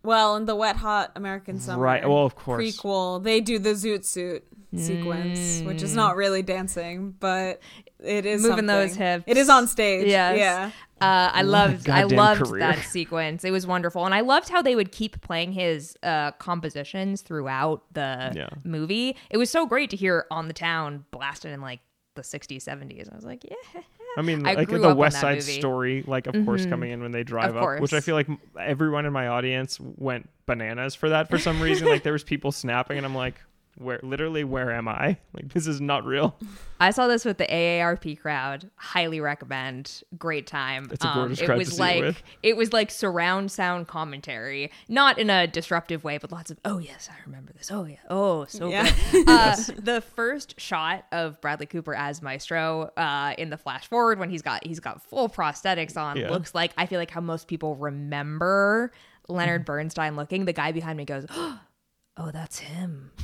well, 0.03 0.35
in 0.37 0.45
the 0.45 0.55
Wet 0.55 0.77
Hot 0.77 1.11
American 1.15 1.59
Summer 1.59 1.81
Right, 1.81 2.07
well, 2.07 2.25
of 2.25 2.35
course. 2.35 2.63
prequel, 2.63 3.21
they 3.23 3.41
do 3.41 3.59
the 3.59 3.71
zoot 3.71 4.05
suit 4.05 4.45
sequence, 4.75 5.61
which 5.61 5.81
is 5.81 5.95
not 5.95 6.15
really 6.15 6.41
dancing, 6.41 7.11
but 7.19 7.61
it 8.03 8.25
is 8.25 8.43
Mm. 8.45 8.49
Moving 8.49 8.65
those 8.67 8.95
hips. 8.95 9.23
It 9.27 9.37
is 9.37 9.49
on 9.49 9.67
stage. 9.67 10.07
Yes. 10.07 10.37
Yeah. 10.37 10.71
Uh, 10.99 11.31
I 11.33 11.41
loved 11.43 11.87
I 11.89 12.01
goddamn 12.01 12.17
loved 12.17 12.41
career. 12.43 12.59
that 12.59 12.79
sequence. 12.89 13.43
It 13.43 13.51
was 13.51 13.65
wonderful, 13.67 14.05
and 14.05 14.13
I 14.15 14.21
loved 14.21 14.49
how 14.49 14.61
they 14.61 14.75
would 14.75 14.91
keep 14.91 15.21
playing 15.21 15.51
his 15.53 15.95
uh, 16.03 16.31
compositions 16.33 17.21
throughout 17.21 17.83
the 17.93 18.31
Yeah. 18.35 18.49
movie. 18.63 19.15
It 19.29 19.37
was 19.37 19.49
so 19.49 19.65
great 19.65 19.89
to 19.91 19.95
hear 19.95 20.25
"On 20.31 20.47
the 20.47 20.53
Town" 20.53 21.05
blasted 21.11 21.51
in 21.51 21.61
like 21.61 21.79
the 22.15 22.23
'60s, 22.23 22.63
'70s. 22.63 23.11
I 23.11 23.15
was 23.15 23.25
like, 23.25 23.43
yeah, 23.43 23.81
I 24.17 24.23
mean, 24.23 24.47
I 24.47 24.53
like 24.53 24.69
grew 24.69 24.79
the 24.79 24.89
up 24.89 24.97
West 24.97 25.19
Side 25.21 25.35
movie. 25.37 25.51
Mm-hmm. 25.51 25.59
Story, 25.59 26.03
like 26.07 26.25
of 26.25 26.33
course 26.45 26.65
coming 26.65 26.89
in 26.91 27.01
when 27.01 27.11
they 27.11 27.23
drive 27.23 27.55
Of 27.55 27.57
up, 27.63 27.79
which 27.79 27.93
I 27.93 27.99
feel 27.99 28.15
like 28.15 28.27
everyone 28.59 29.05
in 29.05 29.13
my 29.13 29.27
audience 29.27 29.79
went 29.79 30.27
bananas 30.47 30.95
for 30.95 31.09
that 31.09 31.29
for 31.29 31.37
some 31.37 31.61
reason. 31.61 31.87
like 31.87 32.01
there 32.01 32.13
was 32.13 32.23
people 32.23 32.51
snapping, 32.63 32.97
and 32.97 33.05
I'm 33.05 33.13
like, 33.15 33.35
where? 33.77 33.99
Literally, 34.03 34.43
where 34.43 34.71
am 34.71 34.87
I? 34.87 35.17
Like 35.33 35.53
this 35.53 35.67
is 35.67 35.79
not 35.79 36.03
real. 36.03 36.35
I 36.79 36.89
saw 36.89 37.07
this 37.07 37.23
with 37.23 37.37
the 37.37 37.45
AARP 37.45 38.19
crowd. 38.19 38.71
Highly 38.75 39.19
recommend. 39.19 40.01
Great 40.17 40.47
time. 40.47 40.85
Um, 40.85 40.89
It's 40.91 41.05
a 41.05 41.11
gorgeous 41.13 41.41
it 41.41 41.45
crowd 41.45 41.55
to 41.55 41.59
was 41.59 41.67
see 41.69 41.75
it 41.75 41.79
like 41.79 42.01
with. 42.01 42.23
it 42.41 42.57
was 42.57 42.73
like 42.73 42.89
surround 42.89 43.51
sound 43.51 43.87
commentary, 43.87 44.71
not 44.89 45.19
in 45.19 45.29
a 45.29 45.45
disruptive 45.45 46.03
way, 46.03 46.17
but 46.17 46.31
lots 46.31 46.49
of 46.49 46.57
oh 46.65 46.79
yes, 46.79 47.07
I 47.11 47.15
remember 47.27 47.53
this. 47.53 47.69
Oh 47.71 47.85
yeah, 47.85 47.97
oh 48.09 48.45
so 48.45 48.69
Yeah. 48.69 48.89
good. 49.11 49.25
Uh, 49.27 49.55
the 49.77 50.01
first 50.15 50.59
shot 50.59 51.05
of 51.11 51.39
Bradley 51.39 51.67
Cooper 51.67 51.93
as 51.93 52.21
Maestro 52.23 52.91
uh, 52.97 53.35
in 53.37 53.51
the 53.51 53.57
flash 53.57 53.87
forward 53.87 54.17
when 54.17 54.31
he's 54.31 54.41
got 54.41 54.65
he's 54.65 54.79
got 54.79 55.03
full 55.03 55.29
prosthetics 55.29 55.97
on 55.97 56.17
Yeah. 56.17 56.31
looks 56.31 56.55
like 56.55 56.71
I 56.77 56.87
feel 56.87 56.97
like 56.99 57.11
how 57.11 57.21
most 57.21 57.47
people 57.47 57.75
remember 57.75 58.91
Mm-hmm. 59.29 59.35
Leonard 59.39 59.65
Bernstein 59.65 60.15
looking. 60.15 60.45
The 60.45 60.53
guy 60.53 60.71
behind 60.71 60.95
me 60.97 61.03
goes, 61.03 61.25
oh 61.31 61.59
Oh, 62.17 62.31
that's 62.31 62.59
him. 62.59 63.11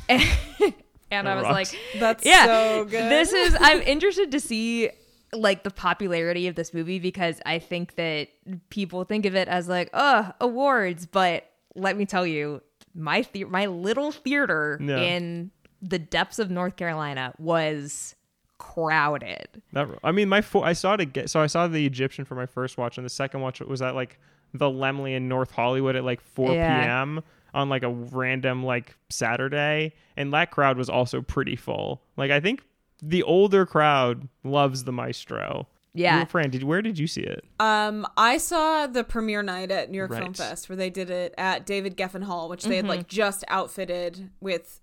And 1.12 1.30
I 1.30 1.36
was 1.36 1.44
rocks. 1.44 1.74
like, 1.74 1.80
That's 2.00 2.26
yeah, 2.26 2.46
so 2.46 2.86
good. 2.86 3.12
This 3.12 3.34
is 3.34 3.56
I'm 3.60 3.82
interested 3.84 4.32
to 4.32 4.40
see 4.40 4.90
like 5.32 5.64
the 5.64 5.70
popularity 5.70 6.48
of 6.48 6.56
this 6.56 6.74
movie 6.74 6.98
because 6.98 7.40
I 7.46 7.60
think 7.60 7.96
that 7.98 8.30
people 8.70 9.04
think 9.04 9.28
of 9.28 9.36
it 9.36 9.48
as 9.48 9.68
like, 9.68 9.92
oh, 9.94 10.32
awards, 10.42 11.06
but 11.06 11.48
let 11.76 11.98
me 11.98 12.08
tell 12.08 12.26
you, 12.26 12.64
my 12.96 13.26
the- 13.32 13.44
my 13.46 13.68
little 13.68 14.12
theater 14.12 14.80
Yeah. 14.82 14.98
in 14.98 15.52
the 15.84 16.00
depths 16.00 16.40
of 16.40 16.50
North 16.50 16.78
Carolina 16.78 17.34
was 17.38 18.16
crowded. 18.58 19.62
That, 19.74 19.88
I 20.04 20.12
mean, 20.12 20.30
my 20.30 20.42
fo- 20.42 20.62
I 20.64 20.74
saw 20.74 20.96
it 20.96 21.00
again. 21.02 21.28
So 21.28 21.40
I 21.42 21.48
saw 21.48 21.68
the 21.68 21.86
Egyptian 21.86 22.26
for 22.26 22.34
my 22.34 22.46
first 22.48 22.78
watch, 22.80 22.98
and 22.98 23.06
the 23.06 23.10
second 23.10 23.42
watch 23.42 23.60
was 23.60 23.82
at 23.84 23.94
like 23.94 24.20
the 24.54 24.66
Laemmle 24.66 25.16
in 25.16 25.28
North 25.28 25.52
Hollywood 25.52 25.96
at 25.96 26.04
like 26.04 26.22
4 26.22 26.54
Yeah. 26.54 26.84
p.m. 26.84 27.24
on 27.54 27.70
like 27.70 27.84
a 27.84 27.90
random 27.90 28.64
like 28.64 28.96
Saturday, 29.10 29.94
and 30.18 30.34
that 30.34 30.52
crowd 30.52 30.78
was 30.78 30.90
also 30.90 31.22
pretty 31.22 31.56
full. 31.56 32.02
Like 32.18 32.32
I 32.32 32.40
think 32.40 32.62
the 33.02 33.24
older 33.24 33.66
crowd 33.66 34.28
loves 34.44 34.84
the 34.86 34.92
Maestro. 34.92 35.68
Yeah. 35.96 36.22
You- 36.22 36.26
Fran, 36.26 36.50
did 36.50 36.64
where 36.64 36.82
did 36.82 36.98
you 36.98 37.06
see 37.06 37.22
it? 37.22 37.44
Um, 37.60 38.08
I 38.18 38.38
saw 38.38 38.88
the 38.88 39.04
premiere 39.04 39.44
night 39.44 39.70
at 39.72 39.92
New 39.92 39.98
York 39.98 40.12
Film 40.12 40.34
Fest 40.34 40.68
where 40.70 40.76
they 40.76 40.90
did 40.90 41.10
it 41.12 41.36
at 41.38 41.66
David 41.68 41.96
Geffen 41.98 42.24
Hall, 42.24 42.50
which 42.50 42.64
they 42.64 42.78
had 42.78 42.86
Mm-hmm. 42.86 42.90
like 42.90 43.08
just 43.08 43.44
outfitted 43.48 44.32
with 44.40 44.80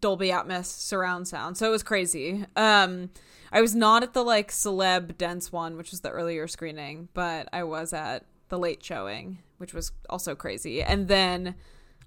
Dolby 0.00 0.28
Atmos 0.30 0.66
surround 0.66 1.28
sound. 1.28 1.56
So 1.56 1.68
it 1.68 1.70
was 1.70 1.82
crazy. 1.82 2.44
Um, 2.56 3.10
I 3.52 3.60
was 3.60 3.74
not 3.74 4.02
at 4.02 4.14
the 4.14 4.24
like 4.24 4.50
celeb 4.50 5.16
dense 5.18 5.52
one, 5.52 5.76
which 5.76 5.90
was 5.92 6.00
the 6.00 6.10
earlier 6.10 6.48
screening, 6.48 7.08
but 7.14 7.48
I 7.52 7.62
was 7.64 7.92
at 7.92 8.24
the 8.48 8.58
late 8.58 8.82
showing, 8.84 9.38
which 9.58 9.72
was 9.74 9.92
also 10.10 10.34
crazy. 10.34 10.82
And 10.82 11.06
then 11.08 11.54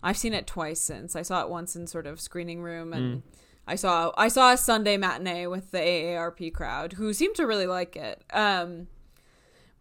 I've 0.05 0.17
seen 0.17 0.35
it 0.35 0.45
twice 0.45 0.79
since. 0.79 1.15
I 1.15 1.23
saw 1.23 1.41
it 1.41 1.49
once 1.49 1.75
in 1.75 1.87
sort 1.87 2.05
of 2.05 2.21
screening 2.21 2.61
room 2.61 2.93
and 2.93 3.17
mm. 3.17 3.21
I 3.67 3.73
saw 3.73 4.11
I 4.15 4.27
saw 4.27 4.53
a 4.53 4.57
Sunday 4.57 4.97
matinee 4.97 5.47
with 5.47 5.71
the 5.71 5.79
AARP 5.79 6.53
crowd 6.53 6.93
who 6.93 7.11
seemed 7.11 7.35
to 7.37 7.47
really 7.47 7.65
like 7.65 7.95
it. 7.95 8.23
Um 8.31 8.85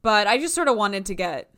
but 0.00 0.26
I 0.26 0.38
just 0.38 0.54
sort 0.54 0.68
of 0.68 0.76
wanted 0.76 1.04
to 1.06 1.14
get 1.14 1.50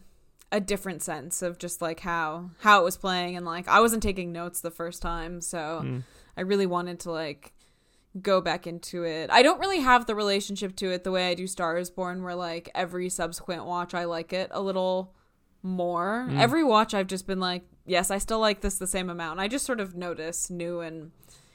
a 0.51 0.61
different 0.61 1.03
sense 1.03 1.43
of 1.43 1.59
just 1.59 1.81
like 1.81 2.01
how 2.01 2.51
how 2.59 2.81
it 2.81 2.85
was 2.85 2.97
playing 2.97 3.37
and 3.37 3.47
like 3.47 3.69
I 3.69 3.81
wasn't 3.81 4.03
taking 4.03 4.33
notes 4.33 4.61
the 4.61 4.73
first 4.73 5.01
time, 5.01 5.41
so 5.41 5.83
mm. 5.85 6.03
I 6.37 6.41
really 6.41 6.67
wanted 6.67 6.99
to 7.01 7.13
like 7.13 7.53
go 8.21 8.41
back 8.41 8.67
into 8.67 9.05
it. 9.05 9.31
I 9.31 9.43
don't 9.43 9.61
really 9.61 9.81
have 9.81 10.07
the 10.07 10.17
relationship 10.17 10.75
to 10.77 10.91
it 10.91 11.05
the 11.05 11.13
way 11.13 11.29
I 11.29 11.35
do 11.35 11.47
Star 11.47 11.79
is 11.79 11.89
Born 11.89 12.25
where 12.25 12.35
like 12.35 12.69
every 12.75 13.11
subsequent 13.11 13.65
watch 13.65 13.95
I 13.95 14.07
like 14.07 14.33
it 14.33 14.51
a 14.51 14.61
little 14.61 15.15
more. 15.63 16.27
Mm. 16.29 16.41
Every 16.41 16.65
watch 16.65 16.95
I've 16.95 17.07
just 17.07 17.29
been 17.29 17.41
like, 17.41 17.63
yes, 17.87 18.11
I 18.11 18.19
still 18.19 18.41
like 18.41 18.61
this 18.61 18.79
the 18.79 18.87
same 18.87 19.09
amount. 19.09 19.41
I 19.41 19.49
just 19.49 19.65
sort 19.65 19.81
of 19.81 19.95
notice 19.95 20.51
new 20.51 20.81
and 20.81 21.13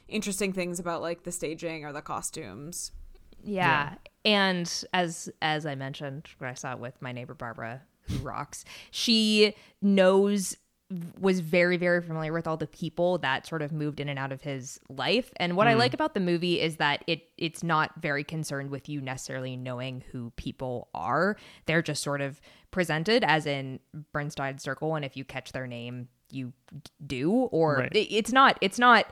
interesting 0.08 0.53
things 0.53 0.80
about 0.80 1.02
like 1.02 1.24
the 1.24 1.32
staging 1.32 1.86
or 1.86 1.94
the 1.94 2.02
costumes. 2.02 2.91
Yeah. 3.44 3.95
And 4.24 4.72
as 4.94 5.30
as 5.41 5.66
I 5.66 5.76
mentioned, 5.76 6.28
when 6.38 6.49
I 6.49 6.53
saw 6.53 6.74
it 6.74 6.80
with 6.80 7.02
my 7.02 7.12
neighbor 7.12 7.34
Barbara, 7.34 7.82
who 8.03 8.18
rocks, 8.22 8.66
she 8.91 9.53
knows 9.82 10.56
was 11.22 11.40
very 11.40 11.78
very 11.78 12.02
familiar 12.02 12.34
with 12.34 12.45
all 12.45 12.58
the 12.58 12.68
people 12.68 13.18
that 13.20 13.48
sort 13.48 13.62
of 13.62 13.72
moved 13.72 14.02
in 14.02 14.10
and 14.10 14.20
out 14.20 14.32
of 14.32 14.41
his 14.41 14.80
life. 14.90 15.32
And 15.38 15.56
what 15.56 15.68
I 15.68 15.74
mm. 15.74 15.78
like 15.78 15.94
about 15.94 16.14
the 16.14 16.20
movie 16.20 16.60
is 16.60 16.76
that 16.78 17.03
it 17.08 17.24
it's 17.38 17.64
not 17.64 17.91
very 18.02 18.24
concerned 18.24 18.70
with 18.70 18.90
you 18.90 18.99
necessarily 18.99 19.56
knowing 19.56 20.03
who 20.12 20.32
people 20.36 20.90
are. 20.94 21.38
They're 21.66 21.82
just 21.82 22.03
sort 22.03 22.20
of 22.20 22.41
presented 22.72 23.24
as 23.24 23.45
in 23.45 23.80
Bernstein's 24.12 24.64
circle 24.64 24.95
and 24.95 25.06
if 25.06 25.16
you 25.16 25.24
catch 25.24 25.53
their 25.53 25.66
name, 25.66 26.10
you 26.34 26.53
do 27.06 27.32
or 27.32 27.78
Right. 27.78 27.95
it- 27.95 28.14
it's 28.14 28.32
not 28.32 28.58
it's 28.62 28.80
not 28.80 29.06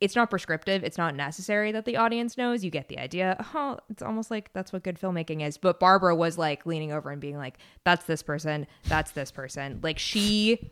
it's 0.00 0.16
not 0.16 0.30
prescriptive. 0.30 0.82
It's 0.82 0.96
not 0.96 1.14
necessary 1.14 1.72
that 1.72 1.84
the 1.84 1.98
audience 1.98 2.38
knows. 2.38 2.64
You 2.64 2.70
get 2.70 2.88
the 2.88 2.98
idea. 2.98 3.44
Oh, 3.54 3.78
it's 3.90 4.02
almost 4.02 4.30
like 4.30 4.50
that's 4.54 4.72
what 4.72 4.82
good 4.82 4.98
filmmaking 4.98 5.46
is. 5.46 5.58
But 5.58 5.78
Barbara 5.78 6.16
was 6.16 6.38
like 6.38 6.64
leaning 6.64 6.90
over 6.90 7.10
and 7.10 7.20
being 7.20 7.36
like, 7.36 7.58
that's 7.84 8.06
this 8.06 8.22
person, 8.22 8.66
that's 8.88 9.10
this 9.10 9.30
person. 9.30 9.80
Like 9.82 9.98
she 9.98 10.70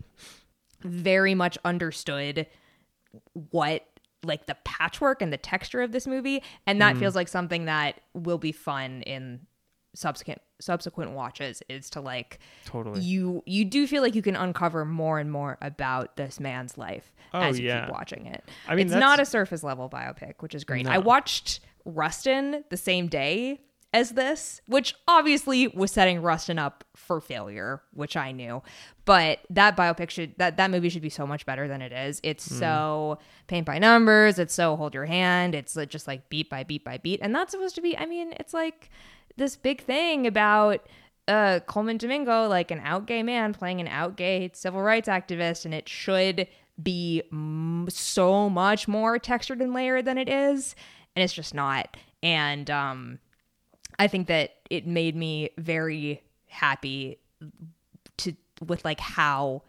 very 0.81 1.35
much 1.35 1.59
understood 1.65 2.47
what 3.51 3.85
like 4.25 4.47
the 4.47 4.57
patchwork 4.65 5.23
and 5.23 5.33
the 5.33 5.37
texture 5.37 5.81
of 5.81 5.93
this 5.93 6.07
movie 6.07 6.43
and 6.67 6.81
that 6.81 6.93
mm-hmm. 6.93 7.01
feels 7.01 7.15
like 7.15 7.29
something 7.29 7.67
that 7.67 8.01
will 8.15 8.39
be 8.39 8.53
fun 8.53 9.03
in 9.03 9.41
subsequent 9.99 10.41
subsequent 10.61 11.11
watches 11.13 11.61
is 11.69 11.91
to 11.91 12.01
like 12.01 12.39
Totally. 12.65 13.01
you 13.01 13.43
you 13.47 13.65
do 13.65 13.87
feel 13.87 14.01
like 14.03 14.15
you 14.15 14.23
can 14.23 14.37
uncover 14.37 14.85
more 14.85 15.19
and 15.19 15.31
more 15.33 15.59
about 15.61 16.17
this 16.17 16.39
man's 16.39 16.79
life 16.79 17.13
Oh, 17.35 17.41
as 17.41 17.59
you 17.59 17.67
yeah. 17.67 17.85
keep 17.87 17.93
watching 17.93 18.27
it. 18.27 18.45
I 18.69 18.75
mean, 18.75 18.87
it's 18.87 18.95
that's- 18.95 19.01
not 19.09 19.21
a 19.21 19.27
surface 19.27 19.63
level 19.63 19.89
biopic, 19.91 20.35
which 20.41 20.55
is 20.55 20.65
great. 20.65 20.87
No. 20.87 20.93
I 20.93 20.99
watched 20.99 21.61
Rustin 21.85 22.65
the 22.71 22.77
same 22.77 23.09
day 23.09 23.61
as 23.95 24.11
this, 24.11 24.61
which 24.67 24.95
obviously 25.09 25.67
was 25.69 25.91
setting 25.91 26.21
Rustin 26.21 26.59
up 26.59 26.85
for 26.95 27.21
failure, 27.21 27.81
which 27.95 28.17
I 28.17 28.33
knew. 28.33 28.63
But 29.07 29.41
that 29.51 29.77
biopic 29.77 30.11
should 30.11 30.35
that 30.39 30.59
that 30.59 30.71
movie 30.71 30.91
should 30.91 31.03
be 31.03 31.09
so 31.09 31.27
much 31.27 31.45
better 31.47 31.67
than 31.67 31.81
it 31.83 31.93
is. 31.93 32.21
It's 32.23 32.47
Hmm. 32.49 32.55
so 32.59 33.19
paint 33.47 33.65
by 33.67 33.79
numbers. 33.79 34.39
It's 34.39 34.53
so 34.55 34.77
hold 34.77 34.93
your 34.95 35.07
hand. 35.07 35.55
It's 35.55 35.75
just 35.89 36.07
like 36.07 36.29
beat 36.29 36.51
by 36.51 36.65
beat 36.65 36.85
by 36.85 36.99
beat, 36.99 37.21
and 37.23 37.35
that's 37.35 37.53
supposed 37.53 37.75
to 37.77 37.81
be. 37.81 37.97
I 37.97 38.05
mean, 38.07 38.35
it's 38.39 38.53
like 38.55 38.91
this 39.39 39.57
big 39.57 39.83
thing 39.83 40.27
about 40.27 40.87
uh 41.27 41.61
Colman 41.67 41.97
Domingo, 41.97 42.47
like 42.49 42.71
an 42.71 42.81
out 42.85 43.07
gay 43.07 43.23
man 43.23 43.53
playing 43.55 43.81
an 43.81 43.89
out 43.89 44.17
gay 44.17 44.51
civil 44.55 44.83
rights 44.83 45.09
activist, 45.09 45.65
and 45.65 45.75
it 45.75 45.89
should 45.89 46.47
be 46.83 47.23
mm, 47.33 47.91
so 47.91 48.49
much 48.49 48.87
more 48.87 49.19
textured 49.19 49.61
and 49.61 49.73
layered 49.73 50.05
than 50.05 50.19
it 50.19 50.29
is, 50.29 50.77
and 51.17 51.23
it's 51.23 51.33
just 51.33 51.55
not. 51.55 51.97
And 52.23 52.71
um, 52.71 53.19
I 53.99 54.09
think 54.09 54.29
that 54.29 54.55
it 54.71 54.87
made 54.87 55.17
me 55.17 55.51
very 55.59 56.23
happy 56.47 57.19
to 58.19 58.35
with 58.67 58.85
like 58.85 59.01
how 59.01 59.63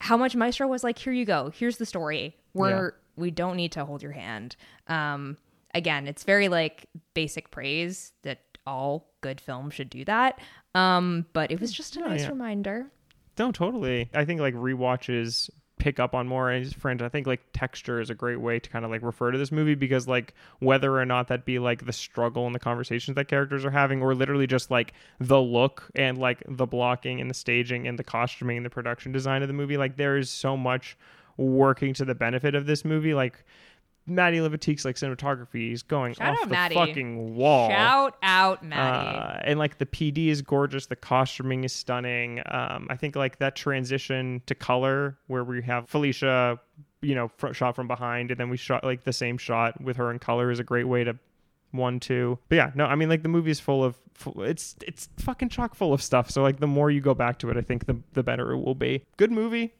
how 0.00 0.16
much 0.16 0.36
Maestro 0.36 0.68
was 0.68 0.84
like, 0.84 0.98
here 0.98 1.12
you 1.12 1.24
go, 1.24 1.52
here's 1.54 1.78
the 1.78 1.86
story. 1.86 2.36
We're 2.54 2.94
we 3.16 3.30
don't 3.30 3.56
need 3.56 3.72
to 3.72 3.84
hold 3.84 4.02
your 4.02 4.12
hand. 4.12 4.56
Um, 4.86 5.36
again, 5.74 6.06
it's 6.06 6.24
very 6.24 6.48
like 6.48 6.86
basic 7.14 7.50
praise 7.50 8.12
that 8.22 8.40
all 8.68 9.10
good 9.20 9.40
films 9.40 9.74
should 9.74 9.90
do 9.90 10.04
that. 10.04 10.40
Um, 10.74 11.26
but 11.32 11.50
it 11.50 11.60
was 11.60 11.72
just 11.72 11.96
a 11.96 12.04
Oh, 12.04 12.08
nice 12.08 12.22
yeah. 12.22 12.28
reminder. 12.28 12.86
No, 13.38 13.50
totally. 13.52 14.10
I 14.14 14.24
think 14.24 14.40
like 14.40 14.54
rewatches 14.54 15.50
pick 15.78 16.00
up 16.00 16.12
on 16.12 16.26
more 16.26 16.50
and 16.50 16.74
friends 16.74 17.04
i 17.04 17.08
think 17.08 17.24
like 17.24 17.40
texture 17.52 18.00
is 18.00 18.10
a 18.10 18.14
great 18.14 18.40
way 18.40 18.58
to 18.58 18.68
kind 18.68 18.84
of 18.84 18.90
like 18.90 19.00
refer 19.00 19.30
to 19.30 19.38
this 19.38 19.52
movie 19.52 19.76
because 19.76 20.08
like 20.08 20.34
whether 20.58 20.98
or 20.98 21.06
not 21.06 21.28
that 21.28 21.44
be 21.44 21.60
like 21.60 21.86
the 21.86 21.92
struggle 21.92 22.46
and 22.46 22.52
the 22.52 22.58
conversations 22.58 23.14
that 23.14 23.28
characters 23.28 23.64
are 23.64 23.70
having 23.70 24.02
or 24.02 24.12
literally 24.12 24.48
just 24.48 24.72
like 24.72 24.92
the 25.20 25.40
look 25.40 25.88
and 25.94 26.18
like 26.18 26.42
the 26.48 26.66
blocking 26.66 27.20
and 27.20 27.30
the 27.30 27.34
staging 27.34 27.86
and 27.86 27.96
the 27.96 28.02
costuming 28.02 28.56
and 28.56 28.66
the 28.66 28.70
production 28.70 29.12
design 29.12 29.40
of 29.40 29.46
the 29.46 29.54
movie 29.54 29.76
like 29.76 29.96
there 29.96 30.16
is 30.16 30.28
so 30.28 30.56
much 30.56 30.98
working 31.36 31.94
to 31.94 32.04
the 32.04 32.14
benefit 32.14 32.56
of 32.56 32.66
this 32.66 32.84
movie 32.84 33.14
like 33.14 33.44
Matty 34.08 34.40
Libatique's 34.40 34.84
like 34.84 34.96
cinematography 34.96 35.72
is 35.72 35.82
going 35.82 36.14
Shout 36.14 36.30
off 36.32 36.38
out 36.38 36.44
the 36.44 36.50
Matty. 36.50 36.74
fucking 36.74 37.34
wall. 37.36 37.68
Shout 37.68 38.16
out 38.22 38.64
Matty. 38.64 39.18
Uh, 39.18 39.40
and 39.44 39.58
like 39.58 39.78
the 39.78 39.86
PD 39.86 40.28
is 40.28 40.42
gorgeous, 40.42 40.86
the 40.86 40.96
costuming 40.96 41.64
is 41.64 41.72
stunning. 41.72 42.40
Um, 42.46 42.86
I 42.90 42.96
think 42.96 43.16
like 43.16 43.38
that 43.38 43.56
transition 43.56 44.42
to 44.46 44.54
color 44.54 45.18
where 45.26 45.44
we 45.44 45.62
have 45.62 45.88
Felicia, 45.88 46.58
you 47.02 47.14
know, 47.14 47.28
fr- 47.36 47.52
shot 47.52 47.76
from 47.76 47.86
behind, 47.88 48.30
and 48.30 48.40
then 48.40 48.48
we 48.50 48.56
shot 48.56 48.84
like 48.84 49.04
the 49.04 49.12
same 49.12 49.38
shot 49.38 49.80
with 49.80 49.96
her 49.96 50.10
in 50.10 50.18
color 50.18 50.50
is 50.50 50.58
a 50.58 50.64
great 50.64 50.84
way 50.88 51.04
to 51.04 51.16
one 51.70 52.00
two. 52.00 52.38
But 52.48 52.56
yeah, 52.56 52.70
no, 52.74 52.86
I 52.86 52.94
mean 52.94 53.08
like 53.08 53.22
the 53.22 53.28
movie 53.28 53.50
is 53.50 53.60
full 53.60 53.84
of 53.84 53.98
it's 54.38 54.74
it's 54.86 55.08
fucking 55.18 55.50
chock 55.50 55.74
full 55.74 55.92
of 55.92 56.02
stuff. 56.02 56.30
So 56.30 56.42
like 56.42 56.60
the 56.60 56.66
more 56.66 56.90
you 56.90 57.00
go 57.00 57.14
back 57.14 57.38
to 57.40 57.50
it, 57.50 57.56
I 57.56 57.60
think 57.60 57.86
the 57.86 57.96
the 58.14 58.22
better 58.22 58.52
it 58.52 58.58
will 58.58 58.74
be. 58.74 59.04
Good 59.18 59.30
movie, 59.30 59.74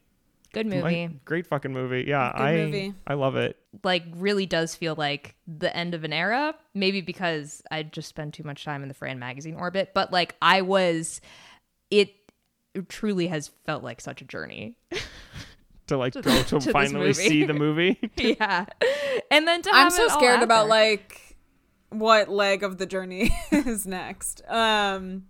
Good 0.53 0.65
movie. 0.67 0.81
Like, 1.07 1.25
great 1.25 1.45
fucking 1.45 1.71
movie. 1.73 2.05
Yeah, 2.07 2.31
Good 2.35 2.41
I 2.41 2.55
movie. 2.57 2.93
I 3.05 3.13
love 3.13 3.35
it. 3.35 3.57
like 3.83 4.03
really 4.15 4.45
does 4.47 4.73
feel 4.75 4.95
like 4.95 5.35
the 5.47 5.75
end 5.75 5.93
of 5.93 6.03
an 6.03 6.11
era 6.11 6.55
maybe 6.73 7.01
because 7.01 7.61
i 7.69 7.83
just 7.83 8.09
spent 8.09 8.33
too 8.33 8.41
much 8.43 8.63
time 8.65 8.81
in 8.81 8.87
the 8.87 8.95
fran 8.95 9.19
magazine 9.19 9.53
orbit 9.55 9.91
but 9.93 10.11
like 10.11 10.35
i 10.41 10.61
was 10.61 11.21
it 11.91 12.11
truly 12.87 13.27
has 13.27 13.51
felt 13.67 13.83
like 13.83 14.01
such 14.01 14.21
a 14.23 14.25
journey 14.25 14.75
To 15.87 15.97
like 15.97 16.13
To- 16.13 16.21
go 16.23 16.41
to 16.43 16.59
to, 16.59 16.71
finally 16.71 17.13
see 17.13 17.43
the 17.45 17.53
movie. 17.53 17.99
yeah 18.17 18.65
and 19.29 19.47
then 19.47 19.61
to 19.61 19.69
I'm 19.71 19.91
so 19.91 20.05
it 20.05 20.11
scared 20.11 20.37
out 20.37 20.43
about 20.43 20.67
like 20.67 21.37
what 21.89 22.27
leg 22.29 22.63
of 22.63 22.77
the 22.79 22.85
journey 22.87 23.29
is 23.51 23.85
next. 23.85 24.41
Um 24.47 25.25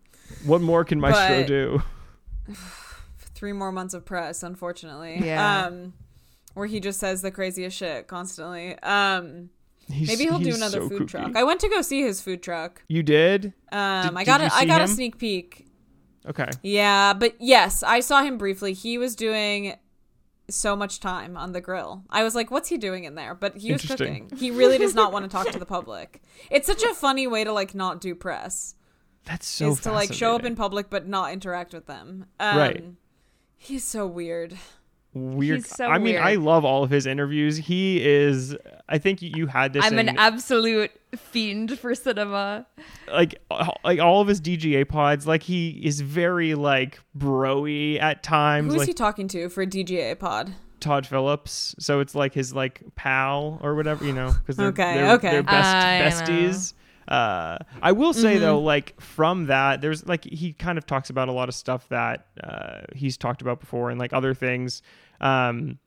what 0.45 0.61
more 0.61 0.85
can 0.85 0.99
Maestro 1.01 1.39
But- 1.41 1.47
do? 1.47 1.81
three 3.39 3.53
more 3.53 3.71
months 3.71 3.93
of 3.93 4.03
press, 4.05 4.43
unfortunately. 4.43 5.21
Yeah. 5.23 5.65
Um 5.67 5.93
where 6.55 6.67
he 6.67 6.79
just 6.81 6.99
says 6.99 7.21
the 7.21 7.31
craziest 7.31 7.77
shit 7.77 8.07
constantly. 8.07 8.77
Um 8.79 9.49
He's, 9.87 10.07
maybe 10.09 10.25
he'll 10.25 10.37
do 10.39 10.53
another 10.53 10.81
so 10.81 10.89
food 10.89 11.03
kooky. 11.03 11.07
truck. 11.07 11.35
I 11.35 11.43
went 11.43 11.59
to 11.61 11.69
go 11.69 11.81
see 11.81 12.01
his 12.03 12.21
food 12.21 12.43
truck. 12.43 12.83
You 12.89 13.01
did? 13.01 13.53
Um 13.71 14.09
Did- 14.09 14.17
I 14.17 14.23
got 14.25 14.41
a, 14.41 14.53
I 14.53 14.65
got 14.65 14.81
a 14.81 14.87
sneak 14.87 15.17
peek. 15.17 15.65
Okay. 16.27 16.49
Yeah, 16.61 17.13
but 17.13 17.35
yes, 17.39 17.81
I 17.81 18.01
saw 18.01 18.21
him 18.23 18.37
briefly. 18.37 18.73
He 18.73 18.97
was 18.97 19.15
doing 19.15 19.75
so 20.49 20.75
much 20.75 20.99
time 20.99 21.37
on 21.37 21.53
the 21.53 21.61
grill. 21.61 22.03
I 22.09 22.23
was 22.23 22.35
like, 22.35 22.51
what's 22.51 22.67
he 22.69 22.77
doing 22.77 23.03
in 23.05 23.15
there? 23.15 23.33
But 23.35 23.57
he 23.57 23.71
was 23.71 23.85
cooking. 23.85 24.29
He 24.37 24.51
really 24.51 24.77
does 24.77 24.93
not 24.95 25.13
want 25.13 25.23
to 25.25 25.29
talk 25.29 25.49
to 25.51 25.59
the 25.59 25.65
public. 25.77 26.21
It's 26.51 26.67
such 26.67 26.83
a 26.83 26.93
funny 26.93 27.25
way 27.27 27.43
to 27.45 27.53
like 27.53 27.73
not 27.73 28.01
do 28.01 28.13
press. 28.15 28.75
That's 29.25 29.47
so 29.47 29.71
is 29.71 29.79
to 29.81 29.91
like 29.91 30.11
show 30.13 30.35
up 30.35 30.43
in 30.43 30.55
public 30.55 30.89
but 30.89 31.07
not 31.07 31.31
interact 31.33 31.73
with 31.73 31.85
them. 31.85 32.25
Um, 32.39 32.57
Right. 32.57 32.83
He's 33.61 33.83
so 33.83 34.07
weird. 34.07 34.57
weird. 35.13 35.57
He's 35.57 35.67
so 35.75 35.85
I 35.85 35.97
mean, 35.97 36.13
weird. 36.15 36.23
I 36.23 36.35
love 36.35 36.63
all 36.65 36.83
of 36.83 36.89
his 36.89 37.05
interviews. 37.05 37.57
He 37.57 38.03
is. 38.03 38.55
I 38.87 38.97
think 38.97 39.21
you 39.21 39.47
had 39.47 39.73
this. 39.73 39.85
I'm 39.85 39.99
in, 39.99 40.09
an 40.09 40.17
absolute 40.17 40.91
fiend 41.15 41.77
for 41.77 41.93
cinema. 41.93 42.65
like 43.11 43.35
uh, 43.51 43.69
like 43.83 43.99
all 43.99 44.21
of 44.21 44.27
his 44.27 44.39
DGA 44.41 44.87
pods. 44.87 45.27
Like 45.27 45.43
he 45.43 45.69
is 45.83 46.01
very 46.01 46.55
like 46.55 46.99
broy 47.17 48.01
at 48.01 48.23
times. 48.23 48.69
Who 48.69 48.75
is 48.75 48.79
like 48.79 48.87
he 48.87 48.93
talking 48.93 49.27
to 49.27 49.49
for 49.49 49.65
DGA 49.65 50.17
Pod? 50.17 50.53
Todd 50.79 51.05
Phillips. 51.05 51.75
So 51.79 51.99
it's 51.99 52.15
like 52.15 52.33
his 52.33 52.53
like 52.55 52.81
pal 52.95 53.59
or 53.61 53.75
whatever, 53.75 54.05
you 54.05 54.13
know, 54.13 54.31
because 54.31 54.55
they're, 54.55 54.67
Okay, 54.67 54.93
they're, 54.95 55.11
okay. 55.15 55.31
they're 55.31 55.43
best 55.43 55.75
I 55.75 55.99
know. 55.99 56.05
besties. 56.05 56.73
Uh, 57.09 57.57
I 57.81 57.91
will 57.91 58.13
say 58.13 58.35
Mm-hmm. 58.35 58.41
though, 58.41 58.59
like 58.59 59.01
from 59.01 59.47
that, 59.47 59.81
there's 59.81 60.05
like 60.05 60.23
he 60.23 60.53
kind 60.53 60.77
of 60.77 60.85
talks 60.85 61.09
about 61.09 61.27
a 61.27 61.31
lot 61.31 61.49
of 61.49 61.55
stuff 61.55 61.89
that 61.89 62.27
uh, 62.43 62.81
he's 62.95 63.17
talked 63.17 63.41
about 63.41 63.59
before 63.59 63.89
and 63.89 63.99
like 63.99 64.13
other 64.13 64.33
things. 64.35 64.83
Um, 65.19 65.79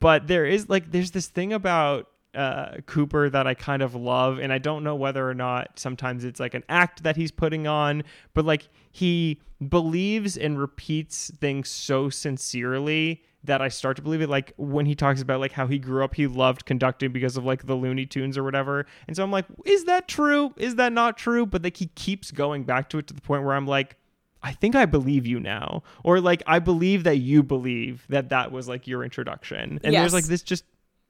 but 0.00 0.26
there 0.28 0.44
is 0.44 0.68
like 0.68 0.92
there's 0.92 1.12
this 1.12 1.28
thing 1.28 1.54
about 1.54 2.08
uh, 2.34 2.76
Cooper 2.84 3.30
that 3.30 3.46
I 3.46 3.54
kind 3.54 3.80
of 3.80 3.94
love, 3.94 4.38
and 4.38 4.52
I 4.52 4.58
don't 4.58 4.84
know 4.84 4.94
whether 4.94 5.26
or 5.26 5.32
not 5.32 5.78
sometimes 5.78 6.24
it's 6.24 6.38
like 6.38 6.52
an 6.52 6.64
act 6.68 7.02
that 7.04 7.16
he's 7.16 7.30
putting 7.30 7.66
on, 7.66 8.02
but 8.34 8.44
like 8.44 8.68
he 8.92 9.40
believes 9.66 10.36
and 10.36 10.58
repeats 10.60 11.30
things 11.40 11.70
so 11.70 12.10
sincerely 12.10 13.22
that 13.46 13.60
I 13.62 13.68
start 13.68 13.96
to 13.96 14.02
believe 14.02 14.20
it. 14.20 14.28
Like 14.28 14.52
when 14.56 14.86
he 14.86 14.94
talks 14.94 15.20
about 15.22 15.40
like 15.40 15.52
how 15.52 15.66
he 15.66 15.78
grew 15.78 16.04
up, 16.04 16.14
he 16.14 16.26
loved 16.26 16.66
conducting 16.66 17.10
because 17.12 17.36
of 17.36 17.44
like 17.44 17.66
the 17.66 17.74
Looney 17.74 18.06
Tunes 18.06 18.36
or 18.38 18.44
whatever, 18.44 18.86
and 19.08 19.16
so 19.16 19.24
I'm 19.24 19.30
like, 19.32 19.46
is 19.64 19.84
that 19.84 20.06
true? 20.08 20.52
Is 20.56 20.76
that 20.76 20.92
not 20.92 21.16
true? 21.16 21.46
But 21.46 21.64
like 21.64 21.76
he 21.78 21.86
keeps 21.94 22.30
going 22.30 22.64
back 22.64 22.88
to 22.90 22.98
it 22.98 23.06
to 23.08 23.14
the 23.14 23.20
point 23.22 23.42
where 23.44 23.54
I'm 23.54 23.66
like. 23.66 23.96
I 24.42 24.52
think 24.52 24.76
I 24.76 24.84
believe 24.86 25.26
you 25.26 25.40
now. 25.40 25.82
Or 26.04 26.20
like 26.20 26.40
I 26.46 26.60
believe 26.60 27.02
that 27.02 27.16
you 27.16 27.42
believe 27.42 28.04
that 28.10 28.28
that 28.28 28.52
was 28.52 28.68
like 28.68 28.86
your 28.86 29.02
introduction. 29.02 29.80
And 29.82 29.92
Yes. 29.92 30.02
there's 30.02 30.12
like 30.12 30.24
this 30.26 30.42
just 30.42 30.62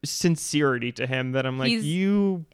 sincerity 0.05 0.93
to 0.93 1.07
him 1.07 1.33
that 1.33 1.45
I'm 1.45 1.59
like 1.59 1.69
He's- 1.69 1.85
you 1.85 2.47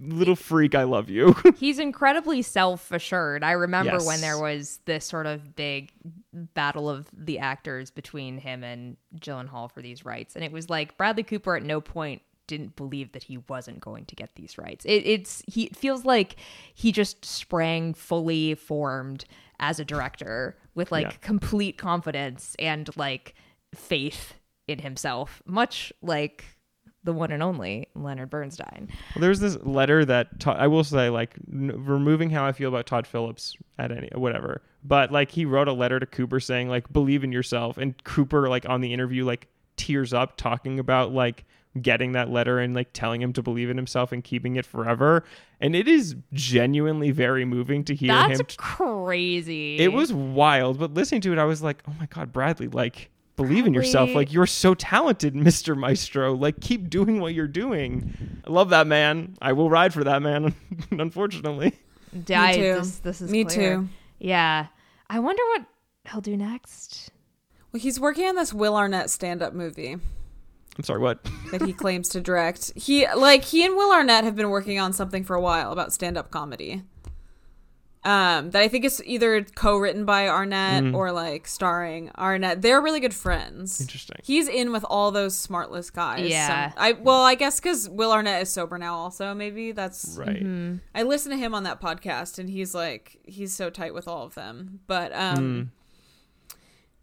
little 0.00 0.36
freak, 0.36 0.76
I 0.76 0.84
love 0.84 1.08
you. 1.10 1.34
He's 1.58 1.80
incredibly 1.80 2.42
self 2.42 2.92
assured. 2.92 3.42
I 3.42 3.52
remember 3.52 3.92
Yes. 3.94 4.06
when 4.06 4.20
there 4.20 4.38
was 4.38 4.78
this 4.84 5.04
sort 5.04 5.26
of 5.26 5.56
big 5.56 5.90
battle 6.32 6.88
of 6.90 7.08
the 7.12 7.38
actors 7.38 7.90
between 7.90 8.38
him 8.38 8.62
and 8.62 8.96
Gyllenhaal 9.16 9.70
for 9.72 9.80
these 9.82 10.04
rights. 10.04 10.34
And 10.36 10.44
it 10.44 10.52
was 10.52 10.68
like 10.68 10.96
Bradley 10.98 11.22
Cooper 11.22 11.56
at 11.56 11.62
no 11.62 11.80
point 11.80 12.22
didn't 12.46 12.76
believe 12.76 13.12
that 13.12 13.22
he 13.24 13.38
wasn't 13.48 13.80
going 13.80 14.04
to 14.06 14.14
get 14.16 14.34
these 14.34 14.56
rights. 14.58 14.84
It, 14.86 15.06
it's 15.06 15.42
he 15.46 15.64
it 15.64 15.76
feels 15.76 16.04
like 16.04 16.36
he 16.74 16.92
just 16.92 17.24
sprang 17.24 17.92
fully 17.94 18.54
formed 18.54 19.24
as 19.60 19.78
a 19.80 19.84
director 19.84 20.56
with 20.74 20.90
like 20.92 21.04
Yeah. 21.06 21.12
complete 21.20 21.76
confidence 21.78 22.56
and 22.58 22.88
like 22.96 23.34
faith 23.74 24.34
in 24.66 24.78
himself, 24.78 25.42
much 25.46 25.92
like 26.02 26.44
the 27.04 27.12
one 27.12 27.30
and 27.30 27.42
only 27.42 27.88
Leonard 27.94 28.28
Bernstein. 28.30 28.88
Well, 29.14 29.20
There's 29.22 29.40
this 29.40 29.56
letter 29.62 30.04
that 30.04 30.40
Todd, 30.40 30.56
I 30.58 30.66
will 30.66 30.84
say, 30.84 31.08
like, 31.10 31.34
n- 31.50 31.72
removing 31.74 32.28
how 32.30 32.44
I 32.44 32.52
feel 32.52 32.68
about 32.68 32.86
Todd 32.86 33.06
Phillips 33.06 33.56
at 33.78 33.90
any 33.92 34.08
whatever, 34.14 34.60
but 34.84 35.10
like 35.12 35.30
he 35.30 35.44
wrote 35.44 35.68
a 35.68 35.72
letter 35.72 35.98
to 36.00 36.06
Cooper 36.06 36.40
saying 36.40 36.68
like 36.68 36.92
believe 36.92 37.24
in 37.24 37.32
yourself, 37.32 37.78
and 37.78 38.02
Cooper 38.04 38.48
like 38.48 38.68
on 38.68 38.80
the 38.80 38.92
interview 38.92 39.24
like 39.24 39.48
tears 39.76 40.12
up 40.12 40.36
talking 40.36 40.78
about 40.78 41.12
like 41.12 41.44
getting 41.80 42.12
that 42.12 42.30
letter 42.30 42.58
and 42.58 42.74
like 42.74 42.88
telling 42.92 43.22
him 43.22 43.32
to 43.32 43.42
believe 43.42 43.70
in 43.70 43.76
himself 43.76 44.10
and 44.10 44.24
keeping 44.24 44.56
it 44.56 44.66
forever, 44.66 45.24
and 45.60 45.76
it 45.76 45.86
is 45.88 46.16
genuinely 46.32 47.10
very 47.10 47.44
moving 47.44 47.84
to 47.84 47.94
hear 47.94 48.12
That's 48.12 48.40
him. 48.40 48.46
t- 48.46 48.56
crazy. 48.58 49.78
it 49.78 49.92
was 49.92 50.12
wild, 50.12 50.78
but 50.78 50.94
listening 50.94 51.20
to 51.22 51.32
it, 51.32 51.38
I 51.38 51.44
was 51.44 51.62
like, 51.62 51.82
oh 51.88 51.94
my 51.98 52.06
god, 52.06 52.32
Bradley, 52.32 52.68
like. 52.68 53.10
Believe 53.36 53.66
in 53.68 53.72
yourself. 53.72 54.12
Like 54.16 54.32
you're 54.32 54.46
so 54.48 54.74
talented, 54.74 55.32
Mr. 55.34 55.76
Maestro. 55.78 56.34
Like 56.34 56.58
keep 56.60 56.90
doing 56.90 57.20
what 57.20 57.34
you're 57.34 57.46
doing. 57.46 58.12
I 58.44 58.50
love 58.50 58.70
that 58.70 58.88
man. 58.88 59.36
I 59.40 59.52
will 59.52 59.70
ride 59.70 59.94
for 59.94 60.02
that 60.02 60.22
man. 60.22 60.56
Unfortunately. 60.90 61.72
Die. 62.24 62.52
too. 62.56 62.60
This, 62.80 62.98
this 62.98 63.20
is 63.20 63.30
Me 63.30 63.44
clear. 63.44 63.76
too. 63.76 63.88
Yeah. 64.18 64.66
I 65.08 65.18
wonder 65.20 65.42
what 65.44 65.66
he'll 66.10 66.20
do 66.20 66.36
next. 66.36 67.10
Well, 67.72 67.80
he's 67.80 68.00
working 68.00 68.26
on 68.26 68.36
this 68.36 68.52
Will 68.52 68.76
Arnett 68.76 69.10
stand-up 69.10 69.52
movie 69.52 69.96
I'm 70.78 70.84
sorry. 70.84 71.00
What? 71.00 71.18
that 71.50 71.62
he 71.62 71.72
claims 71.72 72.08
to 72.10 72.20
direct. 72.20 72.72
He 72.76 73.06
like 73.12 73.42
he 73.44 73.64
and 73.64 73.74
Will 73.76 73.92
Arnett 73.92 74.24
have 74.24 74.36
been 74.36 74.48
working 74.50 74.78
on 74.78 74.92
something 74.92 75.24
for 75.24 75.34
a 75.34 75.40
while 75.40 75.72
about 75.72 75.92
stand-up 75.92 76.30
comedy. 76.30 76.82
Um, 78.08 78.52
that 78.52 78.62
I 78.62 78.68
think 78.68 78.86
is 78.86 79.02
either 79.04 79.42
co-written 79.42 80.06
by 80.06 80.28
Arnett 80.28 80.94
or 80.94 81.12
like 81.12 81.46
starring 81.46 82.10
Arnett. 82.16 82.62
They're 82.62 82.80
really 82.80 83.00
good 83.00 83.12
friends. 83.12 83.80
Interesting. 83.82 84.16
He's 84.24 84.48
in 84.48 84.72
with 84.72 84.82
all 84.88 85.10
those 85.10 85.34
SmartLess 85.36 85.92
guys. 85.92 86.30
Yeah. 86.30 86.70
Some- 86.70 86.78
I 86.82 86.92
well, 86.92 87.20
I 87.22 87.34
guess 87.34 87.60
because 87.60 87.86
Will 87.88 88.10
Arnett 88.10 88.40
is 88.40 88.48
sober 88.48 88.78
now. 88.78 88.94
Also, 88.94 89.34
maybe 89.34 89.72
that's 89.72 90.16
Right. 90.18 90.42
I 90.94 91.02
listen 91.02 91.30
to 91.32 91.36
him 91.36 91.54
on 91.54 91.64
that 91.64 91.82
podcast, 91.82 92.38
and 92.38 92.48
he's 92.48 92.74
like 92.74 93.18
he's 93.26 93.52
so 93.54 93.68
tight 93.68 93.92
with 93.92 94.08
all 94.08 94.24
of 94.24 94.34
them. 94.34 94.80
But 94.86 95.14
um, 95.14 95.72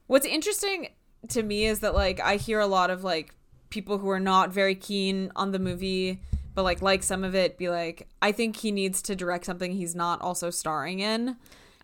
what's 0.07 0.25
interesting 0.25 0.87
to 1.29 1.43
me 1.43 1.65
is 1.65 1.81
that 1.81 1.93
like 1.93 2.19
I 2.19 2.37
hear 2.37 2.59
a 2.59 2.67
lot 2.67 2.89
of 2.89 3.03
like 3.03 3.33
people 3.69 3.97
who 3.99 4.09
are 4.09 4.19
not 4.19 4.51
very 4.51 4.73
keen 4.75 5.31
on 5.35 5.51
the 5.51 5.59
movie, 5.59 6.21
but 6.55 6.63
like 6.63 6.81
like 6.81 7.03
some 7.03 7.23
of 7.23 7.35
it, 7.35 7.57
be 7.57 7.69
like, 7.69 8.07
I 8.21 8.31
think 8.31 8.55
he 8.57 8.71
needs 8.71 9.01
to 9.03 9.15
direct 9.15 9.45
something 9.45 9.73
he's 9.73 9.95
not 9.95 10.21
also 10.21 10.49
starring 10.49 10.99
in, 10.99 11.37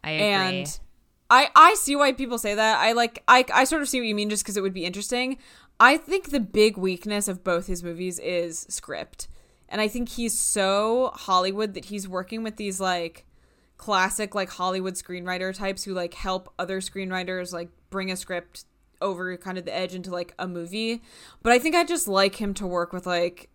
I 0.03 0.11
agree. 0.11 0.25
and. 0.25 0.79
I, 1.33 1.47
I 1.55 1.75
see 1.75 1.95
why 1.95 2.11
people 2.11 2.37
say 2.37 2.55
that. 2.55 2.79
I 2.79 2.91
like 2.91 3.23
I, 3.25 3.45
I 3.53 3.63
sort 3.63 3.81
of 3.81 3.87
see 3.87 4.01
what 4.01 4.07
you 4.07 4.15
mean 4.15 4.29
just 4.29 4.43
because 4.43 4.57
it 4.57 4.61
would 4.61 4.73
be 4.73 4.83
interesting. 4.83 5.37
I 5.79 5.95
think 5.95 6.29
the 6.29 6.41
big 6.41 6.75
weakness 6.75 7.29
of 7.29 7.41
both 7.41 7.67
his 7.67 7.83
movies 7.83 8.19
is 8.19 8.67
script. 8.67 9.29
And 9.69 9.79
I 9.79 9.87
think 9.87 10.09
he's 10.09 10.37
so 10.37 11.11
Hollywood 11.15 11.73
that 11.73 11.85
he's 11.85 12.07
working 12.07 12.43
with 12.43 12.57
these 12.57 12.81
like 12.81 13.25
classic 13.77 14.35
like 14.35 14.49
Hollywood 14.49 14.95
screenwriter 14.95 15.55
types 15.55 15.83
who 15.83 15.93
like 15.93 16.13
help 16.13 16.53
other 16.59 16.81
screenwriters 16.81 17.53
like 17.53 17.69
bring 17.89 18.11
a 18.11 18.17
script 18.17 18.65
over 19.01 19.35
kind 19.37 19.57
of 19.57 19.65
the 19.65 19.75
edge 19.75 19.95
into 19.95 20.11
like 20.11 20.35
a 20.37 20.47
movie. 20.47 21.01
But 21.41 21.53
I 21.53 21.59
think 21.59 21.75
I 21.75 21.83
just 21.85 22.07
like 22.07 22.35
him 22.35 22.53
to 22.55 22.67
work 22.67 22.93
with 22.93 23.07
like 23.07 23.49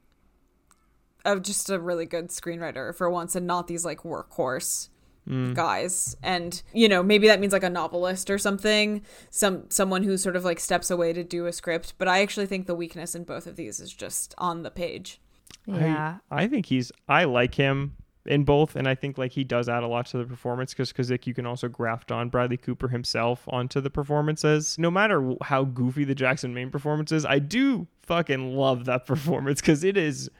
of 1.26 1.42
just 1.42 1.70
a 1.70 1.78
really 1.78 2.06
good 2.06 2.28
screenwriter 2.28 2.94
for 2.94 3.10
once 3.10 3.34
and 3.34 3.46
not 3.46 3.66
these 3.66 3.84
like 3.84 4.00
workhorse 4.02 4.88
mm. 5.28 5.54
guys 5.54 6.16
and 6.22 6.62
you 6.72 6.88
know 6.88 7.02
maybe 7.02 7.26
that 7.26 7.40
means 7.40 7.52
like 7.52 7.62
a 7.62 7.70
novelist 7.70 8.30
or 8.30 8.38
something 8.38 9.02
some 9.30 9.64
someone 9.68 10.02
who 10.02 10.16
sort 10.16 10.36
of 10.36 10.44
like 10.44 10.60
steps 10.60 10.90
away 10.90 11.12
to 11.12 11.24
do 11.24 11.46
a 11.46 11.52
script 11.52 11.94
but 11.98 12.08
i 12.08 12.20
actually 12.20 12.46
think 12.46 12.66
the 12.66 12.74
weakness 12.74 13.14
in 13.14 13.24
both 13.24 13.46
of 13.46 13.56
these 13.56 13.80
is 13.80 13.92
just 13.92 14.34
on 14.38 14.62
the 14.62 14.70
page 14.70 15.20
yeah. 15.66 16.18
I, 16.30 16.44
I 16.44 16.48
think 16.48 16.66
he's. 16.66 16.92
I 17.08 17.24
like 17.24 17.54
him 17.54 17.96
in 18.24 18.44
both, 18.44 18.76
and 18.76 18.88
I 18.88 18.94
think 18.94 19.18
like 19.18 19.32
he 19.32 19.44
does 19.44 19.68
add 19.68 19.82
a 19.82 19.86
lot 19.86 20.06
to 20.06 20.18
the 20.18 20.24
performance 20.24 20.72
because 20.72 20.92
because 20.92 21.10
like, 21.10 21.26
you 21.26 21.34
can 21.34 21.46
also 21.46 21.68
graft 21.68 22.12
on 22.12 22.28
Bradley 22.28 22.56
Cooper 22.56 22.88
himself 22.88 23.44
onto 23.48 23.80
the 23.80 23.90
performances. 23.90 24.78
No 24.78 24.90
matter 24.90 25.34
how 25.42 25.64
goofy 25.64 26.04
the 26.04 26.14
Jackson 26.14 26.54
Maine 26.54 26.70
performance 26.70 27.12
is, 27.12 27.24
I 27.24 27.38
do 27.38 27.86
fucking 28.02 28.56
love 28.56 28.84
that 28.84 29.06
performance 29.06 29.60
because 29.60 29.84
it 29.84 29.96
is 29.96 30.30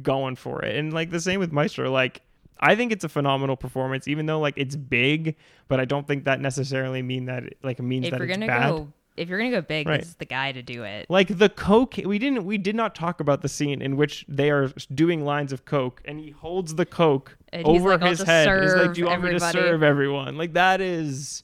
going 0.00 0.36
for 0.36 0.64
it, 0.64 0.76
and 0.76 0.92
like 0.92 1.10
the 1.10 1.20
same 1.20 1.40
with 1.40 1.52
Maestro, 1.52 1.90
like. 1.90 2.22
I 2.64 2.76
think 2.76 2.92
it's 2.92 3.02
a 3.02 3.08
phenomenal 3.08 3.56
performance, 3.56 4.06
even 4.06 4.26
though 4.26 4.38
like 4.38 4.54
it's 4.56 4.76
big, 4.76 5.34
but 5.66 5.80
I 5.80 5.84
don't 5.84 6.06
think 6.06 6.26
that 6.26 6.40
necessarily 6.40 7.02
mean 7.02 7.24
that 7.24 7.42
it, 7.42 7.58
like 7.64 7.80
means 7.80 8.04
if 8.04 8.12
that 8.12 8.18
you're 8.20 8.28
it's 8.28 8.36
gonna 8.36 8.46
bad. 8.46 8.70
go, 8.70 8.92
if 9.16 9.28
you're 9.28 9.38
gonna 9.38 9.50
go 9.50 9.62
big, 9.62 9.88
Right. 9.88 9.98
this 9.98 10.10
is 10.10 10.14
the 10.14 10.26
guy 10.26 10.52
to 10.52 10.62
do 10.62 10.84
it. 10.84 11.06
Like 11.10 11.36
the 11.38 11.48
coke, 11.48 11.96
we 12.04 12.20
didn't, 12.20 12.44
we 12.44 12.58
did 12.58 12.76
not 12.76 12.94
talk 12.94 13.18
about 13.18 13.42
the 13.42 13.48
scene 13.48 13.82
in 13.82 13.96
which 13.96 14.24
they 14.28 14.48
are 14.52 14.68
doing 14.94 15.24
lines 15.24 15.52
of 15.52 15.64
coke, 15.64 16.02
and 16.04 16.20
he 16.20 16.30
holds 16.30 16.76
the 16.76 16.86
coke 16.86 17.36
And 17.52 17.66
over 17.66 17.98
like, 17.98 18.08
his 18.08 18.22
head. 18.22 18.62
He's 18.62 18.74
like, 18.76 18.94
"Do 18.94 19.00
you 19.00 19.06
want 19.08 19.24
me 19.24 19.30
to 19.32 19.40
serve 19.40 19.82
everyone?" 19.82 20.36
Like 20.36 20.52
that 20.52 20.80
is 20.80 21.42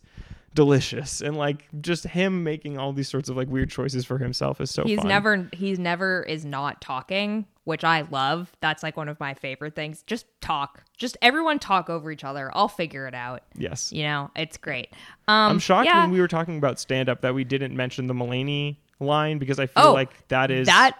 delicious, 0.58 1.20
and 1.20 1.36
like 1.36 1.66
just 1.80 2.02
him 2.04 2.42
making 2.42 2.78
all 2.78 2.92
these 2.92 3.08
sorts 3.08 3.28
of 3.28 3.36
like 3.36 3.48
weird 3.48 3.70
choices 3.70 4.04
for 4.04 4.18
himself 4.18 4.60
is 4.60 4.72
so. 4.72 4.82
he's 4.82 4.98
fun. 4.98 5.06
never 5.06 5.48
he's 5.52 5.78
never 5.78 6.24
is 6.24 6.44
not 6.44 6.80
talking, 6.80 7.46
which 7.62 7.84
I 7.84 8.00
love. 8.10 8.50
That's 8.60 8.82
like 8.82 8.96
one 8.96 9.08
of 9.08 9.20
my 9.20 9.34
favorite 9.34 9.76
things. 9.76 10.02
Just 10.08 10.26
talk. 10.40 10.82
Just 10.96 11.16
everyone 11.22 11.60
talk 11.60 11.88
over 11.88 12.10
each 12.10 12.24
other. 12.24 12.50
I'll 12.54 12.66
figure 12.66 13.06
it 13.06 13.14
out. 13.14 13.42
Yes, 13.56 13.92
You 13.92 14.02
know, 14.02 14.30
it's 14.34 14.56
great. 14.56 14.88
Um 15.28 15.52
I'm 15.52 15.58
shocked 15.60 15.86
yeah, 15.86 16.02
when 16.02 16.10
we 16.10 16.20
were 16.20 16.26
talking 16.28 16.58
about 16.58 16.80
stand 16.80 17.08
up 17.08 17.20
that 17.20 17.34
we 17.34 17.44
didn't 17.44 17.76
mention 17.76 18.08
the 18.08 18.14
Mulaney 18.14 18.78
line 18.98 19.38
because 19.38 19.60
I 19.60 19.66
feel 19.66 19.84
Oh, 19.84 19.92
like 19.92 20.26
that 20.26 20.50
is 20.50 20.66
that 20.66 20.98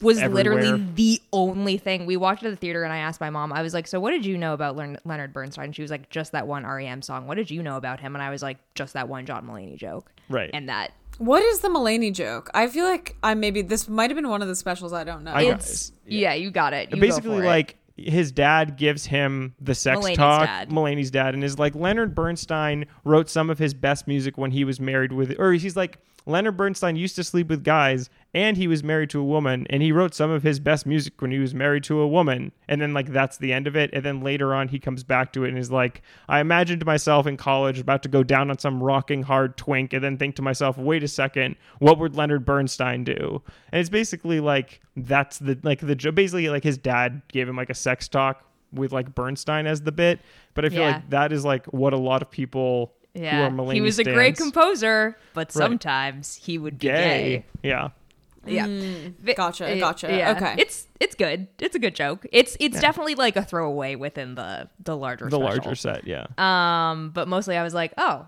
was 0.00 0.18
everywhere. 0.18 0.60
literally 0.62 0.86
the 0.94 1.20
only 1.32 1.78
thing 1.78 2.06
we 2.06 2.16
watched 2.16 2.42
at 2.44 2.50
the 2.50 2.56
theater 2.56 2.82
and 2.84 2.92
i 2.92 2.98
asked 2.98 3.20
my 3.20 3.30
mom 3.30 3.52
i 3.52 3.62
was 3.62 3.72
like 3.74 3.86
so 3.86 3.98
what 4.00 4.10
did 4.10 4.24
you 4.24 4.36
know 4.38 4.52
about 4.54 4.76
Leon- 4.76 4.98
leonard 5.04 5.32
bernstein 5.32 5.72
she 5.72 5.82
was 5.82 5.90
like 5.90 6.08
just 6.10 6.32
that 6.32 6.46
one 6.46 6.64
R.E.M. 6.64 7.02
song 7.02 7.26
what 7.26 7.36
did 7.36 7.50
you 7.50 7.62
know 7.62 7.76
about 7.76 8.00
him 8.00 8.14
and 8.14 8.22
i 8.22 8.30
was 8.30 8.42
like 8.42 8.58
just 8.74 8.94
that 8.94 9.08
one 9.08 9.26
john 9.26 9.46
mulaney 9.46 9.76
joke 9.76 10.10
right. 10.28 10.50
and 10.52 10.68
that 10.68 10.92
what 11.18 11.42
is 11.42 11.60
the 11.60 11.68
Mulaney 11.68 12.14
joke 12.14 12.50
i 12.54 12.66
feel 12.66 12.84
like 12.84 13.16
i 13.22 13.34
maybe 13.34 13.60
this 13.62 13.88
might 13.88 14.10
have 14.10 14.16
been 14.16 14.28
one 14.28 14.40
of 14.42 14.48
the 14.48 14.56
specials 14.56 14.92
i 14.92 15.04
don't 15.04 15.22
know 15.24 15.32
I 15.32 15.44
got 15.44 15.60
it's 15.60 15.90
it. 16.06 16.12
yeah. 16.12 16.34
you 16.34 16.50
got 16.50 16.72
it 16.72 16.90
You 16.90 16.96
go 16.96 17.00
basically 17.00 17.36
for 17.38 17.42
it. 17.42 17.46
like 17.46 17.76
his 17.96 18.32
dad 18.32 18.78
gives 18.78 19.04
him 19.04 19.54
the 19.60 19.74
sex 19.74 20.00
Mulaney's 20.00 20.16
talk 20.16 20.46
dad. 20.46 20.70
Mulaney's 20.70 21.10
dad 21.10 21.34
and 21.34 21.44
is 21.44 21.58
like 21.58 21.74
Leonard 21.74 22.14
Bernstein 22.14 22.86
wrote 23.04 23.28
some 23.28 23.50
of 23.50 23.58
his 23.58 23.74
best 23.74 24.06
music 24.08 24.38
when 24.38 24.50
he 24.50 24.64
was 24.64 24.80
married 24.80 25.12
with 25.12 25.38
or 25.38 25.52
he's 25.52 25.76
like 25.76 25.98
Leonard 26.24 26.56
Bernstein 26.56 26.96
used 26.96 27.16
to 27.16 27.24
sleep 27.24 27.48
with 27.48 27.62
guys 27.62 28.08
and 28.32 28.56
he 28.56 28.68
was 28.68 28.84
married 28.84 29.10
to 29.10 29.18
a 29.20 29.24
woman 29.24 29.66
and 29.70 29.82
he 29.82 29.90
wrote 29.90 30.14
some 30.14 30.30
of 30.30 30.42
his 30.44 30.60
best 30.60 30.86
music 30.86 31.20
when 31.20 31.32
he 31.32 31.38
was 31.40 31.52
married 31.52 31.82
to 31.84 31.98
a 31.98 32.06
woman. 32.06 32.52
And 32.68 32.80
then 32.80 32.94
like 32.94 33.08
that's 33.12 33.38
the 33.38 33.52
end 33.52 33.66
of 33.66 33.74
it. 33.74 33.90
And 33.92 34.04
then 34.04 34.20
later 34.20 34.54
on 34.54 34.68
he 34.68 34.78
comes 34.78 35.02
back 35.02 35.32
to 35.32 35.44
it 35.44 35.48
and 35.48 35.58
is 35.58 35.70
like 35.72 36.02
i 36.28 36.38
imagined 36.40 36.86
myself 36.86 37.26
in 37.26 37.36
college 37.36 37.80
about 37.80 38.02
to 38.04 38.08
go 38.08 38.22
down 38.22 38.48
on 38.50 38.58
some 38.58 38.80
rocking 38.82 39.22
hard 39.24 39.56
twink 39.56 39.92
and 39.92 40.04
then 40.04 40.16
think 40.16 40.36
to 40.36 40.42
myself 40.42 40.78
wait 40.78 41.02
a 41.02 41.08
second 41.08 41.56
what 41.80 41.98
would 41.98 42.14
leonard 42.14 42.44
bernstein 42.44 43.02
do? 43.04 43.42
And 43.72 43.80
it's 43.80 43.90
basically 43.90 44.38
like 44.40 44.80
that's 44.96 45.38
the 45.38 45.58
like 45.62 45.80
the 45.80 45.96
basically 46.12 46.48
like 46.48 46.62
his 46.62 46.78
dad 46.78 47.22
gave 47.32 47.48
him 47.48 47.56
like 47.56 47.70
a 47.70 47.74
sex 47.74 48.06
talk 48.06 48.44
with 48.72 48.92
like 48.92 49.12
bernstein 49.14 49.66
as 49.66 49.82
the 49.82 49.92
bit. 49.92 50.20
But 50.54 50.64
i 50.64 50.68
feel 50.68 50.82
Yeah. 50.82 50.92
like 50.92 51.10
that 51.10 51.32
is 51.32 51.44
like 51.44 51.66
what 51.66 51.92
a 51.92 51.98
lot 51.98 52.22
of 52.22 52.30
people 52.30 52.92
who 53.14 53.22
Yeah, 53.22 53.50
he 53.72 53.80
was 53.80 53.98
a 53.98 54.04
great 54.04 54.36
composer, 54.36 55.16
but 55.34 55.50
sometimes 55.50 56.36
he 56.36 56.58
would 56.58 56.78
be 56.78 56.86
gay. 56.86 56.92
gay. 56.92 57.44
yeah 57.68 57.88
Yeah, 58.46 58.66
Vi- 58.66 59.34
Gotcha, 59.34 59.70
uh, 59.70 59.78
gotcha. 59.78 60.08
yeah. 60.16 60.30
Okay. 60.32 60.54
it's 60.58 60.86
it's 60.98 61.14
good. 61.14 61.46
It's 61.58 61.76
a 61.76 61.78
good 61.78 61.94
joke. 61.94 62.24
It's 62.32 62.56
it's 62.58 62.80
definitely 62.80 63.14
like 63.14 63.36
a 63.36 63.44
throwaway 63.44 63.96
within 63.96 64.34
the 64.34 64.68
the 64.82 64.96
larger 64.96 65.26
the 65.26 65.36
special. 65.36 65.44
larger 65.44 65.74
set 65.74 66.06
yeah 66.06 66.26
Um, 66.38 67.10
but 67.10 67.28
mostly 67.28 67.56
I 67.56 67.62
was 67.62 67.74
like, 67.74 67.92
oh, 67.98 68.26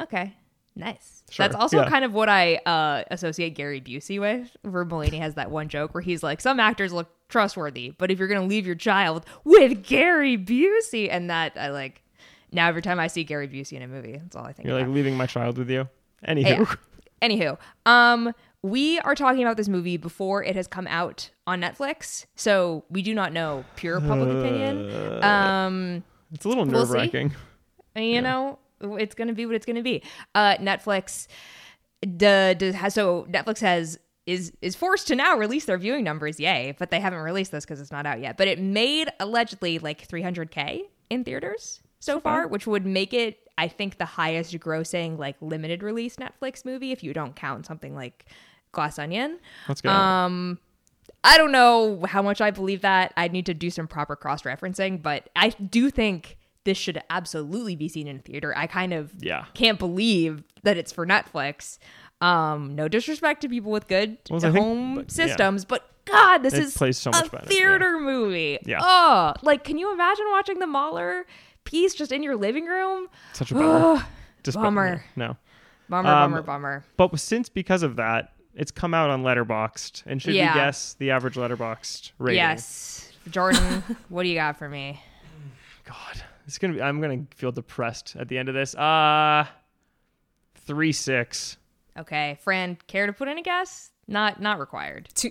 okay, 0.00 0.36
nice. 0.76 1.24
Sure, 1.30 1.44
That's 1.44 1.56
also 1.60 1.78
yeah. 1.82 1.88
kind 1.90 2.04
of 2.04 2.14
what 2.14 2.28
I 2.28 2.56
uh, 2.64 3.02
associate 3.10 3.50
Gary 3.50 3.80
Busey 3.80 4.18
with. 4.20 4.56
Mulaney 4.64 5.18
has 5.18 5.34
that 5.34 5.50
one 5.50 5.68
joke 5.68 5.92
where 5.92 6.02
he's 6.02 6.22
like, 6.22 6.40
some 6.40 6.60
actors 6.60 6.92
look 6.92 7.08
trustworthy, 7.28 7.90
but 7.90 8.10
if 8.12 8.18
you're 8.18 8.28
gonna 8.28 8.46
leave 8.46 8.64
your 8.66 8.76
child 8.76 9.26
with 9.44 9.82
Gary 9.82 10.38
Busey, 10.38 11.08
and 11.10 11.28
that 11.30 11.52
I 11.56 11.70
like. 11.70 12.02
Now 12.50 12.68
every 12.68 12.80
time 12.80 12.98
I 12.98 13.08
see 13.08 13.24
Gary 13.24 13.46
Busey 13.48 13.72
in 13.74 13.82
a 13.82 13.88
movie, 13.88 14.12
that's 14.16 14.34
all 14.34 14.44
I 14.46 14.52
think. 14.54 14.66
You're 14.68 14.78
about. 14.78 14.86
like 14.88 14.94
leaving 14.94 15.16
my 15.18 15.26
child 15.26 15.58
with 15.58 15.68
you. 15.68 15.86
Anywho, 16.26 16.44
Yeah. 16.44 16.74
Anywho, 17.20 17.58
um, 17.84 18.32
we 18.62 18.98
are 19.00 19.14
talking 19.14 19.42
about 19.42 19.56
this 19.56 19.68
movie 19.68 19.96
before 19.96 20.42
it 20.42 20.56
has 20.56 20.66
come 20.66 20.86
out 20.88 21.30
on 21.46 21.60
Netflix, 21.60 22.26
so 22.34 22.84
we 22.90 23.02
do 23.02 23.14
not 23.14 23.32
know 23.32 23.64
pure 23.76 24.00
public 24.00 24.28
opinion. 24.28 25.22
Um, 25.22 26.02
it's 26.32 26.44
a 26.44 26.48
little 26.48 26.64
We'll 26.64 26.80
nerve 26.80 26.90
wracking. 26.90 27.34
you 27.94 28.20
know, 28.20 28.58
it's 28.80 29.14
gonna 29.14 29.32
be 29.32 29.46
what 29.46 29.54
it's 29.54 29.66
gonna 29.66 29.82
be. 29.82 30.02
Uh, 30.34 30.56
Netflix, 30.56 31.26
the, 32.02 32.56
the 32.58 32.72
has 32.72 32.94
so 32.94 33.26
Netflix 33.30 33.60
has 33.60 33.98
is 34.26 34.52
is 34.60 34.76
forced 34.76 35.06
to 35.08 35.16
now 35.16 35.36
release 35.36 35.64
their 35.64 35.78
viewing 35.78 36.04
numbers. 36.04 36.38
Yay! 36.38 36.74
But 36.78 36.90
they 36.90 37.00
haven't 37.00 37.20
released 37.20 37.50
this 37.52 37.64
because 37.64 37.80
it's 37.80 37.92
not 37.92 38.06
out 38.06 38.20
yet. 38.20 38.36
But 38.36 38.48
it 38.48 38.60
made 38.60 39.08
allegedly 39.20 39.78
like 39.78 40.06
300k 40.06 40.82
in 41.10 41.24
theaters 41.24 41.80
so 42.00 42.20
far, 42.20 42.46
which 42.46 42.66
would 42.66 42.84
make 42.86 43.14
it, 43.14 43.38
I 43.56 43.68
think, 43.68 43.98
the 43.98 44.04
highest 44.04 44.52
grossing 44.58 45.18
like 45.18 45.36
limited 45.40 45.82
release 45.82 46.16
Netflix 46.16 46.64
movie 46.64 46.92
if 46.92 47.02
you 47.02 47.14
don't 47.14 47.34
count 47.34 47.66
something 47.66 47.94
like 47.94 48.26
Glass 48.72 48.98
Onion. 48.98 49.38
Let's 49.68 49.80
go. 49.80 49.90
Um, 49.90 50.58
I 51.24 51.36
don't 51.36 51.52
know 51.52 52.04
how 52.06 52.22
much 52.22 52.40
I 52.40 52.50
believe 52.50 52.82
that. 52.82 53.12
I 53.16 53.28
need 53.28 53.46
to 53.46 53.54
do 53.54 53.70
some 53.70 53.86
proper 53.88 54.14
cross 54.16 54.42
referencing, 54.42 55.02
but 55.02 55.28
I 55.34 55.48
do 55.50 55.90
think 55.90 56.36
this 56.64 56.78
should 56.78 57.02
absolutely 57.10 57.76
be 57.76 57.88
seen 57.88 58.06
in 58.06 58.20
theater. 58.20 58.52
I 58.56 58.66
kind 58.66 58.92
of 58.92 59.12
Yeah. 59.18 59.46
can't 59.54 59.78
believe 59.78 60.44
that 60.62 60.76
it's 60.76 60.92
for 60.92 61.06
Netflix. 61.06 61.78
Um, 62.20 62.74
no 62.74 62.88
disrespect 62.88 63.40
to 63.42 63.48
people 63.48 63.70
with 63.72 63.88
good 63.88 64.18
Well, 64.28 64.38
I 64.44 64.50
think- 64.50 64.56
home 64.64 64.94
but- 64.96 65.04
yeah. 65.16 65.26
systems, 65.26 65.64
but 65.64 65.88
God, 66.04 66.38
this 66.38 66.54
It 66.54 66.62
is 66.64 66.76
plays 66.76 66.96
so 66.98 67.10
much 67.10 67.26
a 67.26 67.30
better, 67.30 67.44
yeah. 67.44 67.48
theater 67.50 67.98
movie. 68.00 68.58
Yeah. 68.64 68.78
Oh, 68.82 69.34
like 69.42 69.62
can 69.64 69.76
you 69.78 69.92
imagine 69.92 70.24
watching 70.30 70.58
the 70.58 70.66
Mahler 70.66 71.26
piece 71.64 71.94
just 71.94 72.12
in 72.12 72.22
your 72.22 72.34
living 72.36 72.64
room? 72.66 73.08
Such 73.34 73.50
a 73.50 73.54
bummer. 73.54 74.04
Just 74.42 74.56
bummer. 74.56 75.04
No. 75.16 75.36
Bummer, 75.88 76.08
Um, 76.10 76.30
bummer, 76.32 76.42
bummer. 76.42 76.84
But 76.96 77.18
since 77.20 77.48
because 77.48 77.82
of 77.82 77.96
that, 77.96 78.32
it's 78.58 78.70
come 78.70 78.92
out 78.92 79.08
on 79.08 79.22
Letterboxd. 79.22 80.02
And 80.06 80.20
should 80.20 80.34
Yeah. 80.34 80.52
we 80.52 80.60
guess 80.60 80.94
the 80.94 81.12
average 81.12 81.34
Letterboxd 81.36 82.12
rating? 82.18 82.36
Yes, 82.38 83.10
Jordan, 83.30 83.82
what 84.10 84.24
do 84.24 84.28
you 84.28 84.34
got 84.34 84.58
for 84.58 84.68
me? 84.68 85.00
God, 85.86 86.22
it's 86.46 86.58
gonna 86.58 86.74
be. 86.74 86.82
I'm 86.82 87.00
gonna 87.00 87.24
feel 87.34 87.52
depressed 87.52 88.16
at 88.18 88.28
the 88.28 88.36
end 88.36 88.48
of 88.50 88.54
this. 88.54 88.74
Uh 88.74 89.46
three 90.54 90.92
six. 90.92 91.56
Okay, 91.98 92.38
Fran, 92.42 92.76
care 92.86 93.06
to 93.06 93.12
put 93.12 93.28
in 93.28 93.38
a 93.38 93.42
guess? 93.42 93.90
Not 94.06 94.40
not 94.40 94.58
required. 94.58 95.08
Two, 95.14 95.30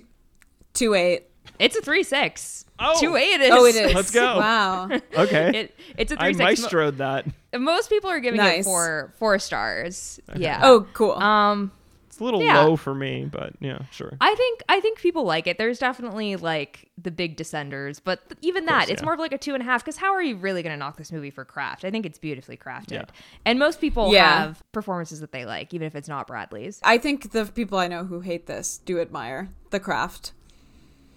two 0.74 0.94
eight. 0.96 1.28
It's 1.60 1.76
a 1.76 1.82
three 1.82 2.04
six. 2.04 2.66
Oh. 2.80 3.00
two 3.00 3.16
eight 3.16 3.40
is. 3.42 3.52
Oh, 3.52 3.66
it 3.66 3.76
is. 3.76 3.94
Let's 3.94 4.12
go. 4.12 4.38
Wow. 4.40 4.90
Okay. 5.16 5.50
It, 5.60 5.76
it's 5.98 6.12
a 6.12 6.18
three 6.18 6.34
six. 6.34 6.64
I 6.64 6.68
maestroed 6.68 6.98
that. 6.98 7.26
most 7.58 7.90
people 7.90 8.10
are 8.10 8.20
giving 8.20 8.42
it 8.42 8.64
four 8.64 9.14
four 9.18 9.40
stars. 9.40 10.20
Yeah. 10.36 10.62
Oh, 10.64 10.88
cool. 10.94 11.14
Um, 11.14 11.72
It's 12.18 12.22
a 12.22 12.24
little 12.24 12.42
Yeah. 12.42 12.62
low 12.62 12.76
for 12.76 12.96
me, 12.96 13.26
but 13.32 13.54
yeah, 13.60 13.78
sure. 13.92 14.18
I 14.20 14.34
think 14.34 14.64
I 14.68 14.80
think 14.80 14.98
people 15.00 15.24
like 15.24 15.46
it. 15.46 15.60
There's 15.60 15.78
definitely 15.78 16.36
like 16.36 16.90
the 16.98 17.12
big 17.12 17.38
descenders, 17.38 18.02
but 18.04 18.22
even 18.42 18.66
that, 18.66 18.80
course, 18.86 18.90
it's 18.90 19.02
yeah. 19.04 19.06
more 19.06 19.14
of 19.14 19.20
like 19.20 19.34
a 19.34 19.38
two 19.38 19.54
and 19.54 19.62
a 19.62 19.66
half. 19.66 19.84
Because 19.86 19.98
how 19.98 20.14
are 20.16 20.22
you 20.24 20.36
really 20.36 20.64
going 20.64 20.74
to 20.74 20.78
knock 20.78 20.98
this 20.98 21.12
movie 21.12 21.30
for 21.30 21.46
craft? 21.46 21.86
I 21.86 21.92
think 21.92 22.08
it's 22.08 22.18
beautifully 22.18 22.58
crafted, 22.58 22.92
Yeah. 22.92 23.06
and 23.46 23.60
most 23.60 23.80
people 23.80 24.12
Yeah. 24.12 24.40
have 24.40 24.64
performances 24.72 25.20
that 25.20 25.32
they 25.32 25.46
like, 25.46 25.76
even 25.76 25.86
if 25.86 25.94
it's 25.96 26.08
not 26.08 26.26
Bradley's. 26.26 26.80
I 26.82 26.98
think 26.98 27.34
the 27.34 27.46
people 27.46 27.78
I 27.78 27.88
know 27.88 28.04
who 28.04 28.22
hate 28.22 28.48
this 28.48 28.80
do 28.80 29.00
admire 29.00 29.50
the 29.70 29.80
craft. 29.80 30.32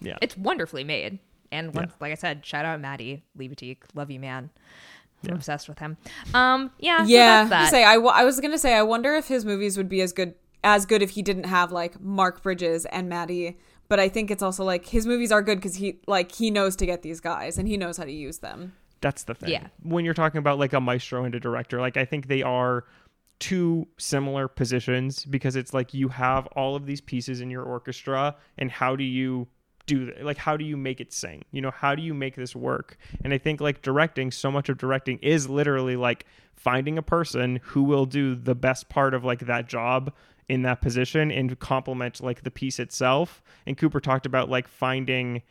Yeah. 0.01 0.17
It's 0.21 0.37
wonderfully 0.37 0.83
made, 0.83 1.17
and 1.51 1.73
once, 1.73 1.89
Yeah. 1.93 1.95
like 1.99 2.11
I 2.11 2.15
said, 2.15 2.45
shout 2.45 2.65
out 2.65 2.79
Matty 2.79 3.23
Libatique, 3.35 3.79
love 3.95 4.11
you, 4.11 4.19
man. 4.19 4.51
I'm 5.27 5.35
obsessed 5.35 5.69
with 5.69 5.77
him. 5.77 5.97
Um, 6.33 6.71
yeah, 6.79 7.03
so 7.03 7.09
Yeah, 7.09 7.43
that's 7.43 7.49
that. 7.49 7.69
say 7.71 7.83
I, 7.83 7.93
w- 7.93 8.11
I 8.11 8.23
was 8.23 8.39
gonna 8.39 8.57
say 8.57 8.73
I 8.73 8.81
wonder 8.81 9.13
if 9.15 9.27
his 9.27 9.45
movies 9.45 9.77
would 9.77 9.87
be 9.89 10.01
as 10.01 10.13
good 10.13 10.33
as 10.63 10.85
good 10.85 11.01
if 11.01 11.11
he 11.11 11.21
didn't 11.21 11.45
have 11.45 11.71
like 11.71 11.99
Mark 12.01 12.41
Bridges 12.43 12.85
and 12.85 13.09
Matty. 13.09 13.57
But 13.87 13.99
I 13.99 14.09
think 14.09 14.31
it's 14.31 14.43
also 14.43 14.63
like 14.63 14.85
his 14.85 15.05
movies 15.05 15.31
are 15.31 15.41
good 15.41 15.57
because 15.57 15.75
he 15.75 15.99
like 16.07 16.31
he 16.31 16.49
knows 16.49 16.75
to 16.77 16.85
get 16.85 17.01
these 17.01 17.19
guys 17.19 17.57
and 17.57 17.67
he 17.67 17.77
knows 17.77 17.97
how 17.97 18.05
to 18.05 18.11
use 18.11 18.39
them. 18.39 18.73
That's 19.01 19.23
the 19.23 19.33
thing. 19.33 19.49
Yeah. 19.49 19.67
When 19.83 20.05
you're 20.05 20.13
talking 20.13 20.37
about 20.37 20.59
like 20.59 20.73
a 20.73 20.79
maestro 20.79 21.25
and 21.25 21.33
a 21.35 21.39
director, 21.39 21.81
like 21.81 21.97
I 21.97 22.05
think 22.05 22.27
they 22.27 22.43
are 22.43 22.85
two 23.39 23.87
similar 23.97 24.47
positions 24.47 25.25
because 25.25 25.55
it's 25.55 25.73
like 25.73 25.95
you 25.95 26.09
have 26.09 26.45
all 26.47 26.75
of 26.75 26.85
these 26.85 27.01
pieces 27.01 27.41
in 27.41 27.49
your 27.49 27.63
orchestra 27.63 28.35
and 28.59 28.69
how 28.69 28.95
do 28.95 29.03
you 29.03 29.47
do 29.87 30.05
that? 30.05 30.23
like 30.23 30.37
how 30.37 30.55
do 30.55 30.63
you 30.63 30.77
make 30.77 31.01
it 31.01 31.11
sing 31.11 31.43
you 31.51 31.59
know 31.59 31.71
how 31.71 31.95
do 31.95 32.03
you 32.03 32.13
make 32.13 32.35
this 32.35 32.55
work 32.55 32.97
and 33.23 33.33
i 33.33 33.39
think 33.39 33.59
like 33.59 33.81
directing 33.81 34.29
so 34.29 34.51
much 34.51 34.69
of 34.69 34.77
directing 34.77 35.17
is 35.23 35.49
literally 35.49 35.95
like 35.95 36.27
finding 36.53 36.99
a 36.99 37.01
person 37.01 37.59
who 37.63 37.81
will 37.81 38.05
do 38.05 38.35
the 38.35 38.53
best 38.53 38.89
part 38.89 39.15
of 39.15 39.23
like 39.23 39.39
that 39.39 39.67
job 39.67 40.13
in 40.49 40.63
that 40.63 40.81
position 40.81 41.31
and 41.31 41.57
complement 41.59 42.21
like 42.21 42.43
the 42.43 42.51
piece 42.51 42.79
itself. 42.79 43.41
And 43.65 43.77
cooper 43.77 43.99
talked 43.99 44.25
about 44.25 44.49
like 44.49 44.67
finding 44.67 45.41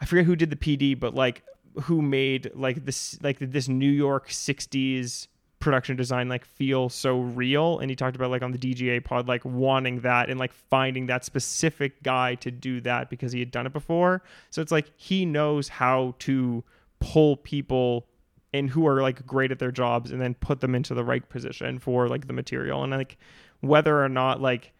I 0.00 0.04
forget 0.04 0.26
who 0.26 0.36
did 0.36 0.50
the 0.50 0.56
PD, 0.56 0.98
but 0.98 1.14
like 1.14 1.42
who 1.82 2.02
made 2.02 2.50
like 2.54 2.84
this 2.84 3.18
like 3.22 3.38
this 3.38 3.68
New 3.68 3.90
York 3.90 4.28
60s 4.28 5.28
production 5.58 5.96
design 5.96 6.28
like 6.28 6.44
feel 6.44 6.88
so 6.88 7.20
real. 7.20 7.78
And 7.78 7.90
he 7.90 7.96
talked 7.96 8.16
about 8.16 8.30
like 8.30 8.42
on 8.42 8.52
the 8.52 8.58
DGA 8.58 9.04
pod 9.04 9.26
like 9.26 9.44
wanting 9.44 10.00
that 10.00 10.28
and 10.28 10.38
like 10.38 10.52
finding 10.52 11.06
that 11.06 11.24
specific 11.24 12.02
guy 12.02 12.34
to 12.36 12.50
do 12.50 12.80
that 12.82 13.10
because 13.10 13.32
he 13.32 13.40
had 13.40 13.50
done 13.50 13.66
it 13.66 13.72
before. 13.72 14.22
So 14.50 14.62
it's 14.62 14.72
like 14.72 14.90
he 14.96 15.24
knows 15.24 15.68
how 15.68 16.14
to 16.20 16.62
pull 17.00 17.36
people 17.36 18.06
and 18.52 18.70
who 18.70 18.86
are 18.86 19.02
like 19.02 19.26
great 19.26 19.50
at 19.50 19.58
their 19.58 19.72
jobs 19.72 20.10
and 20.10 20.20
then 20.20 20.34
put 20.34 20.60
them 20.60 20.74
into 20.74 20.94
the 20.94 21.04
right 21.04 21.28
position 21.28 21.78
for 21.78 22.08
like 22.08 22.26
the 22.26 22.32
material. 22.32 22.82
And 22.82 22.92
like 22.92 23.18
whether 23.68 24.02
or 24.02 24.08
not 24.08 24.40
like 24.40 24.72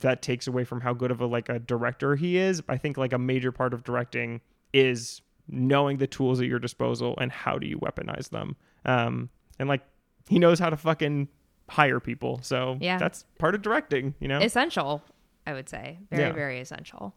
that 0.00 0.22
takes 0.22 0.46
away 0.46 0.64
from 0.64 0.80
how 0.80 0.92
good 0.94 1.10
of 1.10 1.20
a 1.20 1.26
like 1.26 1.48
a 1.48 1.58
director 1.58 2.14
he 2.16 2.36
is 2.36 2.62
i 2.68 2.76
think 2.76 2.96
like 2.96 3.12
a 3.12 3.18
major 3.18 3.50
part 3.50 3.74
of 3.74 3.82
directing 3.82 4.40
is 4.72 5.20
knowing 5.48 5.96
the 5.98 6.06
tools 6.06 6.40
at 6.40 6.46
your 6.46 6.58
disposal 6.60 7.14
and 7.20 7.32
how 7.32 7.58
do 7.58 7.66
you 7.66 7.78
weaponize 7.78 8.30
them 8.30 8.54
um 8.84 9.28
and 9.58 9.68
like 9.68 9.82
he 10.28 10.38
knows 10.38 10.58
how 10.60 10.70
to 10.70 10.76
fucking 10.76 11.26
hire 11.68 11.98
people 12.00 12.38
so 12.42 12.76
Yeah. 12.80 12.98
that's 12.98 13.24
part 13.38 13.54
of 13.54 13.62
directing 13.62 14.14
you 14.20 14.28
know 14.28 14.38
essential, 14.38 15.02
I 15.46 15.52
would 15.52 15.68
say, 15.68 15.98
very 16.10 16.22
Yeah. 16.22 16.32
very 16.32 16.60
essential. 16.60 17.14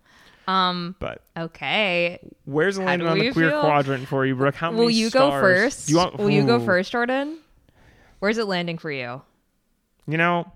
Um, 0.47 0.95
but 0.99 1.21
okay, 1.37 2.19
where's 2.45 2.77
How 2.77 2.85
landing 2.85 3.07
on 3.07 3.17
the 3.19 3.31
queer 3.31 3.49
feel? 3.49 3.59
quadrant 3.61 4.07
for 4.07 4.25
you 4.25 4.35
brooke 4.35 4.55
how 4.55 4.69
many 4.71 4.81
will 4.83 4.89
you 4.91 5.09
go 5.11 5.29
stars? 5.29 5.41
first? 5.41 5.89
You 5.89 5.97
want 5.97 6.17
will 6.17 6.29
you 6.29 6.45
go 6.45 6.59
first, 6.59 6.91
Jordan? 6.91 7.37
Where's 8.19 8.37
it 8.37 8.45
landing 8.45 8.77
for 8.77 8.91
you? 8.91 9.21
You 10.07 10.17
know, 10.17 10.51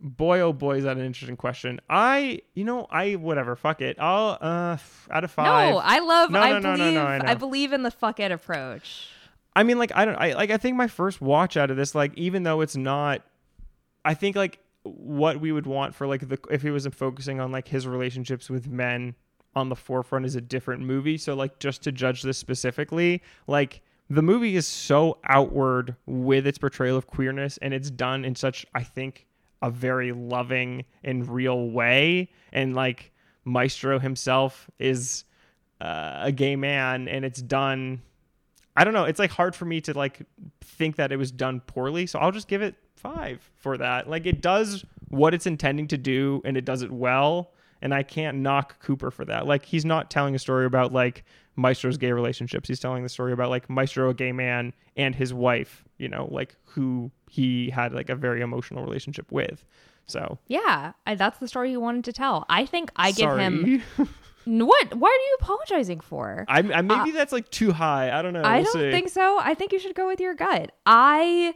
boy, 0.00 0.40
oh 0.40 0.52
boy, 0.52 0.78
is 0.78 0.84
that 0.84 0.96
an 0.96 1.04
interesting 1.04 1.36
question. 1.36 1.80
I, 1.88 2.42
you 2.54 2.64
know, 2.64 2.86
I 2.90 3.14
whatever, 3.16 3.56
fuck 3.56 3.80
it. 3.80 3.96
I'll 3.98 4.38
uh 4.40 4.78
out 5.10 5.24
of 5.24 5.30
five. 5.30 5.72
No, 5.72 5.78
I 5.78 5.98
love. 6.00 6.30
No, 6.30 6.40
I 6.40 6.52
no, 6.52 6.58
no, 6.58 6.70
no, 6.70 6.76
believe. 6.76 6.94
no, 6.94 7.04
I. 7.04 7.30
I 7.30 7.34
believe 7.34 7.72
in 7.72 7.82
the 7.82 7.90
fuck 7.90 8.20
it 8.20 8.32
approach. 8.32 9.08
I 9.54 9.62
mean, 9.62 9.78
like 9.78 9.92
I 9.94 10.04
don't, 10.04 10.16
I 10.16 10.32
like 10.32 10.50
I 10.50 10.56
think 10.56 10.76
my 10.76 10.86
first 10.86 11.20
watch 11.20 11.56
out 11.56 11.70
of 11.70 11.76
this, 11.76 11.94
like 11.94 12.16
even 12.16 12.44
though 12.44 12.60
it's 12.60 12.76
not, 12.76 13.22
I 14.04 14.14
think 14.14 14.36
like 14.36 14.58
what 14.82 15.40
we 15.40 15.52
would 15.52 15.66
want 15.66 15.94
for 15.94 16.06
like 16.06 16.28
the 16.28 16.38
if 16.50 16.62
he 16.62 16.70
wasn't 16.70 16.94
focusing 16.94 17.40
on 17.40 17.52
like 17.52 17.68
his 17.68 17.86
relationships 17.86 18.48
with 18.48 18.68
men 18.68 19.14
on 19.54 19.68
the 19.68 19.76
forefront 19.76 20.24
is 20.24 20.36
a 20.36 20.40
different 20.40 20.82
movie. 20.82 21.18
So 21.18 21.34
like 21.34 21.58
just 21.58 21.82
to 21.82 21.92
judge 21.92 22.22
this 22.22 22.38
specifically, 22.38 23.22
like 23.46 23.82
the 24.08 24.22
movie 24.22 24.56
is 24.56 24.66
so 24.66 25.18
outward 25.24 25.96
with 26.06 26.46
its 26.46 26.58
portrayal 26.58 26.96
of 26.96 27.06
queerness 27.06 27.58
and 27.58 27.74
it's 27.74 27.90
done 27.90 28.24
in 28.24 28.34
such 28.34 28.64
I 28.74 28.82
think 28.82 29.26
a 29.62 29.70
very 29.70 30.12
loving 30.12 30.84
and 31.04 31.28
real 31.28 31.70
way. 31.70 32.30
And 32.52 32.74
like 32.74 33.12
maestro 33.44 33.98
himself 33.98 34.70
is 34.78 35.24
uh, 35.80 36.18
a 36.22 36.32
gay 36.32 36.56
man 36.56 37.08
and 37.08 37.24
it's 37.24 37.40
done 37.40 38.02
i 38.76 38.84
don't 38.84 38.92
know 38.92 39.04
it's 39.04 39.18
like 39.18 39.30
hard 39.30 39.56
for 39.56 39.64
me 39.64 39.80
to 39.80 39.96
like 39.96 40.20
think 40.60 40.96
that 40.96 41.10
it 41.10 41.16
was 41.16 41.30
done 41.30 41.60
poorly. 41.60 42.06
So 42.06 42.18
i'll 42.18 42.32
just 42.32 42.48
give 42.48 42.62
it 42.62 42.74
five 43.00 43.50
for 43.56 43.78
that. 43.78 44.08
Like 44.08 44.26
it 44.26 44.40
does 44.40 44.84
what 45.08 45.34
it's 45.34 45.46
intending 45.46 45.88
to 45.88 45.98
do 45.98 46.42
and 46.44 46.56
it 46.56 46.64
does 46.64 46.82
it 46.82 46.90
well. 46.90 47.52
And 47.82 47.94
i 47.94 48.02
can't 48.02 48.38
knock 48.38 48.78
cooper 48.80 49.10
for 49.10 49.24
that. 49.24 49.46
Like 49.46 49.64
he's 49.64 49.84
not 49.84 50.10
telling 50.10 50.34
a 50.34 50.38
story 50.38 50.66
about 50.66 50.92
like 50.92 51.24
maestro's 51.60 51.96
gay 51.98 52.12
relationships 52.12 52.68
he's 52.68 52.80
telling 52.80 53.02
the 53.02 53.08
story 53.08 53.32
about 53.32 53.50
like 53.50 53.68
maestro 53.68 54.08
a 54.10 54.14
gay 54.14 54.32
man 54.32 54.72
and 54.96 55.14
his 55.14 55.32
wife 55.34 55.84
you 55.98 56.08
know 56.08 56.28
like 56.30 56.56
who 56.64 57.10
he 57.28 57.70
had 57.70 57.92
like 57.92 58.08
a 58.08 58.14
very 58.16 58.40
emotional 58.40 58.82
relationship 58.84 59.30
with 59.30 59.64
so 60.06 60.38
Yeah, 60.48 60.92
I, 61.06 61.14
that's 61.14 61.38
the 61.38 61.46
story 61.46 61.70
he 61.70 61.76
wanted 61.76 62.02
to 62.06 62.12
tell. 62.12 62.44
I 62.48 62.66
think 62.66 62.90
I 62.96 63.12
give 63.12 63.28
sorry. 63.30 63.42
him 63.44 63.82
what? 64.44 64.94
What 64.94 65.08
are 65.12 65.24
you 65.28 65.36
apologizing 65.40 66.00
for? 66.00 66.44
I, 66.48 66.58
I 66.58 66.82
maybe 66.82 67.12
that's 67.12 67.32
like 67.32 67.48
too 67.50 67.70
high. 67.70 68.10
I 68.10 68.20
don't 68.22 68.32
know. 68.32 68.40
Uh, 68.42 68.48
I 68.48 68.56
We'll 68.56 68.64
don't 68.72 68.82
see. 68.82 68.90
think 68.90 69.08
so. 69.10 69.38
I 69.40 69.54
think 69.54 69.72
you 69.72 69.78
should 69.78 69.94
go 69.94 70.08
with 70.08 70.18
your 70.18 70.34
gut. 70.34 70.72
I 70.84 71.54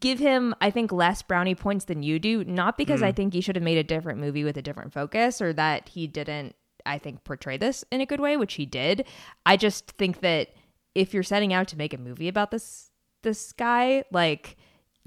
give 0.00 0.18
him, 0.18 0.54
I 0.62 0.70
think, 0.70 0.90
less 0.90 1.20
brownie 1.20 1.54
points 1.54 1.84
than 1.84 2.02
you 2.02 2.18
do, 2.18 2.44
not 2.44 2.78
because 2.78 3.00
Mm. 3.00 3.06
I 3.08 3.12
think 3.12 3.34
he 3.34 3.42
should 3.42 3.56
have 3.56 3.62
made 3.62 3.76
a 3.78 3.84
different 3.84 4.20
movie 4.20 4.44
with 4.44 4.56
a 4.56 4.62
different 4.62 4.94
focus 4.94 5.42
or 5.42 5.52
that 5.52 5.90
he 5.90 6.06
didn't, 6.06 6.54
I 6.86 6.98
think, 6.98 7.24
portray 7.24 7.56
this 7.56 7.84
in 7.90 8.00
a 8.00 8.06
good 8.06 8.20
way, 8.20 8.36
which 8.36 8.54
he 8.54 8.66
did. 8.66 9.04
I 9.46 9.56
just 9.56 9.92
think 9.92 10.20
that 10.20 10.48
if 10.94 11.14
you're 11.14 11.22
setting 11.22 11.52
out 11.52 11.68
to 11.68 11.78
make 11.78 11.94
a 11.94 11.98
movie 11.98 12.28
about 12.28 12.50
this 12.50 12.90
this 13.22 13.52
guy, 13.52 14.04
like 14.10 14.56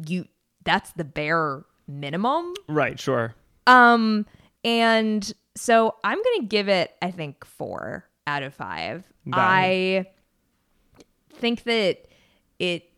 you 0.05 0.25
that's 0.63 0.91
the 0.93 1.03
bare 1.03 1.63
minimum 1.87 2.53
Right. 2.67 2.99
Sure. 2.99 3.35
um, 3.67 4.25
and 4.63 5.31
so 5.55 5.95
I'm 6.03 6.17
gonna 6.17 6.47
give 6.47 6.67
it, 6.67 6.95
I 7.01 7.11
think, 7.11 7.45
four 7.45 8.05
out 8.27 8.41
of 8.43 8.53
five. 8.53 9.03
I 9.31 10.05
think 11.33 11.63
that 11.63 12.07
it 12.59 12.89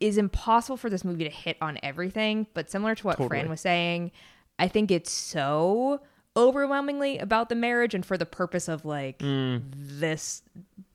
is 0.00 0.18
impossible 0.18 0.76
for 0.76 0.90
this 0.90 1.04
movie 1.04 1.24
to 1.24 1.30
hit 1.30 1.56
on 1.60 1.78
everything, 1.82 2.46
but 2.54 2.70
similar 2.70 2.94
to 2.94 3.06
what 3.06 3.16
Totally. 3.16 3.28
Fran 3.28 3.48
was 3.48 3.60
saying, 3.60 4.10
I 4.58 4.68
think 4.68 4.90
it's 4.90 5.10
so 5.10 6.00
overwhelmingly 6.38 7.18
about 7.18 7.48
the 7.50 7.54
marriage 7.54 7.94
and 7.94 8.06
for 8.06 8.16
the 8.16 8.24
purpose 8.24 8.68
of 8.68 8.84
like 8.86 9.18
this 9.20 10.42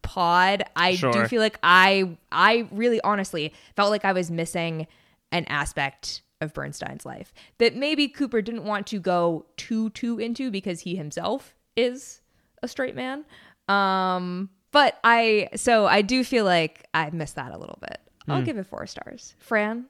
pod. 0.01 0.63
I 0.75 0.95
do 0.95 1.25
feel 1.27 1.41
like 1.41 1.59
i 1.63 2.17
i 2.31 2.67
really 2.71 2.99
honestly 3.01 3.53
felt 3.75 3.89
like 3.91 4.03
i 4.05 4.11
was 4.13 4.31
missing 4.31 4.87
an 5.31 5.45
aspect 5.45 6.21
of 6.41 6.53
bernstein's 6.53 7.05
life 7.05 7.33
that 7.57 7.75
maybe 7.75 8.07
cooper 8.07 8.41
didn't 8.41 8.63
want 8.65 8.85
to 8.87 8.99
go 8.99 9.45
too 9.57 9.89
too 9.91 10.19
into 10.19 10.49
because 10.51 10.81
he 10.81 10.95
himself 10.95 11.55
is 11.75 12.21
a 12.61 12.67
straight 12.67 12.95
man. 12.95 13.25
Um 13.67 14.49
but 14.71 14.97
i 15.03 15.49
so 15.55 15.85
i 15.85 16.01
do 16.01 16.23
feel 16.23 16.45
like 16.45 16.85
i 16.93 17.09
missed 17.11 17.35
that 17.35 17.51
a 17.53 17.57
little 17.57 17.77
bit. 17.81 17.99
I'll 18.27 18.39
Hmm. 18.39 18.43
give 18.45 18.57
it 18.57 18.65
four 18.67 18.85
stars. 18.87 19.35
Fran 19.39 19.85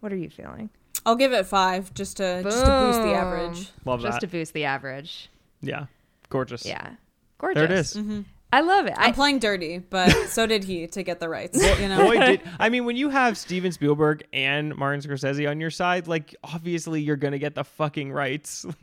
what 0.00 0.12
are 0.12 0.16
you 0.16 0.28
feeling 0.30 0.68
I'll 1.06 1.16
give 1.16 1.32
it 1.32 1.46
five 1.46 1.92
just 1.94 2.16
to 2.18 2.42
just 2.42 2.64
to 2.64 2.70
boost 2.70 3.02
the 3.02 3.14
average. 3.14 3.70
Love 3.84 4.00
just 4.00 4.20
that. 4.20 4.20
to 4.20 4.26
boost 4.26 4.52
the 4.52 4.64
average 4.64 5.30
yeah. 5.60 5.86
Gorgeous. 6.28 6.66
yeah 6.66 6.94
gorgeous 7.38 7.60
There 7.60 7.64
it 7.64 7.70
is. 7.70 7.96
i 8.52 8.60
love 8.60 8.86
it 8.86 8.94
I'm 8.96 9.10
I, 9.10 9.12
playing 9.12 9.38
dirty, 9.38 9.78
but 9.78 10.10
so 10.28 10.46
did 10.46 10.64
he 10.64 10.86
to 10.88 11.02
get 11.02 11.20
the 11.20 11.28
rights. 11.28 11.58
You 11.80 11.88
know, 11.88 12.06
Boy, 12.06 12.18
did 12.18 12.40
I 12.58 12.68
mean 12.68 12.84
when 12.84 12.96
you 12.96 13.08
have 13.10 13.36
Steven 13.38 13.72
Spielberg 13.72 14.24
and 14.32 14.74
Martin 14.76 15.00
Scorsese 15.00 15.48
on 15.48 15.60
your 15.60 15.70
side, 15.70 16.06
like 16.08 16.34
obviously 16.42 17.00
you're 17.02 17.16
gonna 17.16 17.38
get 17.38 17.54
the 17.54 17.64
fucking 17.64 18.12
rights. 18.12 18.66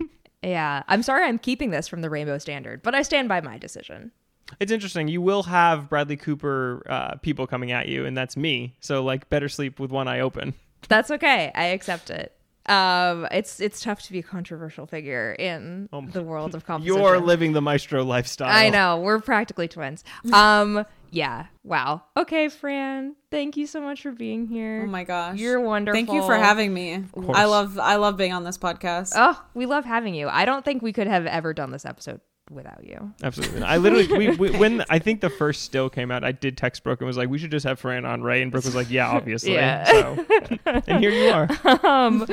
yeah 0.43 0.81
i'm 0.88 1.03
sorry 1.03 1.23
i'm 1.27 1.38
keeping 1.38 1.69
this 1.69 1.88
from 1.88 2.01
the 2.01 2.09
rainbow 2.09 2.39
standard 2.39 2.81
but 2.81 2.95
i 2.95 3.03
stand 3.03 3.29
by 3.29 3.39
my 3.41 3.59
decision 3.59 4.11
it's 4.59 4.71
interesting. 4.71 5.07
You 5.07 5.21
will 5.21 5.43
have 5.43 5.88
Bradley 5.89 6.17
Cooper 6.17 6.83
uh, 6.89 7.15
people 7.17 7.47
coming 7.47 7.71
at 7.71 7.88
you, 7.88 8.05
and 8.05 8.17
that's 8.17 8.35
me. 8.35 8.75
So 8.81 9.03
like, 9.03 9.29
better 9.29 9.47
sleep 9.47 9.79
with 9.79 9.91
one 9.91 10.07
eye 10.07 10.19
open. 10.19 10.53
That's 10.89 11.11
okay. 11.11 11.51
I 11.55 11.65
accept 11.65 12.09
it. 12.09 12.33
Um, 12.67 13.27
it's 13.31 13.59
it's 13.59 13.81
tough 13.81 14.03
to 14.03 14.11
be 14.11 14.19
a 14.19 14.23
controversial 14.23 14.85
figure 14.85 15.33
in 15.33 15.89
Oh, 15.91 16.05
the 16.05 16.21
world 16.21 16.53
of 16.53 16.65
composition. 16.65 16.97
You're 17.01 17.19
living 17.19 17.53
the 17.53 17.61
maestro 17.61 18.03
lifestyle. 18.03 18.49
I 18.49 18.69
know 18.69 18.99
we're 18.99 19.19
practically 19.19 19.67
twins. 19.67 20.03
Um, 20.33 20.85
yeah. 21.09 21.47
Wow. 21.63 22.03
Okay, 22.15 22.47
Fran. 22.47 23.15
Thank 23.31 23.57
you 23.57 23.65
so 23.67 23.81
much 23.81 24.01
for 24.03 24.11
being 24.11 24.47
here. 24.47 24.83
Oh 24.85 24.89
my 24.89 25.03
gosh. 25.03 25.37
You're 25.39 25.59
wonderful. 25.59 25.97
Thank 25.97 26.11
you 26.13 26.21
for 26.25 26.37
having 26.37 26.73
me. 26.73 27.03
course. 27.11 27.35
I 27.37 27.45
love 27.45 27.77
I 27.79 27.95
love 27.95 28.15
being 28.15 28.31
on 28.31 28.43
this 28.43 28.57
podcast. 28.57 29.13
Oh, 29.15 29.43
we 29.53 29.65
love 29.65 29.83
having 29.83 30.13
you. 30.13 30.29
I 30.29 30.45
don't 30.45 30.63
think 30.63 30.81
we 30.81 30.93
could 30.93 31.07
have 31.07 31.25
ever 31.25 31.53
done 31.53 31.71
this 31.71 31.83
episode 31.85 32.21
without 32.51 32.85
you. 32.85 33.13
Absolutely. 33.23 33.63
I 33.63 33.77
literally, 33.77 34.07
we, 34.07 34.29
we, 34.35 34.51
when 34.57 34.83
I 34.89 34.99
think 34.99 35.21
the 35.21 35.29
first 35.29 35.61
still 35.63 35.89
came 35.89 36.11
out, 36.11 36.23
I 36.23 36.31
did 36.31 36.57
text 36.57 36.83
Brooke 36.83 37.01
and 37.01 37.07
was 37.07 37.17
like, 37.17 37.29
"We 37.29 37.37
should 37.37 37.51
just 37.51 37.65
have 37.65 37.79
Fran 37.79 38.05
on, 38.05 38.21
Ray." 38.21 38.41
And 38.41 38.51
Brooke 38.51 38.65
was 38.65 38.75
like, 38.75 38.89
"Yeah, 38.89 39.09
obviously." 39.11 39.53
Yeah. 39.53 39.85
So, 39.85 40.25
and 40.87 40.99
here 40.99 41.11
you 41.11 41.29
are. 41.29 41.47
Um, 41.85 42.25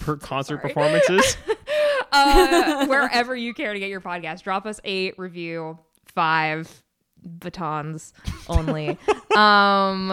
Per 0.00 0.16
concert 0.16 0.58
performances. 0.58 1.36
uh, 2.12 2.86
wherever 2.88 3.36
you 3.36 3.54
care 3.54 3.72
to 3.72 3.78
get 3.78 3.88
your 3.88 4.00
podcast. 4.00 4.42
Drop 4.42 4.66
us 4.66 4.80
a 4.84 5.12
review, 5.16 5.78
five 6.06 6.82
batons 7.22 8.12
only. 8.48 8.96
um, 9.36 10.08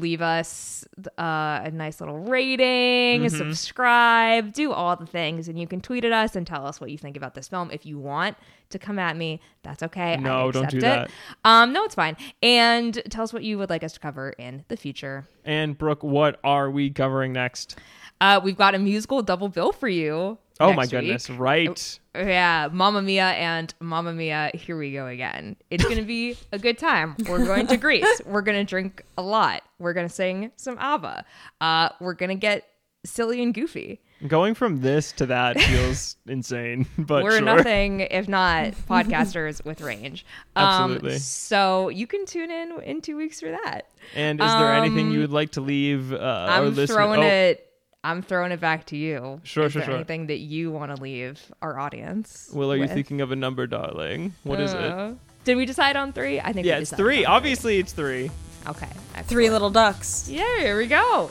leave 0.00 0.22
us 0.22 0.84
uh, 1.18 1.60
a 1.64 1.70
nice 1.72 2.00
little 2.00 2.18
rating, 2.18 3.28
subscribe, 3.28 4.52
do 4.52 4.72
all 4.72 4.96
the 4.96 5.06
things, 5.06 5.48
and 5.48 5.58
you 5.58 5.66
can 5.66 5.80
tweet 5.80 6.04
at 6.04 6.12
us 6.12 6.36
and 6.36 6.46
tell 6.46 6.66
us 6.66 6.80
what 6.80 6.90
you 6.90 6.98
think 6.98 7.16
about 7.16 7.34
this 7.34 7.48
film. 7.48 7.70
If 7.70 7.86
you 7.86 7.98
want 7.98 8.36
to 8.70 8.78
come 8.78 8.98
at 8.98 9.16
me, 9.16 9.40
that's 9.62 9.82
okay. 9.82 10.14
I 10.14 10.16
No, 10.16 10.50
don't 10.50 10.70
do 10.70 10.78
accept 10.78 11.10
it. 11.10 11.14
Um, 11.44 11.72
no, 11.72 11.84
it's 11.84 11.94
fine. 11.94 12.16
And 12.42 13.00
tell 13.10 13.24
us 13.24 13.32
what 13.32 13.44
you 13.44 13.58
would 13.58 13.70
like 13.70 13.84
us 13.84 13.92
to 13.92 14.00
cover 14.00 14.30
in 14.30 14.64
the 14.68 14.76
future. 14.76 15.26
and 15.44 15.76
Brooke, 15.76 16.02
what 16.02 16.40
are 16.42 16.70
we 16.70 16.90
covering 16.90 17.32
next? 17.32 17.78
Uh, 18.20 18.40
we've 18.42 18.56
got 18.56 18.74
a 18.74 18.78
musical 18.78 19.20
double 19.22 19.48
bill 19.48 19.72
for 19.72 19.88
you. 19.88 20.38
Oh 20.62 20.72
my 20.72 20.82
week. 20.82 20.90
goodness! 20.90 21.30
Right. 21.30 21.98
Yeah, 22.14 22.68
Mamma 22.70 23.02
Mia 23.02 23.24
and 23.24 23.72
Mamma 23.80 24.12
Mia, 24.12 24.50
here 24.54 24.76
we 24.76 24.92
go 24.92 25.06
again. 25.06 25.56
It's 25.70 25.82
going 25.82 25.96
to 25.96 26.02
be 26.02 26.36
a 26.52 26.58
good 26.58 26.78
time. 26.78 27.16
We're 27.28 27.44
going 27.44 27.66
to 27.68 27.76
Greece. 27.82 28.20
We're 28.26 28.42
going 28.42 28.58
to 28.58 28.68
drink 28.68 29.02
a 29.16 29.22
lot. 29.22 29.62
We're 29.78 29.94
going 29.94 30.08
to 30.08 30.12
sing 30.12 30.52
some 30.56 30.76
ABBA. 30.78 31.24
Uh, 31.60 31.88
we're 32.00 32.14
going 32.14 32.28
to 32.28 32.34
get 32.34 32.66
silly 33.04 33.42
and 33.42 33.54
goofy. 33.54 34.00
Going 34.26 34.54
from 34.54 34.80
this 34.80 35.10
to 35.12 35.26
that 35.26 35.60
feels 35.60 36.16
insane, 36.26 36.86
but 36.98 37.24
we're 37.24 37.38
sure. 37.38 37.40
nothing 37.40 38.00
if 38.00 38.28
not 38.28 38.72
podcasters 38.88 39.64
with 39.64 39.80
range. 39.80 40.24
Um, 40.54 40.92
Absolutely. 40.92 41.18
So 41.18 41.88
you 41.88 42.06
can 42.06 42.24
tune 42.26 42.50
in 42.50 42.80
in 42.82 43.00
two 43.00 43.16
weeks 43.16 43.40
for 43.40 43.50
that. 43.50 43.88
And 44.14 44.40
is 44.40 44.46
there 44.46 44.74
anything 44.74 45.08
Um, 45.08 45.12
you 45.12 45.20
would 45.20 45.32
like 45.32 45.52
to 45.52 45.60
leave 45.60 46.12
uh, 46.12 46.46
I'm 46.48 46.74
throwing 46.74 47.20
oh, 47.20 47.26
it. 47.26 47.71
I'm 48.04 48.20
throwing 48.22 48.50
it 48.50 48.58
back 48.60 48.86
to 48.86 48.96
you. 48.96 49.40
Sure, 49.44 49.66
Is 49.66 49.72
sure, 49.72 49.80
there 49.80 49.86
sure. 49.86 49.94
Anything 49.94 50.26
that 50.26 50.38
you 50.38 50.72
want 50.72 50.94
to 50.94 51.00
leave 51.00 51.40
our 51.62 51.78
audience? 51.78 52.50
Will, 52.52 52.72
are 52.72 52.76
you 52.76 52.88
thinking 52.88 53.20
of 53.20 53.30
a 53.30 53.36
number, 53.36 53.66
darling? 53.68 54.34
What 54.42 54.60
is 54.60 54.72
it? 54.72 54.80
Uh, 54.80 55.12
Did 55.44 55.56
we 55.56 55.66
decide 55.66 55.94
on 55.96 56.12
three? 56.12 56.40
I 56.40 56.52
think 56.52 56.66
Yeah, 56.66 56.78
we 56.78 56.82
it's 56.82 56.92
three. 56.92 57.24
on 57.24 57.32
Obviously, 57.32 57.78
it's 57.78 57.92
three. 57.92 58.30
Okay. 58.66 58.88
Three 59.24 59.50
little 59.50 59.70
ducks. 59.70 60.28
Yeah, 60.28 60.58
here 60.58 60.76
we 60.76 60.88
go. 60.88 61.30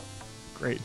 Great. 0.55 0.79